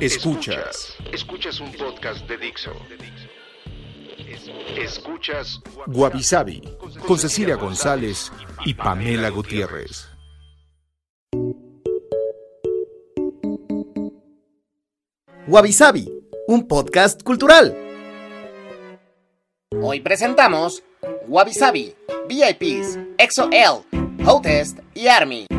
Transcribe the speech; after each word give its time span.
Escuchas. 0.00 0.94
Escuchas 1.10 1.58
un 1.58 1.72
podcast 1.72 2.28
de 2.28 2.36
Dixo. 2.36 2.72
Escuchas 4.76 5.58
Guavi 5.86 6.22
con 7.06 7.18
Cecilia 7.18 7.56
González 7.56 8.30
y 8.66 8.74
Pamela 8.74 9.30
Gutiérrez. 9.30 10.08
Wabi 15.48 15.72
un 16.48 16.68
podcast 16.68 17.22
cultural. 17.22 17.74
Hoy 19.80 20.00
presentamos 20.00 20.82
Wabi 21.26 21.54
Sabi, 21.54 21.94
VIPs, 22.28 22.98
EXO-L, 23.16 24.24
Hotest 24.26 24.78
y 24.94 25.06
ARMY. 25.06 25.55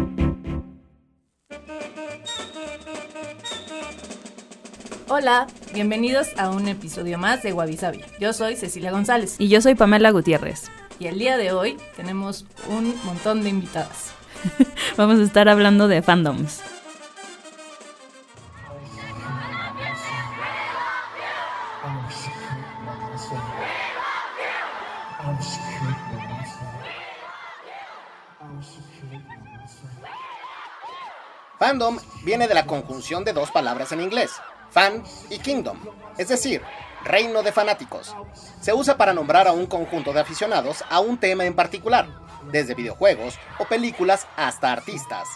Hola, 5.10 5.48
bienvenidos 5.74 6.28
a 6.38 6.50
un 6.50 6.68
episodio 6.68 7.18
más 7.18 7.42
de 7.42 7.54
Wabi 7.54 7.80
Yo 8.20 8.34
soy 8.34 8.58
Cecilia 8.58 8.92
González. 8.92 9.38
Y 9.40 9.48
yo 9.48 9.62
soy 9.62 9.74
Pamela 9.74 10.12
Gutiérrez. 10.12 10.70
Y 11.00 11.08
el 11.08 11.18
día 11.18 11.38
de 11.38 11.54
hoy 11.54 11.78
tenemos 11.96 12.46
un 12.68 12.94
montón 13.06 13.42
de 13.42 13.50
invitadas. 13.50 14.12
Vamos 14.98 15.20
a 15.20 15.24
estar 15.24 15.48
hablando 15.48 15.88
de 15.88 16.02
fandoms. 16.02 16.62
Fandom 31.58 31.98
viene 32.26 32.50
de 32.50 32.54
la 32.54 32.66
conjunción 32.66 33.24
de 33.24 33.32
dos 33.32 33.52
palabras 33.52 33.94
en 33.94 34.02
inglés, 34.02 34.32
fan 34.78 35.02
y 35.32 35.40
kingdom, 35.40 35.80
es 36.20 36.28
decir, 36.28 36.62
reino 37.04 37.42
de 37.42 37.52
fanáticos. 37.52 38.16
Se 38.62 38.76
usa 38.76 38.96
para 38.96 39.12
nombrar 39.12 39.48
a 39.48 39.52
un 39.52 39.66
conjunto 39.66 40.14
de 40.14 40.20
aficionados 40.20 40.84
a 40.92 41.00
un 41.00 41.18
tema 41.18 41.46
en 41.46 41.56
particular, 41.56 42.08
desde 42.52 42.76
videojuegos 42.76 43.40
o 43.58 43.66
películas 43.66 44.28
hasta 44.36 44.72
artistas. 44.72 45.28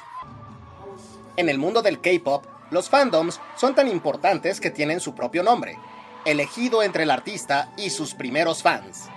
En 1.37 1.49
el 1.49 1.57
mundo 1.57 1.81
del 1.81 2.01
K-pop, 2.01 2.45
los 2.69 2.87
fandoms 2.87 3.39
son 3.55 3.73
tan 3.73 3.87
importantes 3.87 4.61
que 4.61 4.69
tienen 4.69 4.99
su 4.99 5.15
propio 5.15 5.41
nombre, 5.41 5.75
elegido 6.23 6.83
entre 6.83 7.01
el 7.01 7.09
artista 7.09 7.73
y 7.77 7.89
sus 7.89 8.13
primeros 8.13 8.61
fans. 8.61 9.09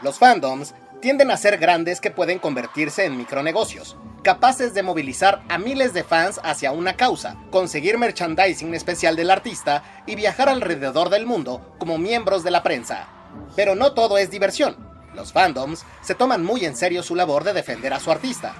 Los 0.00 0.16
fandoms 0.20 0.76
tienden 1.00 1.30
a 1.30 1.36
ser 1.36 1.58
grandes 1.58 2.00
que 2.00 2.10
pueden 2.10 2.38
convertirse 2.38 3.04
en 3.04 3.16
micronegocios, 3.16 3.96
capaces 4.22 4.74
de 4.74 4.82
movilizar 4.82 5.42
a 5.48 5.58
miles 5.58 5.94
de 5.94 6.02
fans 6.02 6.40
hacia 6.42 6.72
una 6.72 6.96
causa, 6.96 7.36
conseguir 7.50 7.98
merchandising 7.98 8.74
especial 8.74 9.14
del 9.14 9.30
artista 9.30 9.82
y 10.06 10.16
viajar 10.16 10.48
alrededor 10.48 11.08
del 11.08 11.26
mundo 11.26 11.74
como 11.78 11.98
miembros 11.98 12.42
de 12.42 12.50
la 12.50 12.62
prensa. 12.62 13.08
Pero 13.54 13.74
no 13.74 13.92
todo 13.92 14.18
es 14.18 14.30
diversión. 14.30 14.76
Los 15.14 15.32
fandoms 15.32 15.84
se 16.02 16.14
toman 16.14 16.44
muy 16.44 16.64
en 16.64 16.76
serio 16.76 17.02
su 17.02 17.14
labor 17.14 17.44
de 17.44 17.52
defender 17.52 17.92
a 17.92 18.00
su 18.00 18.10
artista. 18.10 18.54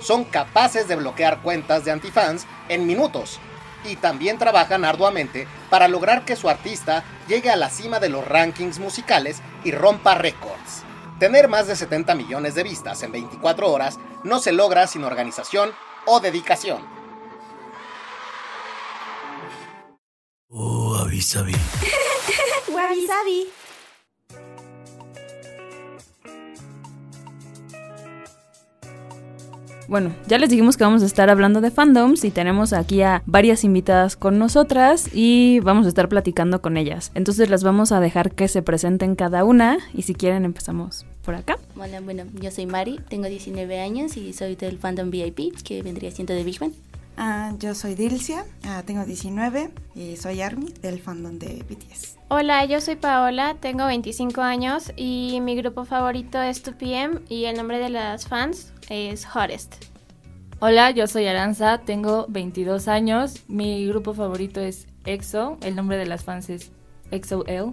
Son 0.00 0.24
capaces 0.24 0.88
de 0.88 0.96
bloquear 0.96 1.42
cuentas 1.42 1.84
de 1.84 1.92
antifans 1.92 2.46
en 2.68 2.86
minutos 2.86 3.38
y 3.84 3.96
también 3.96 4.38
trabajan 4.38 4.84
arduamente 4.84 5.46
para 5.70 5.88
lograr 5.88 6.24
que 6.24 6.36
su 6.36 6.48
artista 6.48 7.04
llegue 7.28 7.50
a 7.50 7.56
la 7.56 7.70
cima 7.70 8.00
de 8.00 8.08
los 8.08 8.26
rankings 8.26 8.78
musicales 8.78 9.42
y 9.64 9.72
rompa 9.72 10.14
récords. 10.14 10.84
Tener 11.22 11.46
más 11.46 11.68
de 11.68 11.76
70 11.76 12.16
millones 12.16 12.56
de 12.56 12.64
vistas 12.64 13.00
en 13.04 13.12
24 13.12 13.70
horas 13.70 14.00
no 14.24 14.40
se 14.40 14.50
logra 14.50 14.88
sin 14.88 15.04
organización 15.04 15.70
o 16.04 16.18
dedicación. 16.18 16.82
Oh, 20.48 20.96
avisabi. 20.96 21.52
Bueno, 29.88 30.14
ya 30.26 30.38
les 30.38 30.48
dijimos 30.48 30.78
que 30.78 30.84
vamos 30.84 31.02
a 31.02 31.06
estar 31.06 31.28
hablando 31.28 31.60
de 31.60 31.70
fandoms 31.70 32.24
y 32.24 32.30
tenemos 32.30 32.72
aquí 32.72 33.02
a 33.02 33.22
varias 33.26 33.62
invitadas 33.62 34.16
con 34.16 34.38
nosotras 34.38 35.10
y 35.12 35.60
vamos 35.60 35.84
a 35.84 35.90
estar 35.90 36.08
platicando 36.08 36.62
con 36.62 36.78
ellas. 36.78 37.12
Entonces 37.14 37.50
las 37.50 37.62
vamos 37.62 37.92
a 37.92 38.00
dejar 38.00 38.32
que 38.32 38.48
se 38.48 38.62
presenten 38.62 39.16
cada 39.16 39.44
una 39.44 39.78
y 39.92 40.02
si 40.02 40.14
quieren 40.14 40.46
empezamos 40.46 41.04
por 41.24 41.34
acá. 41.34 41.58
Hola, 41.76 42.00
bueno, 42.00 42.24
yo 42.40 42.50
soy 42.50 42.66
Mari, 42.66 43.00
tengo 43.08 43.26
19 43.26 43.80
años 43.80 44.16
y 44.16 44.32
soy 44.32 44.56
del 44.56 44.78
fandom 44.78 45.10
VIP, 45.10 45.62
que 45.62 45.82
vendría 45.82 46.10
siendo 46.10 46.34
de 46.34 46.44
Big 46.44 46.58
Bang. 46.58 46.72
Ah, 47.16 47.52
yo 47.58 47.74
soy 47.74 47.94
Dilcia, 47.94 48.44
ah, 48.64 48.82
tengo 48.86 49.04
19 49.04 49.70
y 49.94 50.16
soy 50.16 50.40
Army 50.40 50.72
del 50.80 50.98
fandom 51.00 51.38
de 51.38 51.62
BTS. 51.68 52.16
Hola, 52.28 52.64
yo 52.64 52.80
soy 52.80 52.96
Paola, 52.96 53.56
tengo 53.60 53.86
25 53.86 54.40
años 54.40 54.92
y 54.96 55.40
mi 55.42 55.54
grupo 55.54 55.84
favorito 55.84 56.40
es 56.40 56.64
2PM 56.64 57.20
y 57.28 57.44
el 57.44 57.56
nombre 57.56 57.78
de 57.78 57.90
las 57.90 58.26
fans 58.26 58.72
es 58.88 59.26
Hottest. 59.26 59.74
Hola, 60.60 60.90
yo 60.92 61.06
soy 61.06 61.26
Aranza, 61.26 61.78
tengo 61.78 62.26
22 62.28 62.88
años, 62.88 63.42
mi 63.48 63.86
grupo 63.86 64.14
favorito 64.14 64.60
es 64.60 64.86
EXO, 65.04 65.58
el 65.60 65.76
nombre 65.76 65.98
de 65.98 66.06
las 66.06 66.24
fans 66.24 66.48
es 66.48 66.70
EXO-L. 67.10 67.72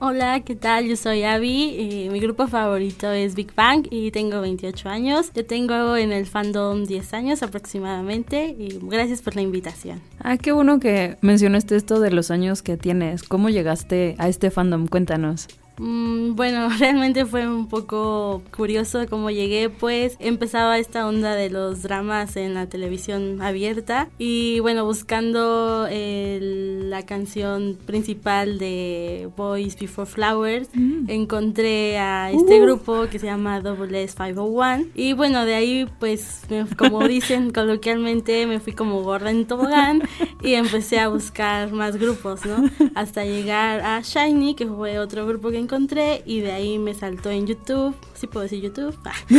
Hola, 0.00 0.38
¿qué 0.44 0.54
tal? 0.54 0.86
Yo 0.86 0.94
soy 0.94 1.24
Abby 1.24 1.74
y 1.76 2.08
mi 2.08 2.20
grupo 2.20 2.46
favorito 2.46 3.10
es 3.10 3.34
Big 3.34 3.52
Bang 3.56 3.88
y 3.90 4.12
tengo 4.12 4.40
28 4.40 4.88
años. 4.88 5.32
Yo 5.34 5.44
tengo 5.44 5.96
en 5.96 6.12
el 6.12 6.24
fandom 6.26 6.84
10 6.84 7.14
años 7.14 7.42
aproximadamente 7.42 8.54
y 8.56 8.78
gracias 8.80 9.22
por 9.22 9.34
la 9.34 9.42
invitación. 9.42 10.00
Ah, 10.20 10.36
qué 10.36 10.52
bueno 10.52 10.78
que 10.78 11.16
mencionaste 11.20 11.74
esto 11.74 11.98
de 11.98 12.12
los 12.12 12.30
años 12.30 12.62
que 12.62 12.76
tienes. 12.76 13.24
¿Cómo 13.24 13.48
llegaste 13.48 14.14
a 14.18 14.28
este 14.28 14.52
fandom? 14.52 14.86
Cuéntanos. 14.86 15.48
Mm, 15.78 16.34
bueno, 16.34 16.68
realmente 16.78 17.26
fue 17.26 17.48
un 17.48 17.68
poco 17.68 18.42
curioso 18.56 19.06
cómo 19.08 19.30
llegué, 19.30 19.70
pues 19.70 20.16
empezaba 20.18 20.78
esta 20.78 21.06
onda 21.06 21.34
de 21.34 21.50
los 21.50 21.82
dramas 21.82 22.36
en 22.36 22.54
la 22.54 22.66
televisión 22.66 23.40
abierta 23.40 24.08
y 24.18 24.60
bueno, 24.60 24.84
buscando 24.84 25.86
la 25.90 27.04
canción 27.06 27.78
principal 27.86 28.58
de 28.58 29.28
Boys 29.36 29.78
Before 29.78 30.08
Flowers, 30.08 30.68
mm. 30.74 31.08
encontré 31.08 31.98
a 31.98 32.30
este 32.30 32.60
uh. 32.60 32.62
grupo 32.64 33.06
que 33.10 33.18
se 33.18 33.26
llama 33.26 33.60
Double 33.60 34.02
S 34.02 34.14
501 34.16 34.86
y 34.94 35.12
bueno, 35.12 35.44
de 35.44 35.54
ahí 35.54 35.86
pues 35.98 36.42
como 36.76 37.00
dicen 37.08 37.50
coloquialmente 37.52 38.46
me 38.46 38.60
fui 38.60 38.72
como 38.72 39.02
gorda 39.02 39.30
en 39.30 39.46
tobogán 39.46 40.02
y 40.42 40.54
empecé 40.54 40.98
a 40.98 41.08
buscar 41.08 41.72
más 41.72 41.96
grupos, 41.96 42.44
¿no? 42.44 42.68
Hasta 42.94 43.24
llegar 43.24 43.80
a 43.80 44.00
Shiny, 44.00 44.54
que 44.54 44.66
fue 44.66 44.98
otro 44.98 45.26
grupo 45.26 45.50
que 45.50 45.58
encontré 45.68 46.22
y 46.24 46.40
de 46.40 46.52
ahí 46.52 46.78
me 46.78 46.94
saltó 46.94 47.30
en 47.30 47.46
YouTube. 47.46 47.94
¿Sí 48.18 48.26
puedo 48.26 48.42
decir 48.42 48.60
YouTube? 48.60 48.98
Ah. 49.04 49.12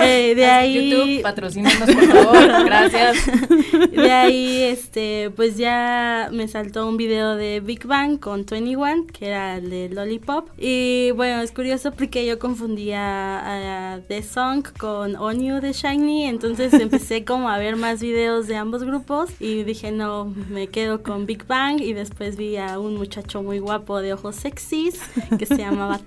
eh, 0.00 0.34
de 0.34 0.46
ahí... 0.46 0.90
YouTube, 0.90 1.22
patrocínanos 1.22 1.88
por 1.88 2.06
favor, 2.06 2.64
gracias. 2.64 3.18
De 3.90 4.10
ahí, 4.10 4.62
este, 4.62 5.30
pues 5.36 5.56
ya 5.56 6.28
me 6.32 6.48
saltó 6.48 6.88
un 6.88 6.96
video 6.96 7.36
de 7.36 7.60
Big 7.60 7.86
Bang 7.86 8.18
con 8.18 8.44
21, 8.46 9.06
que 9.12 9.26
era 9.26 9.58
el 9.58 9.70
de 9.70 9.88
Lollipop. 9.90 10.48
Y 10.58 11.12
bueno, 11.12 11.42
es 11.42 11.52
curioso 11.52 11.92
porque 11.92 12.26
yo 12.26 12.38
confundía 12.38 13.94
a 13.94 14.00
The 14.00 14.22
Song 14.22 14.66
con 14.78 15.16
Onyu 15.16 15.60
de 15.60 15.72
Shiny, 15.72 16.24
entonces 16.24 16.72
empecé 16.72 17.24
como 17.24 17.48
a 17.48 17.58
ver 17.58 17.76
más 17.76 18.00
videos 18.00 18.46
de 18.46 18.56
ambos 18.56 18.82
grupos 18.82 19.30
y 19.38 19.62
dije, 19.64 19.92
no, 19.92 20.34
me 20.48 20.68
quedo 20.68 21.02
con 21.02 21.26
Big 21.26 21.46
Bang 21.46 21.80
y 21.80 21.92
después 21.92 22.36
vi 22.36 22.56
a 22.56 22.78
un 22.78 22.96
muchacho 22.96 23.42
muy 23.42 23.58
guapo 23.58 24.00
de 24.00 24.14
ojos 24.14 24.36
sexys 24.36 25.00
que 25.38 25.46
se 25.46 25.58
llamaba 25.58 26.00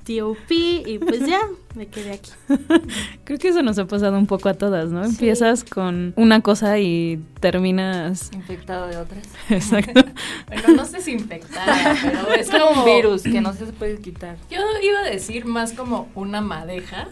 Y 0.50 1.00
pues 1.00 1.26
ya 1.26 1.42
me 1.76 1.88
quedé 1.88 2.14
aquí. 2.14 2.32
Creo 3.24 3.40
que 3.40 3.48
eso 3.50 3.62
nos 3.64 3.80
ha 3.80 3.86
pasado 3.86 4.18
un 4.18 4.28
poco 4.28 4.50
a 4.50 4.54
todas, 4.54 4.90
¿no? 4.90 5.04
Empiezas 5.04 5.64
con 5.64 6.14
una 6.16 6.42
cosa 6.42 6.80
y 6.80 7.24
terminas... 7.40 8.32
Infectado 8.34 8.88
de 8.88 8.98
otras. 8.98 9.28
Exacto. 9.50 10.04
bueno, 10.48 10.68
no 10.76 10.86
sé 10.86 11.02
si 11.02 11.12
infectada, 11.12 11.96
pero 12.02 12.34
es 12.38 12.50
como 12.50 12.82
un 12.82 12.86
virus 12.86 13.24
que 13.24 13.42
no 13.42 13.54
se 13.54 13.66
puede 13.66 14.00
quitar. 14.00 14.38
Yo 14.50 14.60
iba 14.82 15.00
a 15.00 15.10
decir 15.10 15.46
más 15.46 15.74
como 15.74 16.10
una 16.16 16.42
madeja, 16.42 17.08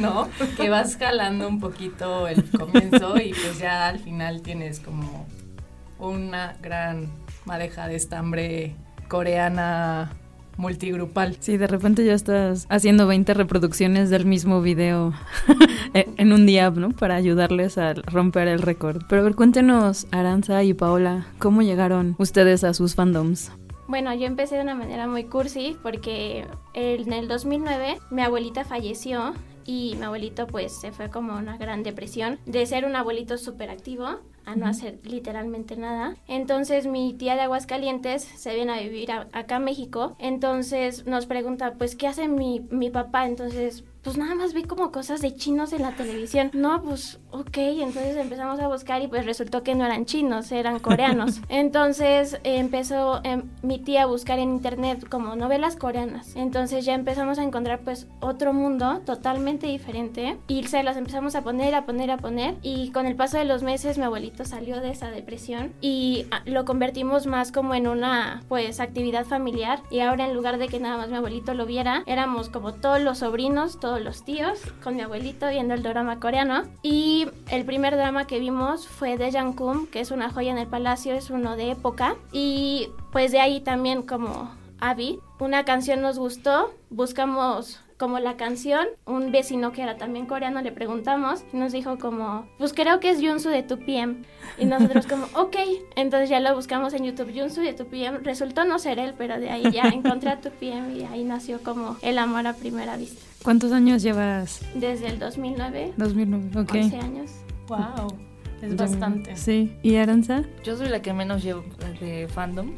¿no? 0.00 0.28
Que 0.56 0.70
vas 0.70 0.96
jalando 0.96 1.48
un 1.48 1.60
poquito 1.60 2.28
el 2.28 2.44
comienzo 2.50 3.16
y 3.18 3.30
pues 3.30 3.58
ya 3.58 3.88
al 3.88 3.98
final 3.98 4.42
tienes 4.42 4.80
como 4.80 5.26
una 5.98 6.56
gran 6.62 7.08
madeja 7.44 7.86
de 7.86 7.96
estambre 7.96 8.74
coreana 9.08 10.12
multigrupal. 10.56 11.36
Sí, 11.40 11.56
de 11.56 11.66
repente 11.66 12.04
ya 12.04 12.14
estás 12.14 12.66
haciendo 12.68 13.06
20 13.06 13.34
reproducciones 13.34 14.10
del 14.10 14.26
mismo 14.26 14.62
video 14.62 15.12
en 15.94 16.32
un 16.32 16.46
día, 16.46 16.70
¿no? 16.70 16.90
Para 16.90 17.16
ayudarles 17.16 17.78
a 17.78 17.94
romper 17.94 18.48
el 18.48 18.60
récord. 18.60 19.02
Pero 19.08 19.22
a 19.22 19.24
ver, 19.24 19.34
cuéntenos, 19.34 20.06
Aranza 20.10 20.62
y 20.62 20.74
Paola, 20.74 21.26
¿cómo 21.38 21.62
llegaron 21.62 22.14
ustedes 22.18 22.64
a 22.64 22.74
sus 22.74 22.94
fandoms? 22.94 23.52
Bueno, 23.90 24.14
yo 24.14 24.26
empecé 24.26 24.54
de 24.54 24.62
una 24.62 24.76
manera 24.76 25.08
muy 25.08 25.24
cursi 25.24 25.76
porque 25.82 26.46
en 26.74 27.12
el 27.12 27.26
2009 27.26 27.98
mi 28.10 28.22
abuelita 28.22 28.64
falleció 28.64 29.34
y 29.66 29.96
mi 29.98 30.04
abuelito 30.04 30.46
pues 30.46 30.80
se 30.80 30.92
fue 30.92 31.10
como 31.10 31.36
una 31.36 31.56
gran 31.56 31.82
depresión 31.82 32.38
de 32.46 32.64
ser 32.66 32.84
un 32.84 32.94
abuelito 32.94 33.36
súper 33.36 33.68
activo 33.68 34.20
a 34.50 34.56
no 34.56 34.66
hacer 34.66 34.98
literalmente 35.04 35.76
nada. 35.76 36.16
Entonces 36.26 36.86
mi 36.86 37.14
tía 37.14 37.34
de 37.34 37.42
Aguascalientes 37.42 38.22
se 38.22 38.54
viene 38.54 38.72
a 38.72 38.80
vivir 38.80 39.10
acá 39.12 39.56
a 39.56 39.60
México. 39.60 40.16
Entonces 40.18 41.06
nos 41.06 41.26
pregunta, 41.26 41.74
pues, 41.78 41.96
¿qué 41.96 42.06
hace 42.06 42.28
mi, 42.28 42.60
mi 42.70 42.90
papá? 42.90 43.26
Entonces 43.26 43.84
pues 44.02 44.16
nada 44.16 44.34
más 44.34 44.54
vi 44.54 44.62
como 44.62 44.92
cosas 44.92 45.20
de 45.20 45.34
chinos 45.34 45.72
en 45.72 45.82
la 45.82 45.92
televisión. 45.92 46.50
No, 46.54 46.82
pues 46.82 47.18
ok, 47.30 47.56
entonces 47.56 48.16
empezamos 48.16 48.58
a 48.60 48.68
buscar 48.68 49.02
y 49.02 49.08
pues 49.08 49.26
resultó 49.26 49.62
que 49.62 49.74
no 49.74 49.84
eran 49.84 50.06
chinos, 50.06 50.50
eran 50.52 50.78
coreanos. 50.78 51.40
Entonces 51.48 52.40
empezó 52.44 53.20
em, 53.24 53.42
mi 53.62 53.78
tía 53.78 54.04
a 54.04 54.06
buscar 54.06 54.38
en 54.38 54.50
internet 54.50 55.06
como 55.08 55.36
novelas 55.36 55.76
coreanas. 55.76 56.34
Entonces 56.34 56.84
ya 56.84 56.94
empezamos 56.94 57.38
a 57.38 57.42
encontrar 57.42 57.80
pues 57.80 58.06
otro 58.20 58.52
mundo 58.52 59.02
totalmente 59.04 59.66
diferente 59.66 60.38
y 60.48 60.64
se 60.64 60.82
las 60.82 60.96
empezamos 60.96 61.34
a 61.34 61.42
poner, 61.42 61.74
a 61.74 61.84
poner, 61.84 62.10
a 62.10 62.16
poner 62.16 62.56
y 62.62 62.90
con 62.92 63.06
el 63.06 63.16
paso 63.16 63.36
de 63.38 63.44
los 63.44 63.62
meses 63.62 63.98
mi 63.98 64.04
salió 64.44 64.80
de 64.80 64.90
esa 64.90 65.10
depresión 65.10 65.72
y 65.80 66.26
ah, 66.30 66.42
lo 66.46 66.64
convertimos 66.64 67.26
más 67.26 67.52
como 67.52 67.74
en 67.74 67.86
una 67.86 68.42
pues 68.48 68.80
actividad 68.80 69.26
familiar 69.26 69.80
y 69.90 70.00
ahora 70.00 70.26
en 70.26 70.34
lugar 70.34 70.58
de 70.58 70.68
que 70.68 70.80
nada 70.80 70.96
más 70.96 71.08
mi 71.10 71.16
abuelito 71.16 71.54
lo 71.54 71.66
viera, 71.66 72.02
éramos 72.06 72.48
como 72.48 72.74
todos 72.74 73.00
los 73.00 73.18
sobrinos, 73.18 73.78
todos 73.80 74.00
los 74.00 74.24
tíos 74.24 74.60
con 74.82 74.96
mi 74.96 75.02
abuelito 75.02 75.48
viendo 75.48 75.74
el 75.74 75.82
drama 75.82 76.20
coreano. 76.20 76.62
Y 76.82 77.28
el 77.50 77.64
primer 77.64 77.96
drama 77.96 78.26
que 78.26 78.38
vimos 78.38 78.86
fue 78.86 79.16
de 79.16 79.32
Jangkum, 79.32 79.86
que 79.86 80.00
es 80.00 80.10
una 80.10 80.30
joya 80.30 80.50
en 80.52 80.58
el 80.58 80.66
palacio, 80.66 81.14
es 81.14 81.30
uno 81.30 81.56
de 81.56 81.72
época. 81.72 82.16
Y 82.32 82.88
pues 83.12 83.32
de 83.32 83.40
ahí 83.40 83.60
también 83.60 84.02
como 84.02 84.50
Abby, 84.80 85.20
una 85.38 85.64
canción 85.64 86.00
nos 86.00 86.18
gustó, 86.18 86.72
buscamos 86.88 87.80
como 88.00 88.18
la 88.18 88.38
canción, 88.38 88.86
un 89.04 89.30
vecino 89.30 89.72
que 89.72 89.82
era 89.82 89.98
también 89.98 90.24
coreano 90.24 90.62
le 90.62 90.72
preguntamos 90.72 91.44
y 91.52 91.58
nos 91.58 91.70
dijo 91.70 91.98
como, 91.98 92.46
pues 92.56 92.72
creo 92.72 92.98
que 92.98 93.10
es 93.10 93.20
Junsu 93.20 93.50
de 93.50 93.66
2PM. 93.66 94.24
Y 94.58 94.64
nosotros 94.64 95.06
como, 95.06 95.26
ok, 95.34 95.56
entonces 95.96 96.30
ya 96.30 96.40
lo 96.40 96.54
buscamos 96.54 96.94
en 96.94 97.04
YouTube, 97.04 97.30
Junsu 97.38 97.60
de 97.60 97.76
2PM. 97.76 98.22
Resultó 98.22 98.64
no 98.64 98.78
ser 98.78 98.98
él, 98.98 99.12
pero 99.18 99.38
de 99.38 99.50
ahí 99.50 99.70
ya 99.70 99.82
encontré 99.92 100.30
a 100.30 100.40
2PM 100.40 100.96
y 100.96 101.04
ahí 101.04 101.24
nació 101.24 101.62
como 101.62 101.98
el 102.00 102.16
amor 102.16 102.46
a 102.46 102.54
primera 102.54 102.96
vista. 102.96 103.20
¿Cuántos 103.42 103.70
años 103.70 104.02
llevas? 104.02 104.62
Desde 104.74 105.08
el 105.08 105.18
2009. 105.18 105.92
2009, 105.98 106.58
ok. 106.58 106.74
11 106.76 106.96
años. 106.96 107.30
Wow. 107.68 108.16
Es 108.62 108.76
bastante. 108.76 109.36
Sí. 109.36 109.76
¿Y 109.82 109.96
Aranza? 109.96 110.44
Yo 110.64 110.74
soy 110.76 110.88
la 110.88 111.02
que 111.02 111.12
menos 111.12 111.42
llevo 111.42 111.64
de 112.00 112.28
fandom, 112.28 112.74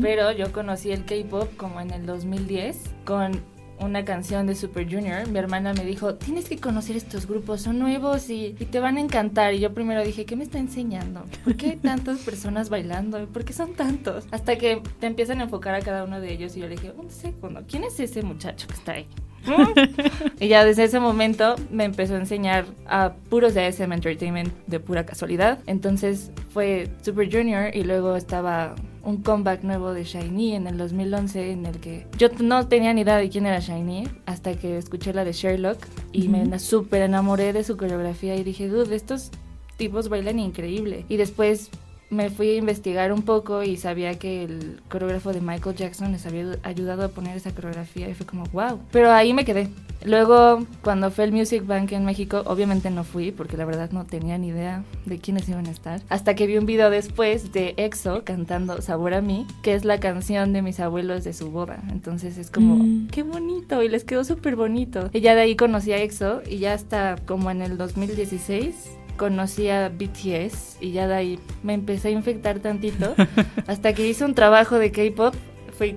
pero 0.00 0.32
yo 0.32 0.50
conocí 0.52 0.92
el 0.92 1.04
K-pop 1.04 1.56
como 1.56 1.80
en 1.80 1.90
el 1.90 2.04
2010 2.06 2.78
con 3.04 3.51
una 3.82 4.04
canción 4.04 4.46
de 4.46 4.54
Super 4.54 4.90
Junior, 4.90 5.28
mi 5.28 5.38
hermana 5.38 5.72
me 5.74 5.84
dijo, 5.84 6.14
tienes 6.14 6.48
que 6.48 6.58
conocer 6.58 6.96
estos 6.96 7.26
grupos, 7.26 7.62
son 7.62 7.78
nuevos 7.78 8.30
y, 8.30 8.52
te 8.70 8.80
van 8.80 8.96
a 8.96 9.00
encantar. 9.00 9.54
Y 9.54 9.60
yo 9.60 9.74
primero 9.74 10.04
dije, 10.04 10.24
¿qué 10.24 10.36
me 10.36 10.44
está 10.44 10.58
enseñando? 10.58 11.24
¿Por 11.44 11.56
qué 11.56 11.70
hay 11.70 11.76
tantas 11.76 12.18
personas 12.24 12.70
bailando? 12.70 13.26
¿Por 13.26 13.44
qué 13.44 13.52
son 13.52 13.74
tantos? 13.74 14.26
Hasta 14.30 14.56
que 14.56 14.82
te 15.00 15.06
empiezan 15.06 15.40
a 15.40 15.44
enfocar 15.44 15.74
a 15.74 15.80
cada 15.80 16.04
uno 16.04 16.20
de 16.20 16.32
ellos 16.32 16.56
y 16.56 16.60
yo 16.60 16.68
le 16.68 16.76
dije, 16.76 16.92
un 16.96 17.10
segundo, 17.10 17.62
¿quién 17.68 17.84
es 17.84 17.98
ese 18.00 18.22
muchacho 18.22 18.66
que 18.66 18.74
está 18.74 18.92
ahí? 18.92 19.06
y 20.40 20.48
ya 20.48 20.64
desde 20.64 20.84
ese 20.84 21.00
momento 21.00 21.56
me 21.70 21.84
empezó 21.84 22.14
a 22.14 22.18
enseñar 22.18 22.64
a 22.86 23.14
puros 23.28 23.54
de 23.54 23.66
SM 23.66 23.92
Entertainment 23.94 24.52
de 24.66 24.80
pura 24.80 25.04
casualidad. 25.04 25.58
Entonces 25.66 26.30
fue 26.52 26.88
Super 27.02 27.30
Junior 27.30 27.74
y 27.74 27.84
luego 27.84 28.16
estaba 28.16 28.74
un 29.02 29.22
comeback 29.22 29.62
nuevo 29.62 29.92
de 29.92 30.04
Shiny 30.04 30.54
en 30.54 30.66
el 30.66 30.78
2011 30.78 31.52
en 31.52 31.66
el 31.66 31.78
que 31.80 32.06
yo 32.18 32.28
no 32.40 32.68
tenía 32.68 32.92
ni 32.94 33.02
idea 33.02 33.16
de 33.16 33.28
quién 33.28 33.46
era 33.46 33.58
Shiny 33.58 34.08
hasta 34.26 34.54
que 34.54 34.78
escuché 34.78 35.12
la 35.12 35.24
de 35.24 35.32
Sherlock 35.32 35.78
y 36.12 36.28
me 36.28 36.58
súper 36.58 37.02
enamoré 37.02 37.52
de 37.52 37.64
su 37.64 37.76
coreografía 37.76 38.36
y 38.36 38.44
dije, 38.44 38.68
dude, 38.68 38.94
estos 38.94 39.30
tipos 39.76 40.08
bailan 40.08 40.38
increíble. 40.38 41.04
Y 41.08 41.16
después 41.16 41.70
me 42.12 42.28
fui 42.28 42.50
a 42.50 42.56
investigar 42.56 43.12
un 43.12 43.22
poco 43.22 43.62
y 43.62 43.76
sabía 43.78 44.18
que 44.18 44.44
el 44.44 44.80
coreógrafo 44.90 45.32
de 45.32 45.40
Michael 45.40 45.74
Jackson 45.74 46.12
les 46.12 46.26
había 46.26 46.58
ayudado 46.62 47.04
a 47.04 47.08
poner 47.08 47.36
esa 47.36 47.52
coreografía 47.52 48.08
y 48.08 48.14
fue 48.14 48.26
como, 48.26 48.44
wow. 48.52 48.78
Pero 48.92 49.10
ahí 49.10 49.32
me 49.32 49.46
quedé. 49.46 49.68
Luego, 50.04 50.66
cuando 50.82 51.10
fue 51.10 51.24
el 51.24 51.32
Music 51.32 51.64
Bank 51.64 51.92
en 51.92 52.04
México, 52.04 52.42
obviamente 52.46 52.90
no 52.90 53.04
fui 53.04 53.32
porque 53.32 53.56
la 53.56 53.64
verdad 53.64 53.90
no 53.92 54.04
tenía 54.04 54.36
ni 54.36 54.48
idea 54.48 54.84
de 55.06 55.18
quiénes 55.18 55.48
iban 55.48 55.66
a 55.66 55.70
estar. 55.70 56.02
Hasta 56.08 56.34
que 56.34 56.46
vi 56.46 56.58
un 56.58 56.66
video 56.66 56.90
después 56.90 57.52
de 57.52 57.74
EXO 57.76 58.24
cantando 58.24 58.82
Sabor 58.82 59.14
a 59.14 59.22
mí, 59.22 59.46
que 59.62 59.74
es 59.74 59.84
la 59.84 60.00
canción 60.00 60.52
de 60.52 60.60
mis 60.60 60.80
abuelos 60.80 61.24
de 61.24 61.32
su 61.32 61.50
boda. 61.50 61.82
Entonces 61.90 62.36
es 62.36 62.50
como, 62.50 62.76
mm. 62.76 63.08
qué 63.08 63.22
bonito 63.22 63.82
y 63.82 63.88
les 63.88 64.04
quedó 64.04 64.24
súper 64.24 64.56
bonito. 64.56 65.08
Y 65.12 65.20
ya 65.20 65.34
de 65.34 65.42
ahí 65.42 65.56
conocí 65.56 65.92
a 65.92 65.98
EXO 66.02 66.42
y 66.46 66.58
ya 66.58 66.74
hasta 66.74 67.16
como 67.24 67.50
en 67.50 67.62
el 67.62 67.78
2016 67.78 68.98
conocí 69.22 69.68
a 69.68 69.88
BTS 69.88 70.78
y 70.80 70.90
ya 70.90 71.06
de 71.06 71.14
ahí 71.14 71.38
me 71.62 71.74
empecé 71.74 72.08
a 72.08 72.10
infectar 72.10 72.58
tantito 72.58 73.14
hasta 73.68 73.92
que 73.92 74.08
hice 74.08 74.24
un 74.24 74.34
trabajo 74.34 74.80
de 74.80 74.90
K-pop. 74.90 75.32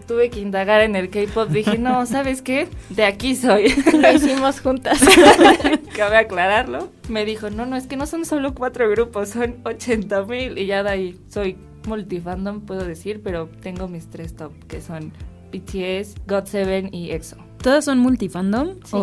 Tuve 0.08 0.30
que 0.30 0.40
indagar 0.40 0.82
en 0.82 0.96
el 0.96 1.10
K-pop. 1.10 1.50
Dije, 1.50 1.80
no, 1.80 2.06
¿sabes 2.06 2.44
qué? 2.44 2.68
De 2.90 3.04
aquí 3.04 3.36
soy. 3.36 3.74
Lo 4.00 4.12
hicimos 4.12 4.60
juntas. 4.60 5.00
Cabe 5.96 6.18
aclararlo. 6.18 6.90
Me 7.10 7.26
dijo, 7.26 7.50
no, 7.50 7.66
no, 7.66 7.76
es 7.76 7.86
que 7.86 7.96
no 7.96 8.06
son 8.08 8.26
solo 8.26 8.54
cuatro 8.56 8.90
grupos, 8.90 9.30
son 9.30 9.58
80 9.64 10.24
mil. 10.26 10.58
Y 10.58 10.68
ya 10.68 10.84
de 10.84 10.90
ahí 10.90 11.20
soy 11.30 11.58
multifandom, 11.88 12.62
puedo 12.62 12.84
decir, 12.84 13.22
pero 13.24 13.50
tengo 13.62 13.88
mis 13.88 14.08
tres 14.08 14.36
top, 14.36 14.54
que 14.68 14.82
son 14.82 15.12
BTS, 15.52 16.16
GOT7 16.28 16.90
y 16.92 17.12
EXO. 17.12 17.45
¿Todas 17.66 17.84
son 17.84 17.98
multifandom? 17.98 18.76
Sí. 18.84 18.98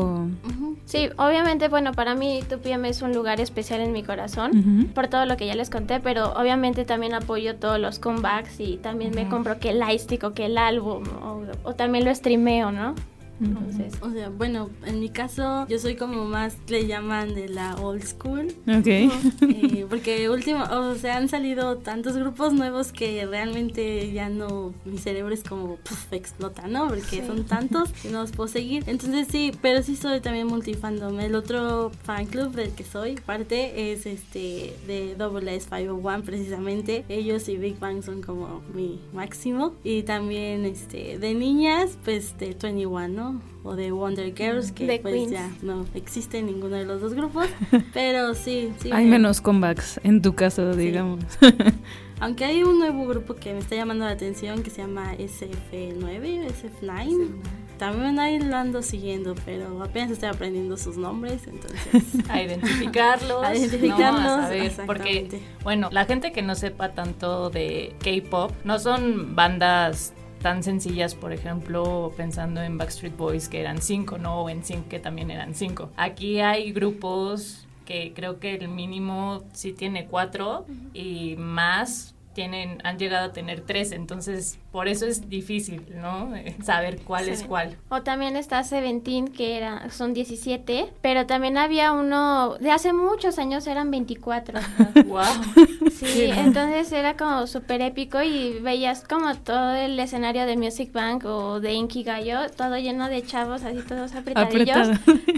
sí, 0.85 1.09
obviamente, 1.17 1.67
bueno, 1.67 1.91
para 1.91 2.15
mí 2.15 2.45
2PM 2.49 2.87
es 2.87 3.03
un 3.03 3.13
lugar 3.13 3.41
especial 3.41 3.81
en 3.81 3.91
mi 3.91 4.05
corazón 4.05 4.89
por 4.95 5.09
todo 5.09 5.27
lo 5.27 5.37
que 5.37 5.49
ya 5.49 5.57
les 5.57 5.69
conté, 5.69 5.99
pero 5.99 6.33
obviamente 6.35 6.85
también 6.85 7.13
apoyo 7.13 7.57
todos 7.57 7.81
los 7.81 7.99
comebacks 7.99 8.61
y 8.61 8.77
también 8.77 9.17
me 9.17 9.29
compro 9.29 9.59
que 9.59 9.71
el 9.71 9.81
lightstick 9.81 10.23
o 10.23 10.33
que 10.33 10.47
el 10.47 10.59
álbum 10.59 11.03
o, 11.25 11.43
o 11.65 11.75
también 11.75 12.05
lo 12.05 12.15
streameo, 12.15 12.71
¿no? 12.71 12.95
Entonces, 13.43 13.95
o 14.01 14.11
sea, 14.11 14.29
bueno, 14.29 14.71
en 14.87 15.01
mi 15.01 15.09
caso 15.09 15.67
yo 15.69 15.79
soy 15.79 15.97
como 15.97 16.25
más 16.25 16.57
le 16.69 16.87
llaman 16.87 17.35
de 17.35 17.49
la 17.49 17.75
old 17.77 18.05
school. 18.05 18.49
Ok. 18.69 18.87
Eh, 18.87 19.87
porque 19.89 20.29
último, 20.29 20.65
o 20.65 20.95
sea, 20.95 21.17
han 21.17 21.29
salido 21.29 21.79
tantos 21.79 22.17
grupos 22.17 22.53
nuevos 22.53 22.93
que 22.93 23.27
realmente 23.27 24.13
ya 24.13 24.29
no, 24.29 24.73
mi 24.85 24.99
cerebro 24.99 25.35
es 25.35 25.43
como 25.43 25.79
explota, 26.11 26.67
¿no? 26.69 26.89
Porque 26.89 27.25
son 27.27 27.45
tantos 27.45 27.91
que 27.91 28.11
no 28.11 28.23
los 28.23 28.33
puedo 28.33 28.49
seguir. 28.49 28.85
Entonces 28.87 29.29
sí, 29.31 29.53
pero 29.61 29.83
sí 29.83 29.97
soy 29.97 30.21
también 30.21 30.47
multifandom. 30.47 31.21
El 31.21 31.35
otro 31.35 31.91
fan 32.05 32.27
club 32.27 32.55
del 32.55 32.71
que 32.71 32.85
soy 32.85 33.15
parte 33.15 33.93
es 33.93 34.07
este 34.07 34.77
de 34.87 35.15
Double 35.17 35.55
S 35.55 35.69
501 35.69 36.23
precisamente. 36.25 37.05
Ellos 37.09 37.49
y 37.49 37.57
Big 37.57 37.79
Bang 37.79 38.03
son 38.03 38.23
como 38.23 38.63
mi 38.75 39.01
máximo. 39.13 39.75
Y 39.85 40.03
también 40.03 40.65
este 40.65 41.19
de 41.19 41.35
niñas, 41.35 41.99
pues 42.05 42.37
de 42.39 42.57
21, 42.61 43.09
¿no? 43.09 43.32
O 43.63 43.77
de 43.77 43.93
Wonder 43.93 44.35
Girls, 44.35 44.73
que 44.73 44.99
pues 45.01 45.31
ya 45.31 45.51
no 45.63 45.87
existe 45.95 46.43
ninguno 46.43 46.77
de 46.77 46.85
los 46.85 47.01
dos 47.01 47.15
grupos. 47.15 47.47
pero 47.95 48.35
sí, 48.35 48.73
sí. 48.79 48.91
Hay 48.93 49.07
menos 49.07 49.41
comebacks 49.41 50.01
en 50.03 50.21
tu 50.21 50.35
caso, 50.35 50.75
digamos. 50.75 51.25
Aunque 52.21 52.45
hay 52.45 52.63
un 52.63 52.79
nuevo 52.79 53.05
grupo 53.07 53.35
que 53.35 53.53
me 53.53 53.59
está 53.59 53.75
llamando 53.75 54.05
la 54.05 54.13
atención 54.13 54.63
que 54.63 54.71
se 54.71 54.83
llama 54.83 55.15
SF9, 55.17 56.47
SF9. 56.47 57.31
También 57.79 58.21
ahí 58.21 58.39
lo 58.39 58.55
ando 58.55 58.81
siguiendo, 58.81 59.35
pero 59.45 59.83
apenas 59.83 60.13
estoy 60.13 60.29
aprendiendo 60.29 60.77
sus 60.77 60.97
nombres, 60.97 61.49
entonces... 61.49 62.05
A 62.31 62.41
identificarlos. 62.41 63.43
a 63.43 63.57
identificarlos, 63.57 64.75
porque, 64.87 65.43
bueno, 65.65 65.89
la 65.91 66.05
gente 66.05 66.31
que 66.31 66.43
no 66.43 66.55
sepa 66.55 66.93
tanto 66.93 67.51
de 67.51 67.97
K-Pop, 67.99 68.53
no 68.63 68.79
son 68.79 69.35
bandas 69.35 70.15
tan 70.43 70.63
sencillas, 70.63 71.15
por 71.15 71.33
ejemplo, 71.33 72.13
pensando 72.17 72.61
en 72.63 72.77
Backstreet 72.77 73.17
Boys 73.17 73.49
que 73.49 73.61
eran 73.61 73.81
cinco, 73.81 74.19
¿no? 74.19 74.43
O 74.43 74.51
en 74.51 74.65
Sync 74.65 74.89
que 74.89 74.99
también 74.99 75.31
eran 75.31 75.55
cinco. 75.55 75.91
Aquí 75.97 76.41
hay 76.41 76.73
grupos 76.73 77.67
que 77.87 78.13
creo 78.15 78.39
que 78.39 78.55
el 78.55 78.69
mínimo 78.69 79.45
sí 79.53 79.73
tiene 79.73 80.07
cuatro 80.07 80.67
y 80.95 81.37
más 81.37 82.12
tienen, 82.35 82.81
han 82.85 82.99
llegado 82.99 83.27
a 83.27 83.33
tener 83.33 83.63
tres, 83.63 83.93
entonces 83.93 84.59
por 84.71 84.89
eso 84.89 85.07
es 85.07 85.29
difícil, 85.29 85.85
¿no? 85.95 86.33
Saber 86.65 87.01
cuál 87.03 87.29
es 87.29 87.43
cuál. 87.43 87.77
O 87.89 88.03
también 88.03 88.37
está 88.37 88.65
Seventeen, 88.65 89.29
que 89.29 89.57
era, 89.57 89.91
son 89.91 90.15
17, 90.15 90.93
pero 91.01 91.27
también 91.27 91.59
había 91.59 91.93
uno, 91.93 92.57
de 92.59 92.71
hace 92.71 92.93
muchos 92.93 93.39
años 93.39 93.67
eran 93.67 93.91
24. 93.91 94.61
wow. 95.07 95.23
Sí, 95.93 96.31
entonces 96.35 96.91
era 96.91 97.17
como 97.17 97.47
súper 97.47 97.81
épico 97.81 98.23
y 98.23 98.59
veías 98.59 99.05
como 99.07 99.37
todo 99.37 99.73
el 99.75 99.99
escenario 100.01 100.47
de 100.47 100.57
Music 100.57 100.93
Bank 100.93 101.25
o 101.25 101.61
de 101.61 101.75
Inkigayo, 101.75 102.51
todo 102.51 102.77
lleno 102.77 103.09
de 103.09 103.23
chavos 103.23 103.63
así 103.63 103.83
todos 103.87 104.15
apretadillos. 104.15 104.89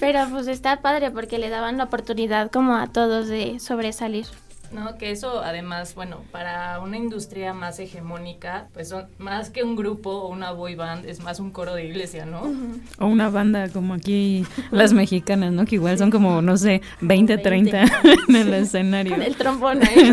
Pero 0.00 0.26
pues 0.30 0.46
está 0.46 0.80
padre 0.80 1.10
porque 1.10 1.38
le 1.38 1.50
daban 1.50 1.76
la 1.76 1.84
oportunidad 1.84 2.50
como 2.50 2.76
a 2.76 2.86
todos 2.86 3.28
de 3.28 3.58
sobresalir. 3.60 4.26
¿No? 4.74 4.98
Que 4.98 5.10
eso 5.10 5.42
además, 5.42 5.94
bueno, 5.94 6.22
para 6.30 6.80
una 6.80 6.96
industria 6.96 7.54
más 7.54 7.78
hegemónica, 7.78 8.68
pues 8.74 8.88
son 8.88 9.06
más 9.18 9.50
que 9.50 9.62
un 9.62 9.76
grupo 9.76 10.10
o 10.10 10.28
una 10.28 10.50
boy 10.50 10.74
band, 10.74 11.06
es 11.06 11.20
más 11.20 11.40
un 11.40 11.50
coro 11.50 11.74
de 11.74 11.84
iglesia, 11.86 12.26
¿no? 12.26 12.42
O 12.98 13.06
una 13.06 13.30
banda 13.30 13.68
como 13.68 13.94
aquí 13.94 14.44
las 14.70 14.92
mexicanas, 14.92 15.52
¿no? 15.52 15.64
Que 15.64 15.76
igual 15.76 15.96
son 15.98 16.10
como, 16.10 16.42
no 16.42 16.56
sé, 16.56 16.82
20, 17.00 17.38
30 17.38 17.84
en 18.28 18.36
el 18.36 18.54
escenario. 18.54 19.14
el 19.14 19.36
trombón 19.36 19.80
ahí. 19.82 20.12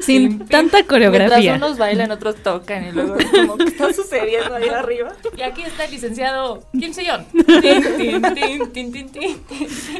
Sin 0.00 0.46
tanta 0.46 0.84
coreografía. 0.84 1.38
Mientras 1.38 1.56
unos 1.56 1.78
bailan, 1.78 2.10
otros 2.10 2.36
tocan 2.36 2.88
y 2.88 2.92
luego 2.92 3.16
como 3.32 3.56
que 3.56 3.64
está 3.64 3.92
sucediendo 3.92 4.54
ahí 4.54 4.68
arriba. 4.68 5.12
Y 5.36 5.42
aquí 5.42 5.62
está 5.62 5.84
el 5.84 5.90
licenciado 5.90 6.62
Kim 6.72 6.92
Sillon. 6.92 7.26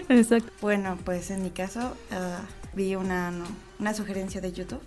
Exacto. 0.09 0.53
Bueno, 0.61 0.99
pues 1.05 1.31
en 1.31 1.40
mi 1.43 1.51
caso 1.51 1.97
uh, 2.11 2.77
vi 2.77 2.95
una, 2.97 3.31
no, 3.31 3.45
una 3.79 3.95
sugerencia 3.95 4.41
de 4.41 4.53
YouTube. 4.53 4.83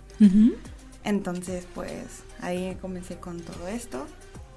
Entonces, 1.04 1.66
pues 1.74 2.22
ahí 2.40 2.76
comencé 2.80 3.16
con 3.16 3.40
todo 3.40 3.68
esto. 3.68 4.06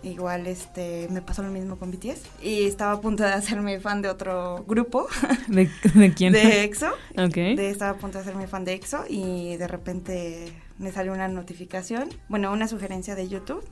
Igual 0.03 0.45
este 0.45 1.07
me 1.09 1.21
pasó 1.21 1.41
lo 1.41 1.49
mismo 1.49 1.77
con 1.77 1.91
BTS 1.91 2.21
y 2.41 2.65
estaba 2.65 2.93
a 2.93 3.01
punto 3.01 3.23
de 3.23 3.29
hacerme 3.29 3.79
fan 3.79 4.01
de 4.01 4.09
otro 4.09 4.63
grupo. 4.67 5.07
¿De, 5.47 5.69
de 5.95 6.13
quién? 6.13 6.33
De 6.33 6.63
EXO. 6.63 6.91
De, 7.15 7.69
estaba 7.69 7.91
a 7.91 7.97
punto 7.97 8.19
de 8.19 8.21
hacerme 8.21 8.47
fan 8.47 8.63
de 8.63 8.73
EXO 8.73 9.05
y 9.09 9.57
de 9.57 9.67
repente 9.67 10.53
me 10.77 10.91
salió 10.91 11.13
una 11.13 11.27
notificación, 11.27 12.09
bueno, 12.29 12.53
una 12.53 12.67
sugerencia 12.67 13.15
de 13.15 13.27
YouTube 13.27 13.63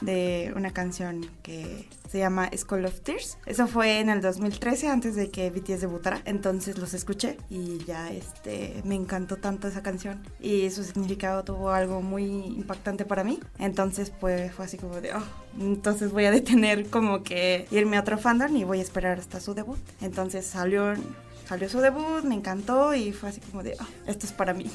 de 0.00 0.52
una 0.56 0.72
canción 0.72 1.30
que 1.42 1.88
se 2.10 2.18
llama 2.18 2.50
School 2.56 2.84
of 2.86 3.00
Tears. 3.00 3.38
Eso 3.46 3.66
fue 3.66 4.00
en 4.00 4.08
el 4.08 4.20
2013 4.20 4.88
antes 4.88 5.14
de 5.14 5.30
que 5.30 5.50
BTS 5.50 5.82
debutara. 5.82 6.22
Entonces 6.24 6.78
los 6.78 6.94
escuché 6.94 7.36
y 7.48 7.78
ya 7.84 8.10
este 8.10 8.82
me 8.84 8.96
encantó 8.96 9.36
tanto 9.36 9.68
esa 9.68 9.82
canción 9.82 10.22
y 10.40 10.70
su 10.70 10.82
significado 10.82 11.44
tuvo 11.44 11.70
algo 11.70 12.02
muy 12.02 12.24
impactante 12.24 13.04
para 13.04 13.22
mí. 13.22 13.40
Entonces 13.58 14.10
pues 14.10 14.52
fue 14.52 14.64
así 14.64 14.76
como 14.76 15.00
de, 15.00 15.14
oh, 15.14 15.22
entonces 15.60 16.10
voy 16.10 16.24
a 16.24 16.30
detener 16.30 16.88
como 16.90 17.22
que 17.22 17.66
irme 17.70 17.96
a 17.96 18.00
otro 18.00 18.18
fandom 18.18 18.56
y 18.56 18.64
voy 18.64 18.80
a 18.80 18.82
esperar 18.82 19.18
hasta 19.18 19.40
su 19.40 19.54
debut. 19.54 19.78
Entonces 20.00 20.46
salió 20.46 20.94
salió 21.50 21.68
su 21.68 21.80
debut, 21.80 22.22
me 22.22 22.36
encantó 22.36 22.94
y 22.94 23.10
fue 23.10 23.30
así 23.30 23.40
como 23.40 23.64
de, 23.64 23.74
oh, 23.80 23.86
esto 24.06 24.24
es 24.24 24.32
para 24.32 24.54
mí. 24.54 24.70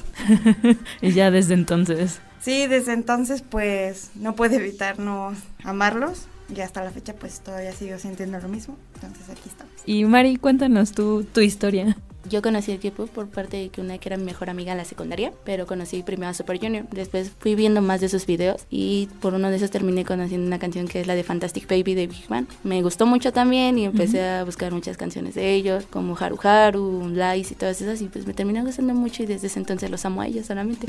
y 1.00 1.12
ya 1.12 1.30
desde 1.30 1.54
entonces. 1.54 2.20
Sí, 2.38 2.66
desde 2.66 2.92
entonces 2.92 3.40
pues 3.40 4.10
no 4.14 4.36
puedo 4.36 4.56
evitar 4.56 4.98
no 4.98 5.34
amarlos 5.64 6.26
y 6.54 6.60
hasta 6.60 6.84
la 6.84 6.90
fecha 6.90 7.14
pues 7.14 7.40
todavía 7.40 7.72
sigo 7.72 7.98
sintiendo 7.98 8.38
lo 8.38 8.48
mismo, 8.48 8.76
entonces 8.94 9.30
aquí 9.30 9.48
estamos. 9.48 9.72
Y 9.86 10.04
Mari, 10.04 10.36
cuéntanos 10.36 10.92
tu, 10.92 11.24
tu 11.24 11.40
historia. 11.40 11.96
Yo 12.28 12.42
conocí 12.42 12.72
el 12.72 12.80
K-pop 12.80 13.08
por 13.10 13.28
parte 13.28 13.56
de 13.56 13.68
que 13.68 13.80
una 13.80 13.98
que 13.98 14.08
era 14.08 14.16
mi 14.16 14.24
mejor 14.24 14.50
amiga 14.50 14.72
en 14.72 14.78
la 14.78 14.84
secundaria, 14.84 15.32
pero 15.44 15.66
conocí 15.66 16.02
primero 16.02 16.30
a 16.30 16.34
Super 16.34 16.58
Junior. 16.58 16.86
Después 16.90 17.32
fui 17.38 17.54
viendo 17.54 17.82
más 17.82 18.00
de 18.00 18.08
sus 18.08 18.26
videos 18.26 18.66
y 18.70 19.08
por 19.20 19.34
uno 19.34 19.50
de 19.50 19.56
esos 19.56 19.70
terminé 19.70 20.04
conociendo 20.04 20.46
una 20.46 20.58
canción 20.58 20.88
que 20.88 21.00
es 21.00 21.06
la 21.06 21.14
de 21.14 21.24
Fantastic 21.24 21.68
Baby 21.68 21.94
de 21.94 22.06
Big 22.06 22.28
Bang. 22.28 22.46
Me 22.64 22.82
gustó 22.82 23.06
mucho 23.06 23.32
también 23.32 23.78
y 23.78 23.84
empecé 23.84 24.24
a 24.24 24.44
buscar 24.44 24.72
muchas 24.72 24.96
canciones 24.96 25.34
de 25.34 25.54
ellos, 25.54 25.84
como 25.88 26.16
Haru 26.18 26.38
Haru, 26.42 27.08
Lice 27.08 27.54
y 27.54 27.56
todas 27.56 27.80
esas, 27.80 28.00
y 28.02 28.06
pues 28.08 28.26
me 28.26 28.34
terminó 28.34 28.64
gustando 28.64 28.94
mucho 28.94 29.22
y 29.22 29.26
desde 29.26 29.46
ese 29.46 29.58
entonces 29.58 29.90
los 29.90 30.04
amo 30.04 30.20
a 30.20 30.26
ellos 30.26 30.46
solamente. 30.46 30.86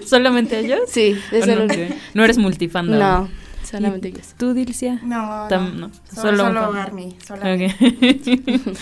¿Solamente 0.06 0.56
a 0.56 0.58
ellos? 0.60 0.80
Sí, 0.88 1.16
desde 1.30 1.56
no, 1.56 1.66
no 2.14 2.24
eres 2.24 2.38
multifan. 2.38 2.90
No. 2.90 3.28
Solamente 3.62 4.08
ellos. 4.08 4.34
¿Tú, 4.36 4.54
Dilcia? 4.54 5.00
No, 5.02 5.46
Tam, 5.48 5.78
no. 5.78 5.90
Solo, 6.12 6.44
solo 6.44 6.72
Army. 6.72 7.16
Solo 7.24 7.40
okay. 7.40 7.74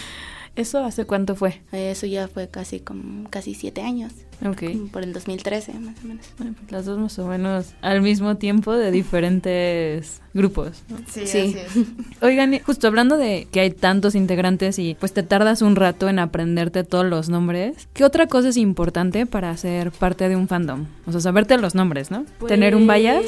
¿Eso 0.59 0.83
hace 0.83 1.05
cuánto 1.05 1.37
fue? 1.37 1.63
Eso 1.71 2.05
ya 2.07 2.27
fue 2.27 2.49
casi 2.49 2.81
como 2.81 3.31
casi 3.31 3.55
siete 3.55 3.81
años. 3.81 4.13
Ok. 4.45 4.91
Por 4.93 5.03
el 5.03 5.13
2013, 5.13 5.75
más 5.75 5.97
o 6.05 6.07
menos. 6.07 6.27
Bueno, 6.39 6.55
pues 6.59 6.71
las 6.71 6.85
dos 6.85 6.99
más 6.99 7.19
o 7.19 7.27
menos 7.27 7.75
al 7.81 8.03
mismo 8.03 8.37
tiempo 8.37 8.73
de 8.73 8.91
diferentes 8.91 10.21
grupos. 10.33 10.83
¿no? 10.89 10.99
Sí, 11.09 11.27
sí. 11.27 11.57
Oigan, 12.23 12.59
justo 12.61 12.87
hablando 12.87 13.17
de 13.17 13.49
que 13.51 13.61
hay 13.61 13.71
tantos 13.71 14.15
integrantes 14.15 14.79
y 14.79 14.95
pues 14.95 15.13
te 15.13 15.23
tardas 15.23 15.63
un 15.63 15.75
rato 15.75 16.09
en 16.09 16.19
aprenderte 16.19 16.85
todos 16.85 17.05
los 17.05 17.29
nombres, 17.29 17.89
¿qué 17.93 18.05
otra 18.05 18.29
cosa 18.29 18.51
es 18.51 18.57
importante 18.57 19.27
para 19.27 19.57
ser 19.57 19.91
parte 19.91 20.29
de 20.29 20.37
un 20.37 20.47
fandom? 20.47 20.87
O 21.07 21.13
sea, 21.13 21.21
saberte 21.21 21.59
los 21.59 21.75
nombres, 21.75 22.11
¿no? 22.11 22.25
Pues, 22.39 22.49
¿Tener 22.49 22.77
un 22.77 22.87
bias? 22.87 23.27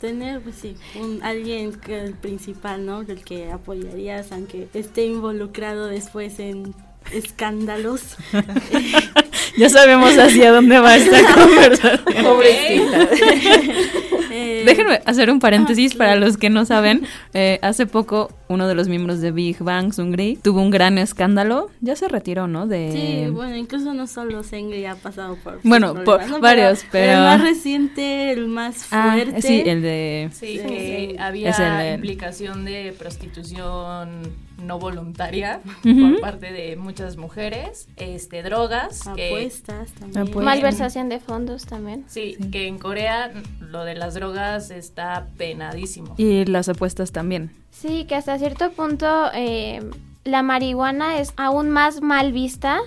Tener, 0.00 0.40
pues 0.40 0.56
sí, 0.56 0.76
un, 1.00 1.22
alguien 1.22 1.72
que 1.72 2.00
el 2.00 2.12
principal, 2.12 2.86
¿no? 2.86 3.04
Del 3.04 3.24
que 3.24 3.50
apoyarías, 3.50 4.30
aunque 4.32 4.68
esté 4.74 5.06
involucrado 5.06 5.86
después 5.86 6.38
en 6.38 6.74
escándalos. 7.12 8.16
ya 9.56 9.68
sabemos 9.68 10.16
hacia 10.18 10.52
dónde 10.52 10.78
va 10.78 10.96
esta 10.96 11.34
conversación. 11.34 12.24
Pobrecita. 12.24 13.08
eh, 14.30 14.62
Déjenme 14.66 15.00
hacer 15.04 15.30
un 15.30 15.40
paréntesis 15.40 15.94
para 15.94 16.16
los 16.16 16.36
que 16.36 16.50
no 16.50 16.64
saben. 16.64 17.06
Eh, 17.32 17.58
hace 17.62 17.86
poco 17.86 18.30
uno 18.48 18.68
de 18.68 18.74
los 18.74 18.88
miembros 18.88 19.20
de 19.20 19.32
Big 19.32 19.58
Bang, 19.58 19.92
Sungri, 19.92 20.38
tuvo 20.42 20.60
un 20.60 20.70
gran 20.70 20.98
escándalo. 20.98 21.70
Ya 21.80 21.96
se 21.96 22.08
retiró, 22.08 22.46
¿no? 22.46 22.66
De... 22.66 22.90
Sí, 22.92 23.30
bueno, 23.30 23.56
incluso 23.56 23.94
no 23.94 24.06
solo 24.06 24.42
Sungri 24.42 24.84
ha 24.86 24.96
pasado 24.96 25.36
por... 25.36 25.60
Bueno, 25.62 25.94
por 26.04 26.26
¿no? 26.28 26.40
varios, 26.40 26.84
pero... 26.90 27.12
El 27.12 27.18
más 27.18 27.40
reciente, 27.40 28.32
el 28.32 28.48
más 28.48 28.84
fuerte. 28.84 29.34
Ah, 29.36 29.40
sí, 29.40 29.62
el 29.64 29.82
de... 29.82 30.30
Sí, 30.32 30.60
que 30.66 31.08
sí. 31.12 31.16
había 31.18 31.50
el... 31.50 31.94
implicación 31.96 32.64
de 32.64 32.94
prostitución 32.98 34.32
no 34.58 34.78
voluntaria 34.78 35.60
uh 35.64 35.68
-huh. 35.88 36.12
por 36.12 36.20
parte 36.20 36.52
de 36.52 36.76
muchas 36.76 37.16
mujeres, 37.16 37.88
este 37.96 38.42
drogas, 38.42 39.06
apuestas 39.06 39.90
que, 39.92 40.00
también, 40.00 40.22
Apuestas. 40.28 40.44
malversación 40.44 41.08
de 41.08 41.20
fondos 41.20 41.66
también. 41.66 42.04
Sí, 42.08 42.36
sí, 42.40 42.50
que 42.50 42.66
en 42.66 42.78
Corea 42.78 43.32
lo 43.60 43.84
de 43.84 43.94
las 43.94 44.14
drogas 44.14 44.70
está 44.70 45.26
penadísimo. 45.36 46.14
Y 46.16 46.44
las 46.44 46.68
apuestas 46.68 47.12
también. 47.12 47.50
Sí, 47.70 48.04
que 48.06 48.14
hasta 48.14 48.38
cierto 48.38 48.70
punto 48.72 49.06
eh, 49.34 49.80
la 50.24 50.42
marihuana 50.42 51.18
es 51.18 51.32
aún 51.36 51.70
más 51.70 52.00
mal 52.00 52.32
vista 52.32 52.80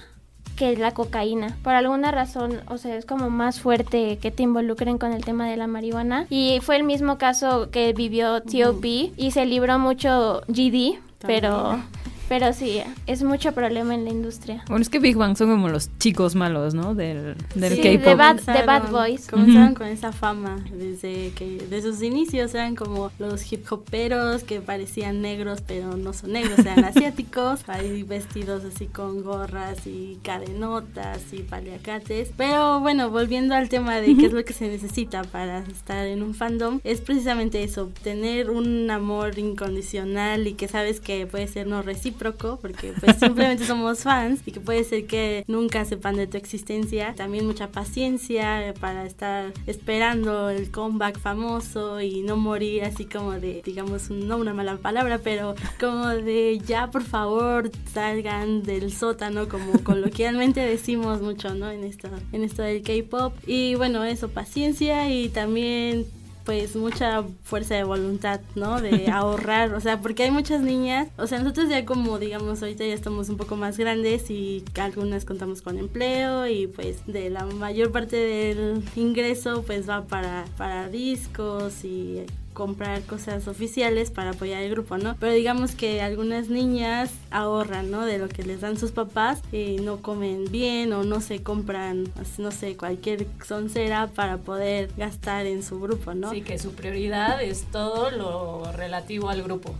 que 0.56 0.76
la 0.76 0.92
cocaína. 0.92 1.56
Por 1.64 1.74
alguna 1.74 2.12
razón, 2.12 2.62
o 2.68 2.78
sea, 2.80 2.96
es 2.96 3.06
como 3.06 3.30
más 3.30 3.60
fuerte 3.62 4.18
que 4.18 4.32
te 4.32 4.42
involucren 4.44 4.98
con 4.98 5.12
el 5.14 5.24
tema 5.24 5.48
de 5.48 5.56
la 5.56 5.68
marihuana. 5.68 6.26
Y 6.32 6.60
fue 6.64 6.78
el 6.78 6.84
mismo 6.84 7.18
caso 7.20 7.70
que 7.70 7.94
vivió 7.94 8.42
T.O.P. 8.42 8.88
Uh 8.88 9.08
-huh. 9.08 9.14
y 9.18 9.32
se 9.32 9.46
libró 9.46 9.78
mucho 9.78 10.42
GD, 10.48 10.98
pero 11.20 11.82
pero 12.28 12.52
sí, 12.52 12.82
es 13.06 13.24
mucho 13.24 13.54
problema 13.54 13.96
en 13.96 14.04
la 14.04 14.10
industria. 14.12 14.64
Bueno, 14.68 14.82
es 14.82 14.90
que 14.90 15.00
Big 15.00 15.16
Bang 15.16 15.38
son 15.38 15.50
como 15.50 15.70
los 15.70 15.90
chicos 15.98 16.36
malos, 16.36 16.74
¿no? 16.74 16.94
Del, 16.94 17.36
del 17.56 17.76
sí, 17.76 17.82
K-pop. 17.82 18.06
De 18.06 18.16
bad, 18.16 18.36
de 18.42 18.64
bad 18.64 18.92
Boys. 18.92 19.28
Comenzaron 19.28 19.70
uh 19.70 19.72
-huh. 19.72 19.78
con 19.78 19.88
esa 19.88 20.12
fama 20.12 20.58
desde 20.72 21.32
que 21.32 21.66
de 21.70 21.82
sus 21.82 22.02
inicios 22.02 22.54
eran 22.54 22.76
como 22.76 23.12
los 23.18 23.52
hip 23.52 23.66
hoperos 23.72 24.44
que 24.44 24.60
parecían 24.60 25.22
negros, 25.22 25.62
pero 25.66 25.96
no 25.96 26.12
son 26.14 26.34
negros, 26.34 26.60
eran 26.60 26.84
asiáticos, 26.92 27.62
ahí 27.68 28.04
vestidos 28.04 28.64
así 28.66 28.88
con 28.88 29.24
gorras 29.24 29.88
y 29.88 30.20
cadenotas 30.22 31.22
y 31.32 31.44
paliacates. 31.44 32.32
Pero 32.36 32.82
bueno, 32.82 33.10
volviendo 33.10 33.56
al 33.56 33.70
tema 33.70 33.96
de 33.96 34.16
qué 34.16 34.26
es 34.26 34.34
lo 34.34 34.44
que 34.44 34.54
se 34.54 34.68
necesita 34.68 35.24
para 35.24 35.60
estar 35.60 36.06
en 36.06 36.22
un 36.24 36.34
fandom, 36.34 36.82
es 36.84 37.00
precisamente 37.00 37.64
eso, 37.64 37.90
tener 38.04 38.50
un 38.50 38.90
amor 38.92 39.40
incondicional 39.40 40.48
y 40.48 40.54
que 40.54 40.68
sabes 40.68 41.00
que 41.00 41.26
puede 41.26 41.48
ser 41.48 41.68
no 41.68 41.82
recíproco 41.82 42.17
porque 42.18 42.94
pues 43.00 43.18
simplemente 43.20 43.66
somos 43.66 44.00
fans 44.00 44.42
y 44.46 44.52
que 44.52 44.60
puede 44.60 44.84
ser 44.84 45.06
que 45.06 45.44
nunca 45.48 45.86
sepan 45.86 46.16
de 46.16 46.28
tu 46.28 46.38
existencia. 46.38 47.14
También 47.16 47.46
mucha 47.46 47.70
paciencia 47.70 48.74
para 48.80 49.06
estar 49.06 49.54
esperando 49.66 50.50
el 50.50 50.72
comeback 50.72 51.20
famoso 51.20 52.02
y 52.02 52.22
no 52.22 52.38
morir 52.38 52.84
así 52.84 53.06
como 53.06 53.34
de, 53.34 53.62
digamos, 53.66 54.10
no 54.10 54.38
una 54.38 54.54
mala 54.54 54.78
palabra, 54.78 55.20
pero 55.24 55.56
como 55.80 56.08
de 56.08 56.60
ya 56.66 56.92
por 56.92 57.04
favor 57.04 57.72
salgan 57.94 58.64
del 58.64 58.92
sótano, 58.92 59.48
como 59.48 59.72
coloquialmente 59.84 60.60
decimos 60.60 61.22
mucho, 61.22 61.54
¿no? 61.54 61.70
En 61.70 61.84
esto, 61.84 62.10
en 62.32 62.44
esto 62.44 62.62
del 62.62 62.82
K-pop. 62.82 63.34
Y 63.46 63.76
bueno, 63.76 64.04
eso, 64.04 64.30
paciencia 64.30 65.10
y 65.10 65.30
también 65.30 66.06
pues 66.48 66.78
mucha 66.78 67.26
fuerza 67.44 67.76
de 67.76 67.84
voluntad, 67.84 68.40
¿no? 68.56 68.80
De 68.80 69.08
ahorrar, 69.12 69.74
o 69.74 69.82
sea, 69.82 70.00
porque 70.00 70.24
hay 70.24 70.32
muchas 70.32 70.62
niñas, 70.62 71.10
o 71.18 71.28
sea, 71.28 71.40
nosotros 71.40 71.68
ya 71.68 71.86
como 71.86 72.20
digamos 72.20 72.62
ahorita 72.62 72.86
ya 72.86 72.94
estamos 72.94 73.28
un 73.28 73.36
poco 73.36 73.58
más 73.58 73.78
grandes 73.78 74.32
y 74.32 74.64
algunas 74.80 75.26
contamos 75.26 75.62
con 75.62 75.78
empleo 75.78 76.48
y 76.48 76.68
pues 76.68 77.06
de 77.06 77.30
la 77.30 77.46
mayor 77.46 77.92
parte 77.92 78.16
del 78.16 78.82
ingreso 78.96 79.62
pues 79.64 79.90
va 79.90 80.06
para, 80.06 80.46
para 80.58 80.88
discos 80.88 81.84
y 81.84 82.26
comprar 82.58 83.04
cosas 83.04 83.48
oficiales 83.48 84.10
para 84.10 84.32
apoyar 84.32 84.64
el 84.64 84.72
grupo, 84.72 84.98
¿no? 84.98 85.16
Pero 85.20 85.32
digamos 85.32 85.76
que 85.76 86.02
algunas 86.02 86.50
niñas 86.50 87.12
ahorran, 87.30 87.92
¿no? 87.92 88.04
De 88.04 88.18
lo 88.18 88.28
que 88.30 88.42
les 88.42 88.62
dan 88.62 88.80
sus 88.80 88.90
papás 88.90 89.44
y 89.52 89.76
no 89.76 89.98
comen 89.98 90.46
bien 90.50 90.92
o 90.92 91.04
no 91.04 91.22
se 91.22 91.44
compran, 91.44 92.06
no 92.40 92.50
sé, 92.50 92.76
cualquier 92.76 93.28
soncera 93.46 94.08
para 94.08 94.38
poder 94.38 94.90
gastar 94.98 95.46
en 95.46 95.62
su 95.62 95.80
grupo, 95.80 96.16
¿no? 96.16 96.32
Sí, 96.32 96.42
que 96.42 96.58
su 96.58 96.72
prioridad 96.72 97.44
es 97.44 97.62
todo 97.72 98.10
lo 98.10 98.72
relativo 98.72 99.30
al 99.30 99.44
grupo. 99.44 99.76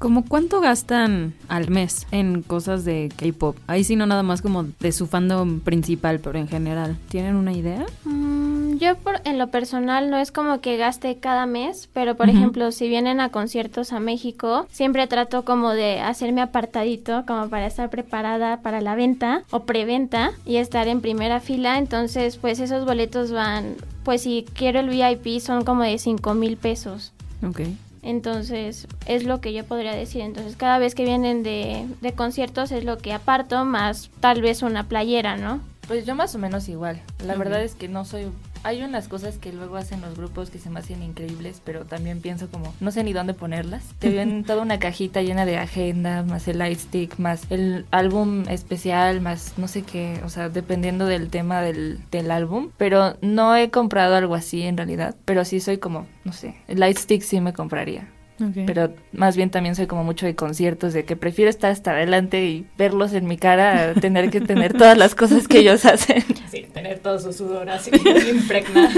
¿Cómo 0.00 0.24
cuánto 0.24 0.60
gastan 0.60 1.32
al 1.46 1.70
mes 1.70 2.08
en 2.10 2.42
cosas 2.42 2.84
de 2.84 3.08
K-pop? 3.16 3.56
Ahí 3.68 3.84
sí 3.84 3.94
no 3.94 4.04
nada 4.04 4.24
más 4.24 4.42
como 4.42 4.64
de 4.64 4.90
su 4.90 5.06
fandom 5.06 5.60
principal, 5.60 6.18
pero 6.18 6.40
en 6.40 6.48
general. 6.48 6.96
¿Tienen 7.08 7.36
una 7.36 7.52
idea? 7.52 7.86
Mm, 8.04 8.65
yo 8.78 8.96
por, 8.96 9.20
en 9.24 9.38
lo 9.38 9.48
personal 9.48 10.10
no 10.10 10.18
es 10.18 10.32
como 10.32 10.60
que 10.60 10.76
gaste 10.76 11.16
cada 11.16 11.46
mes, 11.46 11.88
pero 11.92 12.16
por 12.16 12.28
ejemplo, 12.28 12.72
si 12.72 12.88
vienen 12.88 13.20
a 13.20 13.30
conciertos 13.30 13.92
a 13.92 14.00
México, 14.00 14.66
siempre 14.70 15.06
trato 15.06 15.44
como 15.44 15.70
de 15.72 16.00
hacerme 16.00 16.40
apartadito, 16.40 17.24
como 17.26 17.48
para 17.48 17.66
estar 17.66 17.90
preparada 17.90 18.60
para 18.62 18.80
la 18.80 18.94
venta 18.94 19.44
o 19.50 19.60
preventa 19.60 20.32
y 20.44 20.56
estar 20.56 20.88
en 20.88 21.00
primera 21.00 21.40
fila. 21.40 21.78
Entonces, 21.78 22.36
pues 22.36 22.60
esos 22.60 22.84
boletos 22.84 23.32
van, 23.32 23.76
pues 24.04 24.22
si 24.22 24.46
quiero 24.54 24.80
el 24.80 24.88
VIP 24.88 25.40
son 25.40 25.64
como 25.64 25.82
de 25.82 25.98
5 25.98 26.34
mil 26.34 26.56
pesos. 26.56 27.12
Ok. 27.46 27.60
Entonces, 28.02 28.86
es 29.06 29.24
lo 29.24 29.40
que 29.40 29.52
yo 29.52 29.64
podría 29.64 29.92
decir. 29.92 30.20
Entonces, 30.20 30.54
cada 30.56 30.78
vez 30.78 30.94
que 30.94 31.04
vienen 31.04 31.42
de, 31.42 31.86
de 32.00 32.12
conciertos 32.12 32.70
es 32.70 32.84
lo 32.84 32.98
que 32.98 33.12
aparto, 33.12 33.64
más 33.64 34.10
tal 34.20 34.42
vez 34.42 34.62
una 34.62 34.84
playera, 34.84 35.36
¿no? 35.36 35.60
Pues 35.88 36.04
yo 36.04 36.14
más 36.14 36.34
o 36.34 36.38
menos 36.38 36.68
igual. 36.68 37.00
La 37.24 37.36
verdad 37.36 37.62
es 37.62 37.74
que 37.74 37.88
no 37.88 38.04
soy 38.04 38.26
hay 38.66 38.82
unas 38.82 39.06
cosas 39.06 39.38
que 39.38 39.52
luego 39.52 39.76
hacen 39.76 40.00
los 40.00 40.16
grupos 40.16 40.50
que 40.50 40.58
se 40.58 40.70
me 40.70 40.80
hacen 40.80 41.00
increíbles, 41.00 41.62
pero 41.64 41.84
también 41.84 42.20
pienso 42.20 42.48
como, 42.50 42.74
no 42.80 42.90
sé 42.90 43.04
ni 43.04 43.12
dónde 43.12 43.32
ponerlas. 43.32 43.84
Te 44.00 44.10
ven 44.10 44.42
toda 44.46 44.60
una 44.60 44.80
cajita 44.80 45.22
llena 45.22 45.46
de 45.46 45.56
agenda, 45.56 46.24
más 46.24 46.48
el 46.48 46.58
lightstick, 46.58 47.16
más 47.18 47.46
el 47.50 47.86
álbum 47.92 48.42
especial, 48.48 49.20
más 49.20 49.54
no 49.56 49.68
sé 49.68 49.82
qué, 49.82 50.20
o 50.24 50.28
sea, 50.28 50.48
dependiendo 50.48 51.06
del 51.06 51.30
tema 51.30 51.60
del, 51.62 52.00
del 52.10 52.32
álbum. 52.32 52.70
Pero 52.76 53.16
no 53.20 53.54
he 53.54 53.70
comprado 53.70 54.16
algo 54.16 54.34
así 54.34 54.62
en 54.62 54.76
realidad, 54.76 55.14
pero 55.24 55.44
sí 55.44 55.60
soy 55.60 55.78
como, 55.78 56.08
no 56.24 56.32
sé, 56.32 56.56
el 56.66 56.80
lightstick 56.80 57.22
sí 57.22 57.40
me 57.40 57.52
compraría. 57.52 58.08
Pero 58.38 58.90
más 59.12 59.36
bien 59.36 59.50
también 59.50 59.74
soy 59.74 59.86
como 59.86 60.04
mucho 60.04 60.26
de 60.26 60.34
conciertos, 60.34 60.92
de 60.92 61.04
que 61.04 61.16
prefiero 61.16 61.48
estar 61.48 61.70
hasta 61.70 61.92
adelante 61.92 62.44
y 62.44 62.66
verlos 62.76 63.12
en 63.12 63.26
mi 63.26 63.36
cara 63.36 63.90
a 63.90 63.94
tener 64.00 64.30
que 64.30 64.40
tener 64.40 64.72
todas 64.74 64.96
las 64.96 65.14
cosas 65.14 65.48
que 65.48 65.58
ellos 65.58 65.84
hacen. 65.84 66.22
Sí, 66.50 66.66
tener 66.72 66.98
todo 66.98 67.18
su 67.18 67.32
sudor 67.32 67.68
así 67.70 67.90
impregnado. 68.30 68.88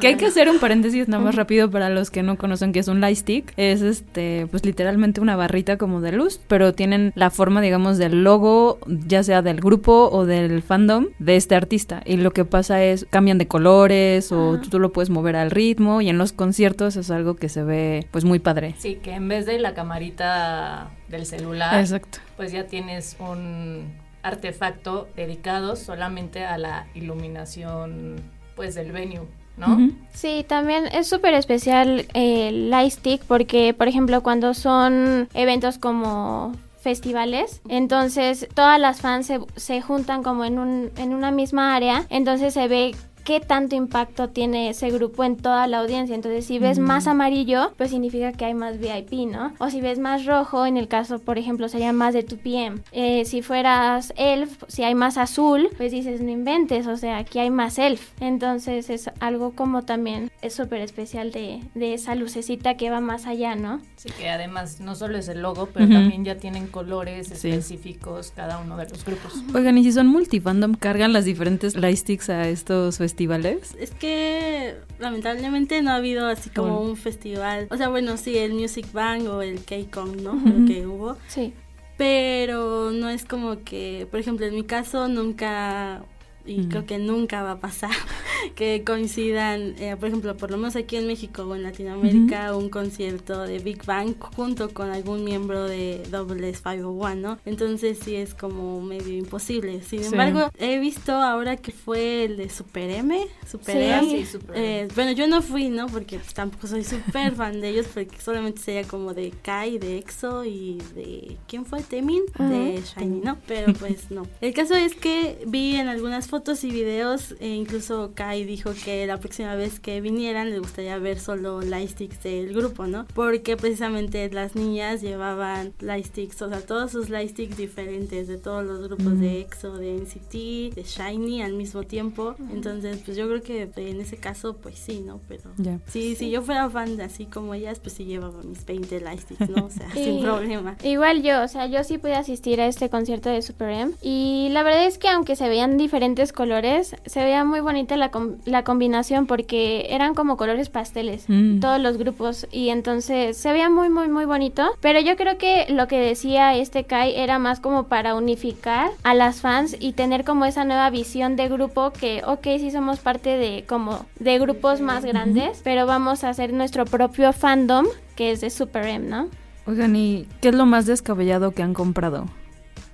que 0.00 0.08
hay 0.08 0.14
que 0.16 0.26
hacer 0.26 0.48
un 0.48 0.58
paréntesis 0.58 1.08
nada 1.08 1.22
más 1.22 1.34
rápido 1.34 1.70
para 1.70 1.90
los 1.90 2.10
que 2.10 2.22
no 2.22 2.36
conocen 2.36 2.72
que 2.72 2.80
es 2.80 2.88
un 2.88 3.00
light 3.00 3.18
stick. 3.18 3.52
Es 3.56 3.82
este, 3.82 4.46
pues 4.50 4.64
literalmente 4.64 5.20
una 5.20 5.36
barrita 5.36 5.76
como 5.76 6.00
de 6.00 6.12
luz, 6.12 6.40
pero 6.48 6.72
tienen 6.72 7.12
la 7.14 7.30
forma, 7.30 7.60
digamos, 7.60 7.98
del 7.98 8.24
logo, 8.24 8.78
ya 8.86 9.22
sea 9.22 9.42
del 9.42 9.60
grupo 9.60 10.08
o 10.10 10.26
del 10.26 10.62
fandom 10.62 11.06
de 11.18 11.36
este 11.36 11.54
artista. 11.54 12.02
Y 12.04 12.16
lo 12.16 12.32
que 12.32 12.44
pasa 12.44 12.82
es, 12.82 13.06
cambian 13.10 13.38
de 13.38 13.48
colores 13.48 14.32
o 14.32 14.60
tú 14.70 14.78
lo 14.78 14.92
puedes 14.92 15.10
mover 15.10 15.36
al 15.36 15.50
ritmo 15.50 16.00
y 16.00 16.08
en 16.08 16.18
los 16.18 16.32
conciertos 16.32 16.96
es 16.96 17.10
algo 17.10 17.36
que 17.36 17.48
se 17.48 17.62
ve 17.62 18.06
pues 18.10 18.24
muy 18.24 18.38
padre. 18.38 18.67
Sí, 18.76 18.96
que 18.96 19.12
en 19.12 19.28
vez 19.28 19.46
de 19.46 19.58
la 19.58 19.74
camarita 19.74 20.90
del 21.08 21.26
celular, 21.26 21.80
Exacto. 21.80 22.18
pues 22.36 22.52
ya 22.52 22.66
tienes 22.66 23.16
un 23.18 23.92
artefacto 24.22 25.08
dedicado 25.16 25.76
solamente 25.76 26.44
a 26.44 26.58
la 26.58 26.86
iluminación 26.94 28.16
pues 28.56 28.74
del 28.74 28.92
venue. 28.92 29.22
¿No? 29.56 29.90
Sí, 30.12 30.44
también 30.46 30.86
es 30.86 31.08
súper 31.08 31.34
especial 31.34 32.06
el 32.14 32.70
Lightstick 32.70 33.24
porque, 33.24 33.74
por 33.74 33.88
ejemplo, 33.88 34.22
cuando 34.22 34.54
son 34.54 35.28
eventos 35.34 35.78
como 35.78 36.52
festivales, 36.80 37.60
entonces 37.68 38.48
todas 38.54 38.78
las 38.78 39.00
fans 39.00 39.26
se, 39.26 39.40
se 39.56 39.80
juntan 39.80 40.22
como 40.22 40.44
en, 40.44 40.60
un, 40.60 40.92
en 40.96 41.12
una 41.12 41.32
misma 41.32 41.74
área, 41.74 42.06
entonces 42.08 42.54
se 42.54 42.68
ve 42.68 42.94
qué 43.28 43.40
tanto 43.40 43.76
impacto 43.76 44.30
tiene 44.30 44.70
ese 44.70 44.88
grupo 44.88 45.22
en 45.22 45.36
toda 45.36 45.66
la 45.66 45.80
audiencia. 45.80 46.14
Entonces, 46.14 46.46
si 46.46 46.58
ves 46.58 46.78
más 46.78 47.06
amarillo, 47.06 47.74
pues 47.76 47.90
significa 47.90 48.32
que 48.32 48.46
hay 48.46 48.54
más 48.54 48.78
VIP, 48.78 49.30
¿no? 49.30 49.52
O 49.58 49.68
si 49.68 49.82
ves 49.82 49.98
más 49.98 50.24
rojo, 50.24 50.64
en 50.64 50.78
el 50.78 50.88
caso, 50.88 51.18
por 51.18 51.36
ejemplo, 51.36 51.68
sería 51.68 51.92
más 51.92 52.14
de 52.14 52.26
2PM. 52.26 52.80
Eh, 52.90 53.26
si 53.26 53.42
fueras 53.42 54.14
Elf, 54.16 54.62
si 54.68 54.82
hay 54.82 54.94
más 54.94 55.18
azul, 55.18 55.68
pues 55.76 55.92
dices, 55.92 56.22
no 56.22 56.30
inventes, 56.30 56.86
o 56.86 56.96
sea, 56.96 57.18
aquí 57.18 57.38
hay 57.38 57.50
más 57.50 57.78
Elf. 57.78 58.12
Entonces, 58.18 58.88
es 58.88 59.10
algo 59.20 59.52
como 59.52 59.82
también 59.82 60.30
es 60.40 60.54
súper 60.54 60.80
especial 60.80 61.30
de, 61.30 61.60
de, 61.74 61.92
esa 61.92 62.14
lucecita 62.14 62.78
que 62.78 62.88
va 62.88 63.00
más 63.00 63.26
allá, 63.26 63.56
¿no? 63.56 63.82
Sí, 63.96 64.08
que 64.16 64.30
además 64.30 64.80
no 64.80 64.94
solo 64.94 65.18
es 65.18 65.28
el 65.28 65.42
logo, 65.42 65.68
pero 65.74 65.86
también 65.86 66.24
ya 66.24 66.36
tienen 66.36 66.66
colores 66.66 67.30
específicos 67.30 68.32
cada 68.34 68.58
uno 68.58 68.78
de 68.78 68.88
los 68.88 69.04
grupos. 69.04 69.34
Oigan, 69.54 69.76
y 69.76 69.84
si 69.84 69.92
son 69.92 70.06
multifandom, 70.06 70.76
cargan 70.76 71.12
las 71.12 71.26
diferentes 71.26 71.76
lightsticks 71.76 72.30
a 72.30 72.48
estos 72.48 72.96
festivales 72.96 73.17
festivales? 73.18 73.74
Es 73.80 73.90
que 73.90 74.76
lamentablemente 75.00 75.82
no 75.82 75.90
ha 75.90 75.96
habido 75.96 76.26
así 76.28 76.50
como 76.50 76.80
un 76.80 76.96
festival. 76.96 77.66
O 77.70 77.76
sea, 77.76 77.88
bueno, 77.88 78.16
sí, 78.16 78.38
el 78.38 78.54
Music 78.54 78.86
Bang 78.92 79.26
o 79.26 79.42
el 79.42 79.64
K-Con, 79.64 80.22
¿no? 80.22 80.34
Lo 80.34 80.66
que 80.66 80.86
hubo. 80.86 81.16
Sí. 81.26 81.52
Pero 81.96 82.92
no 82.92 83.08
es 83.08 83.24
como 83.24 83.64
que, 83.64 84.06
por 84.10 84.20
ejemplo, 84.20 84.46
en 84.46 84.54
mi 84.54 84.62
caso 84.62 85.08
nunca 85.08 86.04
y 86.48 86.66
creo 86.66 86.86
que 86.86 86.98
nunca 86.98 87.42
va 87.42 87.52
a 87.52 87.60
pasar 87.60 87.90
que 88.54 88.82
coincidan, 88.84 89.74
eh, 89.78 89.96
por 89.98 90.08
ejemplo, 90.08 90.36
por 90.36 90.50
lo 90.50 90.56
menos 90.56 90.76
aquí 90.76 90.96
en 90.96 91.06
México 91.06 91.42
o 91.42 91.54
en 91.54 91.62
Latinoamérica, 91.62 92.56
un 92.56 92.70
concierto 92.70 93.42
de 93.42 93.58
Big 93.58 93.84
Bang 93.84 94.14
junto 94.18 94.70
con 94.70 94.90
algún 94.90 95.24
miembro 95.24 95.64
de 95.64 96.02
Double 96.10 96.52
501, 96.52 97.14
¿no? 97.16 97.38
Entonces 97.44 97.98
sí 98.02 98.16
es 98.16 98.34
como 98.34 98.80
medio 98.80 99.16
imposible. 99.16 99.82
Sin 99.82 100.02
embargo, 100.02 100.50
he 100.58 100.78
visto 100.78 101.12
ahora 101.12 101.56
que 101.56 101.72
fue 101.72 102.24
el 102.24 102.36
de 102.38 102.48
Super 102.48 102.90
M, 102.90 103.26
Super 103.46 103.76
M. 103.76 104.26
Eh, 104.54 104.88
bueno, 104.94 105.12
yo 105.12 105.26
no 105.26 105.42
fui, 105.42 105.68
¿no? 105.68 105.86
Porque 105.86 106.18
tampoco 106.34 106.66
soy 106.66 106.84
súper 106.84 107.34
fan 107.34 107.60
de 107.60 107.68
ellos, 107.68 107.86
porque 107.92 108.18
solamente 108.20 108.62
sería 108.62 108.84
como 108.84 109.12
de 109.12 109.32
Kai, 109.42 109.78
de 109.78 109.98
EXO 109.98 110.44
y 110.44 110.78
de... 110.94 111.36
¿Quién 111.46 111.66
fue? 111.66 111.82
Temin, 111.82 112.22
de 112.38 112.82
Shiny, 112.82 113.20
¿no? 113.20 113.38
Pero 113.46 113.72
pues 113.74 114.10
no. 114.10 114.26
El 114.40 114.54
caso 114.54 114.74
es 114.74 114.94
que 114.94 115.42
vi 115.46 115.76
en 115.76 115.88
algunas 115.88 116.26
fotos 116.26 116.37
fotos 116.38 116.62
y 116.62 116.70
videos, 116.70 117.34
e 117.40 117.48
incluso 117.48 118.12
Kai 118.14 118.44
dijo 118.44 118.70
que 118.84 119.04
la 119.08 119.18
próxima 119.18 119.56
vez 119.56 119.80
que 119.80 120.00
vinieran 120.00 120.50
le 120.50 120.60
gustaría 120.60 120.96
ver 120.98 121.18
solo 121.18 121.62
lightsticks 121.62 122.22
del 122.22 122.54
grupo, 122.54 122.86
¿no? 122.86 123.06
Porque 123.12 123.56
precisamente 123.56 124.30
las 124.30 124.54
niñas 124.54 125.00
llevaban 125.00 125.72
lightsticks, 125.80 126.40
o 126.42 126.48
sea, 126.48 126.60
todos 126.60 126.92
sus 126.92 127.10
lightsticks 127.10 127.56
diferentes 127.56 128.28
de 128.28 128.38
todos 128.38 128.64
los 128.64 128.86
grupos 128.86 129.18
de 129.18 129.40
EXO, 129.40 129.78
de 129.78 129.96
NCT, 129.96 130.76
de 130.76 130.84
Shiny 130.84 131.42
al 131.42 131.54
mismo 131.54 131.82
tiempo. 131.82 132.36
Entonces, 132.52 132.98
pues 133.04 133.16
yo 133.16 133.26
creo 133.26 133.42
que 133.42 133.68
en 133.74 134.00
ese 134.00 134.16
caso, 134.16 134.56
pues 134.58 134.78
sí, 134.78 135.00
¿no? 135.00 135.20
Pero 135.26 135.50
sí, 135.88 136.14
si 136.14 136.30
yo 136.30 136.42
fuera 136.42 136.70
fan 136.70 136.96
de 136.96 137.02
así 137.02 137.26
como 137.26 137.52
ellas, 137.52 137.80
pues 137.80 137.94
sí 137.94 138.04
llevaba 138.04 138.44
mis 138.44 138.64
20 138.64 139.00
lightsticks, 139.00 139.50
¿no? 139.50 139.66
O 139.66 139.70
sea, 139.70 139.90
sin 139.92 140.22
problema. 140.22 140.76
Igual 140.84 141.24
yo, 141.24 141.42
o 141.42 141.48
sea, 141.48 141.66
yo 141.66 141.82
sí 141.82 141.98
pude 141.98 142.14
asistir 142.14 142.60
a 142.60 142.68
este 142.68 142.90
concierto 142.90 143.28
de 143.28 143.42
Super 143.42 143.70
M 143.70 143.92
y 144.02 144.50
la 144.52 144.62
verdad 144.62 144.86
es 144.86 144.98
que 144.98 145.08
aunque 145.08 145.34
se 145.34 145.48
veían 145.48 145.76
diferentes 145.76 146.27
colores, 146.32 146.96
se 147.06 147.22
veía 147.22 147.44
muy 147.44 147.60
bonita 147.60 147.96
la, 147.96 148.10
la 148.44 148.64
combinación 148.64 149.26
porque 149.26 149.86
eran 149.90 150.14
como 150.14 150.36
colores 150.36 150.68
pasteles, 150.68 151.24
Mm. 151.28 151.60
todos 151.60 151.80
los 151.80 151.96
grupos, 151.98 152.46
y 152.52 152.68
entonces 152.70 153.36
se 153.36 153.52
veía 153.52 153.70
muy, 153.70 153.88
muy, 153.88 154.08
muy 154.08 154.24
bonito. 154.24 154.70
Pero 154.80 155.00
yo 155.00 155.16
creo 155.16 155.38
que 155.38 155.66
lo 155.68 155.86
que 155.88 155.98
decía 155.98 156.54
este 156.54 156.84
Kai 156.84 157.14
era 157.16 157.38
más 157.38 157.60
como 157.60 157.84
para 157.84 158.14
unificar 158.14 158.90
a 159.02 159.14
las 159.14 159.40
fans 159.40 159.76
y 159.78 159.92
tener 159.92 160.24
como 160.24 160.44
esa 160.44 160.64
nueva 160.64 160.90
visión 160.90 161.36
de 161.36 161.48
grupo 161.48 161.92
que, 161.92 162.22
ok, 162.26 162.44
sí 162.58 162.70
somos 162.70 162.98
parte 163.00 163.36
de 163.36 163.64
como 163.68 164.06
de 164.18 164.38
grupos 164.38 164.80
más 164.80 165.04
grandes, 165.04 165.60
pero 165.64 165.86
vamos 165.86 166.24
a 166.24 166.30
hacer 166.30 166.52
nuestro 166.52 166.84
propio 166.84 167.32
fandom 167.32 167.86
que 168.16 168.32
es 168.32 168.40
de 168.40 168.50
Super 168.50 168.86
M, 168.86 169.06
¿no? 169.08 169.28
Oigan, 169.66 169.94
¿y 169.94 170.26
qué 170.40 170.48
es 170.48 170.54
lo 170.54 170.66
más 170.66 170.86
descabellado 170.86 171.50
que 171.52 171.62
han 171.62 171.74
comprado? 171.74 172.26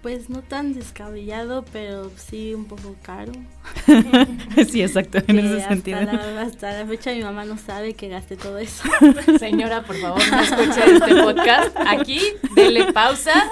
Pues 0.04 0.28
no 0.28 0.42
tan 0.42 0.74
descabellado, 0.74 1.64
pero 1.72 2.10
sí 2.10 2.52
un 2.52 2.66
poco 2.66 2.94
caro. 3.00 3.32
sí, 4.68 4.82
exacto, 4.82 5.18
en 5.26 5.38
ese 5.38 5.56
hasta 5.56 5.68
sentido. 5.68 6.00
La, 6.02 6.42
hasta 6.42 6.72
la 6.72 6.86
fecha 6.86 7.12
mi 7.12 7.22
mamá 7.22 7.44
no 7.44 7.58
sabe 7.58 7.94
que 7.94 8.08
gasté 8.08 8.36
todo 8.36 8.58
eso. 8.58 8.84
Señora, 9.38 9.82
por 9.82 9.96
favor, 9.96 10.22
no 10.30 10.40
escuche 10.40 10.94
este 10.94 11.14
podcast. 11.22 11.76
Aquí, 11.86 12.20
dele 12.54 12.92
pausa. 12.92 13.32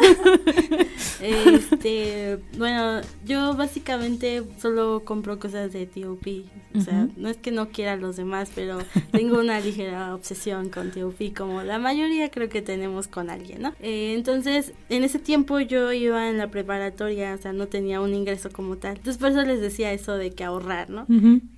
Este, 1.20 2.40
bueno, 2.58 3.00
yo 3.24 3.54
básicamente 3.54 4.42
solo 4.60 5.02
compro 5.04 5.38
cosas 5.38 5.72
de 5.72 5.86
T.O.P. 5.86 6.44
O 6.74 6.80
sea, 6.80 7.06
no 7.16 7.28
es 7.28 7.36
que 7.36 7.52
no 7.52 7.68
quiera 7.68 7.92
a 7.92 7.96
los 7.96 8.16
demás, 8.16 8.50
pero 8.52 8.78
tengo 9.12 9.38
una 9.38 9.60
ligera 9.60 10.14
obsesión 10.14 10.68
con 10.68 10.90
T.O.P. 10.90 11.32
como 11.34 11.62
la 11.62 11.78
mayoría 11.78 12.30
creo 12.30 12.48
que 12.48 12.60
tenemos 12.60 13.06
con 13.06 13.30
alguien, 13.30 13.62
¿no? 13.62 13.72
Eh, 13.80 14.14
entonces, 14.16 14.72
en 14.88 15.04
ese 15.04 15.20
tiempo 15.20 15.60
yo 15.60 15.92
iba 15.92 16.28
en 16.28 16.38
la 16.38 16.50
preparatoria, 16.50 17.34
o 17.34 17.38
sea, 17.38 17.52
no 17.52 17.68
tenía 17.68 18.00
un 18.00 18.14
ingreso 18.14 18.50
como 18.50 18.76
tal. 18.76 18.96
Entonces, 18.96 19.18
por 19.18 19.30
eso 19.30 19.42
les 19.42 19.60
decía 19.60 19.92
eso 20.02 20.14
de 20.14 20.32
que 20.32 20.44
ahorrar, 20.44 20.90
¿no? 20.90 21.06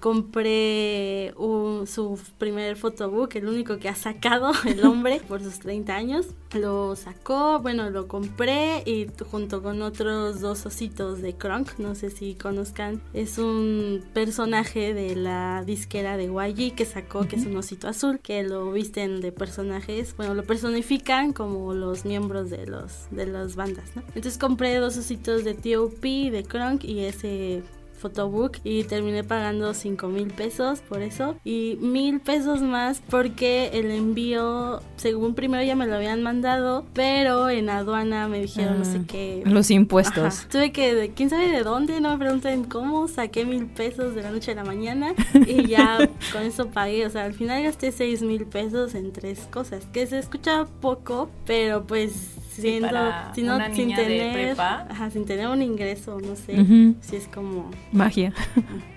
Compré 0.00 1.32
un- 1.36 1.86
su 1.86 2.18
primer 2.38 2.76
photobook, 2.76 3.34
el 3.36 3.46
único 3.48 3.78
que 3.78 3.88
ha 3.88 3.94
sacado 3.94 4.52
el 4.66 4.84
hombre 4.84 5.20
por 5.26 5.42
sus 5.42 5.58
30 5.60 5.96
años. 5.96 6.26
Lo 6.54 6.94
sacó, 6.94 7.58
bueno, 7.60 7.90
lo 7.90 8.06
compré 8.06 8.82
y 8.86 9.06
junto 9.30 9.62
con 9.62 9.82
otros 9.82 10.40
dos 10.40 10.66
ositos 10.66 11.20
de 11.22 11.34
Kronk, 11.34 11.78
no 11.78 11.94
sé 11.94 12.10
si 12.10 12.34
conozcan, 12.34 13.00
es 13.12 13.38
un 13.38 14.04
personaje 14.12 14.94
de 14.94 15.16
la 15.16 15.64
disquera 15.66 16.16
de 16.16 16.26
YG 16.26 16.74
que 16.76 16.84
sacó, 16.84 17.26
que 17.26 17.36
es 17.36 17.46
un 17.46 17.56
osito 17.56 17.88
azul, 17.88 18.20
que 18.20 18.42
lo 18.44 18.70
visten 18.70 19.20
de 19.20 19.32
personajes, 19.32 20.14
bueno, 20.16 20.34
lo 20.34 20.44
personifican 20.44 21.32
como 21.32 21.74
los 21.74 22.04
miembros 22.04 22.50
de 22.50 22.66
los 22.66 23.08
de 23.10 23.26
las 23.26 23.56
bandas, 23.56 23.96
¿no? 23.96 24.02
Entonces 24.08 24.38
compré 24.38 24.76
dos 24.76 24.96
ositos 24.96 25.42
de 25.44 25.54
T.O.P, 25.54 26.30
de 26.30 26.44
Kronk 26.44 26.84
y 26.84 27.00
ese 27.00 27.62
photobook 28.08 28.58
y 28.64 28.84
terminé 28.84 29.24
pagando 29.24 29.72
5 29.72 30.06
mil 30.08 30.28
pesos 30.28 30.80
por 30.80 31.00
eso 31.02 31.36
y 31.44 31.78
mil 31.80 32.20
pesos 32.20 32.60
más 32.60 33.02
porque 33.08 33.70
el 33.72 33.90
envío 33.90 34.80
según 34.96 35.34
primero 35.34 35.62
ya 35.64 35.74
me 35.74 35.86
lo 35.86 35.94
habían 35.96 36.22
mandado 36.22 36.84
pero 36.92 37.48
en 37.48 37.70
aduana 37.70 38.28
me 38.28 38.40
dijeron 38.40 38.78
no 38.78 38.84
sé 38.84 38.98
Ah, 38.98 39.04
qué 39.08 39.42
Los 39.46 39.70
impuestos. 39.70 40.38
Ajá. 40.40 40.48
tuve 40.50 40.70
que 40.72 41.12
quién 41.16 41.30
sabe 41.30 41.48
de 41.50 41.62
dónde 41.62 42.00
no 42.00 42.10
me 42.12 42.18
pregunten 42.18 42.64
cómo 42.64 43.08
saqué 43.08 43.44
mil 43.46 43.66
pesos 43.66 44.14
de 44.14 44.22
la 44.22 44.30
noche 44.30 44.52
a 44.52 44.54
la 44.56 44.64
mañana 44.64 45.14
y 45.46 45.66
ya 45.66 45.98
con 46.32 46.42
eso 46.42 46.68
pagué 46.68 47.06
o 47.06 47.10
sea 47.10 47.24
al 47.24 47.32
final 47.34 47.62
gasté 47.62 47.90
seis 47.92 48.22
mil 48.22 48.44
pesos 48.44 48.94
en 48.94 49.12
tres 49.12 49.48
cosas 49.50 49.86
que 49.92 50.06
se 50.06 50.18
escucha 50.18 50.66
poco 50.80 51.30
pero 51.46 51.84
pues 51.86 52.33
siendo 52.62 52.88
para 52.88 53.34
si 53.34 53.42
no 53.42 53.56
una 53.56 53.66
sin 53.74 53.88
niña 53.88 53.98
de 53.98 54.04
tener 54.04 54.32
prepa. 54.32 54.86
ajá, 54.90 55.10
sin 55.10 55.24
tener 55.26 55.48
un 55.48 55.62
ingreso 55.62 56.20
no 56.20 56.36
sé 56.36 56.60
Ujú. 56.60 56.94
si 57.00 57.16
es 57.16 57.28
como 57.28 57.70
Magia. 57.92 58.32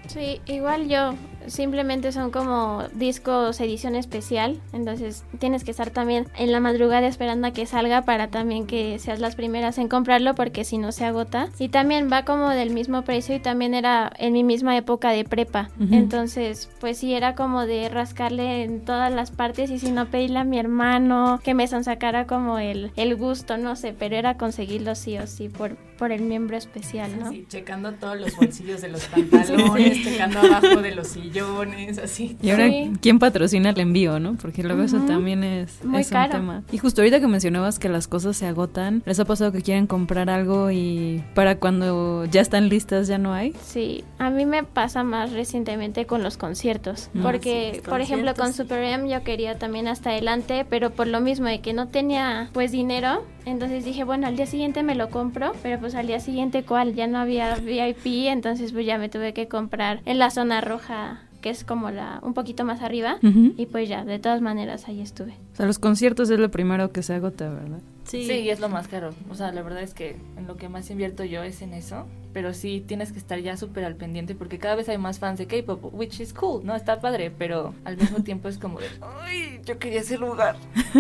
Sí, 0.08 0.42
igual 0.46 0.88
yo. 0.88 1.14
Simplemente 1.48 2.12
son 2.12 2.30
como 2.30 2.84
discos 2.94 3.62
edición 3.62 3.96
especial. 3.96 4.60
Entonces 4.74 5.24
tienes 5.40 5.64
que 5.64 5.72
estar 5.72 5.92
también 5.92 6.28
en 6.38 6.52
la 6.52 6.60
madrugada 6.60 7.08
esperando 7.08 7.48
a 7.48 7.52
que 7.52 7.66
salga 7.66 8.02
para 8.02 8.28
también 8.28 8.68
que 8.68 9.00
seas 9.00 9.22
las 9.22 9.36
primeras 9.36 9.78
en 9.78 9.88
comprarlo 9.88 10.36
porque 10.36 10.66
si 10.66 10.78
no 10.78 10.92
se 10.92 11.06
agota. 11.06 11.48
Y 11.58 11.70
también 11.70 12.10
va 12.12 12.26
como 12.26 12.50
del 12.50 12.72
mismo 12.72 13.04
precio 13.04 13.34
y 13.34 13.40
también 13.40 13.74
era 13.74 14.12
en 14.18 14.34
mi 14.34 14.44
misma 14.44 14.76
época 14.76 15.12
de 15.12 15.24
prepa. 15.24 15.70
Entonces 15.90 16.70
pues 16.82 16.98
sí 16.98 17.14
era 17.14 17.34
como 17.36 17.66
de 17.66 17.88
rascarle 17.88 18.64
en 18.64 18.82
todas 18.82 19.14
las 19.14 19.32
partes 19.32 19.70
y 19.72 19.80
si 19.80 19.92
no 19.92 20.08
pedirle 20.08 20.40
a 20.40 20.44
mi 20.44 20.60
hermano 20.60 21.40
que 21.44 21.54
me 21.54 21.68
sonsacara 21.68 22.28
como 22.28 22.60
el, 22.60 22.92
el 22.98 23.16
gusto, 23.16 23.58
no 23.58 23.78
sé, 23.78 23.94
pero 23.98 24.18
era 24.18 24.38
conseguirlo 24.38 24.96
sí 24.96 25.18
o 25.18 25.28
sí 25.28 25.48
por, 25.48 25.78
por 25.98 26.12
el 26.12 26.22
miembro 26.22 26.56
especial, 26.58 27.12
¿no? 27.20 27.32
Sí, 27.32 27.46
checando 27.50 27.92
todos 27.94 28.20
los 28.20 28.36
bolsillos 28.36 28.82
de 28.82 28.90
los 28.90 29.04
pantalones, 29.08 30.04
checando 30.04 30.40
abajo 30.40 30.82
de 30.82 30.96
los 30.96 31.08
sillones, 31.08 31.98
así. 31.98 32.38
Y 32.42 32.50
ahora, 32.52 32.68
Sí. 32.68 32.92
¿quién 33.02 33.20
patrocina 33.20 33.70
el 33.72 33.80
envío, 33.80 34.20
no? 34.20 34.36
Porque 34.36 34.64
luego 34.64 34.84
eso 34.84 35.00
también 35.02 35.44
es, 35.44 35.84
Muy 35.84 36.02
es 36.02 36.08
un 36.08 36.14
caro. 36.14 36.32
tema. 36.34 36.64
Y 36.72 36.78
justo 36.78 37.02
ahorita 37.02 37.20
que 37.20 37.28
mencionabas 37.28 37.80
que 37.80 37.90
las 37.90 38.08
cosas 38.08 38.38
se 38.38 38.46
agotan, 38.48 39.04
¿les 39.06 39.20
ha 39.20 39.26
pasado 39.26 39.52
que 39.52 39.62
quieren 39.62 39.88
comprar 39.88 40.30
algo 40.30 40.72
y 40.72 41.24
para 41.34 41.58
cuando 41.58 42.26
ya 42.26 42.42
están 42.42 42.70
listas 42.70 43.08
ya 43.08 43.18
no 43.18 43.34
hay? 43.34 43.54
Sí, 43.64 44.04
a 44.20 44.30
mí 44.30 44.46
me 44.46 44.64
pasa 44.64 45.04
más 45.04 45.32
recientemente 45.34 46.06
con 46.06 46.24
los 46.24 46.38
conciertos, 46.38 47.10
Mm. 47.14 47.22
porque 47.24 47.70
sí, 47.74 47.78
los 47.80 47.88
por 47.90 48.02
ejemplo 48.02 48.34
con. 48.36 48.54
Super 48.54 48.84
M 48.84 49.10
yo 49.10 49.24
quería 49.24 49.60
también 49.60 49.88
hasta 49.88 50.10
adelante, 50.12 50.66
pero 50.70 50.90
por 50.92 51.08
lo 51.08 51.20
mismo 51.22 51.48
de 51.48 51.60
que 51.62 51.74
no 51.74 51.88
tenía 51.90 52.50
pues 52.54 52.72
dinero, 52.72 53.24
entonces 53.48 53.86
dije, 53.86 54.04
bueno, 54.04 54.28
al 54.28 54.36
día 54.36 54.46
siguiente 54.46 54.84
me 54.84 54.96
lo 54.96 55.10
compro, 55.10 55.54
pero 55.64 55.80
pues 55.80 55.96
al 55.96 56.08
día 56.08 56.20
siguiente 56.20 56.64
cuál, 56.64 56.94
ya 56.94 57.08
no 57.08 57.18
había 57.18 57.56
VIP, 57.56 58.28
entonces 58.28 58.74
pues 58.74 58.86
ya 58.86 58.98
me 58.98 59.10
tuve 59.10 59.34
que 59.34 59.48
comprar 59.48 60.02
en 60.06 60.20
la 60.20 60.30
zona 60.30 60.62
roja, 60.62 61.22
que 61.42 61.50
es 61.50 61.64
como 61.64 61.90
la 61.90 62.20
un 62.24 62.34
poquito 62.34 62.66
más 62.66 62.82
arriba, 62.82 63.18
y 63.22 63.66
pues 63.68 63.88
ya, 63.88 64.04
de 64.04 64.20
todas 64.20 64.42
maneras 64.42 64.88
ahí 64.88 65.02
estuve. 65.02 65.34
O 65.54 65.56
sea, 65.56 65.66
los 65.66 65.80
conciertos 65.80 66.30
es 66.30 66.40
lo 66.40 66.52
primero 66.52 66.92
que 66.92 67.02
se 67.04 67.14
agota, 67.14 67.50
¿verdad? 67.50 67.80
Sí, 68.08 68.26
Sí, 68.26 68.34
y 68.34 68.50
es 68.50 68.60
lo 68.60 68.70
más 68.70 68.88
caro. 68.88 69.12
O 69.30 69.36
sea, 69.36 69.52
la 69.52 69.62
verdad 69.62 69.84
es 69.84 69.94
que 69.94 70.16
en 70.38 70.48
lo 70.48 70.58
que 70.58 70.70
más 70.70 70.90
invierto 70.90 71.24
yo 71.24 71.44
es 71.44 71.62
en 71.62 71.74
eso. 71.74 72.06
Pero 72.34 72.54
sí 72.54 72.84
tienes 72.86 73.12
que 73.12 73.18
estar 73.18 73.40
ya 73.40 73.58
súper 73.58 73.84
al 73.84 73.96
pendiente 73.96 74.36
porque 74.36 74.60
cada 74.60 74.76
vez 74.76 74.88
hay 74.90 75.00
más 75.00 75.18
fans 75.18 75.40
de 75.40 75.48
K-pop, 75.48 75.92
which 75.92 76.20
is 76.20 76.34
cool, 76.34 76.64
¿no? 76.64 76.76
Está 76.76 77.00
padre, 77.02 77.32
pero 77.36 77.74
al 77.84 77.98
mismo 77.98 78.22
tiempo 78.24 78.48
es 78.48 78.60
como 78.60 78.80
de, 78.80 78.86
¡ay! 79.24 79.60
Yo 79.66 79.80
quería 79.80 80.02
ese 80.02 80.18
lugar. 80.18 80.56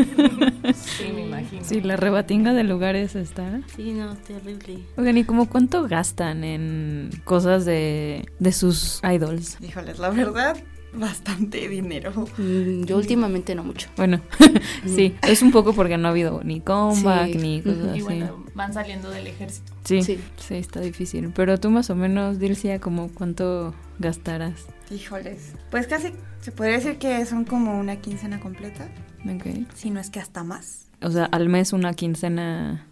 Sí, 0.73 1.11
me 1.13 1.25
imagino. 1.27 1.63
Sí, 1.63 1.79
la 1.81 1.95
rebatinga 1.95 2.53
de 2.53 2.63
lugares 2.63 3.15
está. 3.15 3.61
sí, 3.75 3.93
no, 3.93 4.15
terrible. 4.17 4.79
Oigan, 4.97 5.17
¿y 5.17 5.23
como 5.23 5.47
cuánto 5.47 5.87
gastan 5.87 6.43
en 6.43 7.09
cosas 7.23 7.63
de, 7.65 8.27
de 8.39 8.51
sus 8.51 8.99
idols? 9.03 9.57
Híjoles, 9.61 9.99
la 9.99 10.09
verdad, 10.09 10.57
bastante 10.93 11.67
dinero. 11.67 12.11
Mm, 12.37 12.83
yo 12.85 12.97
últimamente 12.97 13.53
no 13.55 13.63
mucho. 13.63 13.89
Bueno, 13.97 14.21
sí, 14.85 15.15
es 15.23 15.41
un 15.41 15.51
poco 15.51 15.73
porque 15.73 15.97
no 15.97 16.07
ha 16.07 16.11
habido 16.11 16.41
ni 16.43 16.61
comeback 16.61 17.31
Sí. 17.33 17.37
ni 17.37 17.61
cosas 17.61 17.85
así. 17.89 17.99
Y 17.99 18.01
bueno, 18.01 18.45
van 18.55 18.73
saliendo 18.73 19.09
del 19.09 19.27
ejército. 19.27 19.71
Sí, 19.83 20.01
sí, 20.01 20.19
Sí. 20.37 20.55
está 20.55 20.79
difícil. 20.81 21.31
Pero 21.35 21.59
tú 21.59 21.69
más 21.69 21.89
o 21.89 21.95
menos, 21.95 22.39
Dilcia, 22.39 22.79
como 22.79 23.09
cuánto 23.09 23.73
gastarás. 23.99 24.65
Híjoles. 24.89 25.53
Pues 25.71 25.87
casi 25.87 26.13
se 26.41 26.51
podría 26.51 26.75
decir 26.77 26.97
que 26.97 27.25
son 27.25 27.43
como 27.45 27.77
una 27.79 27.97
quincena 27.97 28.39
completa, 28.39 28.87
Ok. 29.25 29.67
si 29.75 29.89
no 29.91 29.99
es 29.99 30.09
que 30.09 30.19
hasta 30.19 30.43
más. 30.43 30.85
O 31.01 31.11
sea, 31.11 31.25
al 31.25 31.49
mes 31.49 31.73
una 31.73 31.93
quincena. 31.93 32.85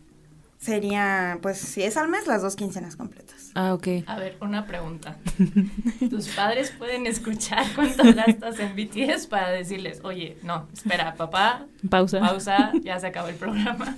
Sería, 0.60 1.38
pues 1.42 1.58
si 1.60 1.84
es 1.84 1.96
al 1.98 2.10
mes, 2.10 2.28
las 2.28 2.42
dos 2.42 2.56
quincenas 2.56 2.96
completas. 2.96 3.35
Ah, 3.56 3.74
ok. 3.74 3.88
A 4.06 4.18
ver, 4.18 4.36
una 4.42 4.66
pregunta. 4.68 5.16
¿Tus 6.10 6.28
padres 6.28 6.72
pueden 6.78 7.08
escuchar 7.08 7.66
cuánto 7.74 8.04
gastas 8.14 8.60
en 8.60 8.76
BTS 8.76 9.28
para 9.28 9.50
decirles, 9.50 10.02
oye, 10.04 10.38
no, 10.44 10.68
espera, 10.74 11.16
papá, 11.16 11.66
Pausa. 11.90 12.20
pausa, 12.20 12.74
ya 12.84 13.00
se 13.00 13.08
acabó 13.08 13.30
el 13.30 13.36
programa? 13.36 13.96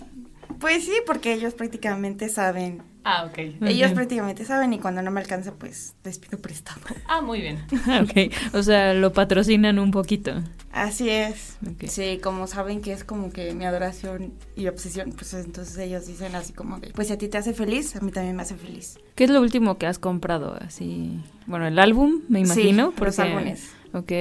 Pues 0.59 0.85
sí, 0.85 0.93
porque 1.05 1.33
ellos 1.33 1.53
prácticamente 1.53 2.29
saben. 2.29 2.81
Ah, 3.03 3.25
ok. 3.25 3.37
Ellos 3.61 3.91
prácticamente 3.93 4.43
saben 4.43 4.73
y 4.73 4.79
cuando 4.79 5.01
no 5.01 5.11
me 5.11 5.21
alcanza, 5.21 5.53
pues 5.53 5.95
les 6.03 6.19
pido 6.19 6.39
prestado. 6.39 6.81
Ah, 7.07 7.21
muy 7.21 7.39
bien. 7.41 7.65
Ok. 8.01 8.33
O 8.53 8.63
sea, 8.63 8.93
lo 8.93 9.13
patrocinan 9.13 9.79
un 9.79 9.91
poquito. 9.91 10.33
Así 10.73 11.09
es. 11.09 11.57
Sí, 11.87 12.19
como 12.21 12.47
saben 12.47 12.81
que 12.81 12.91
es 12.91 13.03
como 13.05 13.31
que 13.31 13.53
mi 13.53 13.65
adoración 13.65 14.33
y 14.55 14.67
obsesión, 14.67 15.11
pues 15.13 15.33
entonces 15.33 15.77
ellos 15.77 16.05
dicen 16.05 16.35
así 16.35 16.51
como 16.53 16.79
de, 16.79 16.89
pues 16.89 17.07
si 17.07 17.13
a 17.13 17.17
ti 17.17 17.29
te 17.29 17.37
hace 17.37 17.53
feliz, 17.53 17.95
a 17.95 18.01
mí 18.01 18.11
también 18.11 18.35
me 18.35 18.41
hace 18.41 18.55
feliz. 18.55 18.99
¿Qué 19.15 19.23
es 19.23 19.29
lo 19.29 19.41
último 19.41 19.77
que 19.77 19.87
has 19.87 19.99
comprado? 19.99 20.55
Así. 20.59 21.19
Bueno, 21.45 21.65
el 21.65 21.79
álbum, 21.79 22.21
me 22.27 22.41
imagino. 22.41 22.87
Sí, 22.91 22.91
los 23.03 23.15
porque- 23.15 23.21
álbumes. 23.21 23.69
Ok. 23.93 24.11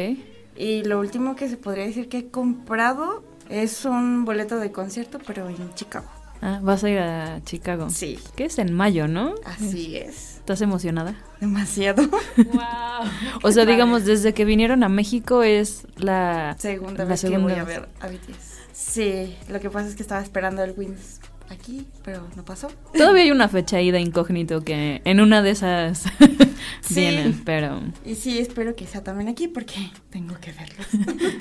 Y 0.57 0.85
lo 0.85 1.01
último 1.01 1.35
que 1.37 1.49
se 1.49 1.57
podría 1.57 1.85
decir 1.85 2.09
que 2.09 2.19
he 2.19 2.29
comprado 2.31 3.25
es 3.51 3.85
un 3.85 4.25
boleto 4.25 4.59
de 4.59 4.73
concierto, 4.73 5.19
pero 5.27 5.49
en 5.51 5.75
Chicago. 5.75 6.07
Ah, 6.43 6.61
vas 6.63 6.85
a 6.85 6.91
ir 6.91 6.99
a 6.99 7.41
Chicago. 7.45 7.89
Sí, 7.91 8.19
Que 8.35 8.45
es 8.45 8.59
en 8.59 8.73
mayo, 8.73 9.09
¿no? 9.09 9.35
así 9.45 9.97
es. 9.97 10.37
¿Estás 10.37 10.61
emocionada? 10.61 11.15
Demasiado. 11.41 12.03
Wow. 12.37 13.11
O 13.43 13.53
sea, 13.53 13.65
digamos, 13.67 14.05
desde 14.05 14.33
que 14.35 14.45
vinieron 14.45 14.83
a 14.85 14.89
México 14.89 15.43
es 15.43 15.87
la... 15.97 16.57
Segunda 16.59 17.05
La 17.05 17.11
vez 17.11 17.23
que 17.23 17.37
voy 17.39 17.53
a 17.53 17.65
ver 17.65 17.89
a 18.01 18.07
BTS. 18.07 18.57
Sí, 18.73 19.37
lo 19.49 19.61
que 19.61 19.71
pasa 19.71 19.89
es 19.89 19.97
que 19.97 20.03
estaba 20.03 20.23
esperando 20.23 20.63
el 20.63 20.73
Wings 20.77 21.21
aquí, 21.51 21.87
pero 22.05 22.27
no 22.37 22.45
pasó. 22.45 22.69
Todavía 22.93 23.23
hay 23.25 23.31
una 23.31 23.49
fecha 23.49 23.77
ahí 23.79 23.91
de 23.91 24.01
incógnito 24.01 24.63
que 24.65 25.01
en 25.05 25.21
una 25.21 25.43
de 25.43 25.51
esas 25.51 26.05
Sí. 26.81 27.01
vienen, 27.01 27.43
pero... 27.45 27.81
Y 28.05 28.15
sí, 28.15 28.39
espero 28.39 28.75
que 28.77 28.87
sea 28.87 29.03
también 29.03 29.29
aquí 29.29 29.49
porque 29.49 29.91
tengo 30.11 30.35
que 30.41 30.53
verlos. 30.53 30.87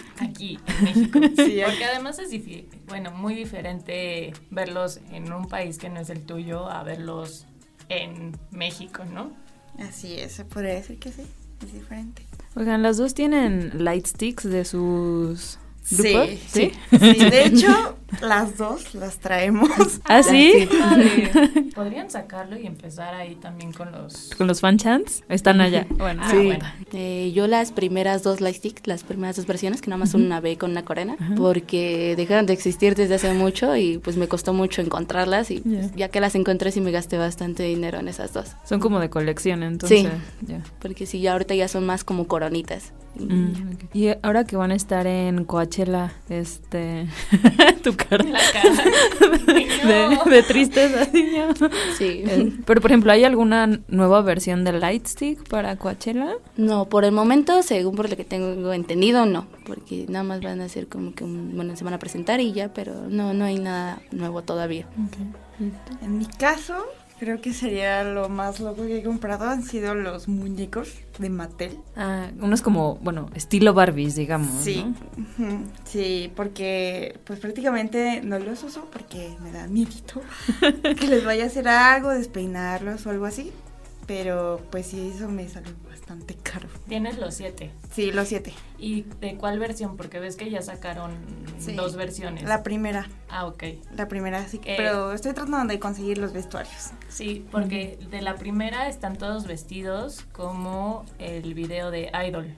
Aquí, 0.20 0.58
en 0.68 0.84
México. 0.84 1.20
Sí, 1.36 1.60
Porque 1.66 1.86
además 1.86 2.18
es 2.20 2.32
difi- 2.32 2.66
bueno, 2.88 3.12
muy 3.12 3.36
diferente 3.36 4.34
verlos 4.50 5.00
en 5.12 5.32
un 5.32 5.48
país 5.48 5.78
que 5.78 5.90
no 5.90 6.00
es 6.00 6.10
el 6.10 6.22
tuyo 6.26 6.70
a 6.70 6.84
verlos 6.84 7.46
en 7.90 8.36
México, 8.52 9.04
¿no? 9.06 9.32
Así 9.80 10.14
es, 10.16 10.32
se 10.34 10.46
podría 10.46 10.74
decir 10.76 10.98
que 11.00 11.12
sí, 11.12 11.22
es 11.64 11.74
diferente. 11.74 12.26
Oigan, 12.56 12.82
las 12.82 12.98
dos 12.98 13.14
tienen 13.14 13.84
light 13.84 14.06
sticks 14.08 14.44
de 14.46 14.64
sus 14.66 15.60
Sí, 15.86 16.40
sí, 16.48 16.72
sí. 16.90 17.00
De 17.00 17.46
hecho, 17.46 17.96
Las 18.22 18.58
dos 18.58 18.96
las 18.96 19.20
traemos. 19.20 19.70
¿Ah, 20.06 20.24
sí? 20.24 20.68
Podrían 21.76 22.10
sacarlo 22.10 22.58
y 22.58 22.66
empezar 22.66 23.14
ahí 23.14 23.36
también 23.36 23.72
con 23.74 23.92
los... 23.92 24.32
¿Con 24.38 24.48
los 24.48 24.62
fan 24.62 24.78
chants? 24.78 25.24
Están 25.30 25.62
allá. 25.62 25.86
Bueno, 25.98 26.22
Ah, 26.24 26.32
Sí. 26.32 26.38
bueno. 26.46 26.66
Eh, 26.94 27.32
yo 27.36 27.48
las 27.48 27.72
primeras 27.72 28.24
dos 28.24 28.42
lightstick, 28.42 28.86
las 28.88 29.04
primeras 29.04 29.36
dos 29.36 29.46
versiones, 29.46 29.82
que 29.82 29.90
nada 29.90 30.00
más 30.00 30.12
son 30.12 30.24
una 30.26 30.40
B 30.40 30.58
con 30.58 30.72
una 30.72 30.86
corona, 30.86 31.16
porque 31.38 32.16
dejaron 32.16 32.46
de 32.46 32.54
existir 32.54 32.96
desde 32.96 33.16
hace 33.16 33.34
mucho 33.34 33.76
y 33.76 33.98
pues 34.00 34.18
me 34.18 34.28
costó 34.28 34.54
mucho 34.54 34.82
encontrarlas 34.82 35.52
y 35.52 35.62
Ya. 35.66 35.92
ya 35.96 36.08
que 36.10 36.20
las 36.20 36.36
encontré 36.36 36.72
sí 36.72 36.82
me 36.82 36.92
gasté 36.92 37.18
bastante 37.18 37.64
dinero 37.64 38.00
en 38.00 38.08
esas 38.08 38.34
dos. 38.34 38.52
son 38.64 38.80
como 38.80 39.00
de 39.00 39.10
colección, 39.10 39.62
entonces. 39.64 40.02
Sí. 40.02 40.08
ya. 40.48 40.62
Porque 40.80 41.06
sí, 41.06 41.20
ya 41.22 41.34
ahorita 41.34 41.54
ya 41.56 41.68
son 41.68 41.86
más 41.86 42.04
como 42.04 42.28
coronitas. 42.28 42.94
Y 43.20 43.24
Mm. 43.26 43.78
Y 43.94 44.10
ahora 44.24 44.44
que 44.44 44.58
van 44.58 44.72
a 44.72 44.76
estar 44.76 45.08
en 45.08 45.46
Coachella, 45.46 46.14
este. 46.30 47.08
tu 47.84 47.96
cara. 47.96 48.24
La 48.26 48.40
cara. 48.52 48.84
De, 49.86 50.32
de 50.32 50.44
tristeza, 50.44 51.04
así, 51.04 51.24
¿no? 51.38 51.70
Sí. 51.98 52.24
Eh, 52.28 52.52
Pero, 52.66 52.82
por 52.82 52.92
ejemplo, 52.92 53.12
¿hay 53.12 53.24
alguna 53.24 53.80
nueva 53.88 54.22
versión 54.22 54.64
de 54.64 54.74
Lightstick 54.74 55.48
para 55.48 55.76
Coachella? 55.76 56.34
No, 56.58 56.86
por 56.86 57.06
el 57.06 57.12
momento, 57.12 57.62
según 57.62 57.96
por 57.96 58.10
lo 58.10 58.18
que 58.18 58.24
tengo 58.26 58.74
entendido, 58.74 59.26
no, 59.26 59.46
porque 59.66 60.06
nada 60.10 60.24
más 60.24 60.42
van 60.42 60.62
a 60.62 60.66
hacer 60.66 60.88
como 60.88 61.14
que 61.14 61.24
un, 61.24 61.56
bueno, 61.56 61.76
se 61.76 61.84
van 61.84 61.94
a 61.94 62.00
presentar 62.00 62.40
y 62.42 62.52
ya, 62.52 62.74
pero 62.74 62.94
no, 63.10 63.34
no 63.34 63.46
hay 63.46 63.60
nada 63.60 64.02
nuevo 64.12 64.42
todavía. 64.42 64.88
En 66.02 66.18
mi 66.18 66.26
caso, 66.26 66.76
creo 67.20 67.42
que 67.42 67.54
sería 67.54 68.04
lo 68.04 68.30
más 68.30 68.60
loco 68.60 68.84
que 68.84 69.00
he 69.00 69.04
comprado 69.04 69.46
han 69.46 69.64
sido 69.64 69.96
los 69.96 70.28
muñecos 70.28 70.94
de 71.18 71.30
Mattel. 71.30 71.78
Ah, 71.96 72.30
unos 72.40 72.62
como, 72.62 72.96
bueno, 72.96 73.30
estilo 73.36 73.74
Barbies, 73.74 74.16
digamos. 74.16 74.62
Sí, 74.62 74.86
sí, 75.86 76.32
porque 76.36 77.20
pues 77.24 77.40
prácticamente 77.40 78.22
no 78.24 78.40
los 78.40 78.64
uso 78.64 78.88
porque 78.92 79.36
me 79.42 79.52
da 79.52 79.68
miedito 79.68 80.22
que 81.00 81.08
les 81.08 81.24
vaya 81.24 81.46
a 81.46 81.48
hacer 81.48 81.68
algo, 81.68 82.10
despeinarlos 82.10 83.06
o 83.06 83.10
algo 83.10 83.26
así. 83.26 83.52
Pero 84.08 84.62
pues 84.70 84.86
sí, 84.88 85.12
eso 85.16 85.28
me 85.30 85.48
salió 85.48 85.74
bastante 85.90 86.36
caro. 86.36 86.68
Tienes 86.88 87.18
los 87.18 87.34
siete. 87.34 87.72
Sí, 87.92 88.12
los 88.12 88.28
siete. 88.28 88.54
¿Y 88.78 89.02
de 89.20 89.36
cuál 89.36 89.58
versión? 89.58 89.98
Porque 89.98 90.20
ves 90.20 90.36
que 90.36 90.50
ya 90.50 90.62
sacaron 90.62 91.12
Sí. 91.58 91.74
dos 91.74 91.96
versiones. 91.96 92.44
La 92.44 92.62
primera, 92.62 93.08
Ah, 93.30 93.48
ok. 93.48 93.64
la 93.96 94.08
primera, 94.08 94.48
sí. 94.48 94.60
Eh. 94.66 94.76
Pero 94.78 95.12
estoy 95.14 95.34
tratando 95.34 95.74
de 95.74 95.80
conseguir 95.80 96.18
los 96.20 96.34
vestuarios. 96.34 96.92
Sí, 97.10 97.46
porque 97.52 97.98
de 98.12 98.22
la 98.22 98.36
primera 98.36 98.88
están 98.90 99.18
todos 99.18 99.48
vestidos 99.48 100.26
como 100.34 101.06
el 101.18 101.54
video 101.56 101.90
de 101.90 102.12
Idol. 102.28 102.54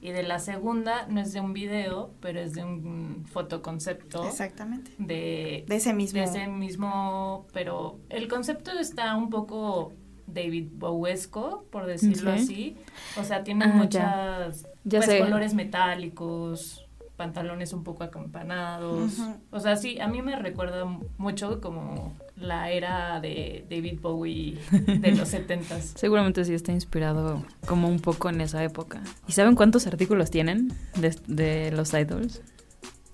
Y 0.00 0.10
de 0.10 0.24
la 0.24 0.40
segunda 0.40 1.06
no 1.08 1.20
es 1.20 1.32
de 1.32 1.40
un 1.40 1.52
video, 1.52 2.10
pero 2.20 2.40
es 2.40 2.54
de 2.54 2.64
un 2.64 3.24
fotoconcepto. 3.30 4.26
Exactamente. 4.26 4.90
De, 4.98 5.64
De 5.68 5.76
ese 5.76 5.92
mismo. 5.94 6.18
de 6.18 6.24
ese 6.24 6.48
mismo, 6.48 7.46
pero 7.52 8.00
el 8.08 8.26
concepto 8.26 8.72
está 8.72 9.14
un 9.14 9.30
poco 9.30 9.92
David 10.32 10.68
Bowiesco, 10.72 11.64
por 11.70 11.86
decirlo 11.86 12.32
así. 12.32 12.76
O 13.18 13.24
sea, 13.24 13.44
tiene 13.44 13.64
Ah, 13.64 13.68
ya. 13.68 13.74
muchas 13.74 14.62
Ya 14.84 14.98
pues, 15.00 15.10
sé. 15.10 15.18
colores 15.20 15.54
metálicos, 15.54 16.84
pantalones 17.16 17.72
un 17.72 17.84
poco 17.84 18.04
acampanados. 18.04 19.12
O 19.50 19.60
sea, 19.60 19.76
sí, 19.76 20.00
a 20.00 20.08
mí 20.08 20.22
me 20.22 20.36
recuerda 20.36 20.84
mucho 21.18 21.60
como 21.60 22.14
la 22.36 22.70
era 22.70 23.20
de 23.20 23.64
David 23.70 24.00
Bowie 24.00 24.58
de 24.86 25.12
los 25.12 25.28
setentas. 25.28 25.92
Seguramente 25.96 26.44
sí 26.44 26.54
está 26.54 26.72
inspirado 26.72 27.44
como 27.66 27.88
un 27.88 28.00
poco 28.00 28.28
en 28.30 28.40
esa 28.40 28.64
época. 28.64 29.02
¿Y 29.28 29.32
saben 29.32 29.54
cuántos 29.54 29.86
artículos 29.86 30.30
tienen 30.30 30.72
de, 30.96 31.14
de 31.28 31.70
los 31.72 31.92
idols? 31.94 32.42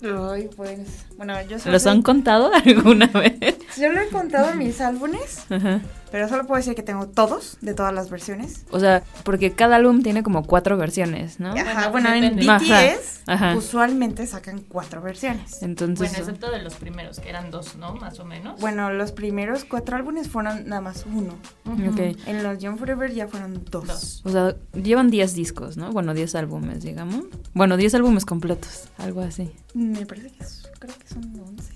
Ay, 0.01 0.49
pues. 0.55 1.05
Bueno, 1.17 1.33
yo 1.43 1.57
¿Los 1.69 1.83
sé- 1.83 1.89
han 1.89 2.01
contado 2.01 2.51
alguna 2.65 3.07
vez? 3.07 3.57
Yo 3.77 3.91
lo 3.91 3.99
he 4.01 4.07
contado 4.09 4.51
en 4.51 4.57
mis 4.57 4.79
álbumes, 4.81 5.45
Ajá. 5.49 5.81
pero 6.11 6.27
solo 6.27 6.45
puedo 6.47 6.57
decir 6.57 6.75
que 6.75 6.83
tengo 6.83 7.07
todos, 7.07 7.57
de 7.61 7.73
todas 7.73 7.93
las 7.93 8.09
versiones. 8.09 8.65
O 8.71 8.79
sea, 8.79 9.03
porque 9.23 9.51
cada 9.53 9.75
álbum 9.75 10.01
tiene 10.01 10.23
como 10.23 10.43
cuatro 10.45 10.77
versiones, 10.77 11.39
¿no? 11.39 11.51
Ajá, 11.53 11.89
Bueno, 11.89 12.09
bueno, 12.09 12.13
en. 12.27 12.35
BTS 12.37 13.21
Ajá. 13.27 13.55
usualmente 13.55 14.25
sacan 14.27 14.61
cuatro 14.61 15.01
versiones. 15.01 15.61
Entonces, 15.61 16.09
Bueno, 16.09 16.17
excepto 16.17 16.51
de 16.51 16.61
los 16.63 16.73
primeros, 16.75 17.19
que 17.19 17.29
eran 17.29 17.51
dos, 17.51 17.75
¿no? 17.75 17.93
Más 17.95 18.19
o 18.19 18.25
menos. 18.25 18.59
Bueno, 18.59 18.91
los 18.91 19.11
primeros 19.11 19.65
cuatro 19.65 19.95
álbumes 19.97 20.27
fueron 20.29 20.67
nada 20.67 20.81
más 20.81 21.05
uno. 21.05 21.35
Ujú. 21.65 21.91
ok. 21.91 22.17
En 22.27 22.43
los 22.43 22.57
Young 22.59 22.77
Forever 22.79 23.13
ya 23.13 23.27
fueron 23.27 23.63
dos. 23.69 23.85
Dos. 23.87 24.21
O 24.25 24.29
sea, 24.31 24.55
llevan 24.73 25.09
10 25.09 25.33
discos, 25.35 25.77
¿no? 25.77 25.91
Bueno, 25.91 26.13
10 26.13 26.35
álbumes, 26.35 26.83
digamos. 26.83 27.25
Bueno, 27.53 27.77
10 27.77 27.95
álbumes 27.95 28.25
completos, 28.25 28.89
algo 28.97 29.21
así. 29.21 29.51
Me 29.73 30.05
parece 30.05 30.29
que 30.31 30.43
es- 30.43 30.63
creo 30.79 30.93
que 30.97 31.07
son 31.07 31.23
once. 31.47 31.73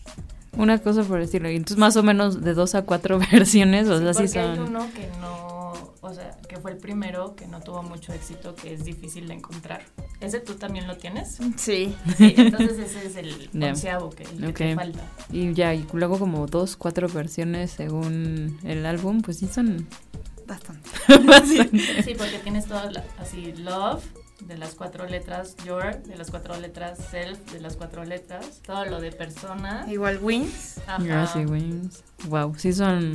Una 0.57 0.77
cosa 0.79 1.03
por 1.03 1.17
el 1.17 1.23
estilo. 1.25 1.49
Y 1.49 1.55
entonces 1.55 1.77
más 1.77 1.95
o 1.97 2.03
menos 2.03 2.41
de 2.41 2.53
2 2.53 2.75
a 2.75 2.81
4 2.83 3.19
versiones, 3.31 3.87
o 3.89 3.99
sea, 3.99 4.13
sí 4.13 4.23
Porque 4.23 4.39
hay 4.39 4.55
son... 4.57 4.67
uno 4.69 4.87
que 4.93 5.07
no, 5.19 5.73
o 6.01 6.13
sea, 6.13 6.37
que 6.47 6.57
fue 6.57 6.71
el 6.71 6.77
primero 6.77 7.35
que 7.35 7.47
no 7.47 7.59
tuvo 7.61 7.81
mucho 7.83 8.13
éxito, 8.13 8.55
que 8.55 8.73
es 8.73 8.85
difícil 8.85 9.27
de 9.27 9.33
encontrar. 9.35 9.81
¿Ese 10.19 10.39
tú 10.39 10.53
también 10.55 10.87
lo 10.87 10.95
tienes? 10.97 11.37
Sí. 11.57 11.95
Sí, 12.17 12.33
entonces 12.37 12.77
ese 12.79 13.05
es 13.07 13.15
el 13.17 13.49
onceavo 13.63 14.09
que, 14.11 14.23
el 14.23 14.37
que 14.39 14.47
Ok. 14.47 14.55
te 14.57 14.75
falta. 14.75 15.01
Y 15.31 15.53
ya, 15.53 15.73
y 15.73 15.85
luego 15.93 16.17
como 16.19 16.45
2, 16.47 16.75
4 16.77 17.07
versiones 17.09 17.71
según 17.71 18.57
el 18.63 18.85
álbum, 18.85 19.21
pues 19.21 19.37
sí 19.39 19.47
son... 19.47 19.87
Bastante. 20.47 20.89
Sí, 22.03 22.15
porque 22.17 22.37
tienes 22.43 22.65
todo 22.65 22.89
la- 22.91 23.03
así, 23.17 23.53
love, 23.53 24.03
de 24.47 24.57
las 24.57 24.75
cuatro 24.75 25.05
letras, 25.07 25.55
your, 25.65 26.01
de 26.03 26.15
las 26.17 26.29
cuatro 26.31 26.59
letras, 26.59 26.99
self, 27.11 27.39
de 27.51 27.59
las 27.61 27.75
cuatro 27.75 28.03
letras, 28.03 28.61
todo 28.65 28.85
lo 28.85 28.99
de 28.99 29.11
persona. 29.11 29.85
Igual 29.89 30.19
Wings. 30.21 30.79
Ajá. 30.87 31.33
Wings. 31.35 32.03
Wow, 32.27 32.53
sí 32.57 32.73
son... 32.73 33.13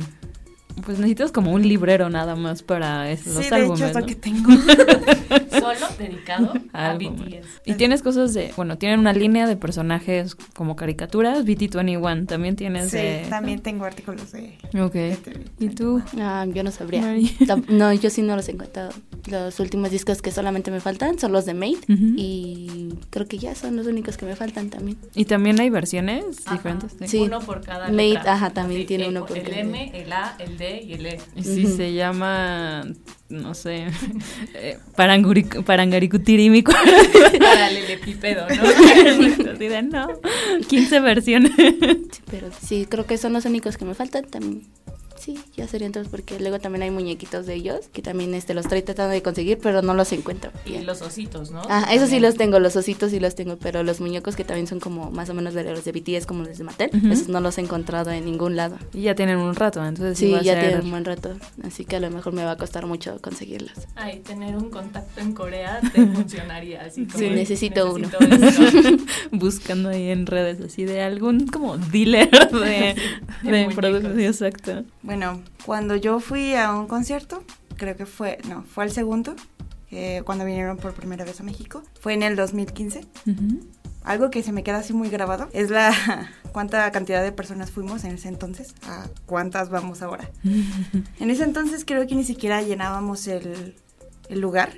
Pues 0.85 0.97
necesitas 0.97 1.31
como 1.31 1.51
un 1.51 1.67
librero 1.67 2.09
nada 2.09 2.35
más 2.35 2.63
para 2.63 3.11
es- 3.11 3.25
los 3.27 3.43
sí, 3.43 3.49
de 3.49 3.55
álbumes, 3.55 3.79
hecho 3.81 3.87
es 3.89 3.93
lo 3.95 3.99
¿no? 4.01 4.05
que 4.05 4.15
tengo. 4.15 4.49
Solo 5.51 5.87
dedicado 5.97 6.53
a. 6.73 6.93
BTS. 6.93 7.61
Y 7.65 7.73
tienes 7.75 8.01
cosas 8.01 8.33
de, 8.33 8.51
bueno, 8.55 8.77
tienen 8.77 8.99
una 8.99 9.13
línea 9.13 9.47
de 9.47 9.55
personajes 9.55 10.35
como 10.55 10.75
caricaturas, 10.75 11.45
BT21 11.45 12.27
también 12.27 12.55
tienes 12.55 12.91
sí, 12.91 12.97
de... 12.97 13.25
también 13.29 13.59
tengo 13.61 13.85
artículos 13.85 14.31
de... 14.31 14.57
Ok. 14.81 14.93
de- 14.93 15.45
¿Y 15.59 15.69
tú? 15.69 16.01
Ah, 16.19 16.45
yo 16.51 16.63
no 16.63 16.71
sabría. 16.71 17.01
Mari? 17.01 17.35
No, 17.69 17.93
yo 17.93 18.09
sí 18.09 18.21
no 18.21 18.35
los 18.35 18.47
he 18.49 18.51
encontrado. 18.53 18.91
Los 19.29 19.59
últimos 19.59 19.91
discos 19.91 20.21
que 20.21 20.31
solamente 20.31 20.71
me 20.71 20.79
faltan 20.79 21.19
son 21.19 21.31
los 21.31 21.45
de 21.45 21.53
Made 21.53 21.77
y 21.87 22.93
creo 23.09 23.27
que 23.27 23.37
ya 23.37 23.55
son 23.55 23.75
los 23.75 23.87
únicos 23.87 24.17
que 24.17 24.25
me 24.25 24.35
faltan 24.35 24.69
también. 24.69 24.97
¿Y 25.15 25.25
también 25.25 25.59
hay 25.59 25.69
versiones 25.69 26.25
Ajá. 26.45 26.55
diferentes? 26.55 26.95
Sí. 27.09 27.19
Uno 27.19 27.39
por 27.39 27.61
cada 27.61 27.87
Made, 27.89 28.13
letra. 28.15 28.33
ajá, 28.33 28.49
también 28.51 28.81
Sí, 28.81 28.87
tiene 28.87 29.05
el- 29.05 29.09
uno 29.11 29.25
por 29.25 29.37
El 29.37 29.43
cada 29.43 29.57
M, 29.59 29.91
el 29.93 30.11
A, 30.13 30.35
el 30.39 30.57
D 30.57 30.83
y 30.87 30.93
el 30.93 31.05
E. 31.05 31.19
Y 31.35 31.43
sí 31.43 31.65
se 31.67 31.93
llama, 31.93 32.83
no 33.29 33.53
sé, 33.53 33.87
eh, 34.55 34.77
parangaricutirímico. 34.95 36.71
Paralelepípedo, 37.39 38.47
¿no? 38.49 39.51
Así 39.51 39.67
de, 39.67 39.81
no, 39.83 40.07
15 40.67 40.99
versiones. 40.99 41.51
Sí, 41.55 42.21
pero 42.29 42.49
sí, 42.59 42.87
creo 42.89 43.05
que 43.05 43.17
son 43.17 43.33
los 43.33 43.45
únicos 43.45 43.77
que 43.77 43.85
me 43.85 43.93
faltan 43.93 44.25
también. 44.25 44.63
Sí, 45.19 45.37
ya 45.55 45.67
serían 45.67 45.91
todos 45.91 46.07
porque 46.07 46.39
luego 46.39 46.59
también 46.59 46.83
hay 46.83 46.91
muñequitos 46.91 47.45
de 47.45 47.53
ellos 47.55 47.89
que 47.91 48.01
también 48.01 48.33
este 48.33 48.53
los 48.53 48.65
estoy 48.65 48.81
tratando 48.81 49.11
de 49.13 49.21
conseguir, 49.21 49.57
pero 49.61 49.81
no 49.81 49.93
los 49.93 50.11
encuentro. 50.13 50.51
Y 50.65 50.77
los 50.79 51.01
ositos, 51.01 51.51
¿no? 51.51 51.61
Ah, 51.69 51.87
esos 51.93 52.09
sí 52.09 52.19
los 52.19 52.35
tengo, 52.35 52.59
los 52.59 52.75
ositos 52.75 53.11
sí 53.11 53.19
los 53.19 53.35
tengo, 53.35 53.57
pero 53.57 53.83
los 53.83 53.99
muñecos 53.99 54.35
que 54.35 54.43
también 54.45 54.67
son 54.67 54.79
como 54.79 55.11
más 55.11 55.29
o 55.29 55.33
menos 55.33 55.53
de 55.53 55.63
los 55.65 55.83
de 55.83 55.91
BTS 55.91 56.25
como 56.25 56.43
los 56.43 56.57
de 56.57 56.63
Mattel, 56.63 56.89
esos 57.11 57.27
no 57.27 57.41
los 57.41 57.57
he 57.57 57.61
encontrado 57.61 58.11
en 58.11 58.23
ningún 58.25 58.55
lado. 58.55 58.77
Y 58.93 59.01
ya 59.01 59.15
tienen 59.15 59.37
un 59.39 59.55
rato, 59.55 59.83
entonces 59.85 60.17
sí, 60.17 60.27
Sí, 60.27 60.31
va 60.31 60.39
a 60.39 60.41
ya 60.41 60.53
ser- 60.53 60.61
tienen 60.69 60.85
un 60.85 60.91
buen 60.91 61.05
rato, 61.05 61.35
así 61.63 61.83
que 61.85 61.97
a 61.97 61.99
lo 61.99 62.09
mejor 62.11 62.33
me 62.33 62.43
va 62.45 62.51
a 62.51 62.57
costar 62.57 62.85
mucho 62.85 63.19
conseguirlos. 63.21 63.73
Ay, 63.95 64.19
tener 64.19 64.55
un 64.55 64.69
contacto 64.69 65.19
en 65.19 65.33
Corea 65.33 65.81
te 65.93 66.05
funcionaría 66.13 66.81
así 66.83 67.05
como 67.05 67.17
Sí, 67.19 67.29
necesito 67.29 67.93
uno. 67.93 68.09
buscando 69.31 69.89
ahí 69.89 70.09
en 70.09 70.25
redes 70.25 70.61
así 70.61 70.85
de 70.85 71.01
algún 71.01 71.47
como 71.47 71.77
dealer 71.77 72.29
de, 72.51 72.95
De 73.43 73.51
de 73.51 73.69
productos. 73.75 74.15
Sí, 74.15 74.25
Exacto. 74.25 74.83
Bueno, 75.09 75.41
cuando 75.65 75.95
yo 75.95 76.19
fui 76.19 76.53
a 76.53 76.71
un 76.71 76.85
concierto, 76.85 77.43
creo 77.77 77.95
que 77.95 78.05
fue, 78.05 78.37
no, 78.47 78.61
fue 78.61 78.83
el 78.83 78.91
segundo, 78.91 79.35
eh, 79.89 80.21
cuando 80.23 80.45
vinieron 80.45 80.77
por 80.77 80.93
primera 80.93 81.25
vez 81.25 81.39
a 81.39 81.43
México, 81.43 81.81
fue 81.99 82.13
en 82.13 82.21
el 82.21 82.35
2015. 82.35 83.07
Ujú. 83.25 83.59
Algo 84.03 84.29
que 84.29 84.43
se 84.43 84.51
me 84.51 84.61
queda 84.61 84.77
así 84.77 84.93
muy 84.93 85.09
grabado 85.09 85.49
es 85.51 85.71
la 85.71 85.91
cuánta 86.51 86.91
cantidad 86.91 87.23
de 87.23 87.31
personas 87.31 87.71
fuimos 87.71 88.03
en 88.03 88.11
ese 88.11 88.27
entonces, 88.27 88.75
a 88.83 89.07
cuántas 89.25 89.71
vamos 89.71 90.03
ahora. 90.03 90.29
En 91.19 91.31
ese 91.31 91.43
entonces 91.43 91.85
creo 91.85 92.05
que 92.05 92.13
ni 92.13 92.23
siquiera 92.23 92.61
llenábamos 92.61 93.27
el, 93.27 93.77
el 94.29 94.39
lugar, 94.41 94.73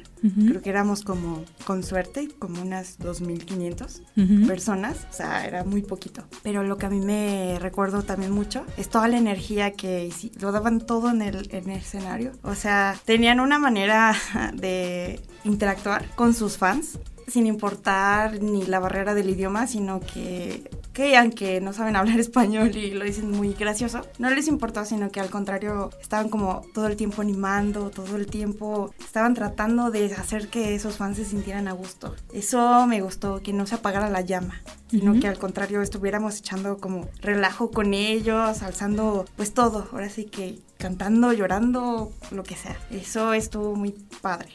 creo 0.48 0.62
que 0.62 0.70
éramos 0.70 1.04
como, 1.04 1.44
con 1.66 1.84
suerte, 1.84 2.30
como 2.40 2.62
unas 2.62 3.00
2.500 3.00 4.02
Ujú. 4.16 4.48
personas, 4.48 5.08
o 5.10 5.14
sea, 5.14 5.46
era 5.46 5.64
muy 5.64 5.82
poquito. 5.82 6.24
Pero 6.42 6.64
lo 6.64 6.78
que 6.78 6.86
a 6.86 6.90
mí 6.90 7.02
me 7.02 7.58
recuerdo 7.60 8.04
también 8.04 8.32
mucho 8.32 8.66
es 8.78 8.90
toda 8.90 9.08
la 9.10 9.18
energía 9.18 9.72
que 9.72 10.12
lo 10.40 10.52
daban 10.52 10.80
todo 10.80 11.10
en 11.10 11.22
el, 11.22 11.50
en 11.52 11.70
el 11.70 11.78
escenario. 11.80 12.32
O 12.44 12.56
sea, 12.56 12.98
tenían 13.06 13.40
una 13.40 13.60
manera 13.60 14.16
de 14.54 15.20
interactuar 15.44 16.08
con 16.16 16.34
sus 16.34 16.58
fans 16.58 16.98
sin 17.32 17.48
importar 17.48 18.42
ni 18.42 18.66
la 18.66 18.80
barrera 18.80 19.14
del 19.14 19.30
idioma, 19.30 19.68
sino 19.68 20.00
que 20.00 20.70
que 20.94 21.16
aunque 21.18 21.62
no 21.62 21.74
saben 21.74 21.96
hablar 21.96 22.20
español 22.20 22.76
y 22.76 22.92
lo 22.92 23.06
dicen 23.06 23.32
muy 23.32 23.54
gracioso, 23.54 24.02
no 24.20 24.30
les 24.30 24.48
importó, 24.48 24.86
sino 24.86 25.12
que 25.12 25.20
al 25.20 25.30
contrario 25.30 25.90
estaban 26.02 26.30
como 26.30 26.64
todo 26.74 26.88
el 26.88 26.96
tiempo 26.96 27.22
animando, 27.22 27.90
todo 27.90 28.18
el 28.18 28.28
tiempo 28.28 28.94
estaban 29.00 29.34
tratando 29.34 29.92
de 29.92 30.14
hacer 30.14 30.50
que 30.50 30.76
esos 30.76 30.98
fans 30.98 31.18
se 31.18 31.26
sintieran 31.26 31.68
a 31.68 31.74
gusto. 31.74 32.16
Eso 32.34 32.86
me 32.88 33.02
gustó, 33.02 33.42
que 33.42 33.54
no 33.54 33.66
se 33.66 33.76
apagara 33.76 34.10
la 34.10 34.22
llama, 34.22 34.62
sino 34.90 35.20
que 35.20 35.28
al 35.28 35.38
contrario 35.38 35.82
estuviéramos 35.82 36.40
echando 36.40 36.78
como 36.78 37.08
relajo 37.22 37.72
con 37.72 37.94
ellos, 37.94 38.62
alzando 38.62 39.26
pues 39.36 39.54
todo, 39.54 39.88
ahora 39.92 40.10
sí 40.10 40.26
que 40.26 40.60
cantando, 40.82 41.32
llorando, 41.32 42.12
lo 42.32 42.44
que 42.44 42.56
sea. 42.56 42.76
Eso 42.90 43.34
estuvo 43.34 43.76
muy 43.76 43.92
padre. 44.22 44.50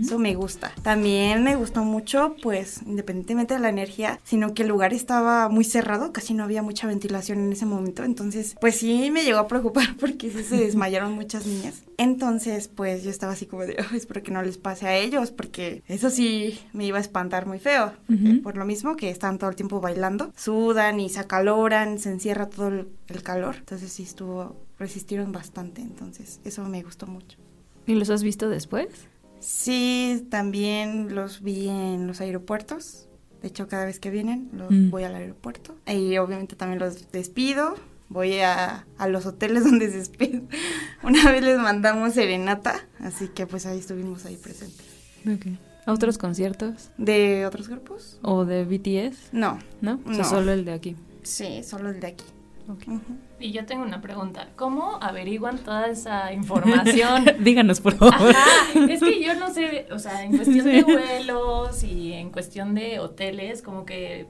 Eso 0.00 0.16
me 0.16 0.34
gusta. 0.36 0.72
También 0.82 1.42
me 1.42 1.56
gustó 1.56 1.82
mucho, 1.82 2.36
pues, 2.40 2.82
independientemente 2.86 3.54
de 3.54 3.60
la 3.60 3.68
energía, 3.68 4.20
sino 4.22 4.54
que 4.54 4.62
el 4.62 4.68
lugar 4.68 4.94
estaba 4.94 5.48
muy 5.48 5.64
cerrado, 5.64 6.12
casi 6.12 6.34
no 6.34 6.44
había 6.44 6.62
mucha 6.62 6.86
ventilación 6.86 7.40
en 7.40 7.52
ese 7.52 7.66
momento. 7.66 8.04
Entonces, 8.04 8.54
pues 8.60 8.76
sí 8.76 9.10
me 9.10 9.24
llegó 9.24 9.40
a 9.40 9.48
preocupar 9.48 9.96
porque 10.00 10.30
sí 10.30 10.44
se 10.44 10.56
desmayaron 10.56 11.14
muchas 11.14 11.46
niñas. 11.46 11.82
Entonces, 11.98 12.68
pues 12.68 13.02
yo 13.02 13.10
estaba 13.10 13.32
así 13.32 13.46
como 13.46 13.62
de, 13.62 13.76
oh, 13.80 13.94
espero 13.96 14.22
que 14.22 14.30
no 14.30 14.42
les 14.42 14.58
pase 14.58 14.86
a 14.86 14.96
ellos, 14.96 15.32
porque 15.32 15.82
eso 15.88 16.10
sí 16.10 16.60
me 16.72 16.86
iba 16.86 16.98
a 16.98 17.00
espantar 17.00 17.46
muy 17.46 17.58
feo. 17.58 17.92
Por 18.44 18.56
lo 18.56 18.64
mismo 18.64 18.94
que 18.94 19.10
están 19.10 19.38
todo 19.38 19.50
el 19.50 19.56
tiempo 19.56 19.80
bailando, 19.80 20.32
sudan 20.36 21.00
y 21.00 21.08
se 21.08 21.18
acaloran, 21.18 21.98
se 21.98 22.10
encierra 22.10 22.48
todo 22.48 22.68
el, 22.68 22.88
el 23.08 23.22
calor. 23.22 23.56
Entonces 23.58 23.92
sí 23.92 24.04
estuvo 24.04 24.56
resistieron 24.82 25.32
bastante, 25.32 25.80
entonces 25.80 26.40
eso 26.44 26.64
me 26.64 26.82
gustó 26.82 27.06
mucho. 27.06 27.38
¿Y 27.86 27.94
los 27.94 28.10
has 28.10 28.22
visto 28.22 28.48
después? 28.48 28.88
Sí, 29.40 30.26
también 30.28 31.14
los 31.14 31.40
vi 31.40 31.68
en 31.68 32.06
los 32.06 32.20
aeropuertos. 32.20 33.08
De 33.40 33.48
hecho, 33.48 33.68
cada 33.68 33.84
vez 33.84 33.98
que 33.98 34.10
vienen, 34.10 34.50
los 34.52 34.70
mm. 34.70 34.90
voy 34.90 35.04
al 35.04 35.14
aeropuerto. 35.14 35.76
Y 35.86 36.18
obviamente 36.18 36.54
también 36.56 36.80
los 36.80 37.10
despido. 37.10 37.74
Voy 38.08 38.40
a, 38.40 38.86
a 38.98 39.08
los 39.08 39.24
hoteles 39.24 39.64
donde 39.68 39.90
se 39.90 39.98
despido. 39.98 40.42
Una 41.02 41.30
vez 41.30 41.42
les 41.42 41.58
mandamos 41.58 42.14
serenata, 42.14 42.86
así 43.00 43.28
que 43.28 43.46
pues 43.46 43.66
ahí 43.66 43.78
estuvimos 43.78 44.26
ahí 44.26 44.36
presentes. 44.36 44.86
Okay. 45.22 45.58
¿A 45.86 45.92
otros 45.92 46.18
conciertos? 46.18 46.90
¿De 46.98 47.46
otros 47.46 47.68
grupos? 47.68 48.18
¿O 48.22 48.44
de 48.44 48.64
BTS? 48.64 49.32
No. 49.32 49.58
¿No? 49.80 50.00
O 50.06 50.14
sea, 50.14 50.24
solo 50.24 50.52
el 50.52 50.64
de 50.64 50.72
aquí. 50.72 50.96
Sí, 51.22 51.62
solo 51.64 51.90
el 51.90 52.00
de 52.00 52.08
aquí. 52.08 52.24
Y 53.42 53.50
yo 53.50 53.66
tengo 53.66 53.82
una 53.82 54.00
pregunta. 54.00 54.48
¿Cómo 54.54 54.98
averiguan 55.02 55.58
toda 55.58 55.88
esa 55.88 56.32
información? 56.32 57.24
Díganos, 57.40 57.80
por 57.80 57.94
favor. 57.94 58.34
es 58.88 59.00
que 59.00 59.22
yo 59.22 59.34
no 59.34 59.52
sé, 59.52 59.88
o 59.90 59.98
sea, 59.98 60.24
en 60.24 60.36
cuestión 60.36 60.64
de 60.64 60.82
vuelos 60.84 61.82
y 61.82 62.12
en 62.12 62.30
cuestión 62.30 62.74
de 62.74 63.00
hoteles, 63.00 63.62
como 63.62 63.84
que 63.84 64.26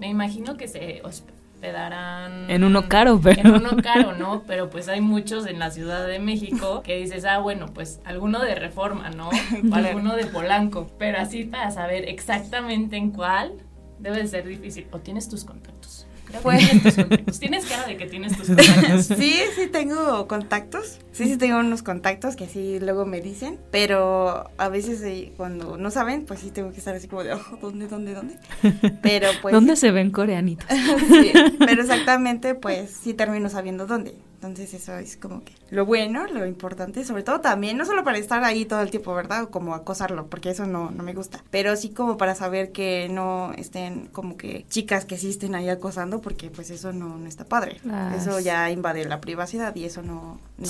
me 0.00 0.08
imagino 0.08 0.56
que 0.56 0.66
se 0.66 1.02
hospedarán... 1.04 2.50
En 2.50 2.64
uno 2.64 2.88
caro, 2.88 3.20
pero... 3.22 3.40
En 3.40 3.54
uno 3.54 3.76
caro, 3.82 4.14
¿no? 4.14 4.44
Pero 4.46 4.70
pues 4.70 4.88
hay 4.88 5.02
muchos 5.02 5.46
en 5.46 5.58
la 5.58 5.70
Ciudad 5.70 6.06
de 6.06 6.18
México 6.18 6.82
que 6.82 6.96
dices, 6.96 7.26
ah, 7.26 7.38
bueno, 7.38 7.66
pues 7.74 8.00
alguno 8.06 8.40
de 8.40 8.54
Reforma, 8.54 9.10
¿no? 9.10 9.28
O 9.70 9.74
alguno 9.74 10.16
de 10.16 10.24
Polanco. 10.24 10.88
Pero 10.98 11.18
así 11.18 11.44
para 11.44 11.70
saber 11.70 12.08
exactamente 12.08 12.96
en 12.96 13.10
cuál, 13.10 13.52
debe 13.98 14.26
ser 14.26 14.48
difícil. 14.48 14.86
¿O 14.90 15.00
tienes 15.00 15.28
tus 15.28 15.44
contactos? 15.44 16.06
Pues, 16.42 16.68
tienes 17.40 17.66
cara 17.66 17.86
de 17.86 17.96
que 17.96 18.06
tienes 18.06 18.36
tus 18.36 18.48
contactos. 18.48 19.06
Sí, 19.06 19.36
sí 19.54 19.66
tengo 19.66 20.26
contactos. 20.28 20.98
Sí, 21.12 21.26
sí 21.26 21.36
tengo 21.36 21.58
unos 21.58 21.82
contactos 21.82 22.36
que 22.36 22.44
así 22.44 22.80
luego 22.80 23.04
me 23.04 23.20
dicen. 23.20 23.58
Pero 23.70 24.50
a 24.56 24.68
veces 24.68 25.02
eh, 25.02 25.32
cuando 25.36 25.76
no 25.76 25.90
saben, 25.90 26.24
pues 26.24 26.40
sí 26.40 26.50
tengo 26.50 26.72
que 26.72 26.78
estar 26.78 26.94
así 26.94 27.08
como 27.08 27.24
de, 27.24 27.34
oh, 27.34 27.58
¿dónde, 27.60 27.86
dónde, 27.88 28.14
dónde? 28.14 28.36
Pero 29.02 29.28
pues... 29.42 29.52
¿Dónde 29.52 29.76
se 29.76 29.90
ven 29.90 30.10
coreanitos? 30.10 30.66
sí, 31.08 31.32
pero 31.58 31.82
exactamente, 31.82 32.54
pues 32.54 32.90
sí 32.90 33.14
termino 33.14 33.48
sabiendo 33.48 33.86
dónde. 33.86 34.14
Entonces 34.42 34.74
eso 34.74 34.96
es 34.96 35.16
como 35.16 35.44
que 35.44 35.52
lo 35.70 35.86
bueno, 35.86 36.26
lo 36.26 36.44
importante, 36.46 37.04
sobre 37.04 37.22
todo 37.22 37.40
también, 37.40 37.76
no 37.78 37.86
solo 37.86 38.02
para 38.02 38.18
estar 38.18 38.42
ahí 38.42 38.64
todo 38.64 38.80
el 38.80 38.90
tiempo, 38.90 39.14
¿verdad? 39.14 39.44
O 39.44 39.50
como 39.50 39.72
acosarlo, 39.72 40.26
porque 40.26 40.50
eso 40.50 40.66
no, 40.66 40.90
no 40.90 41.04
me 41.04 41.14
gusta, 41.14 41.44
pero 41.52 41.76
sí 41.76 41.90
como 41.90 42.16
para 42.16 42.34
saber 42.34 42.72
que 42.72 43.08
no 43.08 43.52
estén 43.56 44.06
como 44.08 44.36
que 44.36 44.66
chicas 44.68 45.04
que 45.04 45.16
sí 45.16 45.30
estén 45.30 45.54
ahí 45.54 45.68
acosando, 45.68 46.20
porque 46.20 46.50
pues 46.50 46.70
eso 46.70 46.92
no, 46.92 47.18
no 47.18 47.28
está 47.28 47.44
padre. 47.44 47.80
Eso 48.16 48.40
ya 48.40 48.68
invade 48.72 49.04
la 49.04 49.20
privacidad 49.20 49.76
y 49.76 49.84
eso 49.84 50.02
no... 50.02 50.40
no 50.58 50.66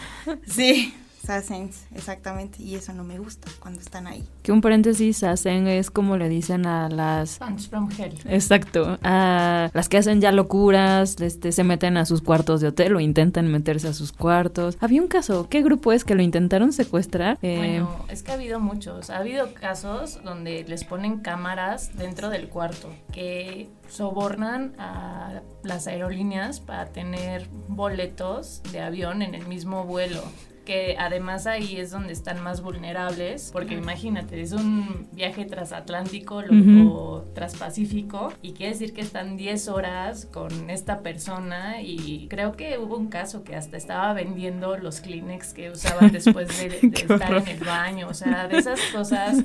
sí, 0.46 0.94
Sassens, 1.24 1.86
exactamente, 1.94 2.62
y 2.62 2.74
eso 2.74 2.92
no 2.92 3.04
me 3.04 3.18
gusta 3.18 3.50
cuando 3.60 3.80
están 3.80 4.06
ahí. 4.06 4.24
Que 4.42 4.52
un 4.52 4.60
paréntesis, 4.60 5.18
Sassen 5.18 5.66
es 5.66 5.90
como 5.90 6.16
le 6.16 6.28
dicen 6.28 6.66
a 6.66 6.88
las... 6.88 7.38
Fans 7.38 7.68
from 7.68 7.88
hell. 7.96 8.14
Exacto, 8.26 8.98
a 9.02 9.70
las 9.72 9.88
que 9.88 9.96
hacen 9.96 10.20
ya 10.20 10.32
locuras, 10.32 11.20
este, 11.20 11.52
se 11.52 11.64
meten 11.64 11.96
a 11.96 12.04
sus 12.04 12.20
cuartos 12.20 12.60
de 12.60 12.68
hotel 12.68 12.96
o 12.96 13.00
intentan 13.00 13.50
meterse 13.50 13.88
a 13.88 13.92
sus 13.94 14.12
cuartos. 14.12 14.76
Había 14.80 15.00
un 15.00 15.08
caso, 15.08 15.48
¿qué 15.48 15.62
grupo 15.62 15.92
es 15.92 16.04
que 16.04 16.14
lo 16.14 16.22
intentaron 16.22 16.72
secuestrar? 16.72 17.38
Eh, 17.42 17.56
bueno, 17.56 18.04
es 18.08 18.22
que 18.22 18.32
ha 18.32 18.34
habido 18.34 18.60
muchos, 18.60 19.10
ha 19.10 19.18
habido 19.18 19.54
casos 19.54 20.22
donde 20.24 20.64
les 20.64 20.84
ponen 20.84 21.20
cámaras 21.20 21.96
dentro 21.96 22.28
del 22.28 22.48
cuarto, 22.48 22.90
que 23.12 23.68
sobornan 23.88 24.74
a 24.78 25.40
las 25.62 25.86
aerolíneas 25.86 26.60
para 26.60 26.86
tener 26.86 27.48
boletos 27.68 28.62
de 28.72 28.80
avión 28.80 29.22
en 29.22 29.34
el 29.34 29.46
mismo 29.46 29.84
vuelo 29.84 30.22
que 30.64 30.96
además 30.98 31.46
ahí 31.46 31.76
es 31.76 31.90
donde 31.90 32.12
están 32.12 32.42
más 32.42 32.62
vulnerables, 32.62 33.50
porque 33.52 33.74
imagínate, 33.74 34.40
es 34.40 34.52
un 34.52 35.06
viaje 35.12 35.44
transatlántico 35.44 36.42
o 36.86 37.24
transpacífico 37.34 38.32
y 38.42 38.52
quiere 38.52 38.72
decir 38.72 38.92
que 38.92 39.00
están 39.00 39.36
10 39.36 39.68
horas 39.68 40.28
con 40.32 40.70
esta 40.70 41.00
persona 41.00 41.82
y 41.82 42.26
creo 42.28 42.52
que 42.52 42.78
hubo 42.78 42.96
un 42.96 43.08
caso 43.08 43.44
que 43.44 43.54
hasta 43.54 43.76
estaba 43.76 44.12
vendiendo 44.12 44.76
los 44.76 45.00
Kleenex 45.00 45.52
que 45.52 45.70
usaban 45.70 46.10
después 46.12 46.48
de, 46.58 46.88
estar 46.92 47.34
en 47.34 47.48
el 47.48 47.64
baño, 47.64 48.08
o 48.08 48.14
sea, 48.14 48.48
de 48.48 48.58
esas 48.58 48.80
cosas 48.92 49.44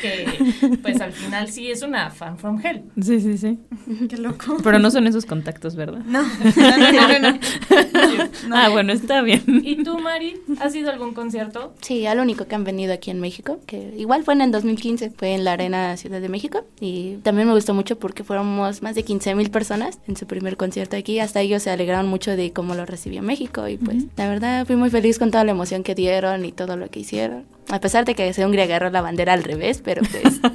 que 0.00 0.76
pues 0.82 1.00
al 1.00 1.12
final 1.12 1.48
sí 1.48 1.70
es 1.70 1.82
una 1.82 2.10
fan 2.10 2.38
from 2.38 2.60
hell. 2.64 2.82
Sí, 3.00 3.20
sí, 3.20 3.38
sí. 3.38 3.58
Qué 4.08 4.16
loco. 4.16 4.58
Pero 4.62 4.78
no 4.78 4.90
son 4.90 5.06
esos 5.06 5.26
contactos, 5.26 5.76
¿verdad? 5.76 6.02
No, 6.06 6.22
no, 6.56 7.18
no, 7.18 7.30
no. 7.30 8.56
ah, 8.56 8.68
bueno, 8.70 8.92
está 8.92 9.22
bien. 9.22 9.42
¿Y 9.46 9.82
tú, 9.82 9.98
Mari, 10.14 10.40
has 10.60 10.72
ido 10.76 10.90
a 10.90 10.92
algún 10.92 11.12
concierto? 11.12 11.74
Sí, 11.80 12.06
al 12.06 12.20
único 12.20 12.46
que 12.46 12.54
han 12.54 12.62
venido 12.62 12.92
aquí 12.92 13.10
en 13.10 13.18
México, 13.18 13.58
que 13.66 13.92
igual 13.98 14.22
fue 14.22 14.34
en 14.34 14.42
el 14.42 14.52
2015, 14.52 15.10
fue 15.10 15.34
en 15.34 15.42
la 15.42 15.54
Arena 15.54 15.96
Ciudad 15.96 16.20
de 16.20 16.28
México 16.28 16.64
y 16.78 17.16
también 17.24 17.48
me 17.48 17.54
gustó 17.54 17.74
mucho 17.74 17.98
porque 17.98 18.22
fuéramos 18.22 18.80
más 18.80 18.94
de 18.94 19.02
15 19.02 19.34
mil 19.34 19.50
personas 19.50 19.98
en 20.06 20.16
su 20.16 20.28
primer 20.28 20.56
concierto 20.56 20.96
aquí, 20.96 21.18
hasta 21.18 21.40
ellos 21.40 21.64
se 21.64 21.70
alegraron 21.70 22.06
mucho 22.06 22.36
de 22.36 22.52
cómo 22.52 22.76
lo 22.76 22.86
recibió 22.86 23.22
México 23.22 23.66
y 23.66 23.76
pues 23.76 24.04
la 24.16 24.28
verdad 24.28 24.64
fui 24.64 24.76
muy 24.76 24.88
feliz 24.88 25.18
con 25.18 25.32
toda 25.32 25.42
la 25.42 25.50
emoción 25.50 25.82
que 25.82 25.96
dieron 25.96 26.44
y 26.44 26.52
todo 26.52 26.76
lo 26.76 26.88
que 26.90 27.00
hicieron, 27.00 27.44
a 27.68 27.80
pesar 27.80 28.04
de 28.04 28.14
que 28.14 28.32
se 28.32 28.46
Hungría 28.46 28.64
agarró 28.64 28.90
la 28.90 29.02
bandera 29.02 29.32
al 29.32 29.42
revés, 29.42 29.82
pero 29.84 30.02
pues... 30.02 30.40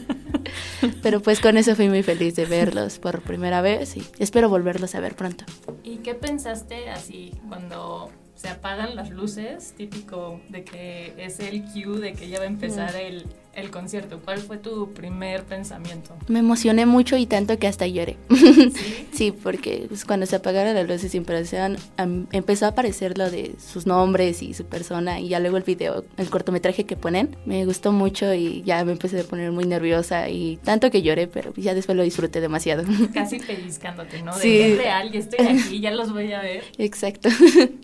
Pero 1.04 1.22
pues 1.22 1.42
con 1.42 1.58
eso 1.58 1.76
fui 1.76 1.90
muy 1.90 2.04
feliz 2.04 2.36
de 2.36 2.46
verlos 2.46 2.98
por 2.98 3.22
primera 3.22 3.62
vez 3.62 3.98
y 3.98 4.04
espero 4.18 4.50
volverlos 4.50 4.96
a 4.96 5.00
ver 5.00 5.16
pronto. 5.16 5.44
¿Y 5.84 5.98
qué 5.98 6.16
pensaste 6.16 6.90
así 6.90 7.34
cuando 7.48 8.10
se 8.40 8.48
apagan 8.48 8.96
las 8.96 9.10
luces, 9.10 9.74
típico 9.76 10.40
de 10.48 10.64
que 10.64 11.14
es 11.18 11.42
el 11.42 11.62
cue 11.62 12.00
de 12.00 12.14
que 12.14 12.30
ya 12.30 12.38
va 12.40 12.46
a 12.46 12.48
empezar 12.48 12.96
el, 12.96 13.26
el 13.54 13.72
concierto. 13.72 14.20
¿Cuál 14.24 14.40
fue 14.40 14.58
tu 14.58 14.94
primer 14.94 15.44
pensamiento? 15.44 16.16
Me 16.28 16.40
emocioné 16.40 16.86
mucho 16.86 17.18
y 17.18 17.26
tanto 17.26 17.58
que 17.58 17.68
hasta 17.68 17.88
lloré. 17.88 18.18
Sí, 19.12 19.32
porque 19.44 19.86
pues, 19.88 20.06
cuando 20.06 20.26
se 20.26 20.36
apagaron 20.36 20.76
las 20.76 20.88
luces 20.88 21.12
sin 21.12 21.22
impresión 21.22 21.78
empezó 22.32 22.66
a 22.66 22.70
aparecer 22.70 23.18
lo 23.18 23.30
de 23.30 23.56
sus 23.60 23.86
nombres 23.86 24.42
y 24.42 24.54
su 24.54 24.66
persona 24.66 25.20
y 25.20 25.30
ya 25.30 25.40
luego 25.40 25.58
el 25.58 25.64
video, 25.64 26.06
el 26.18 26.30
cortometraje 26.30 26.86
que 26.86 26.96
ponen, 26.96 27.36
me 27.46 27.66
gustó 27.66 27.92
mucho 27.92 28.34
y 28.34 28.64
ya 28.64 28.84
me 28.86 28.94
empecé 28.94 29.20
a 29.20 29.24
poner 29.24 29.52
muy 29.52 29.66
nerviosa 29.66 30.30
y 30.30 30.58
tanto 30.58 30.92
que 30.92 31.02
lloré, 31.02 31.28
pero 31.28 31.54
ya 31.56 31.74
después 31.74 31.98
lo 31.98 32.04
disfruté 32.04 32.42
demasiado. 32.42 32.84
Casi 33.14 33.40
pellizcándote, 33.40 34.22
¿no? 34.22 34.36
De 34.36 34.42
sí. 34.42 34.60
es 34.60 34.78
real 34.78 35.14
y 35.14 35.18
estoy 35.18 35.46
aquí, 35.46 35.80
ya 35.80 35.92
los 35.92 36.12
voy 36.14 36.32
a 36.32 36.42
ver. 36.42 36.64
Exacto. 36.78 37.30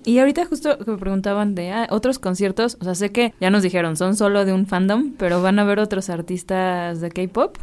Y 0.03 0.19
ahorita 0.19 0.45
justo 0.45 0.77
me 0.85 0.97
preguntaban 0.97 1.55
de 1.55 1.71
ah, 1.71 1.87
otros 1.89 2.19
conciertos, 2.19 2.77
o 2.79 2.83
sea, 2.83 2.95
sé 2.95 3.11
que 3.11 3.33
ya 3.39 3.49
nos 3.49 3.63
dijeron, 3.63 3.97
son 3.97 4.15
solo 4.15 4.45
de 4.45 4.53
un 4.53 4.65
fandom, 4.67 5.13
pero 5.17 5.41
van 5.41 5.54
a 5.59 5.63
ver 5.63 5.79
otros 5.79 6.09
artistas 6.09 7.01
de 7.01 7.09
K-pop. 7.09 7.57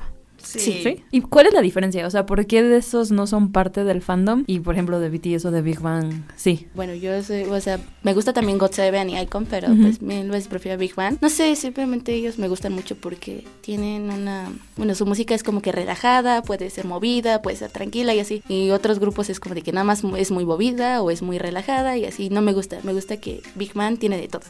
Sí. 0.45 1.03
¿Y 1.11 1.21
cuál 1.23 1.47
es 1.47 1.55
la 1.55 1.61
diferencia? 1.61 2.07
O 2.07 2.11
sea, 2.11 2.27
¿por 2.27 2.47
qué 2.47 2.63
de 2.63 2.79
esos 2.79 3.11
no 3.11 3.27
son 3.27 3.53
parte 3.53 3.85
del 3.85 4.03
fandom? 4.03 4.45
Y, 4.47 4.61
por 4.61 4.75
ejemplo, 4.75 5.01
de 5.01 5.11
BTS 5.11 5.45
o 5.47 5.51
de 5.51 5.63
Big 5.63 5.81
Bang, 5.81 6.25
sí. 6.37 6.67
Bueno, 6.75 6.95
yo 6.95 7.23
soy, 7.23 7.45
o 7.45 7.61
sea, 7.61 7.81
me 8.03 8.15
gusta 8.15 8.33
también 8.33 8.59
God7 8.59 9.11
y 9.11 9.19
Icon, 9.19 9.47
pero 9.47 9.69
pues 9.81 10.03
mil 10.03 10.29
veces 10.31 10.49
prefiero 10.49 10.79
Big 10.79 10.95
Bang. 10.95 11.19
No 11.21 11.29
sé, 11.29 11.55
simplemente 11.57 12.13
ellos 12.13 12.39
me 12.39 12.49
gustan 12.49 12.73
mucho 12.73 12.97
porque 12.97 13.45
tienen 13.61 14.11
una... 14.11 14.53
Bueno, 14.77 14.95
su 14.95 15.07
música 15.07 15.35
es 15.35 15.43
como 15.43 15.63
que 15.63 15.73
relajada, 15.73 16.43
puede 16.43 16.71
ser 16.71 16.87
movida, 16.87 17.43
puede 17.43 17.57
ser 17.57 17.71
tranquila 17.71 18.15
y 18.15 18.21
así. 18.21 18.43
Y 18.49 18.71
otros 18.71 18.99
grupos 18.99 19.31
es 19.31 19.41
como 19.41 19.55
de 19.55 19.63
que 19.63 19.73
nada 19.73 19.85
más 19.85 20.03
es 20.17 20.31
muy 20.31 20.45
movida 20.45 21.03
o 21.03 21.11
es 21.11 21.23
muy 21.23 21.39
relajada 21.39 21.97
y 21.97 22.05
así. 22.05 22.31
No 22.31 22.43
me 22.43 22.53
gusta. 22.53 22.79
Me 22.83 22.93
gusta 22.93 23.17
que 23.19 23.43
Big 23.55 23.75
Bang 23.75 23.99
tiene 23.99 24.19
de 24.19 24.29
todo. 24.29 24.43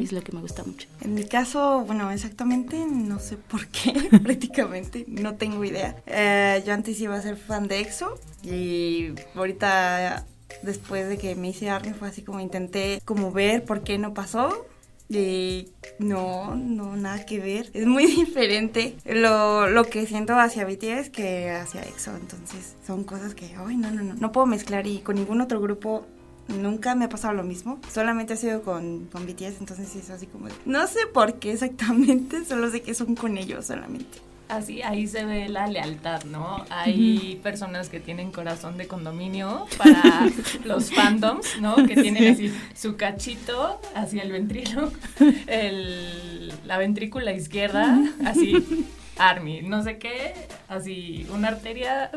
Es 0.00 0.12
lo 0.12 0.22
que 0.22 0.32
me 0.32 0.40
gusta 0.40 0.62
mucho. 0.64 0.88
En 1.00 1.14
mi 1.14 1.24
caso, 1.24 1.84
bueno, 1.86 2.10
exactamente 2.10 2.86
no 2.86 3.18
sé 3.18 3.36
por 3.36 3.66
qué, 3.68 3.92
prácticamente 4.22 5.04
no 5.08 5.34
tengo 5.38 5.64
idea. 5.64 5.96
Eh, 6.06 6.62
yo 6.66 6.74
antes 6.74 7.00
iba 7.00 7.14
a 7.14 7.22
ser 7.22 7.36
fan 7.36 7.68
de 7.68 7.80
EXO 7.80 8.18
y 8.42 9.12
ahorita 9.34 10.26
después 10.62 11.08
de 11.08 11.18
que 11.18 11.34
me 11.34 11.48
hice 11.48 11.70
ARMY 11.70 11.92
fue 11.94 12.08
así 12.08 12.22
como 12.22 12.40
intenté 12.40 13.00
como 13.04 13.32
ver 13.32 13.64
por 13.64 13.82
qué 13.82 13.98
no 13.98 14.14
pasó. 14.14 14.66
Y 15.10 15.68
no, 15.98 16.54
no, 16.54 16.94
nada 16.96 17.24
que 17.24 17.38
ver. 17.38 17.70
Es 17.72 17.86
muy 17.86 18.04
diferente 18.16 18.96
lo, 19.06 19.66
lo 19.68 19.84
que 19.84 20.06
siento 20.06 20.34
hacia 20.38 20.66
BTS 20.66 21.08
que 21.10 21.50
hacia 21.50 21.80
EXO. 21.82 22.14
Entonces 22.16 22.76
son 22.86 23.04
cosas 23.04 23.34
que, 23.34 23.54
ay, 23.56 23.76
no, 23.76 23.90
no, 23.90 24.02
no. 24.02 24.14
No 24.14 24.32
puedo 24.32 24.46
mezclar 24.46 24.86
y 24.86 24.98
con 24.98 25.16
ningún 25.16 25.40
otro 25.40 25.60
grupo 25.60 26.04
nunca 26.48 26.94
me 26.94 27.04
ha 27.06 27.08
pasado 27.08 27.34
lo 27.34 27.42
mismo. 27.42 27.78
Solamente 27.92 28.34
ha 28.34 28.36
sido 28.36 28.62
con, 28.62 29.06
con 29.06 29.26
BTS, 29.26 29.60
entonces 29.60 29.94
es 29.96 30.10
así 30.10 30.26
como... 30.26 30.48
No 30.64 30.86
sé 30.86 31.00
por 31.12 31.34
qué 31.38 31.52
exactamente, 31.52 32.44
solo 32.48 32.70
sé 32.70 32.82
que 32.82 32.94
son 32.94 33.14
con 33.14 33.38
ellos 33.38 33.66
solamente. 33.66 34.18
Así, 34.48 34.80
ahí 34.82 35.06
se 35.06 35.26
ve 35.26 35.48
la 35.48 35.66
lealtad, 35.66 36.24
¿no? 36.24 36.64
Hay 36.70 37.38
personas 37.42 37.90
que 37.90 38.00
tienen 38.00 38.32
corazón 38.32 38.78
de 38.78 38.86
condominio 38.86 39.66
para 39.76 40.26
los 40.64 40.90
fandoms, 40.90 41.60
¿no? 41.60 41.76
Que 41.76 41.94
tienen 41.94 42.32
así 42.32 42.52
su 42.74 42.96
cachito 42.96 43.80
hacia 43.94 44.22
el 44.22 44.32
ventrilo, 44.32 44.90
el, 45.46 46.52
la 46.64 46.78
ventrícula 46.78 47.32
izquierda, 47.32 47.98
así, 48.24 48.86
Army, 49.18 49.60
no 49.62 49.82
sé 49.82 49.98
qué, 49.98 50.34
así, 50.68 51.26
una 51.30 51.48
arteria, 51.48 52.10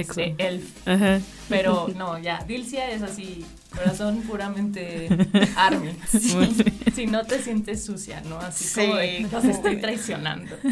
este, 0.00 0.34
Elf. 0.38 0.64
Pero 1.48 1.88
no, 1.96 2.18
ya, 2.18 2.42
Dilcia 2.46 2.90
es 2.90 3.02
así, 3.02 3.44
corazón 3.74 4.22
puramente 4.22 5.08
Army. 5.56 5.92
Si 6.94 7.06
no 7.06 7.24
te 7.24 7.40
sientes 7.40 7.84
sucia, 7.84 8.22
¿no? 8.28 8.38
Así 8.38 8.80
como 8.80 8.96
de, 8.96 9.26
los 9.30 9.44
estoy 9.44 9.80
traicionando. 9.80 10.54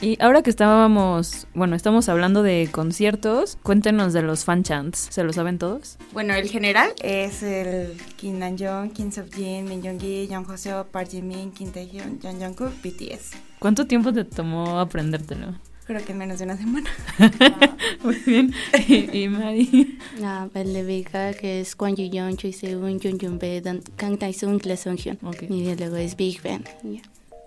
Y 0.00 0.16
ahora 0.22 0.42
que 0.42 0.48
estábamos, 0.48 1.46
bueno, 1.52 1.76
estamos 1.76 2.08
hablando 2.08 2.42
de 2.42 2.70
conciertos, 2.72 3.58
cuéntenos 3.62 4.14
de 4.14 4.22
los 4.22 4.46
fan 4.46 4.62
chants. 4.62 5.08
¿Se 5.10 5.22
lo 5.22 5.34
saben 5.34 5.58
todos? 5.58 5.98
Bueno, 6.12 6.32
el 6.32 6.48
general 6.48 6.94
es 7.02 7.42
el 7.42 8.00
Kim 8.16 8.38
Namjoon, 8.38 8.90
Kim 8.90 9.12
Seokjin, 9.12 9.66
Min 9.66 9.82
Yoongi, 9.82 10.26
Jung 10.30 10.48
Hoseo, 10.48 10.86
Park 10.86 11.10
Jimin, 11.10 11.52
Kim 11.52 11.70
Taehyun, 11.70 12.18
Jung 12.22 12.40
Jungkook, 12.40 12.72
BTS. 12.82 13.32
¿Cuánto 13.58 13.86
tiempo 13.86 14.10
te 14.10 14.24
tomó 14.24 14.80
aprendértelo? 14.80 15.54
Creo 15.90 16.04
que 16.04 16.12
en 16.12 16.18
menos 16.18 16.38
de 16.38 16.44
una 16.44 16.56
semana. 16.56 16.88
Muy 18.04 18.14
bien. 18.24 18.54
¿Y, 18.86 19.22
y 19.24 19.28
Mari? 19.28 19.98
Ah, 20.22 20.46
el 20.54 20.72
de 20.72 20.84
Vega, 20.84 21.34
que 21.34 21.60
es 21.60 21.74
Kwon 21.74 21.96
Yu-yeon, 21.96 22.36
Choi 22.36 22.52
Se-un, 22.52 23.00
Jun 23.00 23.18
Jun-bae, 23.18 23.60
Dan- 23.60 23.82
Kang 23.96 24.16
Tae-sung, 24.16 24.60
Lee 24.64 24.76
Sung-hyun. 24.76 25.18
Ok. 25.24 25.42
Y 25.50 25.74
luego 25.74 25.96
es 25.96 26.14
Big 26.16 26.40
Bang. 26.44 26.62
Ya. 26.84 27.00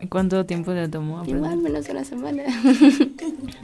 ¿Y 0.04 0.08
¿Cuánto 0.08 0.46
tiempo 0.46 0.74
te 0.74 0.88
tomó 0.90 1.20
aprender? 1.20 1.38
Igual 1.44 1.58
menos 1.60 1.86
de 1.86 1.92
una 1.92 2.04
semana. 2.04 2.44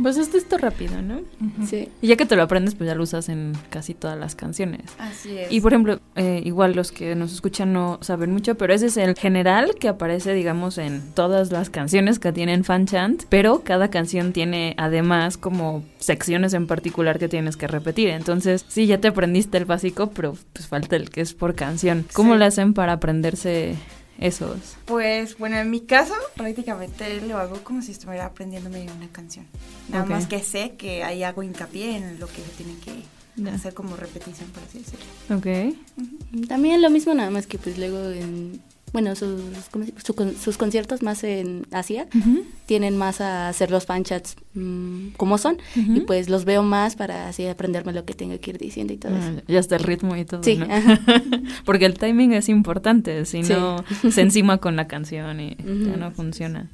Pues 0.01 0.15
esto 0.17 0.37
está 0.37 0.57
rápido, 0.57 1.01
¿no? 1.01 1.19
sí. 1.67 1.89
Y 2.01 2.07
ya 2.07 2.15
que 2.15 2.25
te 2.25 2.37
lo 2.37 2.43
aprendes, 2.43 2.73
pues 2.75 2.87
ya 2.87 2.95
lo 2.95 3.03
usas 3.03 3.27
en 3.27 3.51
casi 3.69 3.93
todas 3.93 4.17
las 4.17 4.33
canciones. 4.35 4.83
Así 4.97 5.37
es. 5.37 5.51
Y 5.51 5.59
por 5.59 5.73
ejemplo, 5.73 5.99
eh, 6.15 6.41
igual 6.45 6.73
los 6.73 6.93
que 6.93 7.15
nos 7.15 7.33
escuchan 7.33 7.73
no 7.73 7.97
saben 8.01 8.31
mucho, 8.31 8.55
pero 8.55 8.73
ese 8.73 8.85
es 8.85 8.95
el 8.97 9.15
general 9.15 9.75
que 9.77 9.89
aparece, 9.89 10.33
digamos, 10.33 10.77
en 10.77 11.01
todas 11.15 11.51
las 11.51 11.69
canciones 11.69 12.17
que 12.19 12.31
tienen 12.31 12.63
fan 12.63 12.85
chant, 12.85 13.23
pero 13.27 13.61
cada 13.65 13.89
canción 13.89 14.31
tiene 14.31 14.73
además 14.77 15.37
como 15.37 15.83
secciones 15.97 16.53
en 16.53 16.65
particular 16.65 17.19
que 17.19 17.27
tienes 17.27 17.57
que 17.57 17.67
repetir. 17.67 18.09
Entonces, 18.09 18.63
sí, 18.69 18.85
ya 18.87 19.01
te 19.01 19.09
aprendiste 19.09 19.57
el 19.57 19.65
básico, 19.65 20.11
pero 20.11 20.35
pues 20.53 20.67
falta 20.67 20.95
el 20.95 21.09
que 21.09 21.19
es 21.21 21.33
por 21.33 21.55
canción. 21.55 22.05
¿Cómo 22.13 22.33
Sí. 22.33 22.39
le 22.39 22.45
hacen 22.45 22.73
para 22.73 22.93
aprenderse 22.93 23.75
esos? 24.19 24.75
Pues 24.85 25.37
bueno, 25.37 25.57
en 25.57 25.69
mi 25.69 25.81
caso 25.81 26.13
prácticamente 26.35 27.21
lo 27.21 27.37
hago 27.37 27.63
como 27.63 27.81
si 27.81 27.91
estuviera 27.91 28.25
aprendiéndome 28.25 28.87
una 28.91 29.07
canción. 29.11 29.45
Nada 29.89 30.05
más 30.05 30.27
que 30.27 30.43
sé 30.43 30.75
que 30.77 31.03
ahí 31.03 31.23
hago 31.23 31.43
hincapié 31.43 31.97
en 31.97 32.19
lo 32.19 32.27
que 32.27 32.41
se 32.41 32.63
tiene 32.63 32.75
que 32.79 33.03
hacer 33.49 33.73
como 33.73 33.95
repetición, 33.95 34.49
por 34.49 34.63
así 34.63 34.79
decirlo. 34.79 35.05
Ok. 35.35 36.47
También 36.47 36.81
lo 36.81 36.89
mismo, 36.89 37.13
nada 37.13 37.29
más 37.29 37.47
que 37.47 37.57
pues 37.57 37.77
luego 37.77 38.09
en... 38.09 38.61
Bueno, 38.91 39.15
sus, 39.15 39.39
¿cómo 39.71 39.85
se- 39.85 39.93
su 40.03 40.15
con- 40.15 40.35
sus 40.35 40.57
conciertos 40.57 41.03
más 41.03 41.23
en 41.23 41.67
Asia 41.71 42.07
tienen 42.65 42.97
más 42.97 43.21
a 43.21 43.47
hacer 43.47 43.69
los 43.69 43.85
fan 43.85 44.03
chats 44.03 44.35
mm, 44.55 45.09
como 45.17 45.37
son 45.37 45.57
y 45.75 45.99
pues 46.01 46.27
los 46.27 46.43
veo 46.45 46.63
más 46.63 46.95
para 46.95 47.27
así 47.29 47.45
aprenderme 47.45 47.93
lo 47.93 48.03
que 48.05 48.13
tengo 48.15 48.39
que 48.39 48.49
ir 48.49 48.57
diciendo 48.57 48.91
y 48.93 48.97
todo 48.97 49.15
eso. 49.15 49.27
Ah, 49.37 49.41
Ya 49.47 49.59
está 49.59 49.75
el 49.75 49.83
ritmo 49.83 50.15
y 50.15 50.25
todo, 50.25 50.41
Sí. 50.43 50.59
Porque 51.65 51.85
el 51.85 51.93
timing 51.99 52.33
es 52.33 52.49
importante, 52.49 53.25
si 53.25 53.43
Sí. 53.43 53.53
no 53.53 53.83
se 54.11 54.21
encima 54.21 54.57
con 54.57 54.75
la 54.75 54.87
canción 54.87 55.39
y 55.39 55.55
ya 55.57 55.95
no 55.97 56.11
funciona. 56.11 56.69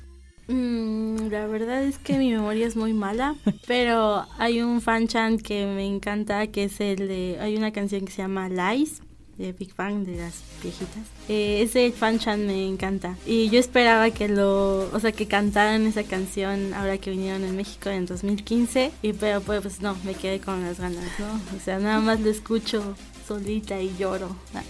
Mm, 0.47 1.29
la 1.31 1.47
verdad 1.47 1.83
es 1.83 1.97
que 1.97 2.17
mi 2.19 2.31
memoria 2.31 2.67
es 2.67 2.75
muy 2.75 2.93
mala, 2.93 3.35
pero 3.67 4.25
hay 4.37 4.61
un 4.61 4.79
fan 4.79 5.07
chant 5.07 5.41
que 5.41 5.65
me 5.65 5.85
encanta, 5.85 6.47
que 6.47 6.65
es 6.65 6.79
el 6.79 7.07
de, 7.07 7.37
hay 7.41 7.57
una 7.57 7.71
canción 7.71 8.05
que 8.05 8.11
se 8.11 8.21
llama 8.21 8.47
Lies, 8.47 9.01
de 9.37 9.51
Big 9.51 9.75
Bang, 9.75 10.05
de 10.05 10.17
las 10.17 10.41
viejitas. 10.61 11.03
Eh, 11.27 11.61
ese 11.61 11.91
fan 11.91 12.19
chant 12.19 12.43
me 12.43 12.67
encanta. 12.67 13.17
Y 13.25 13.49
yo 13.49 13.59
esperaba 13.59 14.09
que 14.11 14.27
lo, 14.27 14.89
o 14.91 14.99
sea, 14.99 15.11
que 15.11 15.27
cantaran 15.27 15.85
esa 15.85 16.03
canción 16.03 16.73
ahora 16.73 16.97
que 16.97 17.11
vinieron 17.11 17.43
en 17.43 17.55
México 17.55 17.89
en 17.89 18.05
2015, 18.05 18.91
y 19.01 19.13
pero 19.13 19.41
pues 19.41 19.81
no, 19.81 19.95
me 20.03 20.13
quedé 20.13 20.39
con 20.39 20.63
las 20.63 20.79
ganas, 20.79 21.05
¿no? 21.19 21.57
O 21.57 21.59
sea, 21.63 21.79
nada 21.79 21.99
más 21.99 22.19
lo 22.19 22.29
escucho 22.29 22.95
solita 23.27 23.79
y 23.81 23.95
lloro. 23.97 24.35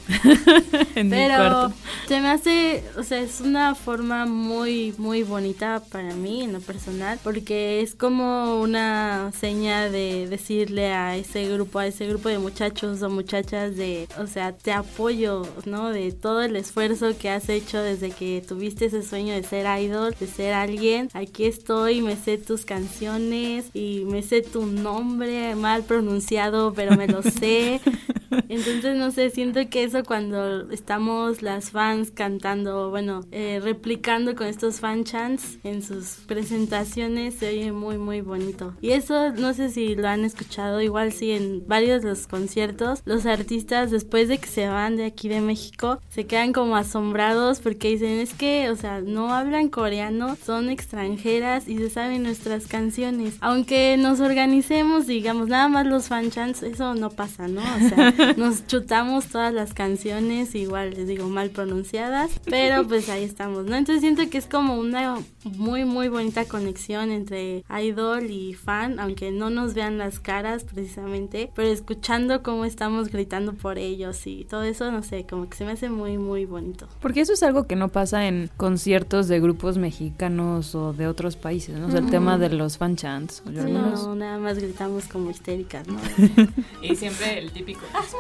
En 0.95 1.09
Pero 1.09 1.73
se 2.07 2.21
me 2.21 2.29
hace, 2.29 2.83
o 2.97 3.03
sea, 3.03 3.19
es 3.19 3.41
una 3.41 3.75
forma 3.75 4.25
muy, 4.25 4.93
muy 4.97 5.23
bonita 5.23 5.81
para 5.91 6.13
mí 6.13 6.43
en 6.43 6.53
lo 6.53 6.61
personal, 6.61 7.19
porque 7.23 7.81
es 7.81 7.95
como 7.95 8.61
una 8.61 9.31
seña 9.37 9.89
de 9.89 10.27
decirle 10.27 10.93
a 10.93 11.17
ese 11.17 11.49
grupo, 11.49 11.79
a 11.79 11.87
ese 11.87 12.07
grupo 12.07 12.29
de 12.29 12.39
muchachos 12.39 13.01
o 13.01 13.09
muchachas 13.09 13.75
de, 13.75 14.07
o 14.17 14.27
sea, 14.27 14.53
te 14.53 14.71
apoyo, 14.71 15.45
¿no? 15.65 15.89
De 15.89 16.11
todo 16.13 16.41
el 16.41 16.55
esfuerzo 16.55 17.17
que 17.17 17.29
has 17.29 17.49
hecho 17.49 17.81
desde 17.81 18.11
que 18.11 18.43
tuviste 18.47 18.85
ese 18.85 19.03
sueño 19.03 19.33
de 19.33 19.43
ser 19.43 19.65
idol, 19.81 20.15
de 20.17 20.27
ser 20.27 20.53
alguien. 20.53 21.09
Aquí 21.13 21.45
estoy, 21.45 22.01
me 22.01 22.15
sé 22.15 22.37
tus 22.37 22.65
canciones 22.65 23.65
y 23.73 24.03
me 24.05 24.21
sé 24.21 24.41
tu 24.41 24.65
nombre 24.65 25.55
mal 25.55 25.83
pronunciado, 25.83 26.73
pero 26.73 26.95
me 26.95 27.07
lo 27.07 27.21
sé. 27.21 27.81
Entonces, 28.49 28.95
no 28.95 29.11
sé, 29.11 29.29
siento 29.29 29.59
que 29.69 29.83
eso 29.83 30.03
cuando 30.03 30.69
estamos 30.71 31.41
las 31.41 31.71
fans 31.71 32.11
cantando, 32.11 32.89
bueno, 32.89 33.21
eh, 33.31 33.59
replicando 33.63 34.35
con 34.35 34.47
estos 34.47 34.79
fan 34.79 35.03
chants 35.03 35.59
en 35.63 35.81
sus 35.81 36.17
presentaciones, 36.27 37.35
se 37.35 37.49
oye 37.49 37.71
muy, 37.71 37.97
muy 37.97 38.21
bonito. 38.21 38.73
Y 38.81 38.91
eso, 38.91 39.31
no 39.33 39.53
sé 39.53 39.69
si 39.69 39.95
lo 39.95 40.07
han 40.07 40.25
escuchado, 40.25 40.81
igual 40.81 41.11
sí, 41.11 41.31
en 41.31 41.67
varios 41.67 42.01
de 42.01 42.09
los 42.09 42.27
conciertos, 42.27 43.01
los 43.05 43.25
artistas 43.25 43.91
después 43.91 44.27
de 44.27 44.37
que 44.37 44.47
se 44.47 44.67
van 44.67 44.95
de 44.95 45.05
aquí 45.05 45.27
de 45.27 45.41
México, 45.41 45.99
se 46.09 46.25
quedan 46.25 46.53
como 46.53 46.75
asombrados 46.75 47.59
porque 47.59 47.89
dicen, 47.89 48.19
es 48.19 48.33
que, 48.33 48.69
o 48.69 48.75
sea, 48.75 49.01
no 49.01 49.33
hablan 49.33 49.69
coreano, 49.69 50.37
son 50.43 50.69
extranjeras 50.69 51.67
y 51.67 51.77
se 51.77 51.89
saben 51.89 52.23
nuestras 52.23 52.67
canciones. 52.67 53.35
Aunque 53.41 53.97
nos 53.97 54.19
organicemos, 54.19 55.07
digamos, 55.07 55.47
nada 55.47 55.67
más 55.67 55.85
los 55.85 56.07
fan 56.07 56.31
chants, 56.31 56.63
eso 56.63 56.95
no 56.95 57.09
pasa, 57.09 57.47
¿no? 57.47 57.61
O 57.61 57.89
sea, 57.89 58.13
nos 58.37 58.65
chutamos 58.67 59.27
todas 59.27 59.53
las 59.53 59.73
canciones, 59.73 60.55
igual 60.55 60.91
les 60.91 61.07
digo 61.07 61.27
mal 61.29 61.49
pronunciadas, 61.49 62.31
pero 62.45 62.83
pues 62.87 63.09
ahí 63.09 63.23
estamos, 63.23 63.65
¿no? 63.65 63.75
Entonces 63.75 64.01
siento 64.01 64.29
que 64.29 64.37
es 64.37 64.45
como 64.47 64.77
una 64.77 65.17
muy, 65.43 65.85
muy 65.85 66.07
bonita 66.09 66.45
conexión 66.45 67.11
entre 67.11 67.63
idol 67.81 68.29
y 68.31 68.53
fan, 68.53 68.99
aunque 68.99 69.31
no 69.31 69.49
nos 69.49 69.73
vean 69.73 69.97
las 69.97 70.19
caras 70.19 70.63
precisamente, 70.63 71.51
pero 71.55 71.69
escuchando 71.69 72.43
cómo 72.43 72.65
estamos 72.65 73.09
gritando 73.09 73.53
por 73.53 73.77
ellos 73.77 74.25
y 74.27 74.45
todo 74.45 74.63
eso, 74.63 74.91
no 74.91 75.03
sé, 75.03 75.25
como 75.29 75.49
que 75.49 75.57
se 75.57 75.65
me 75.65 75.71
hace 75.73 75.89
muy, 75.89 76.17
muy 76.17 76.45
bonito. 76.45 76.87
Porque 77.01 77.21
eso 77.21 77.33
es 77.33 77.43
algo 77.43 77.65
que 77.67 77.75
no 77.75 77.89
pasa 77.89 78.27
en 78.27 78.49
conciertos 78.57 79.27
de 79.27 79.39
grupos 79.39 79.77
mexicanos 79.77 80.75
o 80.75 80.93
de 80.93 81.07
otros 81.07 81.35
países, 81.35 81.77
¿no? 81.77 81.87
O 81.87 81.91
sea, 81.91 81.99
el 81.99 82.09
tema 82.09 82.37
de 82.37 82.49
los 82.49 82.77
fan 82.77 82.95
chants. 82.95 83.43
o 83.47 83.51
yo 83.51 83.61
al 83.61 83.67
menos- 83.71 84.03
No, 84.05 84.15
nada 84.15 84.37
más 84.39 84.57
gritamos 84.59 85.05
como 85.05 85.29
histéricas, 85.29 85.87
¿no? 85.87 85.97
Y 86.81 86.95
siempre 86.95 87.39
el 87.39 87.51
típico, 87.51 87.81
¡hazme 87.93 88.19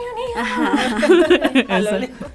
A 1.69 1.79
lo 1.79 1.99
lejos. 1.99 2.27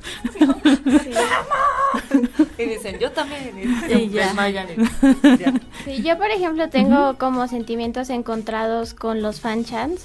Y 2.59 2.65
dicen, 2.65 2.99
yo 2.99 3.11
también. 3.13 3.53
Y, 3.59 3.93
Y 3.95 4.11
ya. 4.11 4.33
y 4.49 4.53
ya. 5.39 5.53
Sí, 5.85 6.03
yo 6.03 6.17
por 6.19 6.31
ejemplo 6.31 6.69
tengo 6.69 7.17
como 7.19 7.49
sentimientos 7.49 8.11
encontrados 8.11 8.93
con 8.95 9.23
los 9.23 9.41
fan 9.41 9.65
chants 9.65 10.05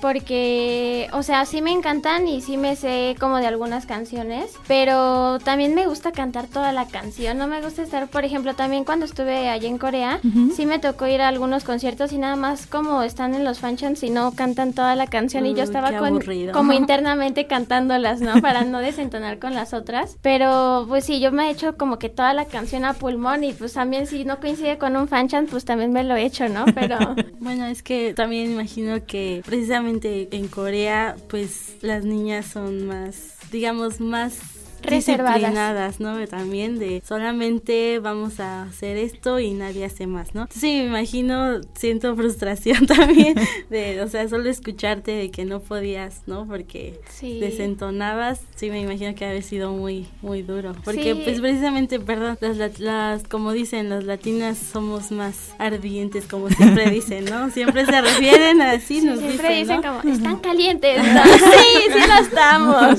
porque, 0.00 1.08
o 1.12 1.22
sea, 1.22 1.44
sí 1.44 1.60
me 1.60 1.72
encantan 1.72 2.28
y 2.28 2.40
sí 2.40 2.56
me 2.56 2.76
sé 2.76 3.16
como 3.18 3.38
de 3.38 3.46
algunas 3.46 3.84
canciones, 3.86 4.52
pero 4.68 5.38
también 5.40 5.74
me 5.74 5.86
gusta 5.86 6.12
cantar 6.12 6.46
toda 6.46 6.72
la 6.72 6.86
canción, 6.86 7.36
no 7.38 7.46
me 7.48 7.60
gusta 7.60 7.82
estar, 7.82 8.06
por 8.08 8.24
ejemplo, 8.24 8.54
también 8.54 8.84
cuando 8.84 9.04
estuve 9.06 9.48
allá 9.48 9.68
en 9.68 9.78
Corea, 9.78 10.20
sí 10.54 10.66
me 10.66 10.78
tocó 10.78 11.06
ir 11.08 11.20
a 11.20 11.28
algunos 11.28 11.64
conciertos 11.64 12.12
y 12.12 12.18
nada 12.18 12.36
más 12.36 12.66
como 12.66 13.02
están 13.02 13.34
en 13.34 13.44
los 13.44 13.58
fan 13.58 13.76
chants 13.76 14.02
y 14.04 14.10
no 14.10 14.32
cantan 14.32 14.72
toda 14.72 14.94
la 14.94 15.06
canción 15.08 15.46
y 15.46 15.54
yo 15.54 15.62
estaba 15.64 15.88
con- 15.98 16.14
como 16.52 16.72
internamente 16.98 17.46
cantándolas, 17.46 18.20
¿no? 18.20 18.40
Para 18.42 18.64
no 18.64 18.80
desentonar 18.80 19.38
con 19.38 19.54
las 19.54 19.72
otras, 19.72 20.16
pero 20.20 20.84
pues 20.88 21.04
sí, 21.04 21.20
yo 21.20 21.30
me 21.30 21.46
he 21.46 21.50
hecho 21.52 21.76
como 21.76 22.00
que 22.00 22.08
toda 22.08 22.34
la 22.34 22.46
canción 22.46 22.84
a 22.84 22.94
pulmón 22.94 23.44
y 23.44 23.52
pues 23.52 23.74
también 23.74 24.08
si 24.08 24.24
no 24.24 24.40
coincide 24.40 24.78
con 24.78 24.96
un 24.96 25.06
fanchan, 25.06 25.46
pues 25.46 25.64
también 25.64 25.92
me 25.92 26.02
lo 26.02 26.16
he 26.16 26.24
hecho, 26.24 26.48
¿no? 26.48 26.64
Pero... 26.74 26.98
bueno, 27.38 27.66
es 27.66 27.84
que 27.84 28.14
también 28.14 28.50
imagino 28.50 29.06
que 29.06 29.42
precisamente 29.46 30.28
en 30.32 30.48
Corea, 30.48 31.14
pues 31.28 31.76
las 31.82 32.04
niñas 32.04 32.46
son 32.46 32.88
más, 32.88 33.34
digamos, 33.52 34.00
más 34.00 34.57
reservadas, 34.82 36.00
¿no? 36.00 36.26
También 36.26 36.78
de 36.78 37.02
solamente 37.06 37.98
vamos 37.98 38.40
a 38.40 38.62
hacer 38.62 38.96
esto 38.96 39.38
y 39.40 39.52
nadie 39.52 39.84
hace 39.84 40.06
más, 40.06 40.34
¿no? 40.34 40.48
Sí, 40.50 40.66
me 40.66 40.86
imagino, 40.86 41.60
siento 41.74 42.14
frustración 42.16 42.86
también 42.86 43.34
de, 43.70 44.02
o 44.02 44.08
sea, 44.08 44.28
solo 44.28 44.48
escucharte 44.48 45.12
de 45.12 45.30
que 45.30 45.44
no 45.44 45.60
podías, 45.60 46.22
¿no? 46.26 46.46
Porque 46.46 47.00
desentonabas, 47.20 48.40
sí 48.56 48.70
me 48.70 48.80
imagino 48.80 49.14
que 49.14 49.24
había 49.24 49.42
sido 49.42 49.72
muy, 49.72 50.06
muy 50.22 50.42
duro. 50.42 50.74
Porque 50.84 51.14
pues 51.14 51.40
precisamente, 51.40 52.00
perdón, 52.00 52.38
las, 52.40 52.78
las, 52.80 53.22
como 53.24 53.52
dicen, 53.52 53.88
las 53.88 54.04
latinas 54.04 54.58
somos 54.58 55.10
más 55.10 55.54
ardientes, 55.58 56.26
como 56.26 56.48
siempre 56.50 56.90
dicen, 56.90 57.24
¿no? 57.24 57.50
Siempre 57.50 57.86
se 57.86 58.00
refieren 58.00 58.62
así, 58.62 59.00
nos 59.00 59.18
siempre 59.18 59.58
dicen, 59.58 59.82
como, 59.82 60.00
están 60.02 60.38
calientes, 60.38 61.02
sí, 61.02 61.92
sí 61.92 62.08
lo 62.08 62.14
estamos. 62.22 62.98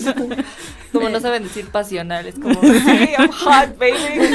Como 0.92 1.10
no 1.10 1.20
saben 1.20 1.44
decir 1.44 1.68
pasionales, 1.70 2.36
como, 2.36 2.60
sí, 2.62 3.10
I'm 3.18 3.32
hot, 3.32 3.78
baby. 3.78 4.34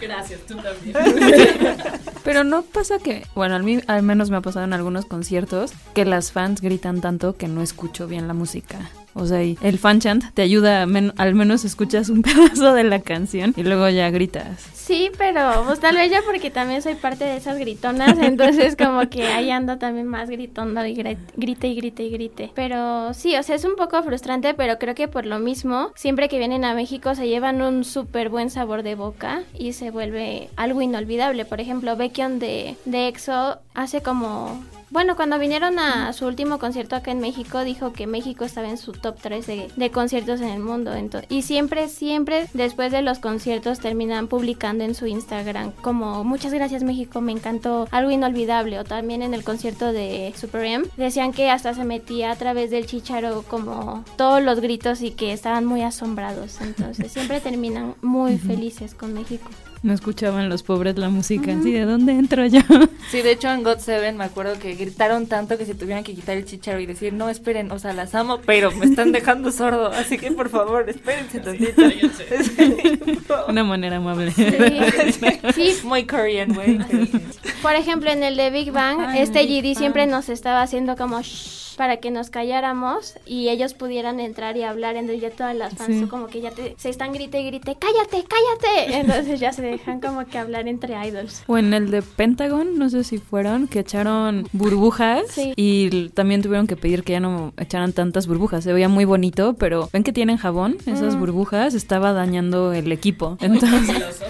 Gracias, 0.00 0.40
tú 0.46 0.56
también. 0.56 0.96
Pero 2.24 2.44
no 2.44 2.62
pasa 2.62 2.98
que, 2.98 3.26
bueno, 3.34 3.54
al, 3.54 3.62
mí, 3.62 3.80
al 3.86 4.02
menos 4.02 4.30
me 4.30 4.36
ha 4.36 4.40
pasado 4.40 4.64
en 4.64 4.72
algunos 4.72 5.06
conciertos 5.06 5.72
que 5.94 6.04
las 6.04 6.32
fans 6.32 6.60
gritan 6.60 7.00
tanto 7.00 7.36
que 7.36 7.48
no 7.48 7.62
escucho 7.62 8.06
bien 8.06 8.28
la 8.28 8.34
música. 8.34 8.90
O 9.14 9.26
sea, 9.26 9.40
el 9.40 9.78
fan 9.78 10.00
chant 10.00 10.24
te 10.34 10.42
ayuda, 10.42 10.82
al 10.82 11.34
menos 11.34 11.64
escuchas 11.64 12.08
un 12.08 12.22
pedazo 12.22 12.72
de 12.74 12.84
la 12.84 13.00
canción 13.00 13.54
y 13.56 13.62
luego 13.62 13.88
ya 13.88 14.10
gritas. 14.10 14.72
Sí, 14.74 15.10
pero 15.16 15.62
pues 15.64 15.78
tal 15.78 15.96
vez 15.96 16.10
ya 16.10 16.22
porque 16.26 16.50
también 16.50 16.82
soy 16.82 16.96
parte 16.96 17.24
de 17.24 17.36
esas 17.36 17.56
gritonas, 17.56 18.18
entonces 18.18 18.76
como 18.76 19.08
que 19.08 19.26
ahí 19.28 19.50
ando 19.50 19.78
también 19.78 20.06
más 20.06 20.28
gritando 20.28 20.84
y 20.84 20.94
grite 20.94 21.68
y 21.68 21.74
grite 21.76 22.02
y 22.02 22.10
grite. 22.10 22.50
Pero 22.54 23.14
sí, 23.14 23.36
o 23.36 23.42
sea, 23.42 23.54
es 23.54 23.64
un 23.64 23.76
poco 23.76 24.02
frustrante, 24.02 24.54
pero 24.54 24.78
creo 24.78 24.94
que 24.94 25.08
por 25.08 25.24
lo 25.24 25.38
mismo, 25.38 25.92
siempre 25.94 26.28
que 26.28 26.38
vienen 26.38 26.64
a 26.64 26.74
México 26.74 27.14
se 27.14 27.28
llevan 27.28 27.62
un 27.62 27.84
súper 27.84 28.28
buen 28.28 28.50
sabor 28.50 28.82
de 28.82 28.94
boca 28.94 29.42
y 29.56 29.72
se 29.72 29.90
vuelve 29.90 30.48
algo 30.56 30.82
inolvidable. 30.82 31.44
Por 31.44 31.60
ejemplo, 31.60 31.96
Beckion 31.96 32.38
de, 32.38 32.76
de 32.84 33.08
EXO 33.08 33.58
hace 33.74 34.02
como 34.02 34.62
bueno, 34.92 35.16
cuando 35.16 35.38
vinieron 35.38 35.78
a 35.78 36.12
su 36.12 36.26
último 36.26 36.58
concierto 36.58 36.96
acá 36.96 37.12
en 37.12 37.20
México, 37.20 37.64
dijo 37.64 37.94
que 37.94 38.06
México 38.06 38.44
estaba 38.44 38.68
en 38.68 38.76
su 38.76 38.92
top 38.92 39.16
3 39.22 39.46
de, 39.74 39.90
conciertos 39.90 40.42
en 40.42 40.48
el 40.48 40.60
mundo. 40.60 40.92
Entonces, 40.92 41.30
y 41.32 41.40
siempre, 41.40 41.88
siempre 41.88 42.46
después 42.52 42.92
de 42.92 43.00
los 43.00 43.18
conciertos 43.18 43.80
terminan 43.80 44.28
publicando 44.28 44.84
en 44.84 44.94
su 44.94 45.06
Instagram 45.06 45.72
como 45.80 46.24
muchas 46.24 46.52
gracias 46.52 46.82
México, 46.82 47.22
me 47.22 47.32
encantó, 47.32 47.88
algo 47.90 48.10
inolvidable. 48.10 48.78
O 48.78 48.84
también 48.84 49.22
en 49.22 49.32
el 49.32 49.44
concierto 49.44 49.92
de 49.92 50.34
Super 50.36 50.66
M, 50.66 50.86
decían 50.98 51.32
que 51.32 51.48
hasta 51.48 51.72
se 51.72 51.84
metía 51.84 52.30
a 52.30 52.36
través 52.36 52.70
del 52.70 52.84
chicharo 52.84 53.44
como 53.48 54.04
todos 54.18 54.42
los 54.42 54.60
gritos 54.60 55.00
y 55.00 55.12
que 55.12 55.32
estaban 55.32 55.64
muy 55.64 55.80
asombrados. 55.80 56.60
Entonces, 56.60 57.10
siempre 57.10 57.40
terminan 57.40 57.94
muy 58.02 58.36
felices 58.36 58.94
con 58.94 59.14
México 59.14 59.48
no 59.92 59.92
escuchaban 59.92 60.48
los 60.48 60.62
pobres 60.62 60.96
la 60.96 61.08
música. 61.08 61.52
Así, 61.52 61.72
¿de 61.72 61.84
dónde 61.84 62.12
entro 62.12 62.46
yo? 62.46 62.60
Sí, 63.10 63.20
de 63.20 63.32
hecho 63.32 63.50
en 63.50 63.62
God 63.62 63.78
Seven 63.78 64.16
me 64.16 64.24
acuerdo 64.24 64.58
que 64.58 64.74
gritaron 64.74 65.26
tanto 65.26 65.58
que 65.58 65.66
se 65.66 65.74
tuvieron 65.74 66.02
que 66.02 66.14
quitar 66.14 66.36
el 66.36 66.46
chicharo 66.46 66.80
y 66.80 66.86
decir, 66.86 67.12
no, 67.12 67.28
esperen, 67.28 67.70
o 67.70 67.78
sea, 67.78 67.92
las 67.92 68.14
amo, 68.14 68.40
pero 68.46 68.70
me 68.70 68.86
están 68.86 69.12
dejando 69.12 69.52
sordo, 69.52 69.88
así 69.88 70.16
que 70.16 70.30
por 70.30 70.48
favor, 70.48 70.88
espérense 70.88 71.40
tantito. 71.40 71.82
Una 73.48 73.64
manera 73.64 73.96
amable. 73.96 74.32
Sí, 74.32 75.76
muy 75.84 76.06
Korean, 76.06 76.54
güey. 76.54 76.78
Por 77.60 77.74
ejemplo, 77.74 78.10
en 78.10 78.22
el 78.22 78.36
de 78.36 78.50
Big 78.50 78.70
Bang, 78.72 79.14
este 79.16 79.44
GD 79.44 79.76
siempre 79.76 80.06
nos 80.06 80.30
estaba 80.30 80.62
haciendo 80.62 80.96
como... 80.96 81.20
Shh, 81.20 81.71
para 81.82 81.96
que 81.96 82.12
nos 82.12 82.30
calláramos 82.30 83.14
y 83.26 83.48
ellos 83.48 83.74
pudieran 83.74 84.20
entrar 84.20 84.56
y 84.56 84.62
hablar. 84.62 84.94
Entonces 84.94 85.20
ya 85.20 85.30
todas 85.30 85.56
las 85.56 85.74
fans 85.74 86.08
como 86.08 86.28
que 86.28 86.40
ya 86.40 86.52
te, 86.52 86.76
se 86.78 86.88
están 86.88 87.12
grite 87.12 87.40
y 87.40 87.46
grite, 87.46 87.76
cállate, 87.76 88.24
cállate. 88.24 89.00
Entonces 89.00 89.40
ya 89.40 89.52
se 89.52 89.62
dejan 89.62 90.00
como 90.00 90.24
que 90.24 90.38
hablar 90.38 90.68
entre 90.68 90.94
idols. 91.08 91.42
O 91.48 91.58
en 91.58 91.74
el 91.74 91.90
de 91.90 92.02
Pentagon, 92.02 92.78
no 92.78 92.88
sé 92.88 93.02
si 93.02 93.18
fueron, 93.18 93.66
que 93.66 93.80
echaron 93.80 94.46
burbujas 94.52 95.24
y 95.56 96.10
también 96.10 96.40
tuvieron 96.40 96.68
que 96.68 96.76
pedir 96.76 97.02
que 97.02 97.14
ya 97.14 97.20
no 97.20 97.52
echaran 97.56 97.92
tantas 97.92 98.28
burbujas. 98.28 98.62
Se 98.62 98.72
veía 98.72 98.88
muy 98.88 99.04
bonito, 99.04 99.54
pero 99.54 99.90
ven 99.92 100.04
que 100.04 100.12
tienen 100.12 100.36
jabón, 100.36 100.76
esas 100.86 101.18
burbujas, 101.18 101.74
estaba 101.74 102.12
dañando 102.12 102.72
el 102.72 102.92
equipo. 102.92 103.38
Entonces... 103.40 104.22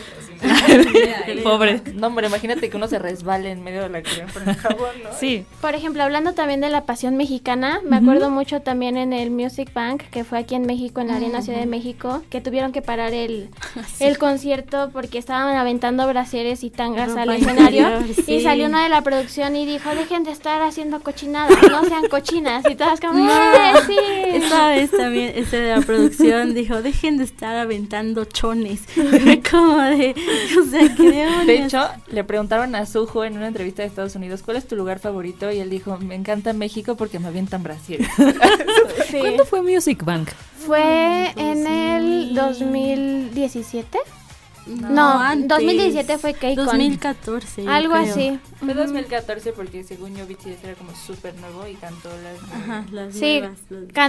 Pobre. 1.42 1.80
No, 1.94 2.08
hombre, 2.08 2.26
imagínate 2.26 2.70
que 2.70 2.76
uno 2.76 2.88
se 2.88 2.98
resbale 2.98 3.50
en 3.50 3.62
medio 3.62 3.82
de 3.82 3.88
la 3.88 4.02
crema 4.02 4.32
por 4.32 4.48
el 4.48 4.54
jabón, 4.54 4.90
¿no? 5.02 5.10
Sí. 5.18 5.44
Por 5.60 5.74
ejemplo, 5.74 6.02
hablando 6.02 6.32
también 6.34 6.60
de 6.60 6.70
la 6.70 6.84
pasión 6.84 7.16
mexicana, 7.16 7.80
me 7.84 7.96
acuerdo 7.96 8.30
mucho 8.30 8.60
también 8.60 8.96
en 8.96 9.12
el 9.12 9.30
Music 9.30 9.72
Bank, 9.74 10.02
que 10.10 10.24
fue 10.24 10.38
aquí 10.38 10.54
en 10.54 10.66
México, 10.66 11.00
en 11.00 11.08
la 11.08 11.16
Arena 11.16 11.42
Ciudad 11.42 11.60
de 11.60 11.66
México, 11.66 12.22
que 12.30 12.40
tuvieron 12.40 12.72
que 12.72 12.82
parar 12.82 13.12
el, 13.12 13.48
el 14.00 14.18
concierto 14.18 14.90
porque 14.92 15.18
estaban 15.18 15.56
aventando 15.56 16.06
brasieres 16.06 16.64
y 16.64 16.70
tangas 16.70 17.16
al 17.16 17.30
escenario. 17.30 17.88
Y 18.26 18.42
salió 18.42 18.66
uno 18.66 18.80
de 18.80 18.88
la 18.88 19.02
producción 19.02 19.56
y 19.56 19.66
dijo, 19.66 19.90
dejen 19.94 20.24
de 20.24 20.30
estar 20.30 20.62
haciendo 20.62 21.00
cochinadas, 21.00 21.56
no 21.70 21.84
sean 21.84 22.08
cochinas. 22.08 22.64
Y 22.70 22.74
todas 22.74 23.00
como, 23.00 23.26
¡Eh, 23.28 23.72
sí! 23.86 23.96
Esta 24.26 24.68
vez 24.68 24.90
también, 24.90 25.32
ese 25.34 25.58
de 25.58 25.76
la 25.76 25.80
producción 25.80 26.54
dijo, 26.54 26.82
dejen 26.82 27.18
de 27.18 27.24
estar 27.24 27.56
aventando 27.56 28.24
chones. 28.24 28.82
como 29.50 29.78
de, 29.78 30.14
De 31.46 31.64
hecho, 31.64 31.88
le 32.08 32.24
preguntaron 32.24 32.74
a 32.74 32.86
Sujo 32.86 33.24
en 33.24 33.36
una 33.36 33.48
entrevista 33.48 33.82
de 33.82 33.88
Estados 33.88 34.14
Unidos, 34.14 34.42
¿cuál 34.42 34.56
es 34.56 34.66
tu 34.66 34.76
lugar 34.76 34.98
favorito? 34.98 35.50
Y 35.50 35.58
él 35.58 35.70
dijo, 35.70 35.98
me 35.98 36.14
encanta 36.14 36.52
México 36.52 36.96
porque 36.96 37.18
me 37.18 37.28
avientan 37.28 37.62
Brasil. 37.62 38.06
¿Cuándo 39.10 39.44
fue 39.44 39.62
Music 39.62 40.04
Bank? 40.04 40.30
Fue 40.66 41.32
en 41.36 41.66
el 41.66 42.34
2017. 42.34 43.98
No, 44.66 45.20
2017 45.36 46.18
fue 46.18 46.34
KCON. 46.34 46.66
2014. 46.66 47.68
Algo 47.68 47.94
así. 47.94 48.38
Fue 48.60 48.74
2014 48.74 49.52
porque 49.52 49.82
según 49.84 50.14
yo 50.14 50.26
BTS 50.26 50.62
era 50.62 50.74
como 50.74 50.94
súper 50.94 51.34
nuevo 51.36 51.66
y 51.66 51.74
cantó 51.74 52.08
las, 52.22 52.62
Ajá, 52.62 52.84
las 52.92 53.14
Sí, 53.14 53.42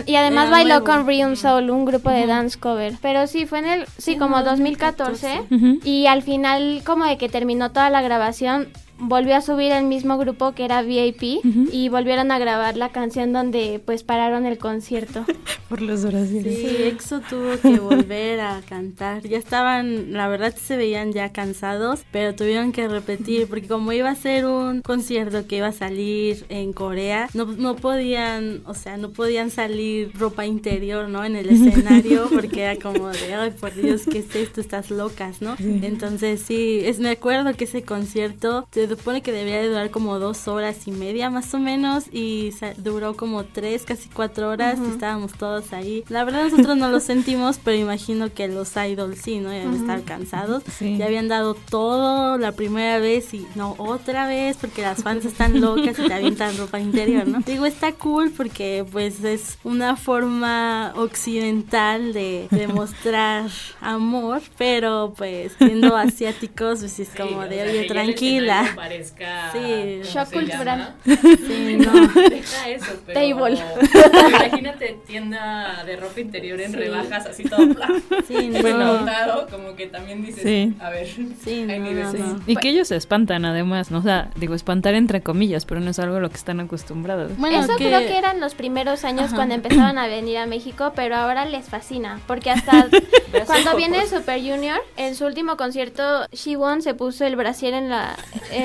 y 0.05 0.15
además 0.15 0.51
bailó 0.51 0.83
con 0.83 1.07
Ryum 1.07 1.35
Soul, 1.35 1.69
un 1.69 1.85
grupo 1.85 2.09
de 2.09 2.27
dance 2.27 2.59
cover. 2.59 2.95
Pero 3.01 3.27
sí, 3.27 3.45
fue 3.45 3.59
en 3.59 3.65
el, 3.65 3.85
sí, 3.97 4.17
como 4.17 4.43
2014. 4.43 5.43
Y 5.83 6.07
al 6.07 6.21
final 6.21 6.81
como 6.85 7.05
de 7.05 7.17
que 7.17 7.29
terminó 7.29 7.71
toda 7.71 7.89
la 7.89 8.01
grabación, 8.01 8.67
volvió 9.03 9.35
a 9.35 9.41
subir 9.41 9.71
el 9.71 9.85
mismo 9.85 10.17
grupo 10.17 10.53
que 10.53 10.65
era 10.65 10.81
VIP 10.81 11.43
y 11.71 11.89
volvieron 11.89 12.31
a 12.31 12.39
grabar 12.39 12.77
la 12.77 12.89
canción 12.89 13.33
donde 13.33 13.81
pues 13.83 14.03
pararon 14.03 14.45
el 14.45 14.57
concierto. 14.57 15.25
Por 15.69 15.81
las 15.81 16.05
oraciones. 16.05 16.55
Sí, 16.55 16.75
EXO 16.83 17.21
tuvo 17.21 17.57
que 17.61 17.79
volver 17.79 18.39
a 18.39 18.61
cantar. 18.67 19.23
Ya 19.23 19.37
estaban, 19.37 20.13
la 20.13 20.27
verdad 20.27 20.55
se 20.55 20.77
veían 20.77 21.13
ya 21.13 21.31
cansados, 21.31 22.03
pero 22.11 22.35
tuvieron 22.35 22.71
que 22.71 22.87
repetir 22.87 23.47
porque 23.47 23.67
como 23.67 23.91
iba 23.91 24.09
a 24.09 24.15
ser 24.15 24.45
un 24.45 24.81
concierto 24.81 25.47
que 25.47 25.57
iba 25.57 25.67
a 25.67 25.73
salir 25.73 26.45
en 26.49 26.73
Corea, 26.73 27.29
no, 27.33 27.45
no 27.45 27.75
podían, 27.75 28.61
o 28.65 28.73
sea, 28.73 28.97
no 28.97 29.11
podían 29.11 29.49
salir 29.49 30.11
ropa 30.17 30.45
interior, 30.45 31.09
¿no? 31.09 31.23
En 31.23 31.35
el 31.35 31.49
escenario 31.49 32.29
porque 32.33 32.61
era 32.61 32.75
como 32.75 33.09
de, 33.09 33.33
ay, 33.33 33.51
por 33.51 33.73
Dios, 33.73 34.03
¿qué 34.09 34.19
es 34.19 34.35
esto? 34.35 34.61
Estás 34.61 34.91
locas, 34.91 35.41
¿no? 35.41 35.55
Entonces 35.59 36.41
sí, 36.41 36.81
es, 36.83 36.99
me 36.99 37.09
acuerdo 37.09 37.53
que 37.55 37.63
ese 37.65 37.83
concierto 37.83 38.67
se 38.71 38.87
supone 38.95 39.21
que 39.21 39.31
debería 39.31 39.61
de 39.61 39.69
durar 39.69 39.89
como 39.91 40.19
dos 40.19 40.47
horas 40.47 40.87
y 40.87 40.91
media 40.91 41.29
más 41.29 41.53
o 41.53 41.59
menos 41.59 42.05
y 42.11 42.53
duró 42.77 43.15
como 43.15 43.43
tres, 43.43 43.83
casi 43.83 44.09
cuatro 44.09 44.49
horas 44.49 44.79
y 44.85 44.89
estábamos 44.91 45.33
todos 45.33 45.73
ahí. 45.73 46.03
La 46.09 46.23
verdad 46.23 46.49
nosotros 46.49 46.77
no 46.77 46.89
lo 46.89 46.99
sentimos, 46.99 47.59
pero 47.63 47.77
imagino 47.77 48.33
que 48.33 48.47
los 48.47 48.75
idols 48.75 49.19
sí, 49.19 49.39
¿no? 49.39 49.51
Ya 49.51 49.63
estar 49.71 50.03
cansados. 50.03 50.63
Ya 50.79 51.05
habían 51.05 51.27
dado 51.27 51.53
todo 51.53 52.37
la 52.37 52.51
primera 52.51 52.99
vez 52.99 53.33
y 53.33 53.47
no 53.55 53.75
otra 53.77 54.27
vez 54.27 54.57
porque 54.57 54.81
las 54.81 55.03
fans 55.03 55.25
están 55.25 55.61
locas 55.61 55.97
y 55.99 56.07
te 56.07 56.13
avientan 56.13 56.57
ropa 56.57 56.79
interior, 56.79 57.27
¿no? 57.27 57.39
Digo, 57.39 57.65
está 57.65 57.93
cool 57.93 58.31
porque 58.35 58.85
pues 58.91 59.23
es 59.23 59.57
una 59.63 59.95
forma 59.95 60.93
occidental 60.95 62.13
de 62.13 62.47
demostrar 62.51 63.49
amor, 63.81 64.41
pero 64.57 65.13
pues 65.17 65.53
siendo 65.57 65.95
asiáticos 65.95 66.79
pues 66.79 66.99
es 66.99 67.09
como 67.09 67.43
de, 67.43 67.63
oye, 67.63 67.85
tranquila. 67.85 68.72
Parezca. 68.75 69.51
Sí, 69.51 69.59
¿cómo 70.01 70.03
shock 70.13 70.33
cultural. 70.33 70.95
llama? 71.05 71.17
Sí, 71.47 71.77
no. 71.79 72.07
Deja 72.29 72.69
eso, 72.69 72.93
pero. 73.05 73.19
Table. 73.19 73.57
Imagínate 74.29 74.97
tienda 75.07 75.83
de 75.85 75.95
ropa 75.95 76.19
interior 76.19 76.59
en 76.61 76.73
rebajas, 76.73 77.25
así 77.25 77.43
todo 77.43 77.65
blanco. 77.67 78.15
Sí, 78.27 78.49
no. 78.49 78.61
Bueno, 78.61 78.93
montado, 78.95 79.47
como 79.49 79.75
que 79.75 79.87
también 79.87 80.23
dices, 80.23 80.43
Sí. 80.43 80.73
a 80.79 80.89
ver. 80.89 81.07
Sí, 81.07 81.65
hay 81.69 81.79
no, 81.79 81.85
niveles. 81.85 82.13
no, 82.13 82.33
no. 82.33 82.41
Y 82.47 82.55
que 82.55 82.69
ellos 82.69 82.87
se 82.89 82.95
espantan 82.95 83.45
además, 83.45 83.91
¿no? 83.91 83.99
O 83.99 84.03
sea, 84.03 84.29
digo, 84.35 84.55
espantar 84.55 84.93
entre 84.93 85.21
comillas, 85.21 85.65
pero 85.65 85.81
no 85.81 85.89
es 85.91 85.99
algo 85.99 86.17
a 86.17 86.19
lo 86.19 86.29
que 86.29 86.35
están 86.37 86.59
acostumbrados. 86.59 87.37
Bueno, 87.37 87.59
Eso 87.61 87.75
que- 87.77 87.85
creo 87.87 87.99
que 87.99 88.17
eran 88.17 88.39
los 88.39 88.55
primeros 88.55 89.03
años 89.05 89.25
Ajá. 89.27 89.35
cuando 89.35 89.55
empezaban 89.55 89.97
a 89.97 90.07
venir 90.07 90.37
a 90.37 90.45
México, 90.45 90.93
pero 90.95 91.15
ahora 91.15 91.45
les 91.45 91.65
fascina, 91.69 92.19
porque 92.27 92.51
hasta 92.51 92.87
cuando 93.45 93.75
viene 93.75 94.05
Super 94.07 94.39
Junior, 94.39 94.79
en 94.97 95.15
su 95.15 95.25
último 95.25 95.57
concierto, 95.57 96.25
Shiwon 96.31 96.81
se 96.81 96.93
puso 96.93 97.25
el 97.25 97.35
brasier 97.35 97.73
en 97.73 97.89
la, 97.89 98.15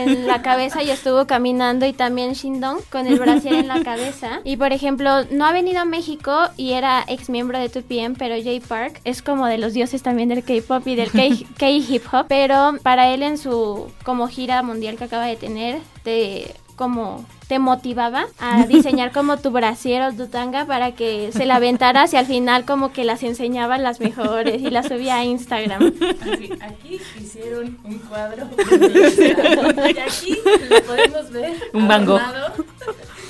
en 0.03 0.27
la 0.27 0.43
cabeza 0.43 0.83
y 0.83 0.91
estuvo 0.91 1.27
caminando 1.27 1.87
y 1.87 1.93
también 1.93 2.33
Shindong 2.33 2.81
con 2.91 3.07
el 3.07 3.19
brasier 3.19 3.55
en 3.55 3.69
la 3.69 3.83
cabeza. 3.85 4.41
Y 4.45 4.57
por 4.57 4.73
ejemplo, 4.73 5.25
no 5.31 5.47
ha 5.47 5.53
venido 5.53 5.81
a 5.81 5.85
México 5.85 6.35
y 6.57 6.73
era 6.73 7.05
ex 7.09 7.29
miembro 7.29 7.59
de 7.59 7.71
2PM, 7.71 8.17
pero 8.19 8.35
Jay 8.43 8.61
Park 8.61 9.01
es 9.05 9.23
como 9.23 9.47
de 9.47 9.59
los 9.59 9.73
dioses 9.75 10.03
también 10.03 10.29
del 10.29 10.43
K-pop 10.45 10.87
y 10.87 10.95
del 10.95 11.11
K- 11.11 11.45
K-hip 11.59 12.03
hop, 12.13 12.27
pero 12.29 12.75
para 12.83 13.09
él 13.13 13.23
en 13.23 13.39
su 13.39 13.91
como 14.05 14.29
gira 14.29 14.63
mundial 14.63 14.97
que 14.97 15.05
acaba 15.05 15.27
de 15.27 15.37
tener, 15.37 15.81
de 16.05 16.55
como 16.79 17.27
te 17.49 17.59
motivaba 17.59 18.27
a 18.39 18.67
diseñar 18.67 19.11
como 19.11 19.39
tu 19.39 19.51
brasier 19.51 20.03
o 20.03 20.13
tu 20.13 20.29
tanga 20.29 20.65
para 20.65 20.93
que 20.93 21.31
se 21.33 21.45
la 21.45 21.57
aventaras 21.57 22.13
y 22.13 22.17
al 22.17 22.27
final 22.27 22.65
como 22.65 22.93
que 22.93 23.05
las 23.05 23.23
enseñaba 23.23 23.79
las 23.79 24.01
mejores 24.01 24.63
y 24.63 24.71
las 24.71 24.87
subía 24.87 25.17
a 25.17 25.25
Instagram. 25.25 25.93
Así, 26.21 26.51
aquí 26.61 27.01
hicieron 27.21 27.79
un 27.85 27.99
cuadro. 27.99 28.47
de 28.47 29.95
y 29.95 29.99
aquí 29.99 30.39
lo 30.71 30.83
podemos 30.83 31.31
ver. 31.31 31.57
Un 31.73 31.89
con 31.89 32.21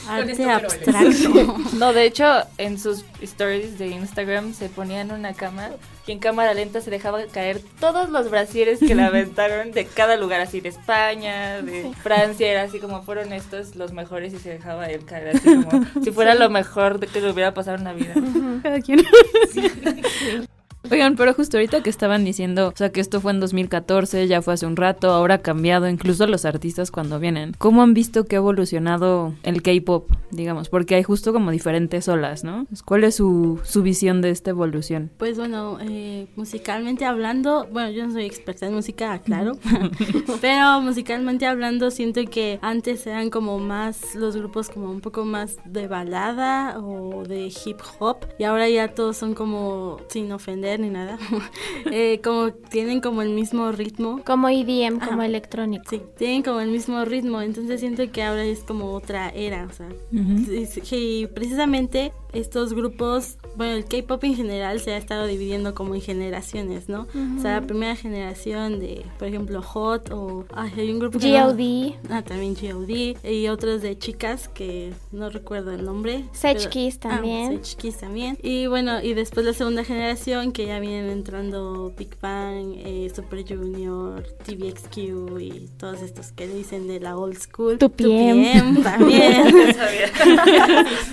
Arte 0.09 0.33
esto, 0.33 0.45
pero 0.45 0.53
abstracto. 0.53 1.57
No, 1.77 1.93
de 1.93 2.05
hecho, 2.05 2.43
en 2.59 2.79
sus 2.79 3.05
stories 3.21 3.79
de 3.79 3.89
Instagram 3.89 4.55
se 4.55 4.69
ponía 4.69 5.01
en 5.01 5.13
una 5.13 5.35
cama 5.35 5.71
y 6.07 6.13
en 6.13 6.19
cámara 6.19 6.55
lenta 6.55 6.81
se 6.81 6.91
dejaba 6.91 7.27
caer 7.27 7.61
todos 7.81 8.09
los 8.09 8.31
brasieres 8.31 8.79
que 8.81 8.95
le 8.95 9.03
aventaron 9.05 9.73
de 9.73 9.85
cada 9.85 10.17
lugar, 10.17 10.41
así 10.41 10.61
de 10.61 10.71
España, 10.71 11.61
de 11.61 11.93
Francia, 12.03 12.51
era 12.51 12.63
así 12.63 12.79
como 12.79 13.03
fueron 13.03 13.33
estos 13.33 13.77
los 13.77 13.93
mejores 13.93 14.33
y 14.33 14.39
se 14.39 14.51
dejaba 14.51 14.87
él 14.87 15.05
caer 15.05 15.37
así 15.37 15.55
como 15.55 15.87
si 16.03 16.11
fuera 16.11 16.35
lo 16.35 16.49
mejor 16.51 16.99
de 16.99 17.07
que 17.07 17.21
le 17.21 17.31
hubiera 17.31 17.53
pasado 17.53 17.77
en 17.77 17.85
la 17.85 17.93
vida. 17.93 18.15
Cada 18.63 18.81
quien. 18.81 19.05
Oigan, 20.91 21.17
pero 21.17 21.35
justo 21.35 21.59
ahorita 21.59 21.83
que 21.83 21.91
estaban 21.91 22.25
diciendo, 22.25 22.69
o 22.69 22.77
sea, 22.77 22.91
que 22.91 23.01
esto 23.01 23.21
fue 23.21 23.33
en 23.33 23.41
2014, 23.41 24.27
ya 24.27 24.41
fue 24.41 24.55
hace 24.55 24.67
un 24.67 24.77
rato, 24.77 25.11
ahora 25.11 25.35
ha 25.35 25.39
cambiado, 25.39 25.89
incluso 25.89 26.27
los 26.27 26.45
artistas 26.45 26.91
cuando 26.91 27.19
vienen. 27.19 27.55
¿Cómo 27.59 27.83
han 27.83 27.93
visto 27.95 28.25
que 28.25 28.37
ha 28.37 28.39
evolucionado 28.39 29.35
el 29.43 29.63
K-pop, 29.63 30.11
digamos? 30.31 30.69
Porque 30.69 30.95
hay 30.95 31.03
justo 31.03 31.33
como 31.33 31.51
diferentes 31.51 32.09
olas, 32.09 32.43
¿no? 32.43 32.67
¿Cuál 32.85 33.05
es 33.05 33.17
su, 33.17 33.61
su 33.65 33.83
visión 33.83 34.23
de 34.23 34.31
esta 34.31 34.51
evolución? 34.51 35.11
Pues 35.19 35.37
bueno, 35.37 35.79
eh, 35.81 36.27
musicalmente 36.37 37.05
hablando, 37.05 37.69
bueno, 37.71 37.91
yo 37.91 38.07
no 38.07 38.13
soy 38.13 38.25
experta 38.25 38.67
en 38.67 38.75
música, 38.75 39.19
claro, 39.19 39.53
pero 40.41 40.81
musicalmente 40.81 41.47
hablando 41.47 41.91
siento 41.91 42.25
que 42.31 42.59
antes 42.63 43.07
eran 43.07 43.31
como 43.31 43.59
más 43.59 44.15
los 44.15 44.37
grupos 44.37 44.71
como 44.71 44.91
un 44.91 45.01
poco 45.01 45.25
más 45.25 45.57
de 45.65 45.87
balada 45.87 46.79
o 46.81 47.25
de 47.25 47.53
hip 47.65 47.79
hop 47.99 48.19
y 48.39 48.45
ahora 48.45 48.69
ya 48.69 48.89
todos 48.95 49.17
son 49.17 49.35
como, 49.35 49.99
sin 50.09 50.33
ofender 50.33 50.78
ni 50.79 50.91
nada, 50.91 51.19
eh, 51.91 52.21
como 52.23 52.53
tienen 52.53 53.01
como 53.01 53.23
el 53.23 53.31
mismo 53.31 53.73
ritmo. 53.73 54.21
Como 54.25 54.49
EDM, 54.49 55.01
como 55.01 55.23
electrónico. 55.23 55.85
Sí, 55.89 56.03
tienen 56.17 56.43
como 56.43 56.61
el 56.61 56.71
mismo 56.71 57.05
ritmo, 57.05 57.41
entonces 57.41 57.81
siento 57.81 58.11
que 58.11 58.23
ahora 58.23 58.45
es 58.45 58.61
como 58.61 58.93
otra 58.93 59.31
era, 59.31 59.67
o 59.67 59.73
sea, 59.73 59.89
y 60.11 61.27
precisamente 61.27 62.13
estos 62.33 62.75
grupos, 62.75 63.38
bueno, 63.59 63.75
el 63.75 63.85
K-pop 63.85 64.23
en 64.25 64.35
general 64.37 64.79
se 64.81 64.93
ha 64.93 64.97
estado 64.97 65.27
dividiendo 65.27 65.75
como 65.75 65.95
en 65.95 66.01
generaciones, 66.01 66.89
¿no? 66.89 67.07
O 67.37 67.43
sea, 67.43 67.61
la 67.61 67.67
primera 67.67 67.95
generación 67.97 68.79
de, 68.81 69.05
por 69.19 69.29
ejemplo, 69.29 69.61
Hot 69.61 70.11
o 70.13 70.47
ay, 70.55 70.73
hay 70.79 70.93
un 70.93 71.01
grupo 71.01 71.19
que 71.19 71.29
no- 71.31 71.51
G.O.D. 71.51 71.95
ah, 72.11 72.23
también 72.23 72.55
G.O.D. 72.57 73.17
y 73.31 73.49
otros 73.49 73.83
de 73.83 73.99
chicas 73.99 74.49
que 74.49 74.93
no 75.13 75.29
recuerdo 75.29 75.73
el 75.73 75.85
nombre. 75.85 76.25
Sage 76.33 76.55
pero- 76.59 76.71
Kiss 76.71 76.97
ah, 77.03 77.09
también. 77.11 77.63
Sage 77.65 77.77
Kiss 77.77 77.99
también. 77.99 78.39
Y 78.43 78.67
bueno, 78.69 79.03
y 79.03 79.15
después 79.15 79.45
la 79.45 79.53
segunda 79.53 79.83
generación 79.85 80.53
que 80.53 80.67
ya 80.67 80.79
vienen 80.79 81.11
entrando 81.11 81.93
Big 81.99 82.17
Bang, 82.23 82.75
eh, 82.77 83.11
Super 83.15 83.45
Junior, 83.47 84.23
TVXQ 84.47 84.97
y 85.41 85.69
todos 85.79 86.01
estos 86.03 86.31
que 86.33 86.47
dicen 86.47 86.87
de 86.87 87.01
la 87.01 87.17
old 87.17 87.37
school. 87.39 87.77
2PM. 87.79 88.77
2PM 88.77 88.83
también. 88.85 89.49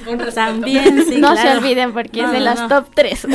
También, 0.36 1.06
sí, 1.08 1.18
no 1.20 1.36
se 1.36 1.42
claro. 1.42 1.60
olviden 1.60 1.94
porque 1.94 2.22
No, 2.22 2.32
es 2.32 2.35
de 2.36 2.40
no, 2.40 2.46
las 2.46 2.62
no. 2.62 2.68
top 2.68 2.88
3. 2.94 3.20
Sí, 3.20 3.28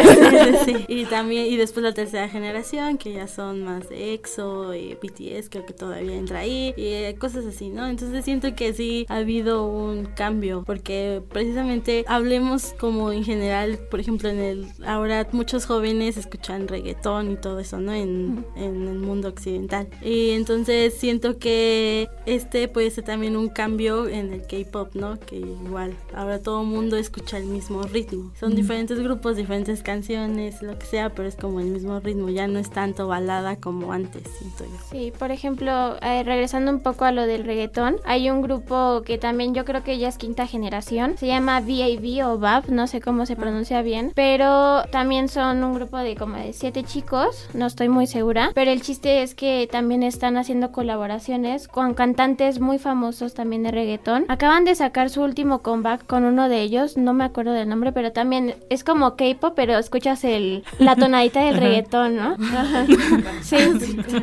sí. 0.64 0.84
Y 0.88 1.04
también, 1.06 1.46
y 1.46 1.56
después 1.56 1.82
la 1.82 1.92
tercera 1.92 2.28
generación, 2.28 2.98
que 2.98 3.12
ya 3.12 3.26
son 3.26 3.64
más 3.64 3.88
de 3.88 4.14
EXO 4.14 4.74
y 4.74 4.94
BTS, 4.94 5.48
creo 5.50 5.66
que 5.66 5.72
todavía 5.72 6.14
entra 6.14 6.40
ahí, 6.40 6.74
y 6.76 6.84
eh, 6.84 7.16
cosas 7.18 7.44
así, 7.46 7.68
¿no? 7.68 7.86
Entonces 7.86 8.24
siento 8.24 8.54
que 8.54 8.72
sí 8.72 9.06
ha 9.08 9.16
habido 9.16 9.66
un 9.66 10.06
cambio, 10.06 10.62
porque 10.66 11.22
precisamente 11.30 12.04
hablemos 12.08 12.74
como 12.78 13.12
en 13.12 13.24
general, 13.24 13.78
por 13.90 14.00
ejemplo, 14.00 14.28
en 14.28 14.38
el, 14.38 14.66
ahora 14.86 15.26
muchos 15.32 15.66
jóvenes 15.66 16.16
escuchan 16.16 16.68
reggaetón 16.68 17.32
y 17.32 17.36
todo 17.36 17.58
eso, 17.58 17.78
¿no? 17.78 17.92
En, 17.92 18.44
en 18.56 18.88
el 18.88 18.98
mundo 18.98 19.28
occidental. 19.28 19.88
Y 20.02 20.30
entonces 20.30 20.94
siento 20.94 21.38
que 21.38 22.08
este 22.26 22.68
puede 22.68 22.90
ser 22.90 23.04
también 23.04 23.36
un 23.36 23.48
cambio 23.48 24.08
en 24.08 24.32
el 24.32 24.42
K-pop, 24.42 24.94
¿no? 24.94 25.18
Que 25.20 25.36
igual, 25.36 25.96
ahora 26.14 26.40
todo 26.40 26.62
el 26.62 26.68
mundo 26.68 26.96
escucha 26.96 27.38
el 27.38 27.46
mismo 27.46 27.82
ritmo. 27.82 28.32
Son 28.38 28.54
diferentes 28.54 28.79
grupos, 28.88 29.36
diferentes 29.36 29.82
canciones, 29.82 30.62
lo 30.62 30.78
que 30.78 30.86
sea, 30.86 31.10
pero 31.10 31.28
es 31.28 31.36
como 31.36 31.60
el 31.60 31.66
mismo 31.66 32.00
ritmo, 32.00 32.28
ya 32.28 32.46
no 32.46 32.58
es 32.58 32.70
tanto 32.70 33.06
balada 33.06 33.56
como 33.56 33.92
antes, 33.92 34.22
siento 34.38 34.64
yo. 34.64 34.78
Sí, 34.90 35.12
por 35.16 35.30
ejemplo, 35.30 35.96
eh, 36.02 36.22
regresando 36.24 36.70
un 36.70 36.80
poco 36.80 37.04
a 37.04 37.12
lo 37.12 37.26
del 37.26 37.44
reggaetón, 37.44 37.96
hay 38.04 38.30
un 38.30 38.42
grupo 38.42 39.02
que 39.04 39.18
también 39.18 39.54
yo 39.54 39.64
creo 39.64 39.82
que 39.82 39.98
ya 39.98 40.08
es 40.08 40.18
quinta 40.18 40.46
generación, 40.46 41.16
se 41.18 41.26
llama 41.26 41.60
VAV 41.60 42.26
o 42.26 42.38
VAV, 42.38 42.70
no 42.70 42.86
sé 42.86 43.00
cómo 43.00 43.26
se 43.26 43.36
pronuncia 43.36 43.82
bien, 43.82 44.12
pero 44.14 44.84
también 44.90 45.28
son 45.28 45.62
un 45.62 45.74
grupo 45.74 45.98
de 45.98 46.16
como 46.16 46.36
de 46.36 46.52
siete 46.52 46.82
chicos, 46.84 47.48
no 47.54 47.66
estoy 47.66 47.88
muy 47.88 48.06
segura, 48.06 48.50
pero 48.54 48.70
el 48.70 48.82
chiste 48.82 49.22
es 49.22 49.34
que 49.34 49.68
también 49.70 50.02
están 50.02 50.36
haciendo 50.36 50.72
colaboraciones 50.72 51.68
con 51.68 51.94
cantantes 51.94 52.60
muy 52.60 52.78
famosos 52.78 53.34
también 53.34 53.62
de 53.62 53.70
reggaetón. 53.70 54.24
Acaban 54.28 54.64
de 54.64 54.74
sacar 54.74 55.10
su 55.10 55.22
último 55.22 55.60
comeback 55.60 56.06
con 56.06 56.24
uno 56.24 56.48
de 56.48 56.62
ellos, 56.62 56.96
no 56.96 57.12
me 57.12 57.24
acuerdo 57.24 57.52
del 57.52 57.68
nombre, 57.68 57.92
pero 57.92 58.12
también 58.12 58.54
es 58.70 58.84
como 58.84 59.16
K-pop, 59.16 59.52
pero 59.54 59.76
escuchas 59.76 60.22
el, 60.24 60.64
la 60.78 60.94
tonadita 60.96 61.42
del 61.44 61.56
reggaetón, 61.56 62.16
¿no? 62.16 62.36
Ajá. 62.40 62.86
Sí, 63.42 63.56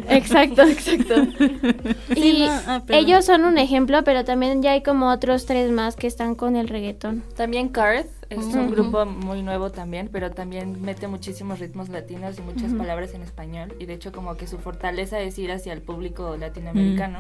exacto, 0.10 0.62
exacto. 0.64 1.16
Sí, 2.14 2.38
Y 2.38 2.46
no, 2.46 2.52
ah, 2.68 2.82
ellos 2.90 3.26
son 3.26 3.46
un 3.46 3.58
ejemplo, 3.58 4.04
pero 4.04 4.24
también 4.24 4.62
ya 4.62 4.72
hay 4.72 4.82
como 4.84 5.12
otros 5.12 5.46
tres 5.46 5.72
más 5.72 5.96
que 5.96 6.08
están 6.08 6.36
con 6.36 6.56
el 6.56 6.68
reggaetón. 6.68 7.24
También 7.36 7.70
Karth 7.70 8.17
es 8.30 8.46
un 8.46 8.70
grupo 8.72 9.06
muy 9.06 9.42
nuevo 9.42 9.72
también, 9.72 10.10
pero 10.12 10.32
también 10.32 10.82
mete 10.82 11.08
muchísimos 11.08 11.60
ritmos 11.60 11.90
latinos 11.90 12.38
y 12.38 12.42
muchas 12.42 12.74
palabras 12.74 13.14
en 13.14 13.22
español. 13.22 13.74
Y 13.80 13.86
de 13.86 13.94
hecho 13.94 14.12
como 14.12 14.36
que 14.36 14.48
su 14.48 14.58
fortaleza 14.58 15.20
es 15.20 15.38
ir 15.40 15.52
hacia 15.52 15.74
el 15.74 15.82
público 15.82 16.36
latinoamericano. 16.38 17.20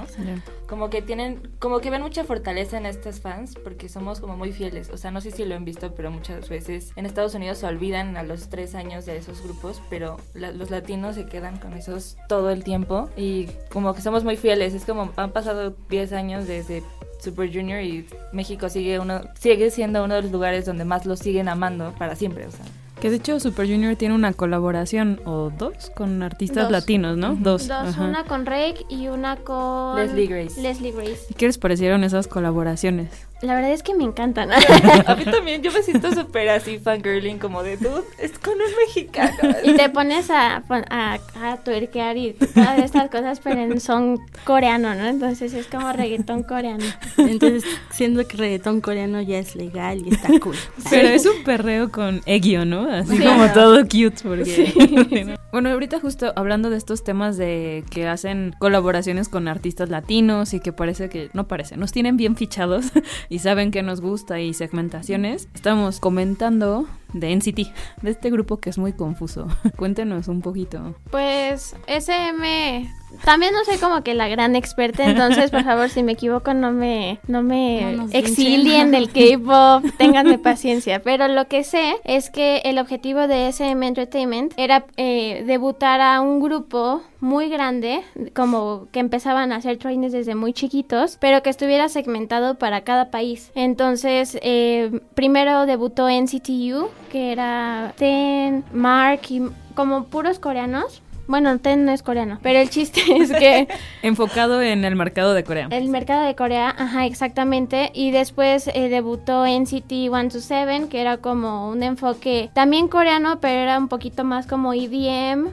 Como 0.67 0.89
que 0.89 1.01
tienen, 1.01 1.41
como 1.59 1.79
que 1.79 1.89
ven 1.89 2.01
mucha 2.01 2.23
fortaleza 2.23 2.77
en 2.77 2.85
estas 2.85 3.19
fans 3.21 3.55
porque 3.63 3.89
somos 3.89 4.19
como 4.19 4.35
muy 4.37 4.51
fieles. 4.51 4.89
O 4.89 4.97
sea, 4.97 5.11
no 5.11 5.21
sé 5.21 5.31
si 5.31 5.45
lo 5.45 5.55
han 5.55 5.65
visto, 5.65 5.93
pero 5.95 6.11
muchas 6.11 6.49
veces 6.49 6.91
en 6.95 7.05
Estados 7.05 7.33
Unidos 7.35 7.59
se 7.59 7.65
olvidan 7.67 8.17
a 8.17 8.23
los 8.23 8.49
tres 8.49 8.75
años 8.75 9.05
de 9.05 9.17
esos 9.17 9.41
grupos, 9.43 9.81
pero 9.89 10.17
la- 10.33 10.51
los 10.51 10.69
latinos 10.71 11.15
se 11.15 11.25
quedan 11.25 11.57
con 11.57 11.73
esos 11.73 12.17
todo 12.27 12.49
el 12.49 12.63
tiempo 12.63 13.09
y 13.15 13.47
como 13.71 13.93
que 13.93 14.01
somos 14.01 14.23
muy 14.23 14.35
fieles. 14.37 14.73
Es 14.73 14.85
como 14.85 15.11
han 15.15 15.31
pasado 15.31 15.75
10 15.89 16.11
años 16.13 16.47
desde 16.47 16.83
Super 17.27 17.51
Junior 17.51 17.81
y 17.81 18.05
México 18.31 18.69
sigue 18.69 18.99
uno 18.99 19.21
sigue 19.37 19.69
siendo 19.69 20.03
uno 20.03 20.15
de 20.15 20.21
los 20.21 20.31
lugares 20.31 20.65
donde 20.65 20.85
más 20.85 21.05
los 21.05 21.19
siguen 21.19 21.49
amando 21.49 21.93
para 21.97 22.15
siempre, 22.15 22.45
o 22.45 22.51
sea. 22.51 22.65
Que 23.01 23.11
de 23.11 23.17
hecho 23.17 23.39
Super 23.39 23.67
Junior 23.67 23.95
tiene 23.95 24.15
una 24.15 24.33
colaboración 24.33 25.21
o 25.25 25.51
dos 25.55 25.91
con 25.95 26.23
artistas 26.23 26.63
Dos. 26.63 26.71
latinos, 26.71 27.15
¿no? 27.17 27.35
Dos. 27.35 27.67
Dos, 27.67 27.71
ajá. 27.71 28.03
una 28.05 28.23
con 28.23 28.45
Rake 28.45 28.85
y 28.89 29.07
una 29.07 29.35
con 29.35 29.97
Leslie 29.97 30.25
Grace. 30.25 30.59
Leslie 30.59 30.91
Grace. 30.93 31.27
¿Y 31.29 31.33
¿Qué 31.35 31.45
les 31.45 31.57
parecieron 31.59 32.03
esas 32.03 32.27
colaboraciones? 32.27 33.09
La 33.41 33.53
verdad 33.53 33.71
es 33.71 33.83
que 33.83 33.93
me 33.93 34.03
encantan. 34.03 34.49
a 35.05 35.15
mí 35.15 35.25
también, 35.31 35.61
yo 35.61 35.71
me 35.71 35.83
siento 35.83 36.11
súper 36.13 36.49
así 36.49 36.79
fangirling, 36.79 37.37
como 37.37 37.61
de, 37.61 37.77
dude, 37.77 38.03
es 38.17 38.37
con 38.39 38.53
un 38.53 38.75
mexicano. 38.85 39.55
y 39.63 39.73
te 39.73 39.89
pones 39.89 40.29
a, 40.31 40.63
a, 40.89 41.19
a 41.41 41.57
tuerquear 41.57 42.17
y 42.17 42.33
todas 42.33 42.79
estas 42.79 43.09
cosas, 43.09 43.39
pero 43.39 43.61
en 43.61 43.79
son 43.79 44.19
coreano, 44.43 44.95
¿no? 44.95 45.05
Entonces 45.07 45.53
es 45.53 45.67
como 45.67 45.91
reggaetón 45.93 46.43
coreano. 46.43 46.85
Entonces, 47.17 47.63
siendo 47.91 48.27
que 48.27 48.37
reggaetón 48.37 48.81
coreano 48.81 49.21
ya 49.21 49.37
es 49.37 49.55
legal 49.55 50.01
y 50.05 50.13
está 50.13 50.39
cool. 50.39 50.55
Pero 50.89 51.07
es 51.09 51.25
un 51.25 51.43
perreo 51.43 51.91
con 51.91 52.21
Egyo, 52.25 52.65
¿no? 52.65 52.91
Así 52.91 53.19
como 53.19 53.51
todo 53.53 53.83
cute, 53.83 54.17
porque... 54.23 55.37
bueno, 55.51 55.69
ahorita 55.69 55.99
justo 55.99 56.33
hablando 56.35 56.69
de 56.71 56.77
estos 56.77 57.03
temas 57.03 57.37
de 57.37 57.83
que 57.91 58.07
hacen 58.07 58.55
colaboraciones 58.57 59.29
con 59.29 59.47
artistas 59.47 59.89
latinos 59.89 60.53
y 60.53 60.59
que 60.59 60.73
parece 60.73 61.09
que, 61.09 61.29
no 61.33 61.47
parece, 61.47 61.77
nos 61.77 61.91
tienen 61.91 62.17
bien 62.17 62.35
fichados 62.35 62.91
y 63.29 63.39
saben 63.39 63.71
que 63.71 63.83
nos 63.83 64.01
gusta 64.01 64.39
y 64.39 64.53
segmentaciones, 64.53 65.49
estamos 65.53 65.99
comentando 65.99 66.87
de 67.13 67.35
NCT, 67.35 67.73
de 68.01 68.11
este 68.11 68.29
grupo 68.29 68.57
que 68.57 68.69
es 68.69 68.77
muy 68.77 68.93
confuso. 68.93 69.47
Cuéntenos 69.77 70.27
un 70.27 70.41
poquito. 70.41 70.95
Pues 71.11 71.75
SM 71.87 72.89
también 73.23 73.53
no 73.53 73.63
soy 73.65 73.77
como 73.77 74.03
que 74.03 74.13
la 74.13 74.27
gran 74.27 74.55
experta, 74.55 75.05
entonces 75.05 75.51
por 75.51 75.63
favor 75.63 75.89
si 75.89 76.03
me 76.03 76.13
equivoco 76.13 76.53
no 76.53 76.71
me 76.71 77.19
no 77.27 77.41
me 77.43 77.97
exilien 78.11 78.91
del 78.91 79.09
K-pop, 79.11 79.83
ténganme 79.97 80.37
paciencia, 80.39 81.01
pero 81.01 81.27
lo 81.27 81.47
que 81.47 81.63
sé 81.63 81.95
es 82.03 82.29
que 82.29 82.61
el 82.65 82.79
objetivo 82.79 83.27
de 83.27 83.47
SM 83.49 83.85
Entertainment 83.85 84.53
era 84.57 84.85
eh, 84.97 85.43
debutar 85.45 86.01
a 86.01 86.21
un 86.21 86.39
grupo 86.39 87.01
muy 87.19 87.49
grande, 87.49 88.03
como 88.35 88.87
que 88.91 88.99
empezaban 88.99 89.51
a 89.51 89.57
hacer 89.57 89.77
trainings 89.77 90.13
desde 90.13 90.35
muy 90.35 90.53
chiquitos, 90.53 91.17
pero 91.19 91.41
que 91.41 91.49
estuviera 91.49 91.89
segmentado 91.89 92.55
para 92.55 92.81
cada 92.81 93.09
país. 93.09 93.51
Entonces, 93.55 94.37
eh, 94.41 95.01
primero 95.15 95.65
debutó 95.65 96.09
NCTU, 96.09 96.89
que 97.11 97.31
era 97.31 97.93
Ten, 97.97 98.63
Mark 98.71 99.21
y 99.29 99.41
como 99.73 100.05
puros 100.05 100.39
coreanos 100.39 101.01
bueno, 101.27 101.57
Ten 101.59 101.85
no 101.85 101.91
es 101.91 102.03
coreano, 102.03 102.39
pero 102.41 102.59
el 102.59 102.69
chiste 102.69 103.01
es 103.17 103.31
que... 103.31 103.67
Enfocado 104.01 104.61
en 104.61 104.85
el 104.85 104.95
mercado 104.95 105.33
de 105.33 105.43
Corea. 105.43 105.67
El 105.71 105.89
mercado 105.89 106.25
de 106.25 106.35
Corea, 106.35 106.73
ajá, 106.77 107.05
exactamente. 107.05 107.91
Y 107.93 108.11
después 108.11 108.67
eh, 108.67 108.89
debutó 108.89 109.45
NCT 109.45 109.89
127, 109.89 110.87
que 110.89 111.01
era 111.01 111.17
como 111.17 111.69
un 111.69 111.83
enfoque 111.83 112.49
también 112.53 112.87
coreano, 112.87 113.39
pero 113.39 113.61
era 113.61 113.77
un 113.77 113.87
poquito 113.87 114.23
más 114.23 114.47
como 114.47 114.73
EDM. 114.73 115.49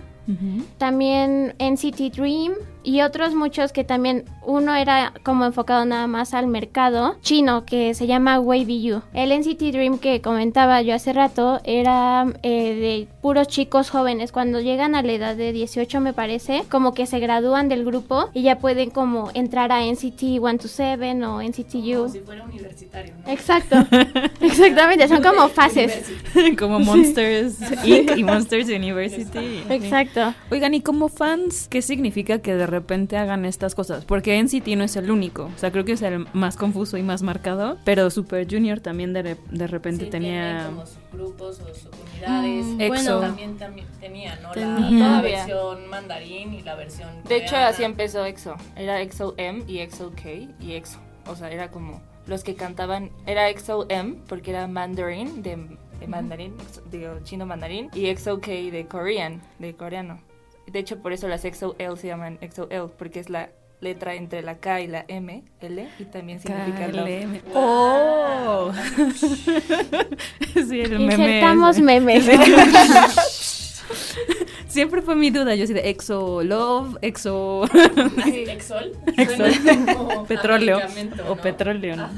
También 0.79 1.55
NCT 1.59 2.17
Dream, 2.17 2.55
y 2.85 3.01
otros 3.01 3.35
muchos 3.35 3.73
que 3.73 3.83
también 3.83 4.25
uno 4.43 4.75
era 4.75 5.13
como 5.23 5.45
enfocado 5.45 5.85
nada 5.85 6.07
más 6.07 6.35
al 6.35 6.47
mercado 6.47 7.17
chino 7.23 7.65
que 7.65 7.95
se 7.95 8.07
llama 8.07 8.39
Wavy 8.39 8.93
U. 8.93 9.03
El 9.13 9.31
NCT 9.31 9.73
Dream 9.73 9.99
que 9.99 10.21
comentaba 10.21 10.83
yo 10.83 10.95
hace 10.95 11.13
rato 11.13 11.61
era 11.65 12.27
eh, 12.43 12.75
de 12.75 13.09
puros 13.23 13.49
chicos 13.49 13.91
jóvenes 13.91 14.33
cuando 14.33 14.61
llegan 14.61 14.95
a 14.95 15.03
la 15.03 15.13
edad 15.13 15.37
de 15.37 15.53
18 15.53 16.01
me 16.01 16.13
parece 16.13 16.65
como 16.71 16.95
que 16.95 17.07
se 17.07 17.19
gradúan 17.19 17.69
del 17.69 17.85
grupo 17.85 18.31
y 18.35 18.43
ya 18.43 18.59
pueden 18.59 18.91
como 18.91 19.31
entrar 19.35 19.73
a 19.73 19.85
NCT 19.85 20.19
127 20.19 21.25
o 21.25 21.43
NCT 21.43 21.75
U. 21.75 21.95
Como 21.95 22.09
si 22.09 22.21
fuera 22.21 22.45
universitario, 22.45 23.15
¿no? 23.25 23.33
Exacto. 23.33 23.77
Exactamente, 24.41 25.09
son 25.09 25.23
como 25.23 25.49
fases. 25.49 26.13
como 26.59 26.81
Monsters 26.81 27.57
Inc. 27.85 28.17
y 28.17 28.25
Monsters 28.25 28.69
University. 28.69 29.63
Exacto. 29.71 30.35
Oigan, 30.51 30.75
¿y 30.75 30.81
como 30.81 31.09
fans 31.09 31.69
qué 31.69 31.83
significa 31.83 32.41
que 32.41 32.55
de 32.55 32.67
repente 32.75 33.17
hagan 33.17 33.45
estas 33.45 33.75
cosas, 33.75 34.05
porque 34.05 34.43
NCT 34.43 34.67
no 34.77 34.85
es 34.85 34.97
el 34.97 35.11
único, 35.11 35.45
o 35.45 35.59
sea, 35.59 35.71
creo 35.71 35.85
que 35.85 35.93
es 35.93 36.03
el 36.03 36.27
más 36.33 36.57
confuso 36.57 36.97
y 36.97 37.03
más 37.03 37.23
marcado, 37.23 37.79
pero 37.85 38.11
Super 38.11 38.47
Junior 38.51 38.81
también 38.81 39.13
de, 39.13 39.37
de 39.51 39.67
repente 39.67 40.07
tenía... 40.07 40.67
como 40.67 40.85
grupos 41.13 41.61
o 41.61 41.75
subunidades, 41.75 42.67
mm, 42.67 42.89
bueno, 42.89 43.21
también, 43.21 43.57
también 43.57 43.87
tenía, 44.01 44.37
¿no? 44.37 44.55
La, 44.55 45.21
versión 45.23 45.89
mandarín 45.89 46.55
y 46.55 46.63
la 46.63 46.75
versión... 46.75 47.09
De 47.29 47.37
hecho, 47.37 47.57
así 47.57 47.85
empezó 47.85 48.25
EXO, 48.25 48.57
era 48.77 49.01
EXO 49.01 49.35
M 49.37 49.63
y 49.67 49.79
EXO 49.79 50.11
K 50.11 50.31
y 50.61 50.73
EXO, 50.73 50.99
o 51.27 51.37
sea, 51.37 51.51
era 51.51 51.71
como 51.71 52.03
los 52.27 52.43
que 52.43 52.55
cantaban, 52.55 53.11
era 53.27 53.49
EXO 53.49 53.87
M 53.89 54.17
porque 54.29 54.51
era 54.51 54.67
mandarín 54.67 55.43
de, 55.43 55.57
mandarín, 56.07 56.55
digo, 56.91 57.21
chino 57.23 57.47
mandarín, 57.47 57.91
y 57.95 58.07
EXO 58.07 58.41
K 58.41 58.51
de 58.51 58.87
Korean, 58.89 59.43
de 59.59 59.75
coreano. 59.75 60.21
De 60.67 60.79
hecho, 60.79 60.99
por 60.99 61.13
eso 61.13 61.29
las 61.29 61.43
XOL 61.43 61.99
se 61.99 62.07
llaman 62.07 62.39
XOL, 62.41 62.91
porque 62.97 63.21
es 63.21 63.31
la 63.31 63.51
letra 63.81 64.15
entre 64.15 64.43
la 64.43 64.57
K 64.57 64.81
y 64.81 64.87
la 64.87 65.05
M, 65.09 65.45
L, 65.61 65.89
y 65.99 66.05
también 66.05 66.41
significa 66.41 66.89
love. 66.89 67.43
¡Oh! 67.55 68.73
sí, 70.55 70.81
el 70.81 71.01
Insertamos 71.01 71.79
memes. 71.81 72.25
Siempre 74.67 75.03
fue 75.03 75.15
mi 75.15 75.31
duda, 75.31 75.55
yo 75.55 75.65
así 75.65 75.73
de 75.73 75.89
exo 75.89 76.43
love, 76.43 76.97
exo... 77.01 77.65
¿Exol? 78.27 78.91
petróleo. 80.27 80.81
O 81.29 81.37
petróleo, 81.37 81.95
¿no? 81.95 82.09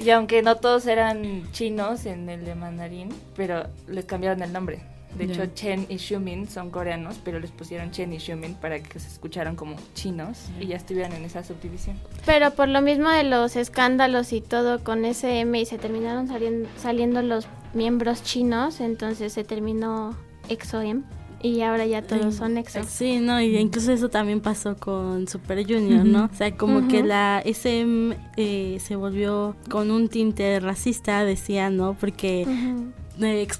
Y 0.00 0.08
aunque 0.08 0.40
no 0.40 0.56
todos 0.56 0.86
eran 0.86 1.50
chinos 1.52 2.06
en 2.06 2.30
el 2.30 2.46
de 2.46 2.54
mandarín, 2.54 3.10
pero 3.36 3.66
les 3.88 4.06
cambiaron 4.06 4.42
el 4.42 4.54
nombre. 4.54 4.80
De 5.16 5.24
hecho, 5.24 5.46
Chen 5.46 5.86
y 5.88 5.98
Xiumin 5.98 6.48
son 6.48 6.70
coreanos, 6.70 7.20
pero 7.22 7.38
les 7.38 7.50
pusieron 7.50 7.90
Chen 7.90 8.12
y 8.12 8.18
Xiumin 8.18 8.54
para 8.54 8.82
que 8.82 8.98
se 8.98 9.08
escucharan 9.08 9.56
como 9.56 9.76
chinos 9.94 10.48
y 10.60 10.66
ya 10.66 10.76
estuvieran 10.76 11.12
en 11.12 11.24
esa 11.24 11.44
subdivisión. 11.44 11.96
Pero 12.24 12.52
por 12.52 12.68
lo 12.68 12.80
mismo 12.80 13.10
de 13.10 13.24
los 13.24 13.56
escándalos 13.56 14.32
y 14.32 14.40
todo 14.40 14.82
con 14.82 15.04
SM 15.04 15.60
y 15.60 15.66
se 15.66 15.78
terminaron 15.78 16.28
saliendo, 16.28 16.68
saliendo 16.78 17.22
los 17.22 17.46
miembros 17.74 18.22
chinos, 18.22 18.80
entonces 18.80 19.32
se 19.32 19.44
terminó 19.44 20.16
EXO-M 20.48 21.02
y 21.42 21.62
ahora 21.62 21.84
ya 21.86 22.02
todos 22.02 22.36
son 22.36 22.56
EXO. 22.56 22.84
Sí, 22.84 23.18
no, 23.18 23.40
y 23.40 23.56
incluso 23.56 23.92
eso 23.92 24.08
también 24.08 24.40
pasó 24.40 24.76
con 24.76 25.26
Super 25.26 25.66
Junior, 25.66 26.04
¿no? 26.04 26.30
O 26.32 26.36
sea, 26.36 26.56
como 26.56 26.86
que 26.86 27.02
la 27.02 27.42
SM 27.44 28.16
eh, 28.36 28.78
se 28.80 28.96
volvió 28.96 29.56
con 29.68 29.90
un 29.90 30.08
tinte 30.08 30.60
racista, 30.60 31.24
decía, 31.24 31.68
¿no? 31.68 31.96
Porque 31.98 32.46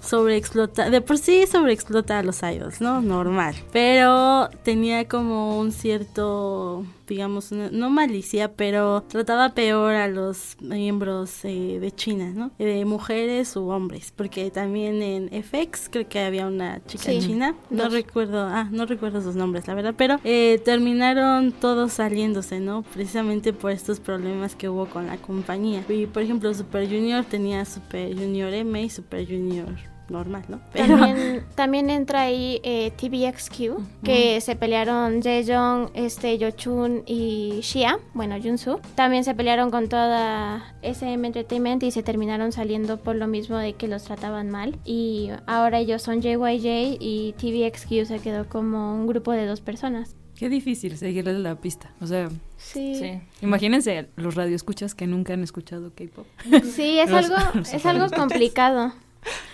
sobreexplota, 0.03 0.91
de 0.91 1.01
por 1.01 1.19
sí 1.19 1.47
sobreexplota 1.47 2.19
a 2.19 2.23
los 2.23 2.43
idols, 2.43 2.81
¿no? 2.81 3.01
Normal. 3.01 3.55
Pero 3.73 4.49
tenía 4.63 5.09
como 5.09 5.59
un 5.59 5.73
cierto 5.73 6.85
digamos, 7.07 7.53
no 7.53 7.91
malicia, 7.91 8.53
pero 8.53 9.03
trataba 9.03 9.55
peor 9.55 9.95
a 9.95 10.09
los 10.09 10.57
miembros 10.61 11.45
eh, 11.45 11.79
de 11.81 11.91
China, 11.93 12.33
¿no? 12.35 12.51
De 12.59 12.85
mujeres 12.85 13.57
u 13.57 13.69
hombres, 13.69 14.13
porque 14.15 14.51
también 14.51 15.03
en 15.03 15.43
FX 15.43 15.89
creo 15.91 16.09
que 16.09 16.21
había 16.21 16.47
una 16.47 16.85
chica 16.87 17.13
china, 17.19 17.55
no 17.71 17.89
recuerdo, 17.89 18.47
ah, 18.47 18.69
no 18.71 18.87
recuerdo 18.87 19.21
sus 19.21 19.37
nombres, 19.37 19.67
la 19.67 19.75
verdad, 19.75 19.95
pero 19.97 20.19
eh, 20.25 20.61
terminaron 20.65 21.53
todos 21.53 21.95
saliéndose, 21.95 22.61
¿no? 22.61 22.83
Precisamente 22.83 23.53
por 23.53 23.71
estos 23.71 24.01
problemas 24.01 24.55
que 24.55 24.69
hubo 24.69 24.87
con 24.87 25.07
la 25.07 25.17
compañía. 25.17 25.85
Y 25.89 26.07
por 26.07 26.23
ejemplo, 26.23 26.53
Super 26.55 26.87
Junior 26.87 27.25
tenía 27.25 27.65
Super 27.65 28.15
Junior 28.15 28.53
M 28.53 28.83
y 28.83 28.91
Super 28.91 29.27
Junior 29.27 29.92
normal, 30.09 30.45
¿no? 30.49 30.61
También, 30.73 31.45
también 31.55 31.91
entra 31.91 32.23
ahí 32.23 32.61
eh, 32.63 32.93
TVXQ, 32.97 34.03
que 34.05 34.41
se 34.41 34.57
pelearon 34.57 35.23
Jaejoong, 35.23 35.91
este, 35.95 36.39
Yochun 36.39 37.03
y 37.07 37.61
Shia, 37.63 37.99
bueno, 38.15 38.37
Junsu. 38.43 38.81
También 38.95 39.25
se 39.25 39.35
pelearon 39.35 39.71
con 39.71 39.89
toda 39.89 40.75
SM 40.83 41.27
Entertainment 41.27 41.83
y 41.83 41.91
se 41.91 42.03
terminaron 42.03 42.53
saliendo 42.53 42.99
por 42.99 43.17
lo 43.17 43.27
mismo 43.27 43.57
de 43.57 43.75
que 43.75 43.89
los 43.89 44.05
trataban 44.05 44.51
mal. 44.51 44.79
Y 44.85 45.31
ahora 45.47 45.79
ellos 45.79 46.03
son 46.03 46.21
JYJ 46.21 46.99
y 47.01 47.35
TVXQ 47.39 48.07
se 48.07 48.19
quedó 48.21 48.49
como 48.49 48.95
un 48.95 49.07
grupo 49.07 49.33
de 49.33 49.47
dos 49.47 49.61
personas. 49.61 50.17
Qué 50.43 50.49
difícil 50.49 50.97
seguirles 50.97 51.39
la 51.39 51.55
pista. 51.55 51.93
O 52.01 52.07
sea, 52.09 52.29
sí. 52.57 53.21
imagínense 53.43 54.09
los 54.17 54.35
radioescuchas 54.35 54.95
que 54.95 55.07
nunca 55.07 55.35
han 55.35 55.45
escuchado 55.45 55.93
K-pop. 55.95 56.27
Sí, 56.65 56.99
es 56.99 57.13
algo, 57.13 57.37
es 57.73 57.87
algo 57.87 58.09
complicado. 58.09 58.93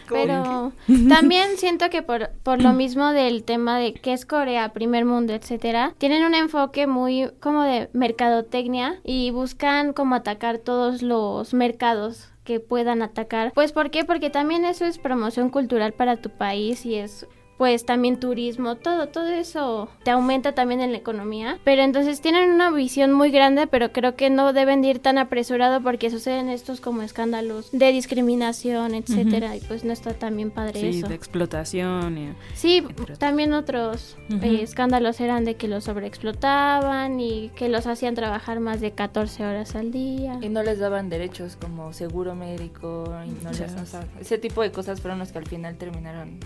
Pero 0.09 0.73
también 1.09 1.57
siento 1.57 1.91
que 1.91 2.03
por, 2.03 2.31
por 2.43 2.63
lo 2.63 2.73
mismo 2.73 3.13
del 3.13 3.45
tema 3.45 3.79
de 3.79 3.95
qué 3.95 4.13
es 4.13 4.25
Corea, 4.25 4.73
primer 4.73 5.05
mundo, 5.05 5.35
etcétera, 5.35 5.95
tienen 5.99 6.25
un 6.25 6.35
enfoque 6.35 6.87
muy 6.87 7.31
como 7.41 7.63
de 7.63 7.91
mercadotecnia 7.93 9.01
y 9.05 9.31
buscan 9.31 9.93
como 9.93 10.15
atacar 10.15 10.59
todos 10.59 11.03
los 11.03 11.55
mercados 11.55 12.31
que 12.45 12.61
puedan 12.61 13.03
atacar. 13.03 13.53
Pues 13.53 13.73
¿por 13.73 13.91
qué? 13.91 14.05
Porque 14.05 14.31
también 14.31 14.65
eso 14.65 14.87
es 14.87 14.99
promoción 14.99 15.51
cultural 15.51 15.93
para 15.93 16.17
tu 16.17 16.31
país 16.31 16.87
y 16.87 16.95
es 16.95 17.27
pues 17.59 17.85
también 17.85 18.19
turismo, 18.21 18.77
todo, 18.77 19.09
todo 19.09 19.29
eso 19.29 19.89
te 20.05 20.11
aumenta 20.13 20.53
también 20.55 20.81
en 20.81 20.93
la 20.93 20.99
economía. 20.99 21.59
Pero 21.65 21.83
entonces 21.83 22.21
tienen 22.21 22.51
una 22.53 22.71
visión 22.71 23.13
muy 23.13 23.31
grande, 23.31 23.67
pero 23.67 23.93
creo 23.93 24.15
que 24.15 24.31
no 24.31 24.53
deben 24.53 24.81
de 24.81 24.89
ir 24.89 24.99
tan 25.01 25.19
apresurado 25.19 25.83
porque 25.83 26.09
suceden 26.11 26.49
estos 26.49 26.81
como 26.81 27.03
escándalos 27.03 27.71
de 27.73 27.93
discriminación, 27.93 28.95
etcétera, 28.95 29.57
y 29.57 29.61
pues 29.61 29.85
no 29.85 29.93
está 29.93 30.15
tan 30.15 30.37
bien 30.37 30.51
padre 30.53 30.81
Sí, 30.81 30.99
eso. 31.01 31.09
de 31.09 31.15
explotación. 31.17 32.17
Y... 32.17 32.33
Sí, 32.55 32.85
también 33.19 33.53
otros 33.53 34.17
eh, 34.31 34.61
escándalos 34.63 35.21
eran 35.21 35.45
de 35.45 35.57
que 35.57 35.67
los 35.69 35.85
sobreexplotaban 35.85 37.19
y 37.21 37.51
que 37.57 37.69
los 37.69 37.87
hacían 37.87 38.15
trabajar 38.15 38.61
más 38.61 38.81
de 38.81 38.93
14 38.93 39.45
horas 39.45 39.75
al 39.75 39.91
día. 39.91 40.39
Y 40.41 40.49
no 40.49 40.63
les 40.63 40.79
daban 40.79 41.09
derechos 41.09 41.57
como 41.57 41.93
seguro 41.93 42.35
médico 42.35 43.05
y 43.27 43.45
no 43.45 43.51
les, 43.51 43.59
Ya. 43.75 43.83
o 43.83 43.87
sea, 43.87 44.05
ese 44.21 44.39
tipo 44.39 44.63
de 44.63 44.71
cosas 44.71 45.01
fueron 45.01 45.19
los 45.19 45.33
que 45.33 45.39
al 45.39 45.47
final 45.47 45.77
terminaron. 45.77 46.39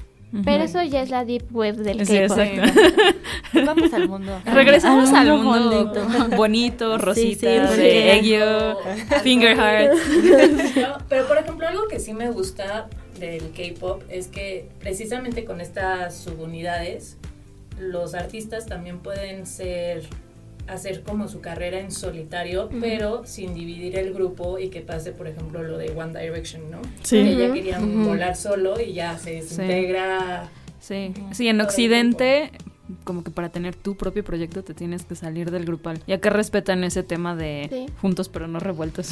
Pero 0.44 0.64
eso 0.64 0.82
ya 0.82 1.02
es 1.02 1.10
la 1.10 1.24
deep 1.26 1.44
web 1.54 1.76
del 1.76 2.06
Sí, 2.06 2.14
K-pop. 2.18 2.38
exacto. 2.38 2.80
Vamos 3.66 3.92
al 3.92 4.08
mundo. 4.08 4.40
Regresamos 4.46 5.10
Al 5.10 5.28
al 5.28 5.38
mundo 5.38 5.52
mundo 5.60 5.92
bonito, 5.92 6.36
bonito. 6.36 6.98
rosita, 6.98 7.68
Sí, 7.74 8.38
Finger 9.22 9.56
Heart. 9.56 9.92
No, 10.76 10.98
pero 11.08 11.26
por 11.28 11.36
ejemplo, 11.38 11.68
algo 11.68 11.86
que 11.88 12.00
sí 12.00 12.14
me 12.14 12.30
gusta 12.30 12.88
del 13.20 13.50
K-pop 13.52 14.02
es 14.08 14.28
que 14.28 14.68
precisamente 14.80 15.44
con 15.44 15.60
estas 15.60 16.16
subunidades, 16.16 17.18
los 17.78 18.14
artistas 18.14 18.66
también 18.66 19.00
pueden 19.00 19.46
ser 19.46 20.04
hacer 20.68 21.02
como 21.02 21.28
su 21.28 21.40
carrera 21.40 21.80
en 21.80 21.90
solitario, 21.90 22.68
pero 22.80 23.26
sin 23.26 23.54
dividir 23.54 23.96
el 23.96 24.12
grupo 24.12 24.58
y 24.58 24.68
que 24.68 24.80
pase, 24.80 25.12
por 25.12 25.26
ejemplo, 25.28 25.62
lo 25.62 25.76
de 25.78 25.90
One 25.90 26.18
Direction, 26.18 26.70
¿no? 26.70 26.80
Sí. 27.02 27.22
Que 27.24 27.36
ya 27.36 27.44
Ujú. 27.46 27.54
querían 27.54 27.84
Ujú. 28.00 28.08
volar 28.10 28.36
solo 28.36 28.80
y 28.80 28.92
ya 28.92 29.18
se 29.18 29.34
desintegra. 29.34 30.48
Sí, 30.80 31.12
sí, 31.32 31.48
en 31.48 31.60
Occidente, 31.60 32.50
como 33.04 33.22
que 33.24 33.30
para 33.30 33.48
tener 33.48 33.74
tu 33.74 33.94
propio 33.96 34.24
proyecto 34.24 34.62
te 34.64 34.74
tienes 34.74 35.04
que 35.04 35.14
salir 35.14 35.50
del 35.50 35.64
grupal. 35.64 36.00
Y 36.06 36.12
acá 36.12 36.30
respetan 36.30 36.84
ese 36.84 37.02
tema 37.02 37.34
de 37.36 37.68
Sí. 37.70 37.86
juntos 38.00 38.28
pero 38.28 38.48
no 38.48 38.58
revueltos. 38.58 39.06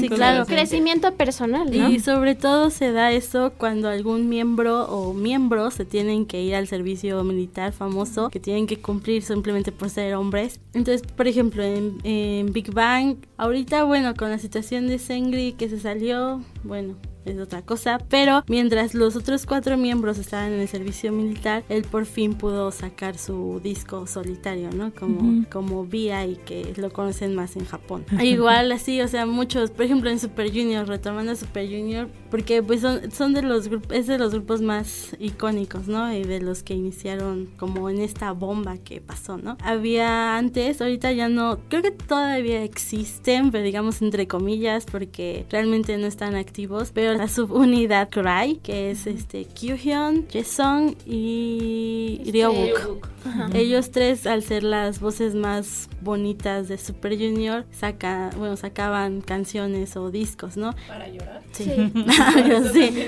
sí, 0.00 0.08
claro. 0.08 0.46
Crecimiento 0.46 1.14
personal, 1.14 1.66
¿no? 1.70 1.90
Y 1.90 2.00
sobre 2.00 2.34
todo 2.34 2.70
se 2.70 2.92
da 2.92 3.12
eso 3.12 3.52
cuando 3.58 3.88
algún 3.88 4.28
miembro 4.28 4.84
o 4.84 5.12
miembros 5.12 5.74
se 5.74 5.84
tienen 5.84 6.26
que 6.26 6.40
ir 6.42 6.54
al 6.54 6.66
servicio 6.68 7.22
militar 7.24 7.72
famoso, 7.72 8.30
que 8.30 8.40
tienen 8.40 8.66
que 8.66 8.78
cumplir 8.78 9.22
simplemente 9.22 9.72
por 9.72 9.90
ser 9.90 10.14
hombres. 10.14 10.60
Entonces, 10.72 11.02
por 11.02 11.26
ejemplo, 11.26 11.62
en, 11.62 11.98
en 12.04 12.52
Big 12.52 12.72
Bang, 12.72 13.16
ahorita, 13.36 13.84
bueno, 13.84 14.14
con 14.14 14.30
la 14.30 14.38
situación 14.38 14.86
de 14.86 14.98
Sengri 14.98 15.52
que 15.52 15.68
se 15.68 15.78
salió, 15.80 16.40
bueno, 16.64 16.94
es 17.26 17.38
otra 17.38 17.62
cosa, 17.62 17.98
pero 18.08 18.44
mientras 18.48 18.94
los 18.94 19.16
otros 19.16 19.46
cuatro 19.46 19.76
miembros 19.76 20.18
estaban 20.18 20.52
en 20.52 20.60
el 20.60 20.68
servicio 20.68 21.12
militar, 21.12 21.64
él 21.68 21.82
por 21.82 22.06
fin 22.06 22.34
pudo 22.34 22.70
sacar 22.70 23.18
su 23.18 23.60
disco 23.62 24.06
solitario, 24.06 24.70
¿no? 24.70 24.92
Como, 24.94 25.18
Ujú. 25.40 25.46
como 25.50 25.84
Via 25.84 26.24
y 26.26 26.36
que 26.36 26.72
lo 26.76 26.90
conocen 26.90 27.34
más 27.34 27.56
en 27.56 27.64
Japón. 27.64 28.04
Igual 28.22 28.72
así, 28.72 29.00
o 29.00 29.08
sea, 29.08 29.26
muchos, 29.26 29.70
por 29.70 29.84
ejemplo 29.84 30.10
en 30.10 30.18
Super 30.18 30.48
Junior, 30.48 30.86
retomando 30.86 31.34
Super 31.36 31.66
Junior, 31.66 32.08
porque 32.30 32.62
pues 32.62 32.80
son, 32.80 33.10
son 33.10 33.34
de 33.34 33.42
los 33.42 33.68
grupos, 33.68 33.96
es 33.96 34.06
de 34.06 34.18
los 34.18 34.32
grupos 34.32 34.60
más 34.62 35.16
icónicos, 35.18 35.88
¿no? 35.88 36.12
Y 36.12 36.22
de 36.22 36.40
los 36.40 36.62
que 36.62 36.74
iniciaron 36.74 37.48
como 37.58 37.90
en 37.90 38.00
esta 38.00 38.32
bomba 38.32 38.76
que 38.78 39.00
pasó, 39.00 39.36
¿no? 39.36 39.56
Había 39.62 40.36
antes, 40.36 40.80
ahorita 40.80 41.12
ya 41.12 41.28
no, 41.28 41.58
creo 41.68 41.82
que 41.82 41.90
todavía 41.90 42.62
existen, 42.62 43.50
pero 43.50 43.64
digamos 43.64 44.02
entre 44.02 44.26
comillas, 44.26 44.86
porque 44.86 45.46
realmente 45.50 45.96
no 45.98 46.06
están 46.06 46.34
activos, 46.34 46.90
pero 46.92 47.15
la 47.16 47.28
subunidad 47.28 48.08
Cry, 48.10 48.60
que 48.62 48.90
es 48.90 49.06
este 49.06 49.44
Kyuhyun, 49.44 50.26
Jaesung 50.32 50.94
y 51.06 52.20
Ryobuk. 52.30 53.08
Ajá. 53.26 53.48
Ellos 53.54 53.90
tres, 53.90 54.26
al 54.26 54.42
ser 54.42 54.62
las 54.62 55.00
voces 55.00 55.34
más 55.34 55.88
bonitas 56.00 56.68
de 56.68 56.78
Super 56.78 57.16
Junior, 57.16 57.64
saca, 57.72 58.30
bueno, 58.36 58.56
sacaban 58.56 59.20
canciones 59.20 59.96
o 59.96 60.10
discos, 60.10 60.56
¿no? 60.56 60.74
Para 60.86 61.08
llorar. 61.08 61.42
Sí. 61.52 61.64
Sí. 61.64 61.92
Yo 62.48 62.64
sí. 62.72 63.06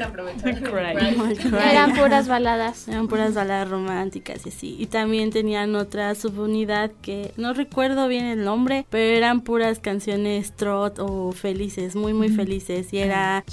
Eran 1.70 1.94
puras 1.94 2.28
baladas. 2.28 2.88
Eran 2.88 3.08
puras 3.08 3.34
baladas 3.34 3.68
románticas 3.68 4.44
y 4.46 4.48
así. 4.48 4.76
Y 4.78 4.86
también 4.86 5.30
tenían 5.30 5.74
otra 5.76 6.14
subunidad 6.14 6.90
que 7.02 7.32
no 7.36 7.52
recuerdo 7.52 8.08
bien 8.08 8.24
el 8.24 8.44
nombre, 8.44 8.86
pero 8.90 9.16
eran 9.16 9.42
puras 9.42 9.78
canciones 9.78 10.52
trot 10.52 10.98
o 10.98 11.32
felices, 11.32 11.94
muy 11.94 12.12
muy 12.12 12.28
felices. 12.30 12.92
Y 12.92 12.98
era 12.98 13.44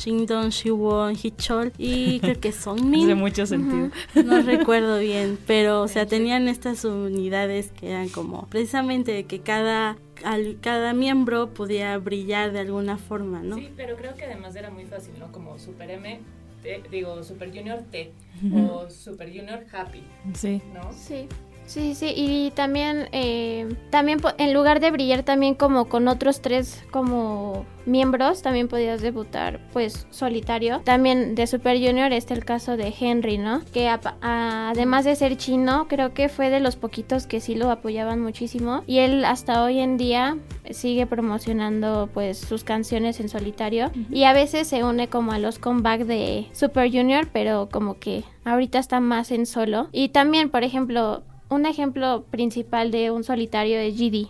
Shingdong, 0.50 1.14
Shiwon, 1.16 1.16
Hichol 1.22 1.72
y 1.78 2.20
creo 2.22 2.40
que 2.40 2.52
Songmin. 2.52 3.06
Hace 3.06 3.16
mucho 3.16 3.46
sentido. 3.46 3.90
No 4.24 4.42
recuerdo 4.42 5.00
bien, 5.00 5.38
pero 5.48 5.82
o 5.82 5.88
sea, 5.88 6.06
tenían 6.06 6.48
estas 6.48 6.84
unidades 6.86 7.72
que 7.72 7.92
eran 7.92 8.10
como 8.10 8.48
precisamente 8.48 9.24
que 9.26 9.40
cada 9.42 9.98
al- 10.24 10.58
cada 10.62 10.94
miembro 10.94 11.54
podía 11.54 11.98
brillar 11.98 12.52
de 12.52 12.60
alguna 12.60 12.98
forma, 12.98 13.42
¿no? 13.42 13.56
Sí, 13.58 13.70
pero 13.76 13.96
creo 13.98 14.16
que 14.16 14.26
además 14.26 14.56
era 14.56 14.70
muy 14.70 14.86
fácil, 14.86 15.14
¿no? 15.20 15.32
Como 15.32 15.60
Super 15.60 15.92
M, 15.92 16.20
T- 16.64 16.84
digo, 16.90 17.22
Super 17.24 17.50
Junior 17.50 17.80
T 17.92 18.12
o 18.54 18.90
Super 18.90 19.28
Junior 19.30 19.66
Happy, 19.72 20.04
Sí. 20.34 20.62
¿no? 20.74 20.92
Sí. 20.94 21.28
Sí, 21.66 21.96
sí, 21.96 22.14
y 22.16 22.52
también, 22.52 23.10
eh, 23.12 23.68
también 23.90 24.20
en 24.38 24.54
lugar 24.54 24.80
de 24.80 24.92
brillar 24.92 25.24
también 25.24 25.56
como 25.56 25.86
con 25.90 26.08
otros 26.08 26.40
tres 26.42 26.84
como 26.92 27.66
miembros, 27.88 28.44
también 28.44 28.68
podías 28.68 29.02
debutar 29.02 29.60
pues 29.74 30.06
solitario. 30.12 30.82
También 30.84 31.34
de 31.34 31.48
Super 31.48 31.78
Junior 31.78 32.14
está 32.14 32.36
el 32.36 32.46
caso 32.46 32.78
de 32.78 32.94
Henry, 33.00 33.40
¿no? 33.40 33.62
Que 33.74 33.90
a- 33.90 34.00
además 34.22 35.06
de 35.06 35.16
ser 35.16 35.38
chino, 35.38 35.88
creo 35.88 36.14
que 36.14 36.30
fue 36.30 36.52
de 36.52 36.60
los 36.60 36.76
poquitos 36.76 37.26
que 37.26 37.40
sí 37.42 37.56
lo 37.56 37.72
apoyaban 37.72 38.22
muchísimo. 38.22 38.84
Y 38.86 39.00
él 39.00 39.26
hasta 39.26 39.64
hoy 39.64 39.80
en 39.80 39.98
día 39.98 40.38
sigue 40.70 41.08
promocionando 41.08 42.10
pues 42.14 42.38
sus 42.38 42.64
canciones 42.64 43.20
en 43.20 43.28
solitario. 43.30 43.92
Y 44.12 44.24
a 44.26 44.34
veces 44.34 44.68
se 44.68 44.84
une 44.84 45.08
como 45.10 45.32
a 45.32 45.40
los 45.40 45.58
comeback 45.60 46.02
de 46.02 46.48
Super 46.54 46.92
Junior, 46.92 47.28
pero 47.34 47.70
como 47.72 47.98
que 48.00 48.24
ahorita 48.46 48.78
está 48.80 49.00
más 49.00 49.32
en 49.32 49.46
solo. 49.48 49.90
Y 49.92 50.10
también, 50.10 50.50
por 50.50 50.64
ejemplo, 50.64 51.24
un 51.50 51.66
ejemplo 51.66 52.26
principal 52.30 52.92
de 52.92 53.12
un 53.12 53.24
solitario 53.24 53.80
es 53.80 53.98
GD. 53.98 54.30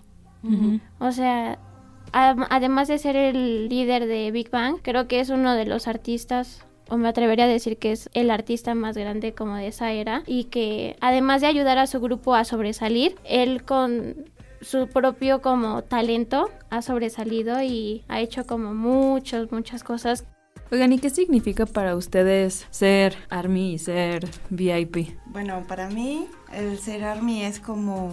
O 1.00 1.12
sea, 1.12 1.58
además 2.12 2.88
de 2.88 2.98
ser 3.00 3.16
el 3.16 3.68
líder 3.68 4.06
de 4.06 4.30
Big 4.32 4.52
Bang, 4.52 4.78
creo 4.82 5.08
que 5.08 5.20
es 5.20 5.30
uno 5.30 5.54
de 5.56 5.66
los 5.66 5.88
artistas 5.88 6.66
o 6.88 6.98
me 6.98 7.08
atrevería 7.08 7.46
a 7.46 7.48
decir 7.48 7.78
que 7.78 7.92
es 7.92 8.10
el 8.14 8.30
artista 8.30 8.76
más 8.76 8.96
grande 8.96 9.34
como 9.34 9.56
de 9.56 9.68
esa 9.68 9.92
era 9.92 10.24
y 10.28 10.46
que 10.46 10.98
además 11.02 11.42
de 11.42 11.48
ayudar 11.48 11.78
a 11.78 11.88
su 11.88 12.00
grupo 12.00 12.36
a 12.36 12.46
sobresalir, 12.46 13.16
él 13.24 13.64
con 13.64 14.30
su 14.62 14.88
propio 14.88 15.42
como 15.42 15.84
talento 15.84 16.50
ha 16.70 16.82
sobresalido 16.82 17.62
y 17.62 18.04
ha 18.08 18.20
hecho 18.20 18.46
como 18.46 18.74
muchas, 18.74 19.52
muchas 19.52 19.84
cosas. 19.84 20.26
Oigan, 20.72 20.94
¿y 20.94 21.00
qué 21.00 21.12
significa 21.12 21.68
para 21.68 21.96
ustedes 21.96 22.66
ser 22.72 23.16
ARMY 23.30 23.74
y 23.74 23.78
ser 23.78 24.28
VIP? 24.50 25.16
Bueno, 25.28 25.64
para 25.68 25.90
mí 25.90 26.28
el 26.52 26.80
ser 26.80 27.04
ARMY 27.04 27.44
es 27.44 27.60
como... 27.60 28.12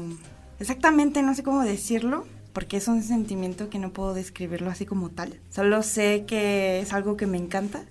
Exactamente, 0.60 1.22
no 1.22 1.34
sé 1.34 1.42
cómo 1.42 1.62
decirlo, 1.62 2.26
porque 2.52 2.76
es 2.76 2.88
un 2.88 3.02
sentimiento 3.02 3.70
que 3.70 3.78
no 3.78 3.94
puedo 3.94 4.12
describirlo 4.12 4.70
así 4.70 4.84
como 4.84 5.08
tal. 5.08 5.40
Solo 5.48 5.82
sé 5.82 6.24
que 6.26 6.80
es 6.80 6.92
algo 6.92 7.16
que 7.16 7.26
me 7.26 7.38
encanta 7.38 7.84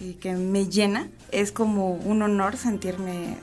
y 0.00 0.14
que 0.14 0.32
me 0.32 0.66
llena. 0.66 1.08
Es 1.30 1.52
como 1.52 1.92
un 1.92 2.22
honor 2.22 2.56
sentirme 2.56 3.36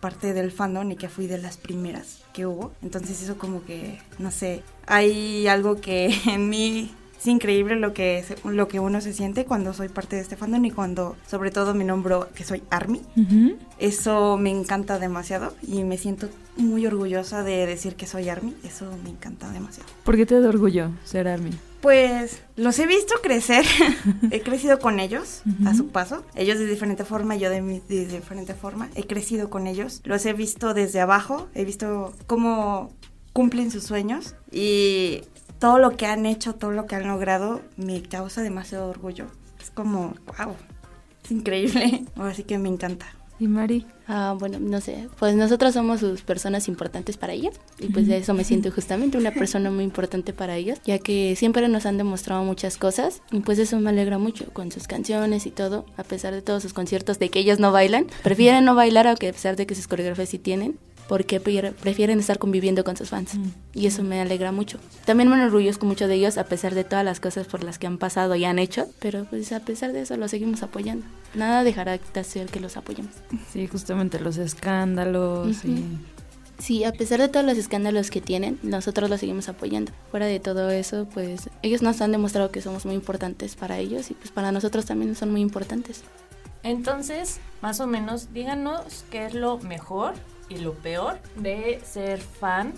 parte 0.00 0.34
del 0.34 0.50
fandom 0.50 0.90
y 0.90 0.96
que 0.96 1.08
fui 1.08 1.28
de 1.28 1.38
las 1.38 1.56
primeras 1.56 2.24
que 2.32 2.46
hubo. 2.46 2.72
Entonces 2.82 3.22
eso 3.22 3.38
como 3.38 3.64
que, 3.64 4.00
no 4.18 4.32
sé, 4.32 4.64
hay 4.86 5.46
algo 5.46 5.80
que 5.80 6.12
en 6.26 6.48
mí 6.48 6.90
es 7.20 7.26
increíble 7.26 7.76
lo 7.76 7.92
que, 7.92 8.24
se- 8.26 8.36
lo 8.48 8.66
que 8.66 8.80
uno 8.80 9.00
se 9.02 9.12
siente 9.12 9.44
cuando 9.44 9.74
soy 9.74 9.88
parte 9.90 10.16
de 10.16 10.22
este 10.22 10.36
fandom 10.36 10.64
y 10.64 10.70
cuando 10.70 11.16
sobre 11.28 11.50
todo 11.50 11.74
me 11.74 11.84
nombro 11.84 12.28
que 12.34 12.44
soy 12.44 12.62
ARMY. 12.70 13.02
Eso 13.78 14.36
me 14.38 14.50
encanta 14.50 14.98
demasiado 14.98 15.54
y 15.62 15.84
me 15.84 15.98
siento 15.98 16.28
muy 16.56 16.86
orgullosa 16.86 17.42
de 17.42 17.66
decir 17.66 17.94
que 17.94 18.06
soy 18.06 18.28
ARMY. 18.28 18.54
Eso 18.64 18.90
me 19.04 19.10
encanta 19.10 19.50
demasiado. 19.50 19.88
¿Por 20.04 20.16
qué 20.16 20.26
te 20.26 20.40
da 20.40 20.48
orgullo 20.48 20.90
ser 21.04 21.28
ARMY? 21.28 21.50
Pues 21.80 22.42
los 22.56 22.78
he 22.78 22.86
visto 22.86 23.14
crecer, 23.22 23.64
he 24.30 24.42
crecido 24.42 24.78
con 24.78 25.00
ellos 25.00 25.42
a 25.64 25.68
Ujú. 25.70 25.76
su 25.78 25.88
paso, 25.88 26.24
ellos 26.34 26.58
de 26.58 26.66
diferente 26.66 27.04
forma, 27.06 27.36
yo 27.36 27.48
de, 27.48 27.62
mi- 27.62 27.80
de 27.88 28.06
diferente 28.06 28.52
forma, 28.54 28.90
he 28.94 29.06
crecido 29.06 29.48
con 29.48 29.66
ellos, 29.66 30.02
los 30.04 30.26
he 30.26 30.34
visto 30.34 30.74
desde 30.74 31.00
abajo, 31.00 31.48
he 31.54 31.64
visto 31.64 32.12
cómo 32.26 32.92
cumplen 33.32 33.70
sus 33.70 33.84
sueños 33.84 34.34
y 34.52 35.22
todo 35.60 35.78
lo 35.78 35.96
que 35.96 36.06
han 36.06 36.26
hecho, 36.26 36.54
todo 36.54 36.72
lo 36.72 36.86
que 36.86 36.96
han 36.96 37.06
logrado 37.06 37.60
me 37.76 38.02
causa 38.02 38.42
demasiado 38.42 38.88
orgullo. 38.88 39.26
Es 39.60 39.70
como, 39.70 40.14
wow, 40.38 40.56
es 41.22 41.30
increíble, 41.30 42.04
así 42.16 42.42
que 42.42 42.58
me 42.58 42.68
encanta. 42.68 43.06
¿Y 43.38 43.48
Mari? 43.48 43.86
Ah, 44.06 44.36
bueno, 44.38 44.58
no 44.60 44.82
sé, 44.82 45.08
pues 45.18 45.34
nosotros 45.34 45.72
somos 45.72 46.00
sus 46.00 46.20
personas 46.20 46.68
importantes 46.68 47.16
para 47.16 47.32
ellos 47.32 47.54
y 47.78 47.86
pues 47.86 48.06
de 48.06 48.18
eso 48.18 48.34
me 48.34 48.44
siento 48.44 48.70
justamente 48.74 49.16
una 49.16 49.30
persona 49.30 49.70
muy 49.70 49.84
importante 49.84 50.34
para 50.34 50.56
ellos, 50.56 50.78
ya 50.84 50.98
que 50.98 51.36
siempre 51.36 51.66
nos 51.68 51.86
han 51.86 51.96
demostrado 51.96 52.44
muchas 52.44 52.76
cosas 52.76 53.22
y 53.30 53.40
pues 53.40 53.58
eso 53.58 53.80
me 53.80 53.88
alegra 53.88 54.18
mucho 54.18 54.52
con 54.52 54.70
sus 54.70 54.86
canciones 54.86 55.46
y 55.46 55.50
todo, 55.50 55.86
a 55.96 56.04
pesar 56.04 56.34
de 56.34 56.42
todos 56.42 56.62
sus 56.62 56.74
conciertos 56.74 57.18
de 57.18 57.30
que 57.30 57.38
ellos 57.38 57.60
no 57.60 57.72
bailan, 57.72 58.08
prefieren 58.22 58.66
no 58.66 58.74
bailar 58.74 59.06
aunque 59.06 59.28
a 59.28 59.32
pesar 59.32 59.56
de 59.56 59.66
que 59.66 59.74
sus 59.74 59.88
coreografías 59.88 60.28
sí 60.28 60.38
tienen, 60.38 60.78
porque 61.10 61.40
prefieren 61.40 62.20
estar 62.20 62.38
conviviendo 62.38 62.84
con 62.84 62.96
sus 62.96 63.08
fans. 63.08 63.34
Mm. 63.34 63.48
Y 63.74 63.86
eso 63.88 64.04
me 64.04 64.20
alegra 64.20 64.52
mucho. 64.52 64.78
También 65.06 65.28
me 65.28 65.34
enorgullezco 65.34 65.84
mucho 65.84 66.06
de 66.06 66.14
ellos, 66.14 66.38
a 66.38 66.44
pesar 66.44 66.72
de 66.72 66.84
todas 66.84 67.04
las 67.04 67.18
cosas 67.18 67.48
por 67.48 67.64
las 67.64 67.80
que 67.80 67.88
han 67.88 67.98
pasado 67.98 68.36
y 68.36 68.44
han 68.44 68.60
hecho, 68.60 68.86
pero 69.00 69.24
pues 69.24 69.50
a 69.50 69.58
pesar 69.58 69.92
de 69.92 70.02
eso 70.02 70.16
los 70.16 70.30
seguimos 70.30 70.62
apoyando. 70.62 71.04
Nada 71.34 71.64
dejará 71.64 71.98
de 71.98 72.22
ser 72.24 72.46
que 72.46 72.60
los 72.60 72.76
apoyemos. 72.76 73.12
Sí, 73.52 73.66
justamente 73.66 74.20
los 74.20 74.36
escándalos 74.36 75.64
y... 75.64 75.84
Sí, 76.60 76.84
a 76.84 76.92
pesar 76.92 77.18
de 77.18 77.28
todos 77.28 77.44
los 77.44 77.58
escándalos 77.58 78.08
que 78.12 78.20
tienen, 78.20 78.60
nosotros 78.62 79.10
los 79.10 79.18
seguimos 79.18 79.48
apoyando. 79.48 79.90
Fuera 80.12 80.26
de 80.26 80.38
todo 80.38 80.70
eso, 80.70 81.08
pues 81.12 81.50
ellos 81.62 81.82
nos 81.82 82.00
han 82.02 82.12
demostrado 82.12 82.52
que 82.52 82.62
somos 82.62 82.86
muy 82.86 82.94
importantes 82.94 83.56
para 83.56 83.78
ellos 83.78 84.12
y 84.12 84.14
pues 84.14 84.30
para 84.30 84.52
nosotros 84.52 84.86
también 84.86 85.16
son 85.16 85.32
muy 85.32 85.40
importantes. 85.40 86.04
Entonces, 86.62 87.40
más 87.62 87.80
o 87.80 87.88
menos, 87.88 88.32
díganos 88.32 89.04
qué 89.10 89.26
es 89.26 89.34
lo 89.34 89.58
mejor 89.58 90.14
y 90.50 90.58
lo 90.58 90.74
peor 90.74 91.18
de 91.36 91.80
ser 91.82 92.20
fan 92.20 92.74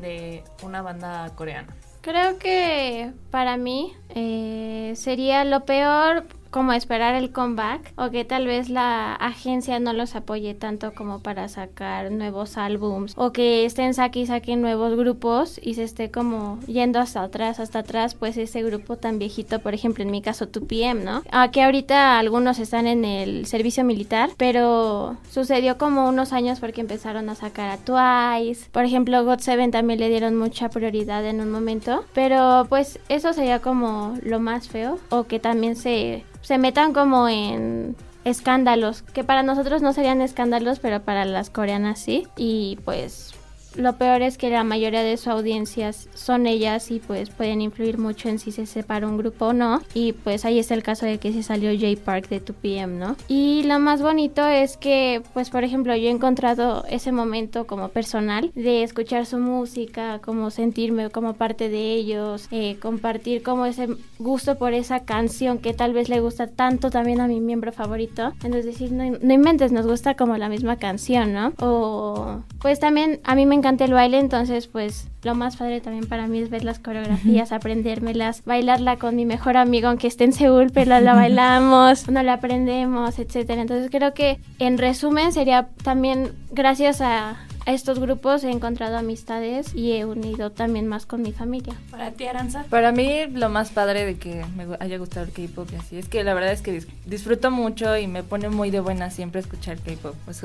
de 0.00 0.44
una 0.62 0.82
banda 0.82 1.30
coreana? 1.34 1.74
Creo 2.00 2.38
que 2.38 3.12
para 3.30 3.56
mí 3.56 3.94
eh, 4.10 4.92
sería 4.94 5.44
lo 5.44 5.64
peor 5.64 6.24
como 6.54 6.72
esperar 6.72 7.16
el 7.16 7.32
comeback 7.32 7.92
o 7.96 8.10
que 8.10 8.24
tal 8.24 8.46
vez 8.46 8.68
la 8.68 9.12
agencia 9.16 9.80
no 9.80 9.92
los 9.92 10.14
apoye 10.14 10.54
tanto 10.54 10.94
como 10.94 11.18
para 11.18 11.48
sacar 11.48 12.12
nuevos 12.12 12.56
álbums 12.56 13.12
o 13.16 13.32
que 13.32 13.64
estén 13.64 13.92
saque 13.92 14.20
y 14.20 14.26
saquen 14.26 14.62
nuevos 14.62 14.96
grupos 14.96 15.58
y 15.60 15.74
se 15.74 15.82
esté 15.82 16.12
como 16.12 16.60
yendo 16.68 17.00
hasta 17.00 17.24
atrás, 17.24 17.58
hasta 17.58 17.80
atrás, 17.80 18.14
pues 18.14 18.36
ese 18.36 18.62
grupo 18.62 18.94
tan 18.96 19.18
viejito, 19.18 19.58
por 19.58 19.74
ejemplo, 19.74 20.04
en 20.04 20.12
mi 20.12 20.22
caso 20.22 20.46
2PM, 20.46 21.02
¿no? 21.02 21.24
Aquí 21.32 21.58
ahorita 21.58 22.20
algunos 22.20 22.60
están 22.60 22.86
en 22.86 23.04
el 23.04 23.46
servicio 23.46 23.82
militar, 23.82 24.30
pero 24.36 25.16
sucedió 25.28 25.76
como 25.76 26.08
unos 26.08 26.32
años 26.32 26.60
porque 26.60 26.82
empezaron 26.82 27.30
a 27.30 27.34
sacar 27.34 27.68
a 27.68 27.78
Twice, 27.78 28.68
por 28.70 28.84
ejemplo, 28.84 29.24
GOT7 29.24 29.72
también 29.72 29.98
le 29.98 30.08
dieron 30.08 30.36
mucha 30.36 30.68
prioridad 30.68 31.26
en 31.26 31.40
un 31.40 31.50
momento, 31.50 32.04
pero 32.14 32.66
pues 32.68 33.00
eso 33.08 33.32
sería 33.32 33.58
como 33.58 34.16
lo 34.22 34.38
más 34.38 34.68
feo 34.68 35.00
o 35.10 35.24
que 35.24 35.40
también 35.40 35.74
se 35.74 36.22
se 36.44 36.58
metan 36.58 36.92
como 36.92 37.26
en 37.26 37.96
escándalos, 38.24 39.02
que 39.02 39.24
para 39.24 39.42
nosotros 39.42 39.80
no 39.80 39.92
serían 39.92 40.20
escándalos, 40.20 40.78
pero 40.78 41.00
para 41.02 41.24
las 41.24 41.48
coreanas 41.48 41.98
sí. 41.98 42.28
Y 42.36 42.78
pues 42.84 43.33
lo 43.76 43.96
peor 43.96 44.22
es 44.22 44.38
que 44.38 44.50
la 44.50 44.64
mayoría 44.64 45.02
de 45.02 45.16
su 45.16 45.30
audiencias 45.30 46.08
son 46.14 46.46
ellas 46.46 46.90
y 46.90 47.00
pues 47.00 47.30
pueden 47.30 47.60
influir 47.60 47.98
mucho 47.98 48.28
en 48.28 48.38
si 48.38 48.52
se 48.52 48.66
separa 48.66 49.06
un 49.06 49.18
grupo 49.18 49.46
o 49.46 49.52
no. 49.52 49.82
Y 49.94 50.12
pues 50.12 50.44
ahí 50.44 50.58
está 50.58 50.74
el 50.74 50.82
caso 50.82 51.06
de 51.06 51.18
que 51.18 51.32
se 51.32 51.42
salió 51.42 51.70
J 51.72 52.00
Park 52.04 52.28
de 52.28 52.44
2PM, 52.44 52.98
¿no? 52.98 53.16
Y 53.28 53.62
lo 53.64 53.78
más 53.78 54.02
bonito 54.02 54.46
es 54.46 54.76
que 54.76 55.22
pues 55.32 55.50
por 55.50 55.64
ejemplo 55.64 55.94
yo 55.96 56.08
he 56.08 56.10
encontrado 56.10 56.84
ese 56.88 57.12
momento 57.12 57.66
como 57.66 57.88
personal 57.88 58.50
de 58.54 58.82
escuchar 58.82 59.26
su 59.26 59.38
música, 59.38 60.20
como 60.20 60.50
sentirme 60.50 61.10
como 61.10 61.34
parte 61.34 61.68
de 61.68 61.92
ellos, 61.94 62.48
eh, 62.50 62.76
compartir 62.80 63.42
como 63.42 63.66
ese 63.66 63.88
gusto 64.18 64.56
por 64.56 64.72
esa 64.74 65.00
canción 65.00 65.58
que 65.58 65.74
tal 65.74 65.92
vez 65.92 66.08
le 66.08 66.20
gusta 66.20 66.46
tanto 66.46 66.90
también 66.90 67.20
a 67.20 67.26
mi 67.26 67.40
miembro 67.40 67.72
favorito. 67.72 68.32
Entonces 68.42 68.66
decir, 68.66 68.92
no, 68.92 69.04
no 69.20 69.34
inventes, 69.34 69.72
nos 69.72 69.86
gusta 69.86 70.14
como 70.14 70.36
la 70.36 70.48
misma 70.48 70.76
canción, 70.76 71.32
¿no? 71.32 71.52
O 71.60 72.42
pues 72.60 72.80
también 72.80 73.20
a 73.24 73.34
mí 73.34 73.46
me 73.46 73.54
encanta 73.64 73.86
el 73.86 73.94
baile, 73.94 74.18
entonces 74.18 74.66
pues 74.66 75.08
lo 75.22 75.34
más 75.34 75.56
padre 75.56 75.80
también 75.80 76.06
para 76.06 76.26
mí 76.26 76.38
es 76.38 76.50
ver 76.50 76.64
las 76.64 76.78
coreografías, 76.78 77.50
aprendérmelas, 77.52 78.44
bailarla 78.44 78.98
con 78.98 79.16
mi 79.16 79.24
mejor 79.24 79.56
amigo 79.56 79.88
aunque 79.88 80.06
esté 80.06 80.24
en 80.24 80.34
Seúl, 80.34 80.70
pero 80.70 81.00
la 81.00 81.14
bailamos, 81.14 82.10
no 82.10 82.22
la 82.22 82.34
aprendemos, 82.34 83.18
etcétera. 83.18 83.62
Entonces 83.62 83.90
creo 83.90 84.12
que 84.12 84.38
en 84.58 84.76
resumen 84.76 85.32
sería 85.32 85.68
también 85.82 86.32
gracias 86.52 87.00
a, 87.00 87.36
estos 87.64 87.98
grupos 87.98 88.44
he 88.44 88.50
encontrado 88.50 88.98
amistades 88.98 89.74
y 89.74 89.92
he 89.92 90.04
unido 90.04 90.52
también 90.52 90.86
más 90.86 91.06
con 91.06 91.22
mi 91.22 91.32
familia. 91.32 91.72
¿Para 91.90 92.10
ti, 92.10 92.26
Aranza? 92.26 92.66
Para 92.68 92.92
mí 92.92 93.20
lo 93.32 93.48
más 93.48 93.70
padre 93.70 94.04
de 94.04 94.18
que 94.18 94.44
me 94.54 94.66
haya 94.80 94.98
gustado 94.98 95.24
el 95.24 95.32
K-pop 95.32 95.70
y 95.72 95.76
así 95.76 95.96
es 95.96 96.10
que 96.10 96.22
la 96.24 96.34
verdad 96.34 96.52
es 96.52 96.60
que 96.60 96.84
disfruto 97.06 97.50
mucho 97.50 97.96
y 97.96 98.06
me 98.06 98.22
pone 98.22 98.50
muy 98.50 98.70
de 98.70 98.80
buena 98.80 99.08
siempre 99.08 99.40
escuchar 99.40 99.78
K-pop. 99.78 100.14
Pues 100.26 100.44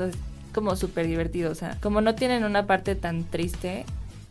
como 0.52 0.76
súper 0.76 1.06
divertido. 1.06 1.50
O 1.50 1.54
sea, 1.54 1.76
como 1.80 2.00
no 2.00 2.14
tienen 2.14 2.44
una 2.44 2.66
parte 2.66 2.94
tan 2.94 3.24
triste 3.24 3.84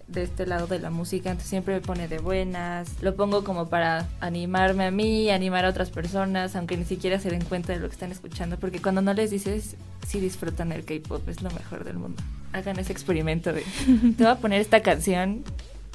de 0.08 0.24
este 0.24 0.48
lado 0.48 0.66
de 0.66 0.80
la 0.80 0.90
música, 0.90 1.30
entonces 1.30 1.50
siempre 1.50 1.76
me 1.76 1.82
pone 1.82 2.08
de 2.08 2.20
buenas. 2.20 3.02
Lo 3.02 3.16
pongo 3.16 3.44
como 3.44 3.70
para 3.70 4.08
animarme 4.20 4.86
a 4.86 4.92
mí, 4.92 5.30
animar 5.30 5.66
a 5.66 5.70
otras 5.70 5.90
personas, 5.90 6.56
aunque 6.56 6.78
ni 6.78 6.86
siquiera 6.86 7.20
se 7.20 7.30
den 7.30 7.44
cuenta 7.44 7.74
de 7.74 7.80
lo 7.80 7.88
que 7.88 7.94
están 7.94 8.12
escuchando, 8.12 8.58
porque 8.58 8.82
cuando 8.82 9.02
no 9.02 9.14
les 9.14 9.30
dices 9.30 9.76
si 10.08 10.20
disfrutan 10.20 10.72
el 10.72 10.84
K-pop, 10.86 11.28
es 11.30 11.42
lo 11.42 11.52
mejor 11.52 11.84
del 11.84 11.98
mundo. 11.98 12.22
Hagan 12.54 12.80
ese 12.80 12.92
experimento 12.92 13.54
de, 13.54 13.62
te 14.18 14.24
voy 14.24 14.32
a 14.32 14.36
poner 14.36 14.62
esta 14.62 14.82
canción 14.82 15.44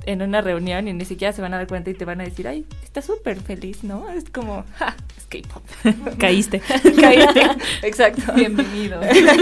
en 0.07 0.23
una 0.23 0.41
reunión 0.41 0.89
y 0.89 0.93
ni 0.93 1.05
siquiera 1.05 1.33
se 1.33 1.43
van 1.43 1.55
a 1.55 1.59
dar 1.59 1.67
cuenta 1.67 1.91
y 1.91 1.95
te 1.95 2.05
van 2.05 2.21
a 2.21 2.25
decir, 2.25 2.49
ay, 2.49 2.67
está 2.83 3.03
súper 3.03 3.41
feliz, 3.41 3.85
¿no? 3.85 4.09
Es 4.11 4.25
como, 4.31 4.65
ja, 4.77 4.97
es 5.17 5.27
K-pop. 5.27 5.63
Caíste. 6.19 6.61
Caíste. 7.01 7.43
Exacto. 7.83 8.33
Bienvenido. 8.35 9.01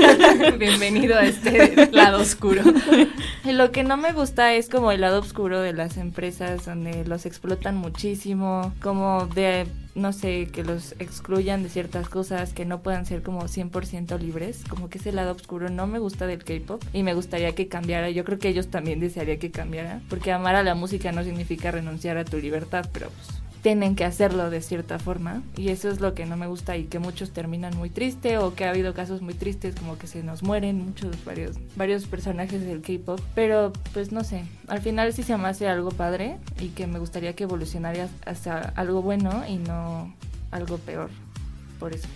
Bienvenido 0.58 1.16
a 1.16 1.24
este 1.24 1.88
lado 1.92 2.20
oscuro. 2.20 2.62
Lo 3.44 3.72
que 3.72 3.84
no 3.84 3.96
me 3.96 4.12
gusta 4.12 4.54
es 4.54 4.68
como 4.68 4.92
el 4.92 5.00
lado 5.00 5.20
oscuro 5.20 5.60
de 5.60 5.72
las 5.72 5.96
empresas 5.96 6.64
donde 6.64 7.04
los 7.04 7.26
explotan 7.26 7.76
muchísimo, 7.76 8.72
como 8.80 9.26
de 9.26 9.66
no 9.94 10.12
sé, 10.12 10.46
que 10.46 10.64
los 10.64 10.94
excluyan 10.98 11.62
de 11.62 11.68
ciertas 11.68 12.08
cosas, 12.08 12.52
que 12.52 12.64
no 12.64 12.82
puedan 12.82 13.06
ser 13.06 13.22
como 13.22 13.42
100% 13.42 14.18
libres, 14.18 14.64
como 14.68 14.88
que 14.88 14.98
ese 14.98 15.12
lado 15.12 15.32
oscuro 15.32 15.68
no 15.68 15.86
me 15.86 15.98
gusta 15.98 16.26
del 16.26 16.44
K-pop 16.44 16.82
y 16.92 17.02
me 17.02 17.14
gustaría 17.14 17.54
que 17.54 17.68
cambiara. 17.68 18.10
Yo 18.10 18.24
creo 18.24 18.38
que 18.38 18.48
ellos 18.48 18.68
también 18.68 19.00
desearía 19.00 19.38
que 19.38 19.50
cambiara, 19.50 20.00
porque 20.08 20.32
amar 20.32 20.54
a 20.54 20.62
la 20.62 20.74
música 20.74 21.12
no 21.12 21.24
significa 21.24 21.70
renunciar 21.70 22.16
a 22.16 22.24
tu 22.24 22.38
libertad, 22.38 22.88
pero 22.92 23.10
pues 23.10 23.41
tienen 23.62 23.94
que 23.94 24.04
hacerlo 24.04 24.50
de 24.50 24.60
cierta 24.60 24.98
forma 24.98 25.42
y 25.56 25.68
eso 25.68 25.88
es 25.88 26.00
lo 26.00 26.14
que 26.14 26.26
no 26.26 26.36
me 26.36 26.48
gusta 26.48 26.76
y 26.76 26.84
que 26.84 26.98
muchos 26.98 27.30
terminan 27.30 27.76
muy 27.76 27.90
triste 27.90 28.38
o 28.38 28.54
que 28.54 28.64
ha 28.64 28.70
habido 28.70 28.92
casos 28.92 29.22
muy 29.22 29.34
tristes 29.34 29.76
como 29.76 29.96
que 29.96 30.08
se 30.08 30.22
nos 30.22 30.42
mueren 30.42 30.84
muchos 30.84 31.24
varios 31.24 31.56
varios 31.76 32.06
personajes 32.06 32.60
del 32.66 32.82
K-pop 32.82 33.20
pero 33.34 33.72
pues 33.94 34.10
no 34.10 34.24
sé 34.24 34.44
al 34.66 34.80
final 34.80 35.12
sí 35.12 35.22
se 35.22 35.36
me 35.36 35.48
hace 35.48 35.68
algo 35.68 35.90
padre 35.90 36.38
y 36.60 36.68
que 36.68 36.86
me 36.88 36.98
gustaría 36.98 37.34
que 37.34 37.44
evolucionara 37.44 38.08
hasta 38.26 38.58
algo 38.74 39.00
bueno 39.00 39.44
y 39.48 39.56
no 39.56 40.12
algo 40.50 40.78
peor 40.78 41.10
por 41.78 41.94
eso 41.94 42.08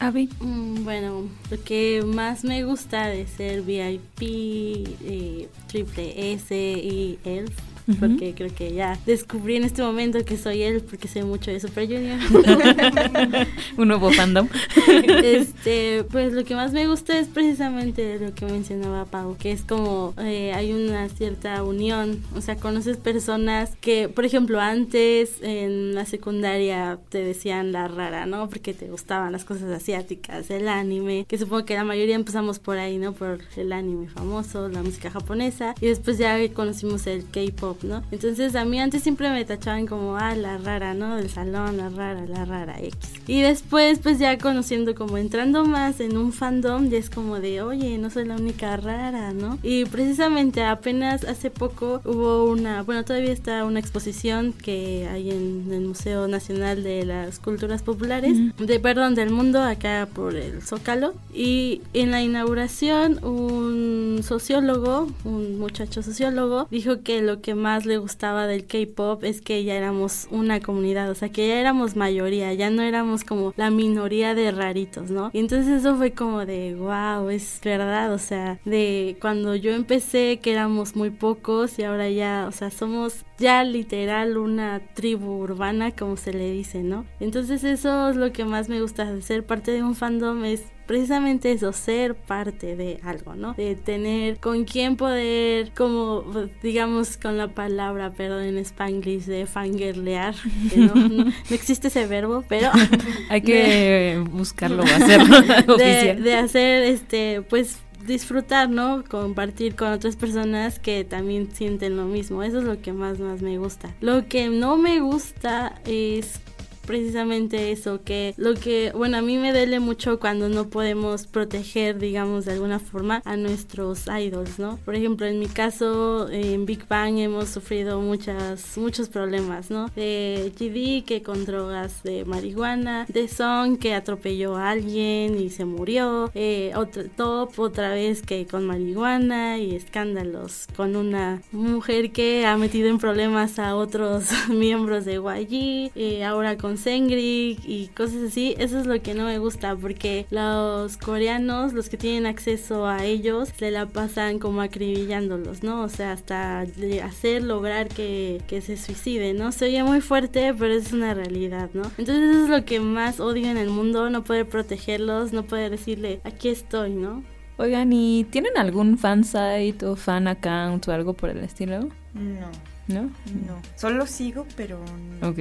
Avi. 0.00 0.28
Mm, 0.38 0.84
bueno, 0.84 1.28
lo 1.50 1.64
que 1.64 2.04
más 2.06 2.44
me 2.44 2.62
gusta 2.62 3.08
de 3.08 3.26
ser 3.26 3.62
VIP, 3.62 4.22
eh, 4.22 5.48
Triple 5.66 6.34
S 6.34 6.54
y 6.54 7.18
Elf 7.24 7.52
porque 7.96 8.34
creo 8.34 8.54
que 8.54 8.72
ya 8.72 8.98
descubrí 9.06 9.56
en 9.56 9.64
este 9.64 9.82
momento 9.82 10.22
que 10.24 10.36
soy 10.36 10.62
él 10.62 10.82
porque 10.82 11.08
sé 11.08 11.24
mucho 11.24 11.50
de 11.50 11.60
Super 11.60 11.86
Junior. 11.86 12.18
Un 13.76 13.88
nuevo 13.88 14.10
fandom. 14.12 14.48
este, 15.22 16.04
pues 16.10 16.32
lo 16.32 16.44
que 16.44 16.54
más 16.54 16.72
me 16.72 16.86
gusta 16.86 17.18
es 17.18 17.28
precisamente 17.28 18.18
lo 18.18 18.34
que 18.34 18.44
mencionaba 18.46 19.06
Pau, 19.06 19.36
que 19.38 19.52
es 19.52 19.62
como 19.62 20.14
eh, 20.18 20.52
hay 20.52 20.72
una 20.72 21.08
cierta 21.08 21.62
unión, 21.62 22.22
o 22.36 22.40
sea, 22.40 22.56
conoces 22.56 22.96
personas 22.96 23.70
que, 23.80 24.08
por 24.08 24.24
ejemplo, 24.24 24.60
antes 24.60 25.42
en 25.42 25.94
la 25.94 26.04
secundaria 26.04 26.98
te 27.08 27.24
decían 27.24 27.72
la 27.72 27.88
rara, 27.88 28.26
¿no? 28.26 28.48
Porque 28.48 28.74
te 28.74 28.88
gustaban 28.88 29.32
las 29.32 29.44
cosas 29.44 29.70
asiáticas, 29.70 30.50
el 30.50 30.68
anime, 30.68 31.24
que 31.26 31.38
supongo 31.38 31.64
que 31.64 31.74
la 31.74 31.84
mayoría 31.84 32.16
empezamos 32.16 32.58
por 32.58 32.78
ahí, 32.78 32.98
¿no? 32.98 33.12
Por 33.12 33.40
el 33.56 33.72
anime 33.72 34.08
famoso, 34.08 34.68
la 34.68 34.82
música 34.82 35.10
japonesa, 35.10 35.74
y 35.80 35.86
después 35.86 36.18
ya 36.18 36.36
conocimos 36.52 37.06
el 37.06 37.24
K-pop 37.30 37.77
¿no? 37.84 38.02
Entonces 38.10 38.54
a 38.54 38.64
mí 38.64 38.80
antes 38.80 39.02
siempre 39.02 39.30
me 39.30 39.44
tachaban 39.44 39.86
como, 39.86 40.16
ah, 40.16 40.34
la 40.34 40.58
rara, 40.58 40.94
¿no? 40.94 41.16
Del 41.16 41.30
salón, 41.30 41.76
la 41.76 41.88
rara, 41.88 42.24
la 42.26 42.44
rara 42.44 42.78
X. 42.78 42.94
Y 43.26 43.42
después, 43.42 43.98
pues 43.98 44.18
ya 44.18 44.38
conociendo 44.38 44.94
como 44.94 45.18
entrando 45.18 45.64
más 45.64 46.00
en 46.00 46.16
un 46.16 46.32
fandom, 46.32 46.88
ya 46.88 46.98
es 46.98 47.10
como 47.10 47.40
de, 47.40 47.62
oye, 47.62 47.98
no 47.98 48.10
soy 48.10 48.24
la 48.24 48.36
única 48.36 48.76
rara, 48.76 49.32
¿no? 49.32 49.58
Y 49.62 49.84
precisamente 49.84 50.64
apenas 50.64 51.24
hace 51.24 51.50
poco 51.50 52.00
hubo 52.04 52.44
una, 52.44 52.82
bueno, 52.82 53.04
todavía 53.04 53.32
está 53.32 53.64
una 53.64 53.80
exposición 53.80 54.52
que 54.52 55.06
hay 55.10 55.30
en 55.30 55.68
el 55.72 55.82
Museo 55.82 56.28
Nacional 56.28 56.82
de 56.82 57.04
las 57.04 57.38
Culturas 57.38 57.82
Populares, 57.82 58.36
de, 58.56 58.80
perdón, 58.80 59.14
del 59.14 59.30
mundo, 59.30 59.62
acá 59.62 60.08
por 60.12 60.34
el 60.34 60.62
Zócalo. 60.62 61.14
Y 61.34 61.82
en 61.92 62.10
la 62.10 62.22
inauguración, 62.22 63.24
un 63.24 64.20
sociólogo, 64.22 65.08
un 65.24 65.58
muchacho 65.58 66.02
sociólogo, 66.02 66.66
dijo 66.70 67.02
que 67.02 67.22
lo 67.22 67.40
que 67.40 67.54
más 67.54 67.67
más 67.68 67.84
le 67.84 67.98
gustaba 67.98 68.46
del 68.46 68.66
K-pop 68.66 69.24
es 69.24 69.42
que 69.42 69.62
ya 69.62 69.74
éramos 69.74 70.26
una 70.30 70.58
comunidad, 70.60 71.10
o 71.10 71.14
sea, 71.14 71.28
que 71.28 71.48
ya 71.48 71.60
éramos 71.60 71.96
mayoría, 71.96 72.54
ya 72.54 72.70
no 72.70 72.80
éramos 72.80 73.24
como 73.24 73.52
la 73.58 73.70
minoría 73.70 74.34
de 74.34 74.50
raritos, 74.52 75.10
¿no? 75.10 75.30
Y 75.34 75.40
entonces 75.40 75.80
eso 75.80 75.94
fue 75.96 76.12
como 76.12 76.46
de, 76.46 76.74
wow, 76.76 77.28
es 77.28 77.60
verdad, 77.62 78.14
o 78.14 78.18
sea, 78.18 78.58
de 78.64 79.18
cuando 79.20 79.54
yo 79.54 79.72
empecé 79.72 80.38
que 80.40 80.52
éramos 80.52 80.96
muy 80.96 81.10
pocos 81.10 81.78
y 81.78 81.82
ahora 81.82 82.08
ya, 82.08 82.46
o 82.48 82.52
sea, 82.52 82.70
somos 82.70 83.26
ya 83.38 83.62
literal 83.64 84.38
una 84.38 84.80
tribu 84.94 85.42
urbana, 85.42 85.90
como 85.90 86.16
se 86.16 86.32
le 86.32 86.50
dice, 86.50 86.82
¿no? 86.82 87.04
Entonces 87.20 87.64
eso 87.64 88.08
es 88.08 88.16
lo 88.16 88.32
que 88.32 88.46
más 88.46 88.70
me 88.70 88.80
gusta 88.80 89.12
de 89.12 89.20
ser 89.20 89.44
parte 89.44 89.72
de 89.72 89.82
un 89.82 89.94
fandom, 89.94 90.42
es 90.46 90.64
precisamente 90.88 91.52
eso, 91.52 91.72
ser 91.74 92.14
parte 92.14 92.74
de 92.74 92.98
algo, 93.04 93.34
¿no? 93.34 93.52
De 93.52 93.76
tener 93.76 94.38
con 94.38 94.64
quién 94.64 94.96
poder, 94.96 95.70
como 95.76 96.24
digamos 96.62 97.18
con 97.18 97.36
la 97.36 97.48
palabra, 97.48 98.10
perdón, 98.10 98.44
en 98.44 98.56
spanglish, 98.58 99.26
de 99.26 99.44
fangirlear, 99.44 100.34
que 100.72 100.78
no, 100.78 100.94
no, 101.08 101.32
existe 101.50 101.88
ese 101.88 102.06
verbo, 102.06 102.42
pero... 102.48 102.70
Hay 103.28 103.42
que 103.42 104.24
buscarlo 104.30 104.82
o 104.82 104.86
hacerlo 104.96 105.38
oficial. 105.74 106.22
De 106.22 106.34
hacer, 106.34 106.82
este, 106.84 107.42
pues 107.42 107.80
disfrutar, 108.06 108.70
¿no? 108.70 109.04
Compartir 109.04 109.76
con 109.76 109.92
otras 109.92 110.16
personas 110.16 110.78
que 110.78 111.04
también 111.04 111.54
sienten 111.54 111.98
lo 111.98 112.06
mismo. 112.06 112.42
Eso 112.42 112.60
es 112.60 112.64
lo 112.64 112.80
que 112.80 112.94
más, 112.94 113.18
más 113.18 113.42
me 113.42 113.58
gusta. 113.58 113.94
Lo 114.00 114.26
que 114.26 114.48
no 114.48 114.78
me 114.78 115.00
gusta 115.00 115.80
es 115.84 116.40
precisamente 116.88 117.70
eso, 117.70 118.00
que 118.02 118.32
lo 118.38 118.54
que, 118.54 118.92
bueno, 118.94 119.18
a 119.18 119.22
mí 119.22 119.36
me 119.36 119.52
duele 119.52 119.78
mucho 119.78 120.18
cuando 120.18 120.48
no 120.48 120.70
podemos 120.70 121.26
proteger, 121.26 121.98
digamos, 121.98 122.46
de 122.46 122.52
alguna 122.52 122.78
forma 122.78 123.20
a 123.26 123.36
nuestros 123.36 124.06
idols, 124.06 124.58
¿no? 124.58 124.78
Por 124.86 124.94
ejemplo, 124.94 125.26
en 125.26 125.38
mi 125.38 125.48
caso, 125.48 126.30
en 126.30 126.64
Big 126.64 126.88
Bang 126.88 127.18
hemos 127.18 127.50
sufrido 127.50 128.00
muchas, 128.00 128.78
muchos 128.78 129.10
problemas, 129.10 129.70
¿no? 129.70 129.90
De 129.94 130.50
GD 130.58 131.04
que 131.06 131.22
con 131.22 131.44
drogas 131.44 132.02
de 132.02 132.24
marihuana, 132.24 133.04
de 133.08 133.28
Song 133.28 133.76
que 133.78 133.92
atropelló 133.92 134.56
a 134.56 134.70
alguien 134.70 135.38
y 135.38 135.50
se 135.50 135.66
murió, 135.66 136.30
eh, 136.34 136.72
Top 137.16 137.58
otra 137.58 137.90
vez 137.90 138.22
que 138.22 138.46
con 138.46 138.64
marihuana 138.64 139.58
y 139.58 139.74
escándalos 139.74 140.66
con 140.74 140.96
una 140.96 141.42
mujer 141.52 142.12
que 142.12 142.46
ha 142.46 142.56
metido 142.56 142.88
en 142.88 142.96
problemas 142.96 143.58
a 143.58 143.76
otros 143.76 144.30
miembros 144.48 145.04
de 145.04 145.16
YG, 145.16 145.92
eh, 145.94 146.24
ahora 146.24 146.56
con 146.56 146.77
Sengri 146.78 147.58
y 147.64 147.90
cosas 147.94 148.22
así, 148.28 148.54
eso 148.58 148.78
es 148.78 148.86
lo 148.86 149.00
que 149.02 149.14
no 149.14 149.24
me 149.24 149.38
gusta 149.38 149.76
porque 149.76 150.26
los 150.30 150.96
coreanos, 150.96 151.72
los 151.72 151.88
que 151.88 151.96
tienen 151.96 152.26
acceso 152.26 152.86
a 152.86 153.04
ellos, 153.04 153.50
se 153.56 153.70
la 153.70 153.86
pasan 153.86 154.38
como 154.38 154.60
acribillándolos, 154.60 155.62
¿no? 155.62 155.82
O 155.82 155.88
sea, 155.88 156.12
hasta 156.12 156.60
hacer 157.04 157.42
lograr 157.42 157.88
que, 157.88 158.40
que 158.46 158.60
se 158.60 158.76
suicide, 158.76 159.34
¿no? 159.34 159.52
Se 159.52 159.66
oye 159.66 159.82
muy 159.82 160.00
fuerte, 160.00 160.54
pero 160.58 160.72
es 160.72 160.92
una 160.92 161.14
realidad, 161.14 161.70
¿no? 161.74 161.82
Entonces 161.98 162.30
eso 162.30 162.44
es 162.44 162.48
lo 162.48 162.64
que 162.64 162.80
más 162.80 163.20
odio 163.20 163.50
en 163.50 163.56
el 163.56 163.68
mundo, 163.68 164.08
no 164.10 164.24
poder 164.24 164.48
protegerlos, 164.48 165.32
no 165.32 165.42
poder 165.44 165.70
decirle, 165.70 166.20
aquí 166.24 166.48
estoy, 166.48 166.94
¿no? 166.94 167.22
Oigan, 167.56 167.92
¿y 167.92 168.24
tienen 168.30 168.56
algún 168.56 168.98
fansite 168.98 169.84
o 169.84 169.96
fan 169.96 170.28
account 170.28 170.86
o 170.86 170.92
algo 170.92 171.14
por 171.14 171.30
el 171.30 171.38
estilo? 171.38 171.88
No. 172.14 172.48
¿No? 172.86 173.02
No. 173.02 173.60
Solo 173.76 174.06
sigo, 174.06 174.46
pero... 174.56 174.80
No. 175.20 175.28
Ok 175.28 175.38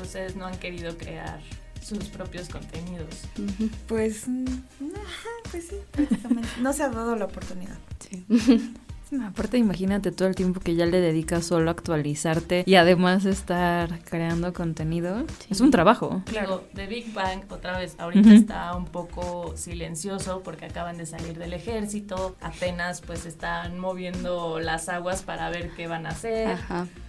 ustedes 0.00 0.36
no 0.36 0.46
han 0.46 0.58
querido 0.58 0.96
crear 0.96 1.40
sus 1.82 2.04
propios 2.08 2.48
contenidos. 2.48 3.22
Pues, 3.88 4.28
mm, 4.28 4.44
pues 5.50 5.68
sí, 5.68 5.76
prácticamente. 5.90 6.48
No 6.60 6.72
se 6.72 6.84
ha 6.84 6.88
dado 6.88 7.16
la 7.16 7.24
oportunidad. 7.26 7.78
Sí. 8.08 8.24
Aparte, 9.20 9.58
imagínate 9.58 10.12
todo 10.12 10.28
el 10.28 10.34
tiempo 10.34 10.60
que 10.60 10.74
ya 10.74 10.86
le 10.86 11.00
dedicas 11.00 11.44
solo 11.44 11.70
a 11.70 11.72
actualizarte 11.72 12.64
y 12.66 12.76
además 12.76 13.24
estar 13.24 14.02
creando 14.04 14.52
contenido. 14.52 15.24
Es 15.50 15.60
un 15.60 15.70
trabajo. 15.70 16.22
Claro, 16.26 16.64
The 16.74 16.86
Big 16.86 17.12
Bang 17.12 17.42
otra 17.50 17.78
vez 17.78 17.96
ahorita 17.98 18.32
está 18.32 18.76
un 18.76 18.86
poco 18.86 19.54
silencioso 19.56 20.42
porque 20.42 20.66
acaban 20.66 20.96
de 20.96 21.06
salir 21.06 21.38
del 21.38 21.52
ejército, 21.52 22.36
apenas 22.40 23.00
pues 23.00 23.26
están 23.26 23.78
moviendo 23.78 24.60
las 24.60 24.88
aguas 24.88 25.22
para 25.22 25.50
ver 25.50 25.70
qué 25.76 25.86
van 25.86 26.06
a 26.06 26.10
hacer. 26.10 26.58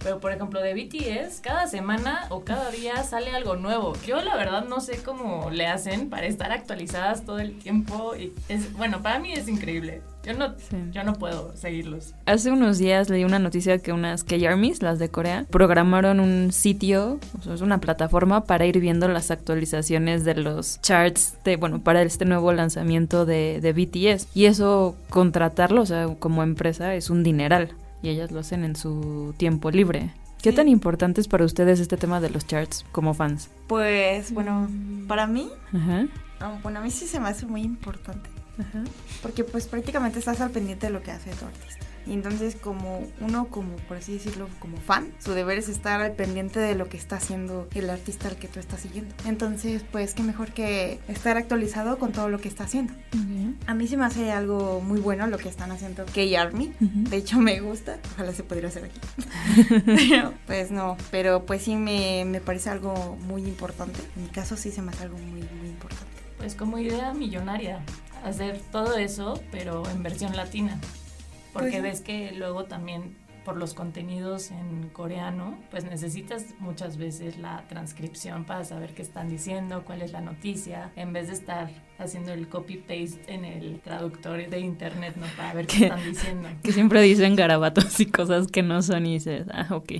Pero 0.02 0.20
por 0.20 0.32
ejemplo 0.32 0.60
de 0.60 0.74
BTS, 0.74 1.40
cada 1.40 1.66
semana 1.66 2.26
o 2.30 2.44
cada 2.44 2.70
día 2.70 3.02
sale 3.02 3.30
algo 3.30 3.56
nuevo. 3.56 3.94
Yo 4.06 4.20
la 4.22 4.36
verdad 4.36 4.66
no 4.66 4.80
sé 4.80 4.98
cómo 5.02 5.50
le 5.50 5.66
hacen 5.66 6.10
para 6.10 6.26
estar 6.26 6.52
actualizadas 6.52 7.24
todo 7.24 7.38
el 7.38 7.58
tiempo 7.58 8.14
y 8.16 8.32
es 8.48 8.72
bueno, 8.74 9.02
para 9.02 9.18
mí 9.18 9.32
es 9.32 9.48
increíble. 9.48 10.02
Yo 10.24 10.32
no, 10.34 10.54
yo 10.92 11.04
no 11.04 11.12
puedo 11.14 11.54
seguirlos. 11.54 12.14
Hace 12.26 12.50
unos 12.50 12.78
días 12.78 13.10
leí 13.10 13.24
una 13.24 13.38
noticia 13.38 13.78
que 13.78 13.92
unas 13.92 14.24
K-Armies, 14.24 14.82
las 14.82 14.98
de 14.98 15.10
Corea, 15.10 15.46
programaron 15.50 16.18
un 16.18 16.50
sitio, 16.52 17.18
o 17.38 17.42
sea, 17.42 17.54
es 17.54 17.60
una 17.60 17.78
plataforma 17.78 18.44
para 18.44 18.64
ir 18.64 18.80
viendo 18.80 19.06
las 19.08 19.30
actualizaciones 19.30 20.24
de 20.24 20.34
los 20.36 20.80
charts 20.80 21.36
de, 21.44 21.56
bueno, 21.56 21.80
para 21.82 22.02
este 22.02 22.24
nuevo 22.24 22.52
lanzamiento 22.52 23.26
de, 23.26 23.60
de 23.60 23.72
BTS. 23.72 24.28
Y 24.34 24.46
eso, 24.46 24.96
contratarlo, 25.10 25.82
o 25.82 25.86
sea, 25.86 26.08
como 26.18 26.42
empresa, 26.42 26.94
es 26.94 27.10
un 27.10 27.22
dineral. 27.22 27.72
Y 28.02 28.08
ellas 28.08 28.30
lo 28.30 28.40
hacen 28.40 28.64
en 28.64 28.76
su 28.76 29.34
tiempo 29.36 29.70
libre. 29.70 30.10
¿Qué 30.42 30.52
tan 30.52 30.68
importante 30.68 31.22
es 31.22 31.28
para 31.28 31.44
ustedes 31.44 31.80
este 31.80 31.96
tema 31.96 32.20
de 32.20 32.28
los 32.28 32.46
charts 32.46 32.84
como 32.92 33.14
fans? 33.14 33.48
Pues, 33.66 34.32
bueno, 34.32 34.68
para 35.08 35.26
mí, 35.26 35.48
Ajá. 35.72 36.06
Bueno, 36.62 36.80
a 36.80 36.82
mí 36.82 36.90
sí 36.90 37.06
se 37.06 37.20
me 37.20 37.28
hace 37.28 37.46
muy 37.46 37.62
importante. 37.62 38.28
Porque 39.22 39.44
pues 39.44 39.66
prácticamente 39.66 40.18
estás 40.18 40.40
al 40.40 40.50
pendiente 40.50 40.86
de 40.86 40.92
lo 40.92 41.02
que 41.02 41.10
hace 41.10 41.30
tu 41.30 41.44
artista. 41.44 41.84
Y 42.06 42.12
entonces 42.12 42.56
como 42.56 43.06
uno, 43.20 43.46
como 43.46 43.76
por 43.76 43.96
así 43.96 44.14
decirlo, 44.14 44.48
como 44.58 44.76
fan, 44.76 45.12
su 45.18 45.32
deber 45.32 45.58
es 45.58 45.68
estar 45.68 46.00
al 46.00 46.12
pendiente 46.12 46.60
de 46.60 46.74
lo 46.74 46.88
que 46.88 46.96
está 46.96 47.16
haciendo 47.16 47.68
el 47.74 47.88
artista 47.88 48.28
al 48.28 48.36
que 48.36 48.46
tú 48.46 48.60
estás 48.60 48.80
siguiendo. 48.80 49.14
Entonces, 49.24 49.82
pues 49.90 50.12
qué 50.12 50.22
mejor 50.22 50.52
que 50.52 51.00
estar 51.08 51.36
actualizado 51.36 51.98
con 51.98 52.12
todo 52.12 52.28
lo 52.28 52.38
que 52.38 52.48
está 52.48 52.64
haciendo. 52.64 52.92
A 53.66 53.74
mí 53.74 53.86
se 53.86 53.96
me 53.96 54.04
hace 54.04 54.32
algo 54.32 54.80
muy 54.80 55.00
bueno 55.00 55.26
lo 55.26 55.38
que 55.38 55.48
están 55.48 55.70
haciendo 55.70 56.04
K-Army. 56.04 56.72
De 56.80 57.16
hecho, 57.16 57.38
me 57.38 57.60
gusta. 57.60 57.98
Ojalá 58.14 58.32
se 58.32 58.42
pudiera 58.42 58.68
hacer 58.68 58.84
aquí. 58.84 59.00
pero, 59.86 60.34
pues 60.46 60.70
no, 60.70 60.96
pero 61.10 61.46
pues 61.46 61.62
sí 61.62 61.76
me, 61.76 62.24
me 62.26 62.40
parece 62.40 62.68
algo 62.68 63.16
muy 63.26 63.42
importante. 63.42 64.00
En 64.16 64.24
mi 64.24 64.28
caso 64.28 64.56
sí 64.56 64.70
se 64.70 64.82
me 64.82 64.90
hace 64.90 65.04
algo 65.04 65.16
muy, 65.18 65.40
muy 65.58 65.68
importante. 65.68 66.12
Pues 66.36 66.54
como 66.54 66.78
idea 66.78 67.14
millonaria 67.14 67.80
hacer 68.24 68.60
todo 68.72 68.96
eso, 68.96 69.40
pero 69.50 69.88
en 69.88 70.02
versión 70.02 70.34
latina. 70.36 70.80
Porque 71.52 71.70
pues 71.70 71.82
ves 71.82 72.00
que 72.00 72.32
luego 72.32 72.64
también 72.64 73.16
por 73.44 73.56
los 73.56 73.74
contenidos 73.74 74.50
en 74.50 74.88
coreano, 74.88 75.58
pues 75.70 75.84
necesitas 75.84 76.46
muchas 76.58 76.96
veces 76.96 77.38
la 77.38 77.62
transcripción 77.68 78.44
para 78.44 78.64
saber 78.64 78.94
qué 78.94 79.02
están 79.02 79.28
diciendo, 79.28 79.84
cuál 79.84 80.02
es 80.02 80.12
la 80.12 80.22
noticia, 80.22 80.90
en 80.96 81.12
vez 81.12 81.28
de 81.28 81.34
estar 81.34 81.70
haciendo 81.98 82.32
el 82.32 82.48
copy-paste 82.48 83.32
en 83.32 83.44
el 83.44 83.80
traductor 83.80 84.48
de 84.48 84.58
internet, 84.60 85.14
¿no? 85.16 85.26
Para 85.36 85.52
ver 85.52 85.66
qué 85.66 85.76
están 85.84 86.04
diciendo. 86.04 86.48
Que 86.62 86.72
siempre 86.72 87.02
dicen 87.02 87.36
garabatos 87.36 88.00
y 88.00 88.06
cosas 88.06 88.48
que 88.48 88.62
no 88.62 88.82
son 88.82 89.06
y 89.06 89.14
dices, 89.14 89.46
ah, 89.52 89.68
ok. 89.70 89.92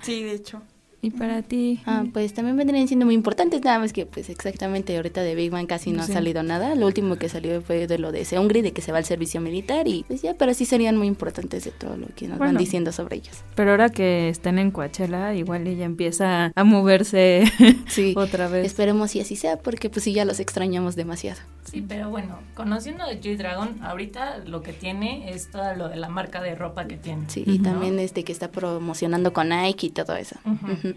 Sí, 0.00 0.22
de 0.22 0.32
hecho. 0.32 0.62
¿Y 1.00 1.10
para 1.10 1.42
ti? 1.42 1.80
Ah, 1.86 2.04
pues 2.12 2.34
también 2.34 2.56
vendrían 2.56 2.88
siendo 2.88 3.06
muy 3.06 3.14
importantes, 3.14 3.62
nada 3.62 3.78
más 3.78 3.92
que 3.92 4.04
pues 4.04 4.28
exactamente 4.30 4.96
ahorita 4.96 5.22
de 5.22 5.36
Big 5.36 5.50
Bang 5.50 5.66
casi 5.66 5.92
no 5.92 6.02
ha 6.02 6.06
salido 6.06 6.42
nada. 6.42 6.74
Lo 6.74 6.86
último 6.86 7.16
que 7.16 7.28
salió 7.28 7.62
fue 7.62 7.86
de 7.86 7.98
lo 7.98 8.10
de 8.10 8.24
Seungri, 8.24 8.62
de 8.62 8.72
que 8.72 8.82
se 8.82 8.90
va 8.90 8.98
al 8.98 9.04
servicio 9.04 9.40
militar 9.40 9.86
y 9.86 10.04
pues 10.08 10.22
ya, 10.22 10.34
pero 10.34 10.54
sí 10.54 10.64
serían 10.64 10.96
muy 10.96 11.06
importantes 11.06 11.64
de 11.64 11.70
todo 11.70 11.96
lo 11.96 12.08
que 12.16 12.26
nos 12.26 12.38
van 12.38 12.56
diciendo 12.56 12.90
sobre 12.90 13.16
ellos. 13.16 13.44
Pero 13.54 13.70
ahora 13.70 13.90
que 13.90 14.28
estén 14.28 14.58
en 14.58 14.72
Coachella, 14.72 15.34
igual 15.34 15.68
ella 15.68 15.84
empieza 15.84 16.52
a 16.54 16.64
moverse 16.64 17.44
sí, 17.88 18.14
otra 18.16 18.48
vez. 18.48 18.66
Esperemos 18.66 19.12
si 19.12 19.20
así 19.20 19.36
sea, 19.36 19.58
porque 19.58 19.90
pues 19.90 20.02
sí 20.02 20.12
ya 20.12 20.24
los 20.24 20.40
extrañamos 20.40 20.96
demasiado. 20.96 21.40
Sí, 21.70 21.84
pero 21.86 22.08
bueno, 22.08 22.38
conociendo 22.54 23.04
a 23.04 23.12
G-Dragon, 23.12 23.82
ahorita 23.82 24.38
lo 24.46 24.62
que 24.62 24.72
tiene 24.72 25.30
es 25.30 25.50
todo 25.50 25.74
lo 25.74 25.88
de 25.88 25.96
la 25.96 26.08
marca 26.08 26.40
de 26.40 26.54
ropa 26.54 26.86
que 26.86 26.96
tiene. 26.96 27.24
Sí, 27.28 27.44
y 27.46 27.58
también 27.58 27.98
este 27.98 28.24
que 28.24 28.32
está 28.32 28.50
promocionando 28.50 29.32
con 29.32 29.50
Nike 29.50 29.88
y 29.88 29.90
todo 29.90 30.16
eso. 30.16 30.36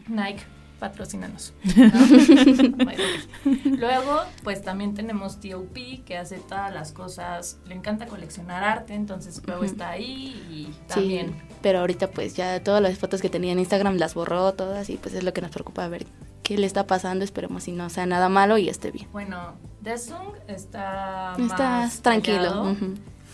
Nike, 0.08 0.44
patrocínanos. 0.80 1.54
Luego, 3.66 4.22
pues 4.44 4.64
también 4.64 4.94
tenemos 4.94 5.40
TOP, 5.40 5.78
que 6.06 6.18
hace 6.18 6.38
todas 6.38 6.74
las 6.74 6.92
cosas, 6.92 7.60
le 7.66 7.76
encanta 7.76 8.08
coleccionar 8.08 8.64
arte, 8.64 8.96
entonces 8.96 9.42
luego 9.46 9.64
está 9.64 9.92
ahí 9.92 10.44
y 10.50 10.74
también. 10.88 11.28
Sí, 11.28 11.34
pero 11.62 11.80
ahorita 11.80 12.10
pues 12.10 12.36
ya 12.36 12.64
todas 12.64 12.82
las 12.82 12.98
fotos 12.98 13.22
que 13.22 13.30
tenía 13.30 13.52
en 13.52 13.60
Instagram 13.60 13.98
las 13.98 14.16
borró 14.16 14.54
todas 14.54 14.90
y 14.90 14.98
pues 14.98 15.14
es 15.14 15.24
lo 15.24 15.34
que 15.34 15.42
nos 15.42 15.52
preocupa 15.52 15.88
ver 15.88 16.08
qué 16.44 16.58
le 16.58 16.66
está 16.66 16.88
pasando, 16.88 17.24
esperemos 17.24 17.64
si 17.64 17.72
no 17.72 17.90
sea 17.90 18.06
nada 18.06 18.30
malo 18.30 18.58
y 18.58 18.68
esté 18.68 18.92
bien. 18.92 19.08
Bueno, 19.12 19.54
Desung 19.82 20.34
está, 20.48 21.36
está 21.40 21.90
tranquilo. 22.02 22.76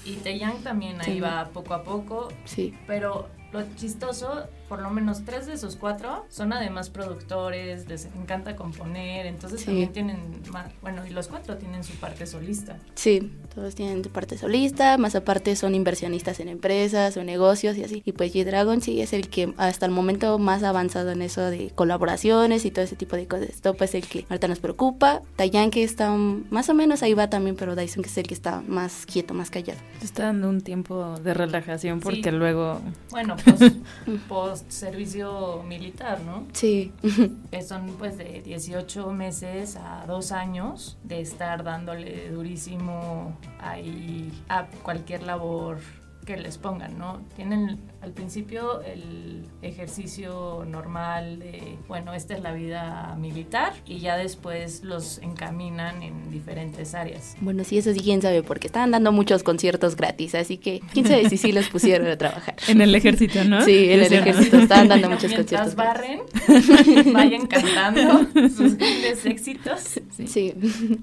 Y 0.06 0.16
Taeyang 0.18 0.64
también 0.64 1.02
ahí 1.02 1.20
va 1.20 1.50
poco 1.54 1.74
a 1.74 1.84
poco. 1.84 2.30
Sí. 2.46 2.74
Pero 2.88 3.28
lo 3.52 3.64
chistoso, 3.76 4.48
por 4.68 4.82
lo 4.82 4.90
menos 4.90 5.24
tres 5.26 5.46
de 5.48 5.54
esos 5.54 5.76
cuatro 5.76 6.26
son 6.30 6.52
además 6.54 6.90
productores, 6.90 7.88
les 7.88 8.06
encanta 8.06 8.56
componer, 8.56 9.26
entonces 9.26 9.60
Sí. 9.62 9.66
también 9.68 9.92
tienen, 9.94 10.18
ma- 10.52 10.70
bueno, 10.82 11.06
y 11.06 11.12
los 11.12 11.28
cuatro 11.28 11.58
tienen 11.58 11.84
su 11.84 11.94
parte 11.96 12.26
solista. 12.26 12.78
Sí, 12.96 13.32
todos 13.54 13.76
tienen 13.76 14.04
su 14.04 14.10
parte 14.12 14.38
solista, 14.38 14.98
más 14.98 15.16
aparte 15.16 15.56
son 15.56 15.76
inversionistas 15.76 16.40
en 16.40 16.50
empresas 16.50 17.16
o 17.18 17.24
negocios 17.24 17.78
y 17.78 17.84
así. 17.84 18.02
Y 18.06 18.12
pues 18.12 18.34
G-Dragon 18.34 18.82
sí 18.82 19.02
es 19.02 19.14
el 19.14 19.30
que 19.30 19.54
hasta 19.58 19.86
el 19.86 19.92
momento 19.92 20.38
más 20.40 20.64
avanzado 20.64 21.12
en 21.12 21.22
eso 21.22 21.42
de 21.42 21.72
colaboraciones 21.76 22.66
y 22.66 22.72
todo 22.72 22.84
ese 22.86 22.96
tipo 22.96 23.16
de 23.16 23.28
cosas. 23.28 23.62
Top 23.62 23.82
es 23.82 23.96
el 23.96 24.06
que 24.08 24.26
ahorita 24.30 24.48
nos 24.48 24.60
preocupa. 24.60 25.22
Tayan 25.36 25.72
que 25.72 25.84
está 25.84 26.10
más 26.12 26.70
o 26.70 26.74
menos 26.74 27.04
ahí 27.04 27.14
va 27.14 27.30
también, 27.30 27.56
pero 27.56 27.76
Dyson 27.76 28.04
que 28.04 28.10
es 28.10 28.18
el 28.18 28.28
que 28.28 28.34
está 28.34 28.62
más 28.68 29.06
quieto, 29.06 29.34
más 29.34 29.50
callado. 29.50 29.80
Está 30.04 30.24
dando 30.24 30.50
un 30.50 30.62
tiempo 30.62 31.18
de 31.20 31.34
relajación 31.34 32.00
porque 32.00 32.24
Sí. 32.24 32.32
luego... 32.32 32.80
Bueno, 33.12 33.36
post 34.28 34.57
servicio 34.68 35.64
militar, 35.64 36.22
¿no? 36.22 36.46
Sí. 36.54 36.92
Que 37.52 37.62
son 37.62 37.88
pues 37.98 38.18
de 38.18 38.42
18 38.42 39.12
meses 39.12 39.78
a 39.78 40.06
dos 40.06 40.32
años 40.32 40.98
de 41.04 41.22
estar 41.22 41.64
dándole 41.64 42.30
durísimo 42.30 43.38
ahí 43.60 44.32
a 44.50 44.68
cualquier 44.84 45.24
labor 45.24 45.80
que 46.26 46.38
les 46.38 46.58
pongan, 46.58 46.98
¿no? 46.98 47.22
Tienen 47.36 47.80
al 48.02 48.12
principio 48.12 48.82
el 48.82 49.44
ejercicio 49.62 50.64
normal 50.68 51.40
de, 51.40 51.78
bueno, 51.88 52.14
esta 52.14 52.36
es 52.36 52.42
la 52.42 52.54
vida 52.54 53.16
militar 53.20 53.74
y 53.86 54.00
ya 54.00 54.18
después 54.18 54.84
los 54.84 55.20
encaminan 55.20 56.04
en 56.04 56.30
diferentes 56.32 56.94
áreas. 56.94 57.36
Bueno, 57.42 57.64
sí, 57.64 57.78
eso 57.78 57.94
sí, 57.94 58.00
quién 58.02 58.22
sabe, 58.22 58.44
porque 58.44 58.68
estaban 58.68 58.92
dando 58.92 59.12
muchos 59.12 59.44
conciertos 59.44 59.96
gratis, 59.96 60.36
así 60.36 60.58
que 60.58 60.82
quién 60.94 61.08
sabe 61.08 61.30
si 61.30 61.38
sí 61.38 61.52
los 61.52 61.70
pusieron 61.70 62.08
a 62.08 62.18
trabajar. 62.18 62.56
En 62.68 62.82
el 62.82 62.94
ejército, 62.94 63.44
¿no? 63.46 63.62
Sí, 63.62 63.92
en 63.92 64.02
el 64.02 64.08
Sí, 64.10 64.16
ejército 64.16 64.58
estaban 64.58 64.88
dando 64.90 65.10
muchos 65.12 65.32
mientras 65.32 65.74
conciertos. 65.74 65.76
barren, 65.76 66.22
vayan 67.14 67.48
cantando 67.48 68.26
sus 68.50 68.76
grandes 68.76 69.26
éxitos. 69.26 70.00
Sí. 70.26 70.54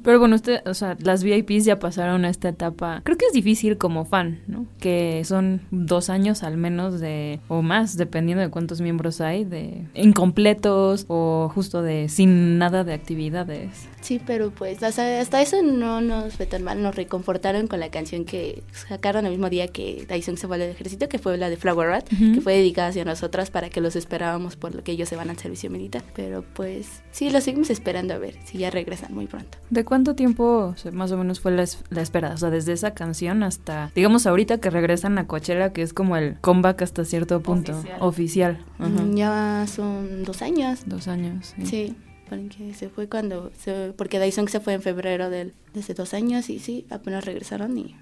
Pero 0.03 0.19
bueno, 0.19 0.37
usted, 0.37 0.61
o 0.67 0.75
sea, 0.75 0.97
las 1.01 1.25
VIPs 1.25 1.65
ya 1.65 1.79
pasaron 1.79 2.25
a 2.25 2.29
esta 2.31 2.49
etapa. 2.51 3.01
Creo 3.05 3.17
que 3.17 3.27
es 3.27 3.33
difícil 3.33 3.79
como 3.79 4.05
fan, 4.05 4.43
¿no? 4.47 4.67
Que 4.79 5.23
son 5.25 5.63
dos 5.71 6.11
años 6.11 6.43
al 6.43 6.57
menos 6.57 6.84
de, 6.93 7.41
o 7.49 7.63
más, 7.63 7.97
dependiendo 7.97 8.43
de 8.43 8.51
cuántos 8.51 8.81
miembros 8.81 9.21
hay, 9.21 9.45
de 9.45 9.87
incompletos 9.95 11.05
o 11.09 11.51
justo 11.55 11.83
de 11.83 12.09
sin 12.09 12.59
nada 12.59 12.85
de 12.85 12.95
actividades. 12.95 13.89
Sí, 14.05 14.21
pero 14.25 14.51
pues 14.51 14.83
hasta, 14.83 15.19
hasta 15.19 15.41
eso 15.41 15.63
no 15.63 16.03
nos 16.03 16.35
fue 16.35 16.45
tan 16.45 16.63
mal. 16.63 16.83
Nos 16.83 16.95
reconfortaron 16.95 17.67
con 17.69 17.81
la 17.81 17.91
canción 17.91 18.27
que 18.27 18.63
sacaron 18.73 19.25
el 19.25 19.31
mismo 19.33 19.49
día 19.49 19.69
que 19.69 20.07
Dyson 20.07 20.37
se 20.37 20.47
fue 20.47 20.57
al 20.57 20.63
ejército, 20.63 21.09
que 21.09 21.19
fue 21.19 21.39
la 21.39 21.49
de 21.49 21.57
Flower 21.57 21.89
Rat, 21.89 22.13
Ujú. 22.13 22.35
que 22.35 22.41
fue 22.43 22.53
dedicada 22.55 22.89
hacia 22.89 23.07
nosotras 23.07 23.51
para 23.51 23.71
que 23.71 23.81
los 23.81 23.97
esperábamos 23.97 24.57
por 24.57 24.75
lo 24.75 24.85
que 24.85 24.93
ellos 24.93 25.09
se 25.09 25.17
van 25.17 25.31
al 25.31 25.39
servicio 25.39 25.71
militar. 25.71 26.03
Pero 26.15 26.45
pues 26.53 27.03
sí, 27.13 27.31
los 27.31 27.45
seguimos 27.45 27.71
esperando 27.71 28.13
a 28.13 28.19
ver 28.19 28.35
si 28.45 28.59
ya 28.59 28.71
regresan 28.71 29.15
muy 29.15 29.27
pronto. 29.27 29.57
¿De 29.71 29.85
cuánto 29.87 30.15
tiempo 30.15 30.73
o 30.75 30.77
sea, 30.77 30.93
más 30.93 31.11
o 31.13 31.17
menos 31.17 31.41
fue 31.41 31.53
la, 31.53 31.63
es- 31.63 31.83
la 31.89 32.03
espera? 32.03 32.33
O 32.35 32.37
sea, 32.37 32.51
desde 32.51 32.75
esa 32.75 32.93
canción 32.93 33.43
hasta, 33.43 33.91
digamos, 33.95 34.27
ahorita 34.27 34.59
que 34.59 34.69
regresan 34.69 35.17
a 35.17 35.27
Coachella, 35.27 35.73
que 35.73 35.81
es 35.81 35.95
como 35.95 36.19
el 36.19 36.39
comeback 36.43 36.83
hasta 36.83 37.07
cierto 37.07 37.41
punto. 37.43 37.73
Oficial. 37.73 37.99
Oficial. 38.01 38.65
Ajá. 38.79 38.89
Mm, 38.91 39.17
Ya 39.17 39.67
son 39.67 40.25
dos 40.25 40.43
años. 40.43 40.81
Dos 40.85 41.09
años. 41.09 41.55
Sí. 41.61 41.67
Sí, 41.67 41.97
porque 42.43 42.75
se 42.75 42.89
fue 42.89 43.09
cuando, 43.09 43.51
porque 43.97 44.21
Dyson 44.21 44.49
se 44.49 44.61
fue 44.61 44.75
en 44.75 44.83
febrero 44.83 45.31
del, 45.31 45.53
de 45.73 45.81
hace 45.81 45.95
dos 45.95 46.15
años 46.15 46.51
y 46.51 46.59
sí, 46.59 46.87
apenas 46.91 47.25
regresaron 47.25 47.77
y 47.79 47.97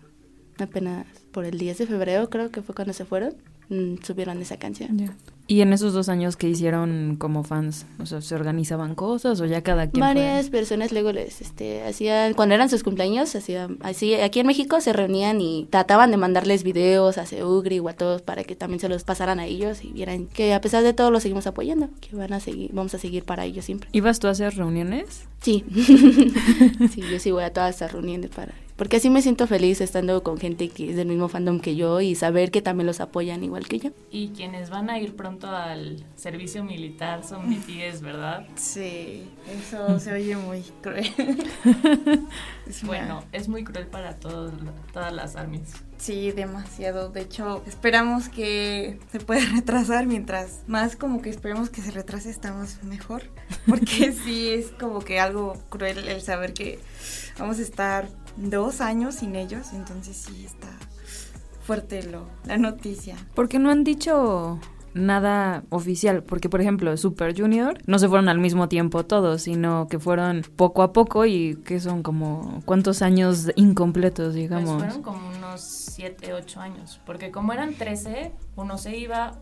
apenas 0.59 1.07
por 1.33 1.45
el 1.45 1.59
10 1.59 1.79
de 1.79 1.87
febrero 1.87 2.31
creo 2.31 2.51
que 2.51 2.63
fue 2.63 2.75
cuando 2.75 2.93
se 2.93 3.05
fueron, 3.05 3.35
subieron 4.03 4.41
esa 4.41 4.57
canción. 4.57 4.99
Ya. 4.99 5.17
¿Y 5.49 5.61
en 5.61 5.73
esos 5.73 5.93
dos 5.93 6.09
años 6.09 6.37
que 6.37 6.49
hicieron 6.49 7.17
como 7.19 7.43
fans? 7.43 7.85
O 7.99 8.07
sea, 8.07 8.21
¿se 8.23 8.35
organizaban 8.35 8.95
cosas 8.95 9.41
o 9.41 9.45
ya 9.45 9.63
cada 9.63 9.91
quien 9.91 10.03
fue? 10.03 10.15
Varias 10.15 10.49
personas 10.51 10.93
luego 10.93 11.13
les 11.13 11.41
este, 11.43 11.83
hacían, 11.83 12.35
cuando 12.35 12.55
eran 12.55 12.71
sus 12.71 12.83
cumpleaños, 12.83 13.35
hacían, 13.35 13.77
así, 13.83 14.15
aquí 14.15 14.41
en 14.41 14.47
México 14.47 14.81
se 14.81 14.93
reunían 14.93 15.41
y 15.41 15.67
trataban 15.69 16.11
de 16.11 16.17
mandarles 16.17 16.63
videos 16.63 17.19
a 17.19 17.27
Seugri 17.27 17.81
o 17.81 17.89
a 17.89 17.93
todos 17.93 18.23
para 18.23 18.45
que 18.45 18.55
también 18.55 18.81
se 18.81 18.89
los 18.89 19.05
pasaran 19.05 19.41
a 19.41 19.47
ellos 19.47 19.85
y 19.85 19.93
vieran 19.93 20.27
que 20.27 20.55
a 20.55 20.61
pesar 20.61 20.85
de 20.85 20.95
todo 20.95 21.11
los 21.11 21.23
seguimos 21.23 21.47
apoyando, 21.47 21.91
que 22.01 22.17
van 22.17 22.33
a 22.33 22.41
seguir, 22.41 22.71
vamos 22.73 22.95
a 22.95 22.99
seguir 22.99 23.25
para 23.25 23.45
ellos 23.45 23.65
siempre. 23.65 23.91
¿Ibas 23.93 24.21
tú 24.21 24.29
a 24.29 24.31
hacer 24.31 24.55
reuniones? 24.55 25.27
Sí, 25.43 25.65
sí, 25.75 27.03
yo 27.11 27.19
sí 27.19 27.31
voy 27.31 27.43
a 27.43 27.53
todas 27.53 27.75
estas 27.75 27.93
reuniones 27.93 28.31
para... 28.31 28.55
Porque 28.77 28.97
así 28.97 29.11
me 29.11 29.23
siento 29.23 29.47
feliz 29.47 29.81
estando 29.81 30.23
con 30.23 30.39
gente 30.39 30.69
que 30.69 30.91
es 30.91 30.97
del 30.97 31.09
mismo 31.09 31.29
fandom 31.29 31.61
que 31.61 31.77
yo 31.77 32.01
y 32.01 32.15
saber 32.15 32.51
que 32.51 32.63
también 32.63 32.87
los 32.87 33.01
apoyan 33.01 33.45
igual 33.45 33.69
que 33.69 33.79
yo. 33.79 33.91
Y 34.11 34.29
quienes 34.31 34.71
van 34.71 34.91
a 34.91 34.99
ir 34.99 35.15
pronto 35.15 35.49
al 35.49 36.05
servicio 36.17 36.65
militar 36.65 37.25
son 37.25 37.51
BTS, 37.51 38.01
¿verdad? 38.01 38.47
Sí, 38.57 39.29
eso 39.51 39.99
se 39.99 40.13
oye 40.13 40.37
muy 40.37 40.63
cruel. 40.81 41.13
Es 42.67 42.85
Bueno, 42.85 43.25
es 43.33 43.49
muy 43.49 43.65
cruel 43.65 43.89
para 43.89 44.15
todos, 44.15 44.53
todas 44.93 45.13
las 45.13 45.35
armies. 45.35 45.73
Sí, 45.99 46.33
demasiado. 46.33 47.11
De 47.11 47.21
hecho, 47.21 47.63
esperamos 47.67 48.29
que 48.29 48.99
se 49.11 49.21
pueda 49.21 49.41
retrasar 49.55 50.07
mientras 50.07 50.63
más 50.67 50.97
como 50.97 51.23
que 51.23 51.31
esperemos 51.31 51.71
que 51.71 51.81
se 51.81 51.91
retrase 51.91 52.31
estamos 52.31 52.83
mejor. 52.83 53.23
Porque 53.67 54.13
sí 54.13 54.51
es 54.51 54.73
como 54.73 55.01
que 55.01 55.21
algo 55.21 55.55
cruel 55.69 56.09
el 56.09 56.21
saber 56.23 56.55
que 56.55 56.79
vamos 57.39 57.59
a 57.59 57.63
estar 57.63 58.09
dos 58.37 58.81
años 58.81 59.17
sin 59.17 59.37
ellos. 59.37 59.73
Entonces 59.73 60.17
sí 60.17 60.45
está 60.45 60.69
fuerte 61.63 62.03
lo, 62.05 62.27
la 62.47 62.59
noticia. 62.59 63.17
Porque 63.35 63.59
no 63.59 63.71
han 63.71 63.85
dicho 63.85 64.59
nada 64.95 65.63
oficial, 65.71 66.23
porque 66.23 66.51
por 66.51 66.61
ejemplo 66.61 66.95
Super 66.99 67.35
Junior 67.39 67.79
no 67.87 67.99
se 67.99 68.09
fueron 68.09 68.29
al 68.29 68.39
mismo 68.39 68.69
tiempo 68.69 69.05
todos, 69.07 69.43
sino 69.43 69.87
que 69.89 69.99
fueron 69.99 70.43
poco 70.57 70.83
a 70.83 70.93
poco 70.93 71.25
y 71.25 71.57
que 71.65 71.81
son 71.81 72.03
como 72.03 72.61
cuántos 72.67 73.01
años 73.01 73.51
incompletos, 73.57 74.27
Pues 74.27 74.35
digamos. 74.35 74.83
fueron 74.83 75.03
como 75.03 75.29
unos 75.31 75.63
7, 75.63 76.35
8 76.35 76.61
años, 76.61 77.01
porque 77.07 77.31
como 77.31 77.55
eran 77.55 77.73
13, 77.75 78.33
uno 78.57 78.77
se 78.77 78.97
iba 78.99 79.39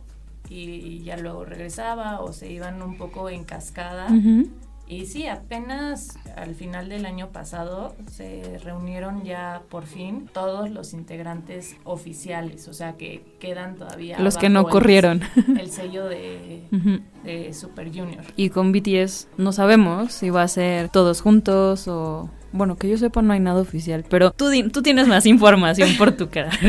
y 0.49 1.03
ya 1.05 1.17
luego 1.17 1.45
regresaba 1.45 2.21
o 2.21 2.33
se 2.33 2.51
iban 2.51 2.81
un 2.83 2.97
poco 2.97 3.29
en 3.29 3.43
cascada. 3.45 4.07
Ujú. 4.07 4.49
Y 4.91 5.07
sí, 5.07 5.29
apenas 5.29 6.19
al 6.37 6.57
final 6.57 6.89
del 6.89 7.07
año 7.07 7.29
pasado 7.29 7.95
se 8.11 8.59
reunieron 8.65 9.23
ya 9.23 9.63
por 9.71 9.87
fin 9.87 10.29
todos 10.33 10.69
los 10.69 10.95
integrantes 10.95 11.77
oficiales, 11.85 12.67
o 12.67 12.73
sea 12.75 12.97
que 12.97 13.23
quedan 13.39 13.77
todavía 13.77 14.19
Los 14.19 14.37
que 14.37 14.49
no 14.49 14.61
el- 14.63 14.67
corrieron. 14.67 15.23
El, 15.59 15.71
sello 15.71 16.07
de, 16.07 16.65
de 17.25 17.53
Super 17.55 17.87
Junior. 17.97 18.25
Y 18.35 18.51
con 18.51 18.73
BTS 18.73 19.29
no 19.37 19.53
sabemos 19.53 20.13
si 20.13 20.29
va 20.31 20.43
a 20.43 20.49
ser 20.49 20.89
todos 20.89 21.21
juntos 21.21 21.87
o... 21.87 22.29
Bueno, 22.53 22.77
que 22.77 22.89
yo 22.89 22.99
sepa 22.99 23.23
no 23.23 23.33
hay 23.33 23.41
nada 23.41 23.61
oficial, 23.61 24.05
pero 24.09 24.33
tú, 24.33 24.51
tú 24.73 24.83
tienes 24.83 25.07
más 25.07 25.27
información 25.27 25.91
por 25.97 26.13
tu 26.13 26.29
cara. 26.29 26.51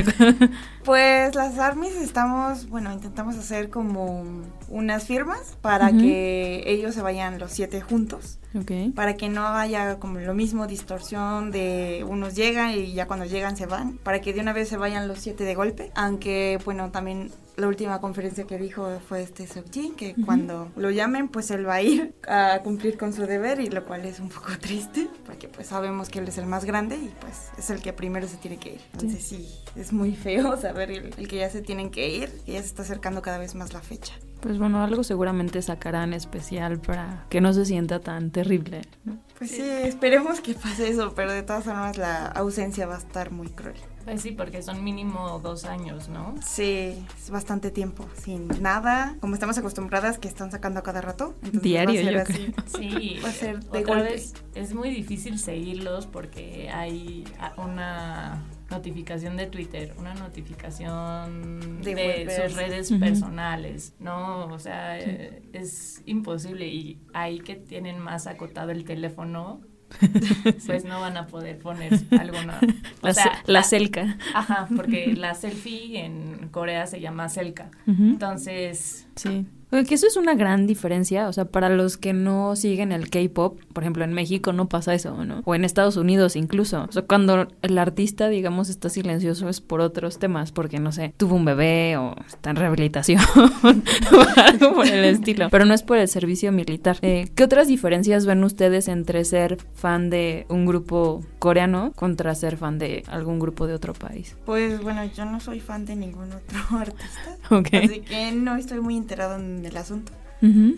Pues 0.84 1.36
las 1.36 1.60
armies 1.60 1.96
estamos, 1.96 2.68
bueno, 2.68 2.92
intentamos 2.92 3.36
hacer 3.38 3.70
como 3.70 4.24
unas 4.68 5.04
firmas 5.04 5.56
para 5.62 5.92
que 5.92 6.64
ellos 6.66 6.96
se 6.96 7.04
vayan 7.04 7.38
los 7.38 7.52
siete 7.52 7.82
juntos. 7.82 8.40
ok. 8.56 8.94
para 8.96 9.16
que 9.16 9.30
no 9.30 9.46
haya 9.46 10.00
como 10.00 10.20
lo 10.20 10.34
mismo 10.34 10.66
distorsión 10.66 11.52
de 11.52 12.04
unos 12.10 12.36
llegan 12.36 12.72
y 12.72 12.94
ya 12.94 13.06
cuando 13.06 13.26
llegan 13.26 13.58
se 13.58 13.68
van, 13.68 14.00
para 14.00 14.22
que 14.22 14.34
de 14.34 14.40
una 14.40 14.54
vez 14.54 14.70
se 14.70 14.78
vayan 14.78 15.08
los 15.08 15.20
siete 15.20 15.44
de 15.44 15.54
golpe, 15.54 15.92
aunque 15.94 16.60
bueno, 16.66 16.90
también 16.90 17.30
la 17.62 17.68
última 17.68 18.02
conferencia 18.02 18.46
que 18.46 18.58
dijo 18.58 18.90
fue 19.08 19.22
este 19.22 19.48
Seokjin, 19.48 19.96
que 19.96 20.16
cuando 20.26 20.72
lo 20.76 20.90
llamen 20.90 21.30
pues 21.30 21.52
él 21.52 21.68
va 21.68 21.76
a 21.76 21.82
ir 21.82 22.14
a 22.28 22.60
cumplir 22.64 22.98
con 22.98 23.14
su 23.14 23.22
deber 23.26 23.60
y 23.60 23.70
lo 23.70 23.86
cual 23.86 24.06
es 24.06 24.20
un 24.20 24.30
poco 24.30 24.50
triste, 24.60 25.08
porque 25.26 25.48
pues 25.48 25.68
sabemos 25.68 26.10
que 26.10 26.20
él 26.20 26.28
es 26.28 26.38
el 26.38 26.48
más 26.48 26.66
grande 26.66 26.96
y 26.98 27.14
pues 27.22 27.52
es 27.58 27.70
el 27.70 27.82
que 27.82 27.94
primero 27.94 28.28
se 28.28 28.38
tiene 28.38 28.58
que 28.58 28.74
ir. 28.74 28.82
Entonces 28.94 29.24
sí, 29.24 29.48
es 29.76 29.94
muy 29.94 30.16
feo 30.16 30.58
saber 30.62 30.92
el, 30.92 31.14
el 31.18 31.28
que 31.28 31.38
ya 31.38 31.50
se 31.50 31.62
tienen 31.62 31.92
que 31.92 32.10
ir, 32.10 32.30
que 32.46 32.54
ya 32.54 32.60
se 32.60 32.68
está 32.68 32.82
acercando 32.82 33.22
cada 33.22 33.38
vez 33.38 33.56
más 33.56 33.74
la 33.74 33.82
fecha. 33.82 34.14
Pues 34.42 34.58
bueno, 34.58 34.84
algo 34.84 35.04
seguramente 35.04 35.62
sacarán 35.62 36.14
especial 36.14 36.80
para 36.80 37.26
que 37.30 37.42
no 37.42 37.54
se 37.54 37.64
sienta 37.64 38.00
tan 38.00 38.32
terrible. 38.32 38.82
¿no? 39.06 39.20
Pues 39.38 39.52
sí, 39.52 39.62
esperemos 39.62 40.42
que 40.42 40.56
pase 40.56 40.90
eso, 40.90 41.14
pero 41.16 41.32
de 41.32 41.44
todas 41.44 41.64
formas 41.64 41.98
la 41.98 42.26
ausencia 42.26 42.88
va 42.88 42.96
a 42.96 43.00
estar 43.00 43.32
muy 43.32 43.50
cruel. 43.50 43.78
Pues 44.04 44.22
sí, 44.22 44.32
porque 44.32 44.62
son 44.62 44.84
mínimo 44.84 45.40
dos 45.40 45.66
años, 45.66 46.10
¿no? 46.10 46.36
Sí, 46.46 47.06
es 47.18 47.30
bastante 47.30 47.70
tiempo 47.72 48.06
sin 48.16 48.48
nada, 48.62 49.16
como 49.22 49.34
estamos 49.36 49.58
acostumbradas 49.58 50.18
que 50.20 50.28
están 50.28 50.52
sacando 50.52 50.80
a 50.80 50.84
cada 50.84 51.02
rato. 51.02 51.36
Diario, 51.52 52.02
va 52.16 52.22
a 52.22 52.26
ser 52.26 52.44
yo 52.46 52.54
así. 52.54 52.54
Sí, 52.78 53.20
Va 53.24 53.30
a 53.30 53.32
ser 53.32 53.60
de 53.60 53.80
otra 53.80 53.82
golpe. 53.96 54.12
vez 54.14 54.34
es 54.56 54.74
muy 54.74 54.90
difícil 54.90 55.38
seguirlos 55.40 56.08
porque 56.08 56.70
hay 56.72 57.26
a- 57.40 57.54
una 57.62 58.44
notificación 58.70 59.36
de 59.38 59.48
Twitter, 59.48 59.94
una 59.98 60.14
notificación 60.14 61.82
De 61.82 62.26
sus 62.48 62.56
redes 62.56 62.92
personales, 62.92 63.94
¿no? 64.00 64.46
O 64.48 64.60
sea, 64.60 64.98
es 64.98 66.02
imposible 66.06 66.68
y 66.68 67.02
ahí 67.14 67.40
que 67.40 67.56
tienen 67.56 68.00
más 68.00 68.28
acotado 68.28 68.72
el 68.72 68.84
teléfono, 68.86 69.62
pues 70.66 70.86
no 70.86 71.00
van 71.02 71.18
a 71.18 71.28
poder 71.28 71.58
poner 71.60 71.94
alguna. 72.20 72.60
O 73.02 73.08
La, 73.08 73.14
sea, 73.14 73.44
la 73.46 73.64
selca. 73.64 74.18
Ajá, 74.34 74.68
porque 74.76 75.14
la 75.18 75.34
selfie 75.34 76.06
en 76.06 76.50
Corea 76.50 76.88
se 76.88 77.00
llama 77.02 77.30
selka. 77.30 77.70
Ujú. 77.88 78.04
Entonces, 78.04 79.08
Sí. 79.16 79.46
Que 79.72 79.96
eso 79.96 80.06
es 80.06 80.18
una 80.18 80.36
gran 80.36 80.68
diferencia, 80.68 81.30
o 81.30 81.34
sea, 81.34 81.46
para 81.46 81.70
los 81.70 81.98
que 81.98 82.12
no 82.12 82.58
siguen 82.58 82.92
el 82.92 83.10
K-pop, 83.10 83.58
por 83.72 83.84
ejemplo, 83.84 84.04
en 84.04 84.14
México 84.14 84.52
no 84.52 84.68
pasa 84.68 84.94
eso, 84.94 85.24
¿no? 85.24 85.42
O 85.46 85.56
en 85.56 85.64
Estados 85.64 85.96
Unidos 85.96 86.36
incluso. 86.36 86.86
O 86.90 86.92
sea, 86.92 87.04
cuando 87.04 87.48
el 87.62 87.78
artista, 87.78 88.28
digamos, 88.28 88.68
está 88.70 88.90
silencioso 88.90 89.48
es 89.48 89.62
por 89.62 89.80
otros 89.80 90.20
temas, 90.20 90.52
porque 90.52 90.80
no 90.80 90.92
sé, 90.92 91.14
tuvo 91.16 91.36
un 91.36 91.46
bebé 91.46 91.96
o 91.96 92.16
está 92.28 92.50
en 92.50 92.58
rehabilitación 92.58 93.22
o 93.64 94.40
algo 94.42 94.76
por 94.76 94.88
el 94.88 95.06
estilo, 95.06 95.50
pero 95.50 95.64
no 95.64 95.74
es 95.74 95.84
por 95.84 95.98
el 95.98 96.08
servicio 96.10 96.52
militar. 96.52 96.98
Eh, 97.02 97.30
¿Qué 97.34 97.44
otras 97.44 97.70
diferencias 97.70 98.26
ven 98.26 98.44
ustedes 98.44 98.90
entre 98.90 99.24
ser 99.24 99.58
fan 99.74 100.10
de 100.10 100.46
un 100.50 100.66
grupo 100.66 101.24
coreano 101.40 101.94
contra 101.96 102.36
ser 102.36 102.58
fan 102.58 102.78
de 102.78 103.04
algún 103.08 103.40
grupo 103.40 103.68
de 103.68 103.74
otro 103.74 103.94
país? 103.94 104.36
Pues 104.46 104.82
bueno, 104.82 105.06
yo 105.06 105.24
no 105.24 105.40
soy 105.40 105.62
fan 105.62 105.86
de 105.86 105.96
ningún 105.96 106.30
otro 106.34 106.60
artista. 106.78 107.38
Ok. 107.50 107.70
Así 107.86 108.02
que 108.02 108.32
no 108.34 108.58
estoy 108.58 108.82
muy 108.82 108.98
enterado 108.98 109.36
en 109.38 109.61
el 109.66 109.78
asunto. 109.78 110.12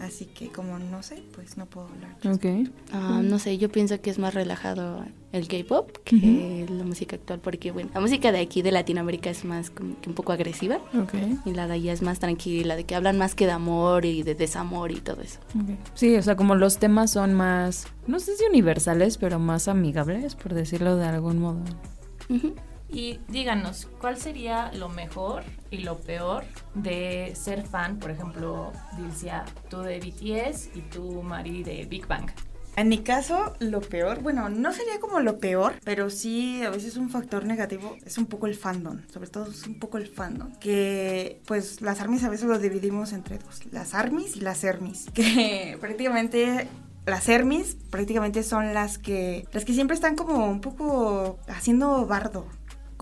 Así 0.01 0.25
que 0.25 0.49
como 0.49 0.77
no 0.77 1.01
sé, 1.03 1.23
pues 1.33 1.55
no 1.57 1.65
puedo 1.67 1.87
hablar. 1.87 2.17
Ok. 2.35 2.69
Ah, 2.91 3.21
no 3.23 3.39
sé, 3.39 3.57
yo 3.57 3.69
pienso 3.69 4.01
que 4.01 4.09
es 4.09 4.19
más 4.19 4.33
relajado 4.33 5.05
el 5.31 5.47
K-pop 5.47 5.89
que 6.03 6.65
la 6.69 6.83
música 6.83 7.15
actual, 7.15 7.39
porque 7.39 7.71
bueno, 7.71 7.89
la 7.93 8.01
música 8.01 8.33
de 8.33 8.39
aquí 8.39 8.61
de 8.61 8.73
Latinoamérica 8.73 9.29
es 9.29 9.45
más 9.45 9.69
como 9.69 9.97
que 10.01 10.09
un 10.09 10.15
poco 10.15 10.33
agresiva 10.33 10.79
Ok. 11.01 11.13
y 11.45 11.53
la 11.53 11.67
de 11.67 11.75
allá 11.75 11.93
es 11.93 12.01
más 12.01 12.19
tranquila, 12.19 12.75
de 12.75 12.83
que 12.83 12.93
hablan 12.93 13.17
más 13.17 13.35
que 13.35 13.45
de 13.45 13.53
amor 13.53 14.03
y 14.03 14.23
de 14.23 14.35
desamor 14.35 14.91
y 14.91 14.99
todo 14.99 15.21
eso. 15.21 15.39
Sí, 15.93 16.13
o 16.17 16.21
sea, 16.21 16.35
como 16.35 16.55
los 16.55 16.77
temas 16.77 17.11
son 17.11 17.33
más, 17.33 17.87
no 18.05 18.19
sé 18.19 18.35
si 18.35 18.43
universales, 18.43 19.17
pero 19.17 19.39
más 19.39 19.69
amigables, 19.69 20.35
por 20.35 20.53
decirlo 20.55 20.97
de 20.97 21.05
algún 21.05 21.39
modo. 21.39 21.61
Ujú. 22.29 22.53
Y 22.93 23.19
díganos, 23.27 23.87
¿cuál 23.99 24.17
sería 24.17 24.71
lo 24.73 24.87
mejor 24.87 25.43
y 25.71 25.79
lo 25.79 25.97
peor 25.97 26.45
de 26.75 27.33
ser 27.35 27.65
fan, 27.65 27.97
por 27.97 28.11
ejemplo, 28.11 28.71
Dilcia, 28.97 29.45
tú 29.69 29.81
de 29.81 29.99
BTS 29.99 30.69
y 30.75 30.81
tú, 30.81 31.23
Mari, 31.23 31.63
de 31.63 31.85
Big 31.85 32.07
Bang? 32.07 32.29
En 32.75 32.89
mi 32.89 32.99
caso, 32.99 33.55
lo 33.59 33.81
peor, 33.81 34.21
bueno, 34.21 34.49
no 34.49 34.73
sería 34.73 34.99
como 34.99 35.19
lo 35.19 35.37
peor, 35.37 35.73
pero 35.83 36.09
sí 36.09 36.63
a 36.63 36.71
veces 36.71 36.97
un 36.97 37.09
factor 37.09 37.45
negativo 37.45 37.97
es 38.03 38.17
un 38.17 38.25
poco 38.25 38.47
el 38.47 38.55
fandom, 38.55 39.01
sobre 39.11 39.29
todo 39.29 39.45
es 39.45 39.67
un 39.67 39.77
poco 39.77 39.97
el 39.97 40.07
fandom, 40.07 40.53
que 40.59 41.39
pues 41.45 41.81
las 41.81 42.01
armies 42.01 42.23
a 42.23 42.29
veces 42.29 42.47
lo 42.47 42.57
dividimos 42.57 43.13
entre 43.13 43.37
dos, 43.37 43.61
las 43.71 43.93
armies 43.93 44.35
y 44.37 44.41
las 44.41 44.63
ermis, 44.63 45.05
que 45.13 45.77
prácticamente 45.79 46.67
las 47.05 47.27
ermis 47.29 47.75
prácticamente 47.91 48.43
son 48.43 48.73
las 48.73 48.97
que 48.97 49.45
las 49.51 49.65
que 49.65 49.73
siempre 49.73 49.93
están 49.93 50.15
como 50.15 50.49
un 50.49 50.61
poco 50.61 51.37
haciendo 51.47 52.05
bardo 52.07 52.47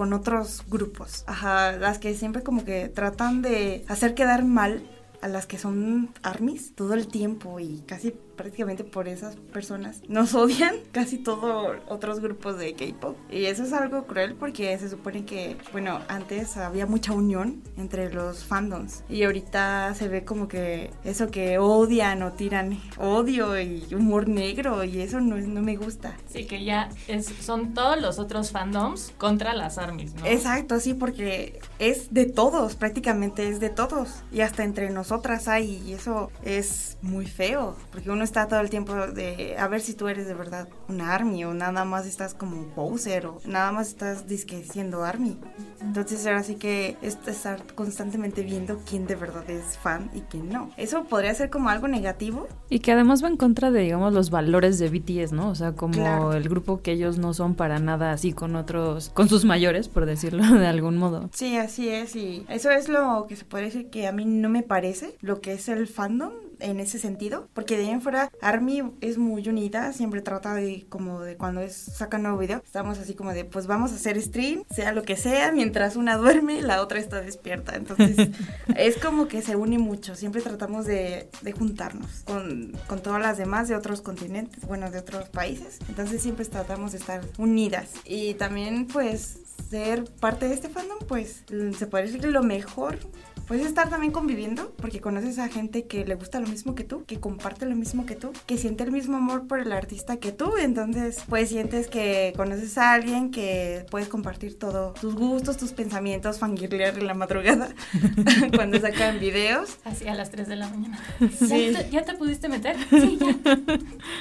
con 0.01 0.13
otros 0.13 0.63
grupos. 0.67 1.23
Ajá, 1.27 1.73
las 1.73 1.99
que 1.99 2.15
siempre 2.15 2.41
como 2.41 2.65
que 2.65 2.87
tratan 2.89 3.43
de 3.43 3.85
hacer 3.87 4.15
quedar 4.15 4.43
mal 4.43 4.81
a 5.21 5.27
las 5.27 5.45
que 5.45 5.59
son 5.59 6.09
armies 6.23 6.73
todo 6.73 6.95
el 6.95 7.05
tiempo 7.05 7.59
y 7.59 7.83
casi 7.85 8.15
prácticamente 8.41 8.83
por 8.83 9.07
esas 9.07 9.35
personas 9.35 10.01
nos 10.07 10.33
odian 10.43 10.75
casi 10.91 11.17
todos 11.17 11.77
otros 11.87 12.19
grupos 12.19 12.57
de 12.57 12.73
K-pop 12.73 13.17
y 13.29 13.45
eso 13.45 13.63
es 13.63 13.73
algo 13.73 14.05
cruel 14.05 14.35
porque 14.35 14.77
se 14.77 14.89
supone 14.89 15.25
que 15.25 15.57
bueno 15.71 15.99
antes 16.07 16.57
había 16.57 16.85
mucha 16.85 17.13
unión 17.13 17.61
entre 17.77 18.11
los 18.13 18.43
fandoms 18.43 19.03
y 19.09 19.23
ahorita 19.23 19.93
se 19.95 20.07
ve 20.07 20.23
como 20.25 20.47
que 20.47 20.91
eso 21.03 21.29
que 21.29 21.59
odian 21.59 22.23
o 22.23 22.33
tiran 22.33 22.79
odio 22.97 23.59
y 23.59 23.85
humor 23.93 24.27
negro 24.27 24.83
y 24.83 25.01
eso 25.01 25.19
no, 25.19 25.37
no 25.37 25.61
me 25.61 25.75
gusta 25.75 26.15
Sí, 26.31 26.45
que 26.45 26.63
ya 26.63 26.89
es, 27.07 27.25
son 27.25 27.73
todos 27.73 27.99
los 28.01 28.19
otros 28.19 28.51
fandoms 28.51 29.13
contra 29.17 29.53
las 29.53 29.77
armies, 29.77 30.13
¿no? 30.15 30.25
Exacto, 30.25 30.79
sí, 30.79 30.93
porque 30.93 31.59
es 31.79 32.13
de 32.13 32.25
todos, 32.25 32.75
prácticamente 32.75 33.49
es 33.49 33.59
de 33.59 33.69
todos. 33.69 34.23
Y 34.31 34.41
hasta 34.41 34.63
entre 34.63 34.89
nosotras 34.89 35.47
hay, 35.47 35.81
y 35.85 35.93
eso 35.93 36.31
es 36.43 36.97
muy 37.01 37.25
feo, 37.25 37.75
porque 37.91 38.09
uno 38.09 38.23
está 38.31 38.47
todo 38.47 38.61
el 38.61 38.69
tiempo 38.69 38.93
de 38.95 39.57
a 39.57 39.67
ver 39.67 39.81
si 39.81 39.93
tú 39.93 40.07
eres 40.07 40.25
de 40.25 40.33
verdad 40.33 40.69
un 40.87 41.01
army 41.01 41.43
o 41.43 41.53
nada 41.53 41.83
más 41.83 42.05
estás 42.07 42.33
como 42.33 42.63
poser 42.73 43.25
o 43.25 43.39
nada 43.45 43.73
más 43.73 43.89
estás 43.89 44.25
disque 44.27 44.63
siendo 44.63 45.03
army. 45.03 45.37
Entonces 45.81 46.25
ahora 46.25 46.43
sí 46.43 46.55
que 46.55 46.95
es 47.01 47.17
estar 47.27 47.61
constantemente 47.75 48.41
viendo 48.43 48.79
quién 48.89 49.05
de 49.07 49.15
verdad 49.15 49.49
es 49.49 49.77
fan 49.77 50.09
y 50.13 50.21
quién 50.21 50.47
no. 50.49 50.69
Eso 50.77 51.03
podría 51.03 51.33
ser 51.33 51.49
como 51.49 51.67
algo 51.69 51.87
negativo. 51.89 52.47
Y 52.69 52.79
que 52.79 52.93
además 52.93 53.21
va 53.21 53.27
en 53.27 53.35
contra 53.37 53.69
de, 53.71 53.81
digamos, 53.81 54.13
los 54.13 54.29
valores 54.29 54.79
de 54.79 54.87
BTS, 54.89 55.33
¿no? 55.33 55.49
O 55.49 55.55
sea, 55.55 55.73
como 55.73 55.91
Claro. 55.95 56.33
el 56.33 56.47
grupo 56.47 56.81
que 56.81 56.93
ellos 56.93 57.17
no 57.17 57.33
son 57.33 57.55
para 57.55 57.79
nada 57.79 58.11
así 58.13 58.31
con 58.31 58.55
otros, 58.55 59.09
con 59.09 59.27
sus 59.27 59.43
mayores, 59.43 59.89
por 59.89 60.05
decirlo 60.05 60.43
de 60.57 60.67
algún 60.67 60.95
modo. 60.97 61.29
Sí, 61.33 61.57
así 61.57 61.89
es, 61.89 62.15
y 62.15 62.45
eso 62.47 62.69
es 62.71 62.87
lo 62.87 63.25
que 63.27 63.35
se 63.35 63.43
puede 63.45 63.65
decir 63.65 63.89
que 63.89 64.07
a 64.07 64.11
mí 64.13 64.23
no 64.25 64.47
me 64.49 64.63
parece, 64.63 65.17
lo 65.21 65.41
que 65.41 65.53
es 65.53 65.67
el 65.67 65.87
fandom 65.87 66.31
en 66.59 66.79
ese 66.79 66.99
sentido, 66.99 67.47
porque 67.55 67.75
de 67.75 67.85
ahí 67.85 67.89
en 67.89 68.01
fuera 68.11 68.31
Army 68.41 68.83
es 68.99 69.17
muy 69.17 69.47
unida, 69.47 69.93
siempre 69.93 70.21
trata 70.21 70.53
de 70.53 70.85
como 70.89 71.21
de 71.21 71.37
cuando 71.37 71.61
es, 71.61 71.73
saca 71.73 72.17
un 72.17 72.23
nuevo 72.23 72.37
video, 72.37 72.61
estamos 72.63 72.99
así 72.99 73.13
como 73.13 73.31
de 73.31 73.45
pues 73.45 73.67
vamos 73.67 73.91
a 73.91 73.95
hacer 73.95 74.21
stream, 74.21 74.63
sea 74.69 74.91
lo 74.91 75.03
que 75.03 75.15
sea, 75.15 75.51
mientras 75.51 75.95
una 75.95 76.17
duerme, 76.17 76.61
la 76.61 76.81
otra 76.81 76.99
está 76.99 77.21
despierta, 77.21 77.75
entonces 77.75 78.29
es 78.75 78.97
como 78.97 79.27
que 79.27 79.41
se 79.41 79.55
une 79.55 79.77
mucho, 79.77 80.15
siempre 80.15 80.41
tratamos 80.41 80.85
de, 80.85 81.29
de 81.41 81.51
juntarnos 81.53 82.23
con, 82.25 82.73
con 82.87 83.01
todas 83.01 83.21
las 83.21 83.37
demás 83.37 83.69
de 83.69 83.75
otros 83.75 84.01
continentes, 84.01 84.65
bueno, 84.65 84.91
de 84.91 84.99
otros 84.99 85.29
países, 85.29 85.79
entonces 85.87 86.21
siempre 86.21 86.45
tratamos 86.45 86.91
de 86.91 86.97
estar 86.97 87.21
unidas. 87.37 87.91
Y 88.05 88.33
también 88.33 88.87
pues 88.87 89.40
ser 89.69 90.05
parte 90.19 90.47
de 90.47 90.53
este 90.53 90.69
fandom, 90.69 90.99
pues 91.07 91.43
se 91.77 91.87
puede 91.87 92.05
decir 92.05 92.21
que 92.21 92.27
lo 92.27 92.43
mejor. 92.43 92.99
Puedes 93.47 93.65
estar 93.65 93.89
también 93.89 94.13
conviviendo 94.13 94.71
porque 94.77 95.01
conoces 95.01 95.37
a 95.37 95.49
gente 95.49 95.85
que 95.85 96.05
le 96.05 96.15
gusta 96.15 96.39
lo 96.39 96.47
mismo 96.47 96.73
que 96.73 96.85
tú, 96.85 97.03
que 97.03 97.19
comparte 97.19 97.65
lo 97.65 97.75
mismo 97.75 98.05
que 98.05 98.15
tú, 98.15 98.31
que 98.45 98.57
siente 98.57 98.85
el 98.85 98.91
mismo 98.91 99.17
amor 99.17 99.45
por 99.45 99.59
el 99.59 99.73
artista 99.73 100.15
que 100.17 100.31
tú. 100.31 100.55
Entonces, 100.57 101.17
pues 101.27 101.49
sientes 101.49 101.89
que 101.89 102.31
conoces 102.37 102.77
a 102.77 102.93
alguien 102.93 103.29
que 103.29 103.85
puedes 103.91 104.07
compartir 104.07 104.57
todo, 104.57 104.93
tus 104.93 105.15
gustos, 105.15 105.57
tus 105.57 105.73
pensamientos, 105.73 106.39
fangirlear 106.39 106.97
en 106.97 107.07
la 107.07 107.13
madrugada 107.13 107.67
cuando 108.55 108.79
sacan 108.79 109.19
videos. 109.19 109.79
Así 109.83 110.07
a 110.07 110.15
las 110.15 110.31
3 110.31 110.47
de 110.47 110.55
la 110.55 110.69
mañana. 110.69 110.97
Sí. 111.19 111.71
¿Ya, 111.73 111.79
te, 111.79 111.89
ya 111.89 112.05
te 112.05 112.13
pudiste 112.13 112.47
meter? 112.47 112.77
Sí, 113.01 113.17
ya. 113.19 113.35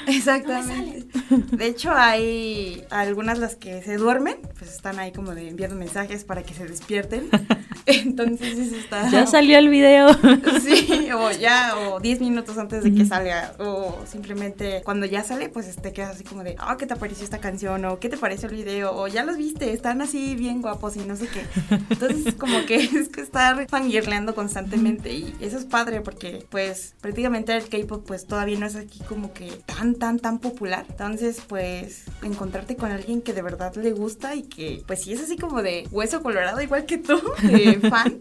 Exactamente. 0.08 1.06
De 1.54 1.66
hecho, 1.66 1.92
hay 1.92 2.84
algunas 2.90 3.38
las 3.38 3.56
que 3.56 3.82
se 3.82 3.96
duermen, 3.96 4.38
pues 4.58 4.72
están 4.72 4.98
ahí 4.98 5.12
como 5.12 5.29
de 5.34 5.48
enviando 5.48 5.76
mensajes 5.76 6.24
para 6.24 6.42
que 6.42 6.54
se 6.54 6.66
despierten. 6.66 7.28
Entonces 7.86 8.58
eso 8.58 8.76
está... 8.76 9.10
Ya 9.10 9.26
salió 9.26 9.58
el 9.58 9.68
video. 9.68 10.08
Sí, 10.60 11.08
o 11.12 11.30
ya, 11.30 11.74
o 11.76 12.00
10 12.00 12.20
minutos 12.20 12.58
antes 12.58 12.84
de 12.84 12.94
que 12.94 13.04
salga, 13.04 13.54
o 13.58 13.98
simplemente 14.06 14.82
cuando 14.84 15.06
ya 15.06 15.24
sale, 15.24 15.48
pues 15.48 15.74
te 15.76 15.92
quedas 15.92 16.16
así 16.16 16.24
como 16.24 16.44
de, 16.44 16.56
ah, 16.58 16.76
¿qué 16.78 16.86
te 16.86 16.96
pareció 16.96 17.24
esta 17.24 17.38
canción? 17.38 17.84
O 17.86 17.98
¿qué 17.98 18.08
te 18.08 18.16
pareció 18.16 18.48
el 18.48 18.56
video? 18.56 18.94
O 18.94 19.08
ya 19.08 19.24
los 19.24 19.36
viste, 19.36 19.72
están 19.72 20.02
así 20.02 20.34
bien 20.34 20.60
guapos 20.60 20.96
y 20.96 21.00
no 21.00 21.16
sé 21.16 21.28
qué. 21.28 21.44
Entonces, 21.90 22.34
como 22.34 22.64
que 22.66 22.76
es 22.76 23.08
que 23.08 23.20
estar 23.20 23.66
fangirleando 23.68 24.34
constantemente 24.34 25.12
y 25.12 25.34
eso 25.40 25.58
es 25.58 25.64
padre 25.64 26.00
porque, 26.00 26.44
pues, 26.50 26.94
prácticamente 27.00 27.56
el 27.56 27.68
K-pop, 27.68 28.04
pues 28.06 28.26
todavía 28.26 28.58
no 28.58 28.66
es 28.66 28.76
aquí 28.76 29.00
como 29.08 29.32
que 29.32 29.50
tan, 29.66 29.94
tan, 29.94 30.18
tan 30.18 30.38
popular. 30.38 30.84
Entonces, 30.88 31.40
pues, 31.46 32.04
encontrarte 32.22 32.76
con 32.76 32.90
alguien 32.90 33.22
que 33.22 33.32
de 33.32 33.42
verdad 33.42 33.74
le 33.76 33.92
gusta 33.92 34.34
y 34.34 34.42
que, 34.42 34.82
pues, 34.86 35.02
si 35.02 35.12
es 35.12 35.19
así 35.22 35.36
como 35.36 35.62
de 35.62 35.86
hueso 35.90 36.22
colorado, 36.22 36.60
igual 36.60 36.86
que 36.86 36.98
tú, 36.98 37.20
de 37.42 37.80
fan, 37.90 38.20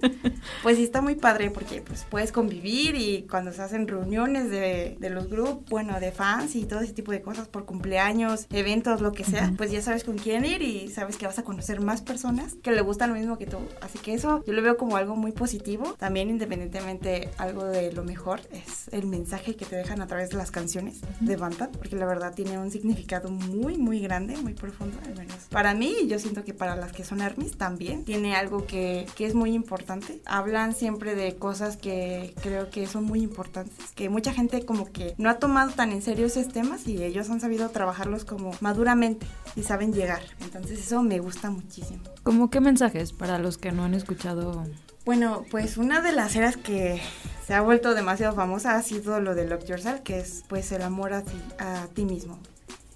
pues 0.63 0.77
sí 0.77 0.83
está 0.83 1.01
muy 1.01 1.15
padre 1.15 1.51
porque 1.51 1.81
pues 1.81 2.05
puedes 2.09 2.31
convivir 2.31 2.95
y 2.95 3.27
cuando 3.29 3.51
se 3.51 3.61
hacen 3.61 3.87
reuniones 3.87 4.49
de, 4.49 4.97
de 4.99 5.09
los 5.09 5.29
grupos, 5.29 5.69
bueno, 5.69 5.99
de 5.99 6.11
fans 6.11 6.55
y 6.55 6.65
todo 6.65 6.81
ese 6.81 6.93
tipo 6.93 7.11
de 7.11 7.21
cosas 7.21 7.47
por 7.47 7.65
cumpleaños, 7.65 8.47
eventos, 8.51 9.01
lo 9.01 9.11
que 9.11 9.23
sea, 9.23 9.53
pues 9.57 9.71
ya 9.71 9.81
sabes 9.81 10.03
con 10.03 10.17
quién 10.17 10.45
ir 10.45 10.61
y 10.61 10.89
sabes 10.89 11.17
que 11.17 11.25
vas 11.25 11.39
a 11.39 11.43
conocer 11.43 11.81
más 11.81 12.01
personas 12.01 12.55
que 12.61 12.71
le 12.71 12.81
gustan 12.81 13.09
lo 13.09 13.15
mismo 13.15 13.37
que 13.37 13.45
tú. 13.45 13.57
Así 13.81 13.99
que 13.99 14.13
eso 14.13 14.43
yo 14.45 14.53
lo 14.53 14.61
veo 14.61 14.77
como 14.77 14.97
algo 14.97 15.15
muy 15.15 15.31
positivo. 15.31 15.95
También 15.97 16.29
independientemente 16.29 17.29
algo 17.37 17.65
de 17.65 17.91
lo 17.91 18.03
mejor 18.03 18.41
es 18.51 18.89
el 18.91 19.07
mensaje 19.07 19.55
que 19.55 19.65
te 19.65 19.75
dejan 19.75 20.01
a 20.01 20.07
través 20.07 20.29
de 20.29 20.37
las 20.37 20.51
canciones 20.51 21.01
de 21.19 21.35
Bantam, 21.35 21.71
porque 21.71 21.95
la 21.95 22.05
verdad 22.05 22.33
tiene 22.33 22.57
un 22.57 22.71
significado 22.71 23.29
muy, 23.29 23.77
muy 23.77 23.99
grande, 23.99 24.37
muy 24.37 24.53
profundo, 24.53 24.97
al 25.05 25.15
menos 25.15 25.35
para 25.49 25.73
mí 25.73 26.07
yo 26.07 26.19
siento 26.19 26.43
que 26.43 26.53
para 26.53 26.75
las 26.79 26.91
que 26.91 27.03
son 27.03 27.21
armies 27.21 27.57
también 27.57 28.05
tiene 28.05 28.35
algo 28.35 28.65
que, 28.65 29.05
que 29.15 29.25
es 29.25 29.35
muy 29.35 29.53
importante. 29.53 30.21
Hablan 30.25 30.73
siempre 30.73 31.15
de 31.15 31.35
cosas 31.35 31.77
que 31.77 32.33
creo 32.41 32.69
que 32.69 32.87
son 32.87 33.03
muy 33.03 33.21
importantes, 33.21 33.91
que 33.95 34.09
mucha 34.09 34.33
gente 34.33 34.65
como 34.65 34.91
que 34.91 35.15
no 35.17 35.29
ha 35.29 35.39
tomado 35.39 35.71
tan 35.71 35.91
en 35.91 36.01
serio 36.01 36.25
esos 36.25 36.47
temas 36.49 36.87
y 36.87 37.03
ellos 37.03 37.29
han 37.29 37.39
sabido 37.39 37.69
trabajarlos 37.69 38.25
como 38.25 38.51
maduramente 38.61 39.27
y 39.55 39.63
saben 39.63 39.93
llegar. 39.93 40.21
Entonces 40.41 40.79
eso 40.79 41.03
me 41.03 41.19
gusta 41.19 41.49
muchísimo. 41.49 42.01
¿Cómo 42.23 42.49
qué 42.49 42.59
mensajes 42.59 43.13
para 43.13 43.39
los 43.39 43.57
que 43.57 43.71
no 43.71 43.83
han 43.83 43.93
escuchado? 43.93 44.65
Bueno, 45.05 45.43
pues 45.49 45.77
una 45.77 46.01
de 46.01 46.11
las 46.11 46.35
eras 46.35 46.57
que 46.57 47.01
se 47.45 47.53
ha 47.53 47.61
vuelto 47.61 47.95
demasiado 47.95 48.35
famosa 48.35 48.75
ha 48.75 48.83
sido 48.83 49.19
lo 49.19 49.33
de 49.33 49.47
Love 49.47 49.65
Yourself, 49.65 50.01
que 50.01 50.19
es 50.19 50.43
pues 50.47 50.71
el 50.71 50.83
amor 50.83 51.13
a 51.13 51.23
ti, 51.23 51.41
a 51.57 51.87
ti 51.87 52.05
mismo. 52.05 52.39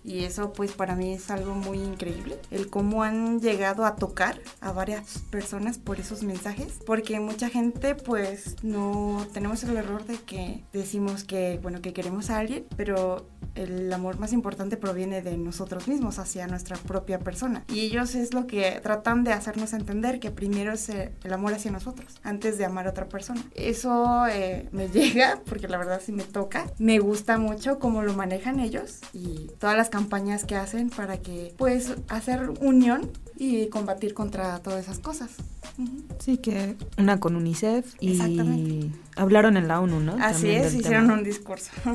Y 0.03 0.25
eso 0.25 0.53
pues 0.53 0.73
para 0.73 0.95
mí 0.95 1.13
es 1.13 1.31
algo 1.31 1.55
muy 1.55 1.79
increíble, 1.79 2.37
el 2.51 2.69
cómo 2.69 3.03
han 3.03 3.39
llegado 3.39 3.85
a 3.85 3.95
tocar 3.95 4.39
a 4.61 4.71
varias 4.71 5.19
personas 5.29 5.77
por 5.77 5.99
esos 5.99 6.23
mensajes, 6.23 6.79
porque 6.85 7.19
mucha 7.19 7.49
gente 7.49 7.95
pues 7.95 8.55
no 8.63 9.25
tenemos 9.33 9.63
el 9.63 9.77
error 9.77 10.05
de 10.05 10.17
que 10.17 10.63
decimos 10.73 11.23
que 11.23 11.59
bueno 11.61 11.81
que 11.81 11.93
queremos 11.93 12.29
a 12.29 12.39
alguien, 12.39 12.65
pero 12.75 13.27
el 13.55 13.91
amor 13.93 14.19
más 14.19 14.33
importante 14.33 14.77
proviene 14.77 15.21
de 15.21 15.37
nosotros 15.37 15.87
mismos 15.87 16.19
hacia 16.19 16.47
nuestra 16.47 16.75
propia 16.77 17.19
persona. 17.19 17.63
Y 17.67 17.81
ellos 17.81 18.15
es 18.15 18.33
lo 18.33 18.47
que 18.47 18.79
tratan 18.81 19.23
de 19.23 19.33
hacernos 19.33 19.73
entender 19.73 20.19
que 20.19 20.31
primero 20.31 20.73
es 20.73 20.89
el 20.89 21.33
amor 21.33 21.53
hacia 21.53 21.71
nosotros 21.71 22.19
antes 22.23 22.57
de 22.57 22.65
amar 22.65 22.87
a 22.87 22.91
otra 22.91 23.07
persona. 23.09 23.43
Eso 23.55 24.25
eh, 24.27 24.67
me 24.71 24.87
llega 24.93 25.41
porque 25.45 25.67
la 25.67 25.77
verdad 25.77 26.01
sí 26.03 26.11
me 26.11 26.23
toca. 26.23 26.65
Me 26.79 26.99
gusta 26.99 27.37
mucho 27.37 27.79
cómo 27.79 28.01
lo 28.01 28.13
manejan 28.13 28.59
ellos 28.59 28.99
y 29.13 29.51
todas 29.59 29.77
las 29.77 29.89
campañas 29.97 30.43
que 30.43 30.55
hacen 30.55 30.89
para 30.89 31.17
que 31.19 31.53
pues 31.55 31.93
hacer 32.09 32.49
unión 32.61 33.11
y 33.37 33.67
combatir 33.67 34.15
contra 34.15 34.57
todas 34.59 34.83
esas 34.85 34.97
cosas. 34.97 35.29
Sí, 36.17 36.37
que 36.37 36.75
una 36.97 37.19
con 37.19 37.35
UNICEF 37.35 37.93
y 37.99 38.89
hablaron 39.15 39.55
en 39.55 39.67
la 39.67 39.79
ONU, 39.79 39.99
¿no? 39.99 40.15
Así 40.19 40.49
es, 40.49 40.73
hicieron 40.73 41.11
un 41.11 41.23
discurso. 41.23 41.69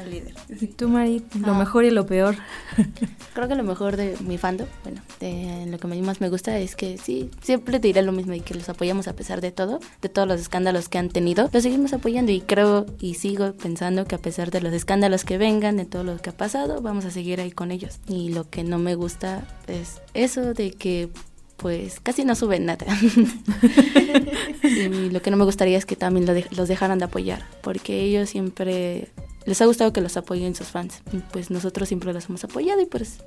El 0.00 0.10
líder. 0.12 0.34
Tú, 0.76 0.88
Mari, 0.88 1.24
lo 1.44 1.54
Ah. 1.54 1.58
mejor 1.58 1.84
y 1.84 1.90
lo 1.90 2.06
peor. 2.06 2.36
Creo 3.34 3.48
que 3.48 3.56
lo 3.56 3.64
mejor 3.64 3.96
de 3.96 4.16
mi 4.24 4.38
fandom, 4.38 4.68
bueno, 4.84 5.02
de 5.18 5.66
lo 5.68 5.76
que 5.78 5.88
a 5.88 5.90
mí 5.90 6.00
más 6.02 6.20
me 6.20 6.28
gusta 6.30 6.56
es 6.56 6.76
que 6.76 6.98
sí, 6.98 7.30
siempre 7.42 7.80
te 7.80 7.88
diré 7.88 8.02
lo 8.02 8.12
mismo 8.12 8.32
y 8.34 8.42
que 8.42 8.54
los 8.54 8.68
apoyamos 8.68 9.08
a 9.08 9.14
pesar 9.14 9.40
de 9.40 9.50
todo, 9.50 9.80
de 10.02 10.08
todos 10.08 10.28
los 10.28 10.40
escándalos 10.40 10.88
que 10.88 10.98
han 10.98 11.08
tenido. 11.08 11.50
Los 11.52 11.64
seguimos 11.64 11.92
apoyando 11.92 12.30
y 12.30 12.42
creo 12.42 12.86
y 13.00 13.14
sigo 13.14 13.52
pensando 13.54 14.04
que 14.04 14.14
a 14.14 14.18
pesar 14.18 14.52
de 14.52 14.60
los 14.60 14.72
escándalos 14.72 15.24
que 15.24 15.36
vengan, 15.36 15.76
de 15.78 15.84
todo 15.84 16.04
lo 16.04 16.16
que 16.18 16.30
ha 16.30 16.36
pasado, 16.36 16.80
vamos 16.80 16.99
a 17.04 17.10
seguir 17.10 17.40
ahí 17.40 17.50
con 17.50 17.70
ellos. 17.70 17.98
Y 18.08 18.30
lo 18.30 18.48
que 18.48 18.64
no 18.64 18.78
me 18.78 18.94
gusta 18.94 19.46
es 19.66 20.00
eso 20.14 20.54
de 20.54 20.70
que 20.72 21.08
pues 21.56 22.00
casi 22.00 22.24
no 22.24 22.34
suben 22.34 22.64
nada. 22.66 22.86
y 24.62 25.10
lo 25.10 25.22
que 25.22 25.30
no 25.30 25.36
me 25.36 25.44
gustaría 25.44 25.78
es 25.78 25.86
que 25.86 25.96
también 25.96 26.26
lo 26.26 26.34
de- 26.34 26.46
los 26.56 26.68
dejaran 26.68 26.98
de 26.98 27.04
apoyar, 27.04 27.44
porque 27.62 28.00
ellos 28.02 28.30
siempre 28.30 29.08
les 29.46 29.60
ha 29.60 29.66
gustado 29.66 29.92
que 29.92 30.00
los 30.00 30.16
apoyen 30.16 30.54
sus 30.54 30.68
fans. 30.68 31.02
Y 31.12 31.18
pues 31.18 31.50
nosotros 31.50 31.88
siempre 31.88 32.12
los 32.12 32.26
hemos 32.28 32.44
apoyado 32.44 32.80
y 32.80 32.86
pues 32.86 33.18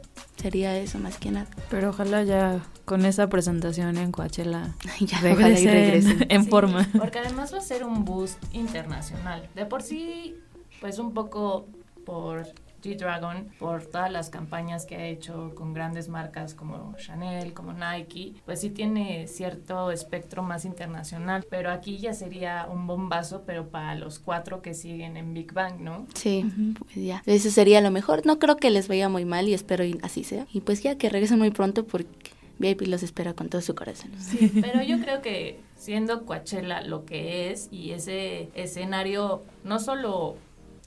sería 0.41 0.77
eso 0.77 0.97
más 0.99 1.17
que 1.17 1.31
nada. 1.31 1.47
Pero 1.69 1.89
ojalá 1.89 2.23
ya 2.23 2.59
con 2.85 3.05
esa 3.05 3.29
presentación 3.29 3.97
en 3.97 4.11
Coachella 4.11 4.73
Ya, 4.99 5.17
ojalá 5.19 5.49
y 5.49 5.65
regresen 5.65 5.71
regresen. 5.73 6.25
en 6.29 6.43
Sí, 6.43 6.49
forma. 6.49 6.87
Porque 6.97 7.19
además 7.19 7.53
va 7.53 7.57
a 7.59 7.61
ser 7.61 7.83
un 7.83 8.05
boost 8.05 8.37
internacional. 8.53 9.47
De 9.55 9.65
por 9.65 9.81
sí, 9.81 10.35
pues 10.81 10.99
un 10.99 11.13
poco 11.13 11.67
por 12.05 12.47
G-Dragon, 12.83 13.47
por 13.59 13.85
todas 13.85 14.11
las 14.11 14.29
campañas 14.29 14.85
que 14.85 14.95
ha 14.95 15.05
hecho 15.05 15.53
con 15.55 15.73
grandes 15.73 16.09
marcas 16.09 16.53
como 16.53 16.95
Chanel, 16.97 17.53
como 17.53 17.73
Nike, 17.73 18.33
pues 18.45 18.61
sí 18.61 18.69
tiene 18.69 19.27
cierto 19.27 19.91
espectro 19.91 20.43
más 20.43 20.65
internacional. 20.65 21.45
Pero 21.49 21.71
aquí 21.71 21.97
ya 21.97 22.13
sería 22.13 22.67
un 22.71 22.85
bombazo, 22.85 23.43
pero 23.45 23.69
para 23.69 23.95
los 23.95 24.19
cuatro 24.19 24.61
que 24.61 24.73
siguen 24.73 25.17
en 25.17 25.33
Big 25.33 25.53
Bang, 25.53 25.79
¿no? 25.79 26.05
Sí, 26.13 26.45
pues 26.77 26.95
ya. 26.95 27.23
Eso 27.25 27.49
sería 27.49 27.81
lo 27.81 27.91
mejor. 27.91 28.25
No 28.25 28.39
creo 28.39 28.57
que 28.57 28.69
les 28.69 28.87
vaya 28.87 29.09
muy 29.09 29.25
mal 29.25 29.47
y 29.47 29.53
espero 29.53 29.83
y 29.83 29.97
así 30.03 30.23
sea. 30.23 30.45
Y 30.51 30.61
pues 30.61 30.83
ya 30.83 30.97
que 30.97 31.09
regresen 31.09 31.39
muy 31.39 31.51
pronto 31.51 31.85
porque 31.85 32.31
VIP 32.59 32.81
los 32.87 33.03
espera 33.03 33.33
con 33.33 33.49
todo 33.49 33.61
su 33.61 33.75
corazón. 33.75 34.11
Sí, 34.19 34.51
pero 34.61 34.83
yo 34.83 34.99
creo 34.99 35.21
que 35.21 35.59
siendo 35.75 36.25
Coachella 36.25 36.81
lo 36.81 37.05
que 37.05 37.51
es 37.51 37.67
y 37.71 37.91
ese 37.91 38.49
escenario 38.55 39.41
no 39.63 39.79
solo 39.79 40.37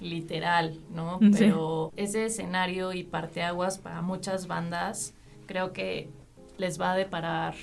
literal, 0.01 0.81
¿no? 0.91 1.19
Sí. 1.21 1.31
Pero 1.39 1.93
ese 1.97 2.27
escenario 2.27 2.93
y 2.93 3.03
parteaguas 3.05 3.79
para 3.79 4.03
muchas 4.03 4.47
bandas 4.47 5.15
creo 5.47 5.73
que 5.73 6.11
les 6.59 6.81
va 6.81 6.93
a 6.93 6.97
deparar 6.97 7.55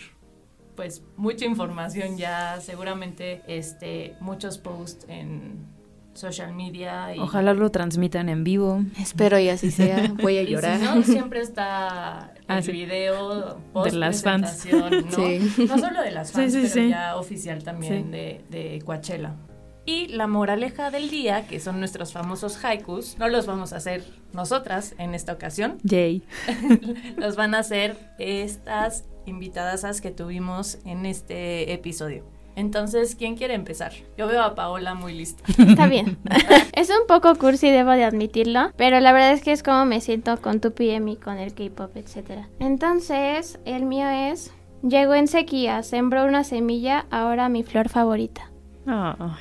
pues 0.76 1.03
mucha 1.18 1.45
información 1.45 2.18
ya, 2.18 2.60
seguramente 2.60 3.41
este 3.47 4.15
muchos 4.19 4.57
posts 4.57 5.05
en 5.07 5.72
social 6.15 6.53
media 6.53 7.15
y 7.15 7.19
Ojalá 7.19 7.53
lo 7.55 7.69
transmitan 7.72 8.30
en 8.30 8.43
vivo. 8.43 8.81
Espero 8.99 9.38
y 9.39 9.49
así 9.49 9.72
sea. 9.72 10.14
Voy 10.22 10.38
a 10.38 10.41
y 10.43 10.47
si 10.47 10.51
llorar. 10.53 10.80
no, 10.80 11.01
siempre 11.03 11.41
está 11.41 12.34
Ah, 12.47 12.57
el 12.57 12.64
sí. 12.64 12.72
video 12.72 13.60
post 13.73 13.91
De 13.93 13.97
las 13.97 14.22
fans. 14.23 14.65
¿no? 14.72 14.89
Sí. 15.11 15.65
No 15.68 15.77
solo 15.80 16.01
de 16.03 16.11
las 16.11 16.30
Sí, 16.30 16.34
fans, 16.35 16.53
sí, 16.53 16.60
pero 16.61 16.73
sí. 16.73 16.89
ya 16.89 17.15
oficial 17.18 17.64
también 17.64 18.05
Sí. 18.05 18.10
de, 18.11 18.43
de 18.49 18.81
Coachella. 18.85 19.34
Y 19.85 20.07
la 20.07 20.27
moraleja 20.27 20.91
del 20.91 21.10
día, 21.10 21.45
que 21.47 21.60
son 21.60 21.80
nuestros 21.80 22.14
famosos 22.14 22.64
haikus, 22.64 23.18
no 23.18 23.27
los 23.27 23.45
vamos 23.45 23.73
a 23.73 23.77
hacer 23.77 24.03
nosotras 24.31 24.95
en 24.97 25.14
esta 25.14 25.34
ocasión, 25.34 25.77
Yay. 25.84 26.23
los 27.18 27.35
van 27.35 27.53
a 27.53 27.60
hacer 27.60 27.97
estas 28.18 29.03
invitadas 29.26 30.01
que 30.01 30.11
tuvimos 30.11 30.77
en 30.85 31.05
este 31.05 31.73
episodio. 31.73 32.23
Entonces, 32.55 33.15
¿quién 33.15 33.35
quiere 33.35 33.55
empezar? 33.55 33.93
Yo 34.18 34.27
veo 34.27 34.41
a 34.41 34.55
Paola 34.55 34.93
muy 34.93 35.14
lista. 35.14 35.43
Está 35.57 35.88
bien. 35.88 36.18
es 36.73 36.89
un 36.89 37.07
poco 37.07 37.35
cursi, 37.35 37.69
debo 37.69 37.91
de 37.91 38.03
admitirlo, 38.03 38.72
pero 38.77 38.99
la 38.99 39.11
verdad 39.11 39.34
es 39.34 39.41
que 39.41 39.51
es 39.51 39.64
como 39.64 39.85
me 39.85 40.01
siento 40.01 40.39
con 40.39 40.60
tu 40.60 40.72
PM 40.72 41.11
y 41.11 41.15
con 41.15 41.39
el 41.39 41.53
K-pop, 41.53 41.95
etc. 41.97 42.45
Entonces, 42.60 43.60
el 43.65 43.85
mío 43.85 44.07
es, 44.07 44.53
llegó 44.88 45.15
en 45.15 45.27
sequía, 45.27 45.81
sembró 45.84 46.26
una 46.26 46.43
semilla, 46.43 47.05
ahora 47.10 47.49
mi 47.49 47.64
flor 47.64 47.89
favorita. 47.89 48.52
Ah. 48.88 49.38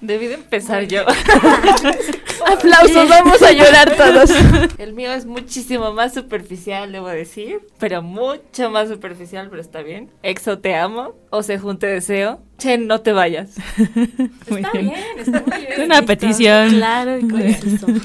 Debí 0.00 0.28
de 0.28 0.34
empezar 0.34 0.86
yo. 0.86 1.02
Aplausos, 2.46 3.08
vamos 3.08 3.42
a 3.42 3.50
llorar 3.50 3.96
todos. 3.96 4.30
El 4.78 4.92
mío 4.92 5.12
es 5.12 5.26
muchísimo 5.26 5.92
más 5.92 6.14
superficial, 6.14 6.92
debo 6.92 7.08
decir. 7.08 7.60
Pero 7.80 8.00
mucho 8.00 8.70
más 8.70 8.88
superficial, 8.88 9.48
pero 9.50 9.60
está 9.60 9.82
bien. 9.82 10.08
Exo, 10.22 10.60
te 10.60 10.76
amo. 10.76 11.14
O 11.30 11.42
se 11.42 11.58
junte 11.58 11.88
deseo. 11.88 12.40
Chen, 12.58 12.86
no 12.86 13.00
te 13.00 13.12
vayas. 13.12 13.56
Muy 14.48 14.60
Está 14.60 14.72
bien. 14.72 14.90
bien, 14.90 15.18
está 15.18 15.42
muy 15.46 15.66
bien. 15.66 15.82
Una 15.82 16.02
petición. 16.02 16.70
Claro 16.70 17.18
y 17.18 17.28
conciso. 17.28 17.86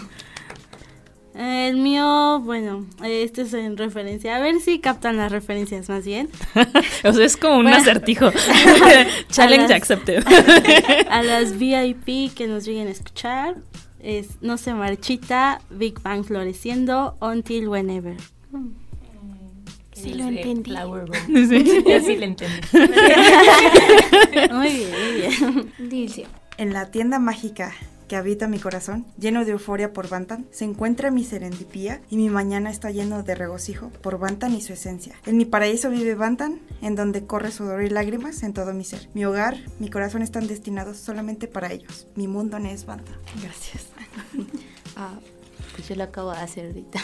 El 1.35 1.77
mío, 1.77 2.39
bueno, 2.41 2.85
este 3.03 3.41
es 3.41 3.53
en 3.55 3.75
referencia. 3.75 4.35
A 4.35 4.39
ver 4.39 4.59
si 4.59 4.77
captan 4.79 5.17
las 5.17 5.31
referencias 5.31 5.89
más 5.89 6.05
bien. 6.05 6.29
o 7.03 7.11
sea, 7.13 7.25
es 7.25 7.37
como 7.37 7.55
un 7.57 7.63
Bueno. 7.63 7.77
acertijo. 7.77 8.29
Challenge 9.31 9.65
A 9.65 9.67
las- 9.67 9.71
accepted. 9.71 10.23
A 11.09 11.23
las 11.23 11.57
VIP 11.57 12.33
que 12.35 12.45
nos 12.47 12.65
lleguen 12.65 12.87
a 12.87 12.91
escuchar. 12.91 13.55
Es 13.99 14.41
No 14.41 14.57
se 14.57 14.73
marchita, 14.73 15.61
Big 15.69 15.99
Bang 16.01 16.23
floreciendo, 16.25 17.15
Until 17.21 17.67
Whenever. 17.69 18.17
Sí 19.93 20.13
lo 20.15 20.25
entendí. 20.27 20.71
Sí. 20.71 21.83
Yo 21.87 21.99
sí 22.01 22.17
lo 22.17 22.25
entendí. 22.25 22.67
Muy 24.51 24.67
bien, 24.69 24.89
muy 24.91 25.21
bien. 25.21 25.73
Dilcio. 25.89 26.25
En 26.57 26.73
la 26.73 26.91
tienda 26.91 27.17
mágica 27.19 27.73
que 28.07 28.15
habita 28.15 28.47
mi 28.47 28.59
corazón, 28.59 29.05
lleno 29.17 29.45
de 29.45 29.51
euforia 29.51 29.93
por 29.93 30.09
Bantan, 30.09 30.45
se 30.51 30.65
encuentra 30.65 31.11
mi 31.11 31.23
serendipía 31.23 32.01
y 32.09 32.17
mi 32.17 32.29
mañana 32.29 32.69
está 32.69 32.91
lleno 32.91 33.23
de 33.23 33.35
regocijo 33.35 33.89
por 34.01 34.19
Bantan 34.19 34.53
y 34.53 34.61
su 34.61 34.73
esencia. 34.73 35.15
En 35.25 35.37
mi 35.37 35.45
paraíso 35.45 35.89
vive 35.89 36.15
Bantan, 36.15 36.59
en 36.81 36.95
donde 36.95 37.25
corre 37.25 37.51
sudor 37.51 37.83
y 37.83 37.89
lágrimas 37.89 38.43
en 38.43 38.53
todo 38.53 38.73
mi 38.73 38.83
ser. 38.83 39.09
Mi 39.13 39.25
hogar, 39.25 39.57
mi 39.79 39.89
corazón 39.89 40.21
están 40.21 40.47
destinados 40.47 40.97
solamente 40.97 41.47
para 41.47 41.71
ellos. 41.71 42.07
Mi 42.15 42.27
mundo 42.27 42.59
no 42.59 42.69
es 42.69 42.85
Bantan. 42.85 43.15
Gracias. 43.41 43.87
Ah, 44.95 45.17
pues 45.73 45.87
yo 45.89 45.95
lo 45.95 46.03
acabo 46.03 46.31
de 46.31 46.37
hacer 46.37 46.67
ahorita. 46.67 46.99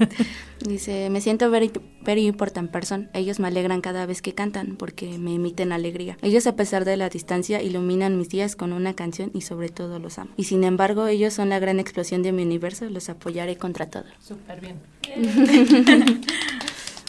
Dice, 0.66 1.08
me 1.10 1.20
siento 1.20 1.50
very, 1.50 1.70
very 2.02 2.26
important 2.26 2.70
person. 2.70 3.08
Ellos 3.14 3.40
me 3.40 3.48
alegran 3.48 3.80
cada 3.80 4.06
vez 4.06 4.20
que 4.22 4.34
cantan 4.34 4.76
porque 4.76 5.18
me 5.18 5.34
emiten 5.34 5.72
alegría. 5.72 6.18
Ellos 6.22 6.46
a 6.46 6.56
pesar 6.56 6.84
de 6.84 6.96
la 6.96 7.08
distancia 7.08 7.62
iluminan 7.62 8.18
mis 8.18 8.28
días 8.28 8.56
con 8.56 8.72
una 8.72 8.94
canción 8.94 9.30
y 9.34 9.42
sobre 9.42 9.68
todo 9.68 9.98
los 9.98 10.18
amo. 10.18 10.30
Y 10.36 10.44
sin 10.44 10.64
embargo 10.64 11.06
ellos 11.06 11.34
son 11.34 11.48
la 11.48 11.58
gran 11.58 11.80
explosión 11.80 12.22
de 12.22 12.32
mi 12.32 12.42
universo. 12.42 12.88
Los 12.90 13.08
apoyaré 13.08 13.56
contra 13.56 13.88
todo. 13.88 14.04
Súper 14.20 14.60
bien. 14.60 14.76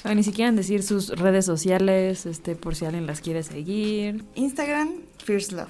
Bueno, 0.03 0.15
ni 0.15 0.23
siquiera 0.23 0.51
decir 0.51 0.81
sus 0.81 1.09
redes 1.09 1.45
sociales, 1.45 2.25
este, 2.25 2.55
por 2.55 2.75
si 2.75 2.85
alguien 2.85 3.05
las 3.05 3.21
quiere 3.21 3.43
seguir. 3.43 4.25
Instagram, 4.33 4.93
Fierce 5.23 5.55
Love. 5.55 5.69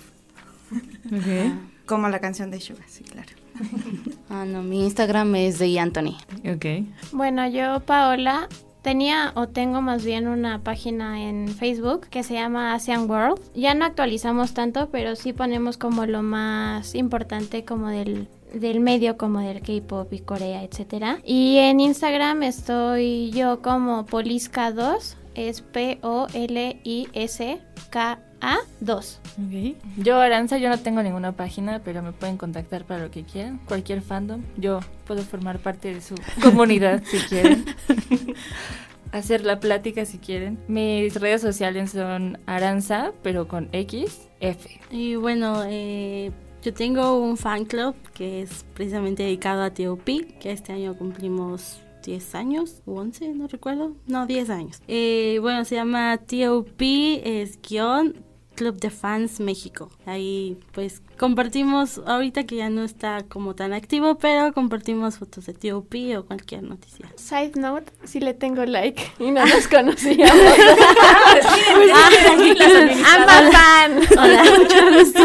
Ok. 1.08 1.71
Como 1.92 2.08
la 2.08 2.20
canción 2.20 2.52
de 2.52 2.62
Suga, 2.62 2.86
sí, 2.88 3.04
claro. 3.04 3.28
Ah, 4.30 4.46
no, 4.46 4.64
mi 4.64 4.82
Instagram 4.86 5.36
es 5.36 5.60
de 5.60 5.78
Anthony. 5.78 6.16
Ok. 6.50 6.88
Bueno, 7.12 7.46
yo, 7.50 7.82
Paola, 7.82 8.48
tenía 8.82 9.34
o 9.36 9.50
tengo 9.50 9.82
más 9.82 10.06
bien 10.06 10.30
una 10.30 10.60
página 10.64 11.22
en 11.28 11.50
Facebook 11.50 12.08
que 12.10 12.24
se 12.24 12.36
llama 12.36 12.74
Asian 12.74 13.10
World. 13.10 13.42
Ya 13.56 13.74
no 13.74 13.84
actualizamos 13.84 14.54
tanto, 14.54 14.88
pero 14.90 15.18
sí 15.18 15.34
ponemos 15.34 15.78
como 15.78 16.06
lo 16.06 16.24
más 16.24 16.96
importante 16.96 17.66
como 17.66 17.90
del 17.90 18.30
del 18.54 18.80
medio 18.80 19.18
como 19.18 19.40
del 19.40 19.62
K-pop 19.62 20.14
y 20.14 20.20
Corea, 20.20 20.64
etcétera. 20.64 21.20
Y 21.26 21.58
en 21.58 21.82
Instagram 21.82 22.44
estoy 22.44 23.32
yo 23.32 23.62
como 23.62 24.06
Polisca2, 24.06 25.16
es 25.36 25.60
P 25.60 26.00
O 26.04 26.28
L 26.34 26.80
I 26.86 27.10
S 27.12 27.60
K 27.90 28.18
2. 28.82 29.20
Yo, 29.98 30.20
Aranza, 30.20 30.58
yo 30.58 30.70
no 30.70 30.80
tengo 30.80 31.02
ninguna 31.04 31.32
página, 31.32 31.82
pero 31.84 32.02
me 32.02 32.12
pueden 32.12 32.38
contactar 32.38 32.84
para 32.86 33.04
lo 33.04 33.12
que 33.12 33.24
quieran. 33.24 33.60
Cualquier 33.66 34.02
fandom, 34.02 34.42
yo 34.58 34.80
puedo 35.06 35.22
formar 35.22 35.60
parte 35.60 35.94
de 35.94 36.02
su 36.02 36.16
comunidad 36.42 37.04
si 37.06 37.18
quieren. 37.20 37.66
Hacer 39.12 39.44
la 39.44 39.60
plática 39.60 40.06
si 40.06 40.18
quieren. 40.18 40.58
Mis 40.68 41.20
redes 41.20 41.42
sociales 41.42 41.92
son 41.92 42.40
Aranza, 42.46 43.12
pero 43.22 43.48
con 43.48 43.70
X, 43.72 44.30
F. 44.40 44.80
Y 44.90 45.16
bueno, 45.16 45.64
eh, 45.68 46.32
yo 46.64 46.74
tengo 46.74 47.20
un 47.20 47.38
fan 47.38 47.66
club 47.66 47.94
que 48.14 48.42
es 48.42 48.66
precisamente 48.74 49.24
dedicado 49.24 49.64
a 49.64 49.74
TOP, 49.74 50.06
que 50.40 50.52
este 50.52 50.74
año 50.74 50.98
cumplimos 50.98 51.82
10 52.04 52.36
años, 52.36 52.82
o 52.86 52.94
11, 52.94 53.34
no 53.34 53.48
recuerdo. 53.48 53.96
No, 54.08 54.26
10 54.26 54.50
años. 54.50 54.82
Eh, 54.88 55.38
bueno, 55.42 55.66
se 55.66 55.76
llama 55.76 56.18
TOP, 56.18 56.82
es 56.82 57.60
guion 57.62 58.31
Club 58.56 58.80
de 58.80 58.90
Fans 58.90 59.40
México. 59.40 59.90
Ahí 60.06 60.58
pues 60.72 61.02
compartimos, 61.22 62.02
ahorita 62.08 62.46
que 62.48 62.56
ya 62.56 62.72
no 62.72 62.84
está 62.84 63.24
como 63.30 63.54
tan 63.54 63.74
activo, 63.74 64.18
pero 64.18 64.52
compartimos 64.54 65.20
fotos 65.20 65.46
de 65.46 65.54
TOP 65.54 65.94
o 66.18 66.26
cualquier 66.26 66.64
noticia. 66.64 67.06
Side 67.16 67.52
note, 67.58 67.92
si 68.06 68.20
le 68.20 68.34
tengo 68.34 68.66
like 68.66 69.04
y 69.20 69.30
no 69.30 69.46
nos 69.46 69.68
conocíamos. 69.68 70.34
Ambas 73.16 73.54
fan. 73.54 74.00
Hola, 74.18 74.44
mucho 74.58 74.92
gusto. 74.98 75.22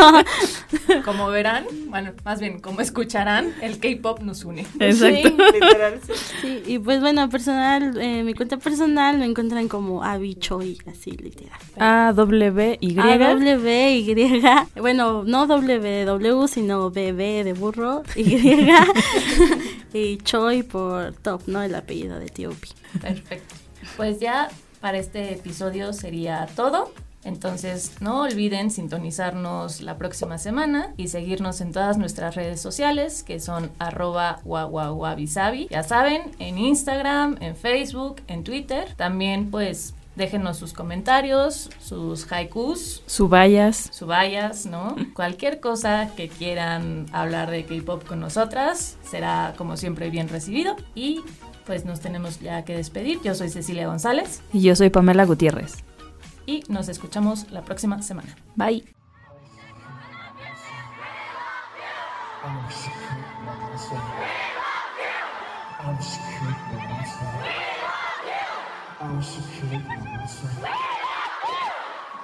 Como 1.03 1.29
verán, 1.29 1.65
bueno, 1.87 2.13
más 2.27 2.41
bien, 2.41 2.61
como 2.61 2.83
escucharán, 2.83 3.55
el 3.63 3.79
K-pop 3.79 4.21
nos 4.21 4.45
une. 4.45 4.67
Exacto. 4.79 5.29
Sí, 5.29 5.35
literal, 5.55 5.99
sí. 6.07 6.13
Sí, 6.43 6.63
y 6.67 6.79
pues 6.79 7.01
bueno, 7.01 7.31
personal, 7.31 7.99
eh, 7.99 8.23
mi 8.23 8.35
cuenta 8.35 8.59
personal 8.59 9.17
me 9.17 9.25
encuentran 9.25 9.67
como 9.69 10.05
Abichoy, 10.05 10.77
así 10.91 11.13
literal. 11.13 11.59
A-W-Y. 11.79 12.99
A-W-Y. 12.99 14.43
Bueno, 14.79 15.25
no 15.25 15.47
W, 15.47 15.86
sino 16.49 16.91
BB 16.91 17.45
de 17.45 17.53
burro, 17.53 18.03
Y. 18.15 18.71
y 19.93 20.19
Choi 20.19 20.63
por 20.63 21.13
top, 21.15 21.43
¿no? 21.47 21.63
El 21.63 21.75
apellido 21.75 22.19
de 22.19 22.27
T.O.P. 22.27 22.69
Perfecto. 23.01 23.55
Pues 23.97 24.21
ya 24.21 24.49
para 24.81 24.99
este 24.99 25.33
episodio 25.33 25.93
sería 25.93 26.47
todo. 26.55 26.93
Entonces 27.25 27.97
no 28.01 28.23
olviden 28.23 28.71
sintonizarnos 28.71 29.81
la 29.81 29.99
próxima 29.99 30.39
semana 30.39 30.95
y 30.97 31.09
seguirnos 31.09 31.61
en 31.61 31.73
todas 31.73 31.99
nuestras 31.99 32.37
redes 32.37 32.61
sociales 32.61 33.25
que 33.25 33.41
son 33.41 33.73
arroba 33.81 34.39
guaguaguabisabi. 34.45 35.67
Ya 35.69 35.83
saben, 35.83 36.23
en 36.39 36.57
Instagram, 36.57 37.37
en 37.41 37.57
Facebook, 37.57 38.23
en 38.29 38.45
Twitter. 38.45 38.95
También 38.95 39.51
pues 39.51 39.96
Déjenos 40.17 40.57
sus 40.57 40.73
comentarios, 40.73 41.69
sus 41.79 42.31
haikus. 42.33 43.03
Subayas. 43.07 43.91
Subayas, 43.93 44.65
¿no? 44.65 44.97
Cualquier 45.15 45.61
cosa 45.61 46.11
que 46.17 46.29
quieran 46.29 47.07
hablar 47.13 47.51
de 47.51 47.67
K-pop 47.67 48.05
con 48.07 48.21
nosotras 48.21 48.97
será, 49.05 49.55
como 49.59 49.77
siempre, 49.77 50.09
bien 50.09 50.29
recibido. 50.29 50.77
Y 50.95 51.21
pues 51.67 51.85
nos 51.85 52.01
tenemos 52.01 52.41
ya 52.41 52.65
que 52.65 52.75
despedir. 52.75 53.21
Yo 53.23 53.35
soy 53.35 53.51
Cecilia 53.51 53.87
González. 53.89 54.43
Y 54.55 54.63
yo 54.63 54.75
soy 54.75 54.89
Pamela 54.89 55.27
Gutiérrez. 55.27 55.85
Y 56.47 56.63
nos 56.69 56.89
escuchamos 56.89 57.51
la 57.51 57.63
próxima 57.63 58.01
semana. 58.01 58.35
Bye. 58.55 58.85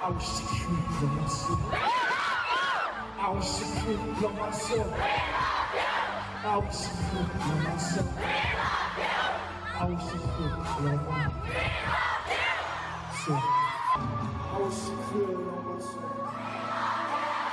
I 0.03 0.09
was 0.09 0.25
secure 0.25 0.75
for 0.99 1.05
myself. 1.05 1.61
I 3.19 3.29
was 3.33 3.47
secure 3.47 3.97
for 4.15 4.31
myself. 4.31 4.91
We 4.91 4.99
love 4.99 5.71
you. 5.73 5.87
I 6.43 6.57
was 6.57 6.77
secure 6.77 7.23
for 7.23 7.55
myself. 7.63 8.11
We 8.17 8.23
love 8.27 8.99
you. 8.99 9.07
I 9.79 9.87
was 9.87 10.03
secure 10.03 10.27
for 10.33 10.81
myself. 10.81 10.83
We 10.83 10.91
love 10.91 11.07
you. 13.15 13.39
I 14.43 14.59
was 14.59 14.75
secure 14.75 15.31
for 15.39 15.61
myself. 15.71 16.11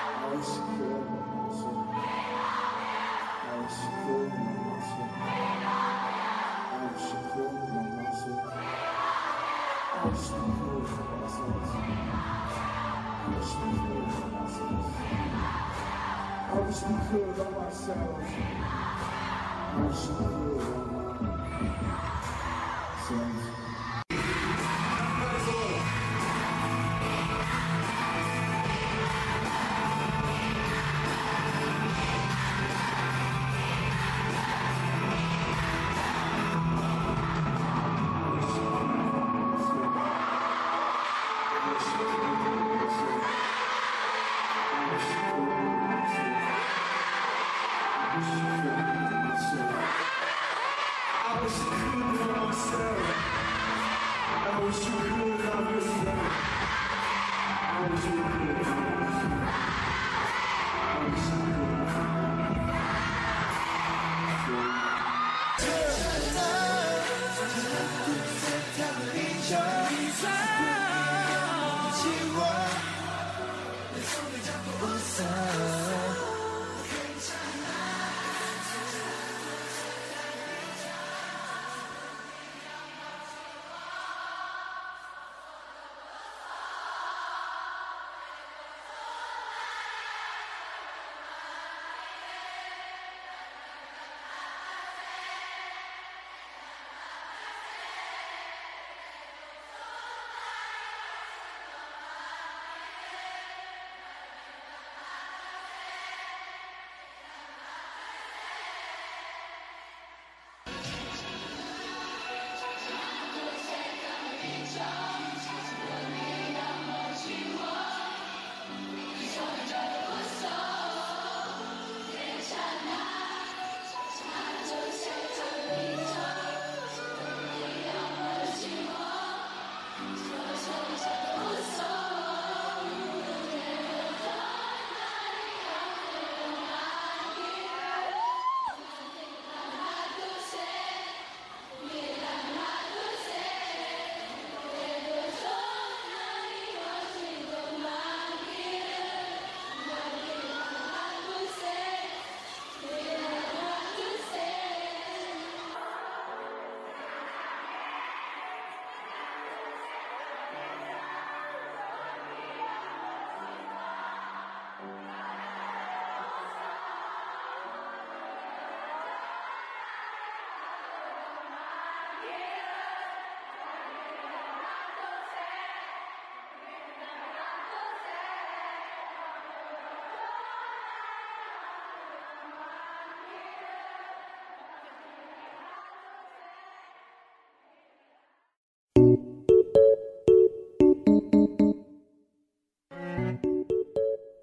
I 0.02 0.34
was 0.34 0.44
secure 0.46 0.98
for 1.06 1.22
myself. 1.38 1.94
I 3.46 3.54
will 3.54 3.68
secure 3.70 4.26
for 4.26 4.34
myself. 4.34 4.49
I 16.52 16.58
wish 16.58 16.82
we 16.82 16.94
could 17.10 17.38
love 17.38 17.56
ourselves. 17.58 18.26
I 18.26 19.86
wish 19.86 20.02
we 20.08 20.14
could 20.16 20.56
love 20.58 21.22
ourselves. 23.08 23.69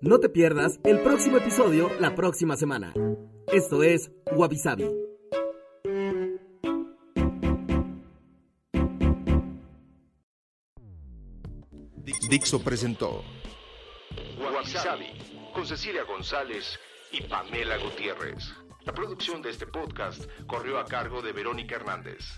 No 0.07 0.19
te 0.19 0.29
pierdas 0.29 0.79
el 0.85 1.01
próximo 1.01 1.37
episodio 1.37 1.89
la 1.99 2.15
próxima 2.15 2.55
semana. 2.55 2.93
Esto 3.51 3.83
es 3.83 4.09
Wabi 4.31 4.57
Dixo 12.29 12.63
presentó 12.63 13.23
Wabi 14.39 14.63
con 15.53 15.65
Cecilia 15.65 16.03
González 16.03 16.79
y 17.11 17.23
Pamela 17.23 17.77
Gutiérrez. 17.77 18.53
La 18.85 18.93
producción 18.93 19.41
de 19.41 19.49
este 19.49 19.67
podcast 19.67 20.25
corrió 20.45 20.79
a 20.79 20.85
cargo 20.85 21.21
de 21.21 21.33
Verónica 21.33 21.75
Hernández. 21.75 22.37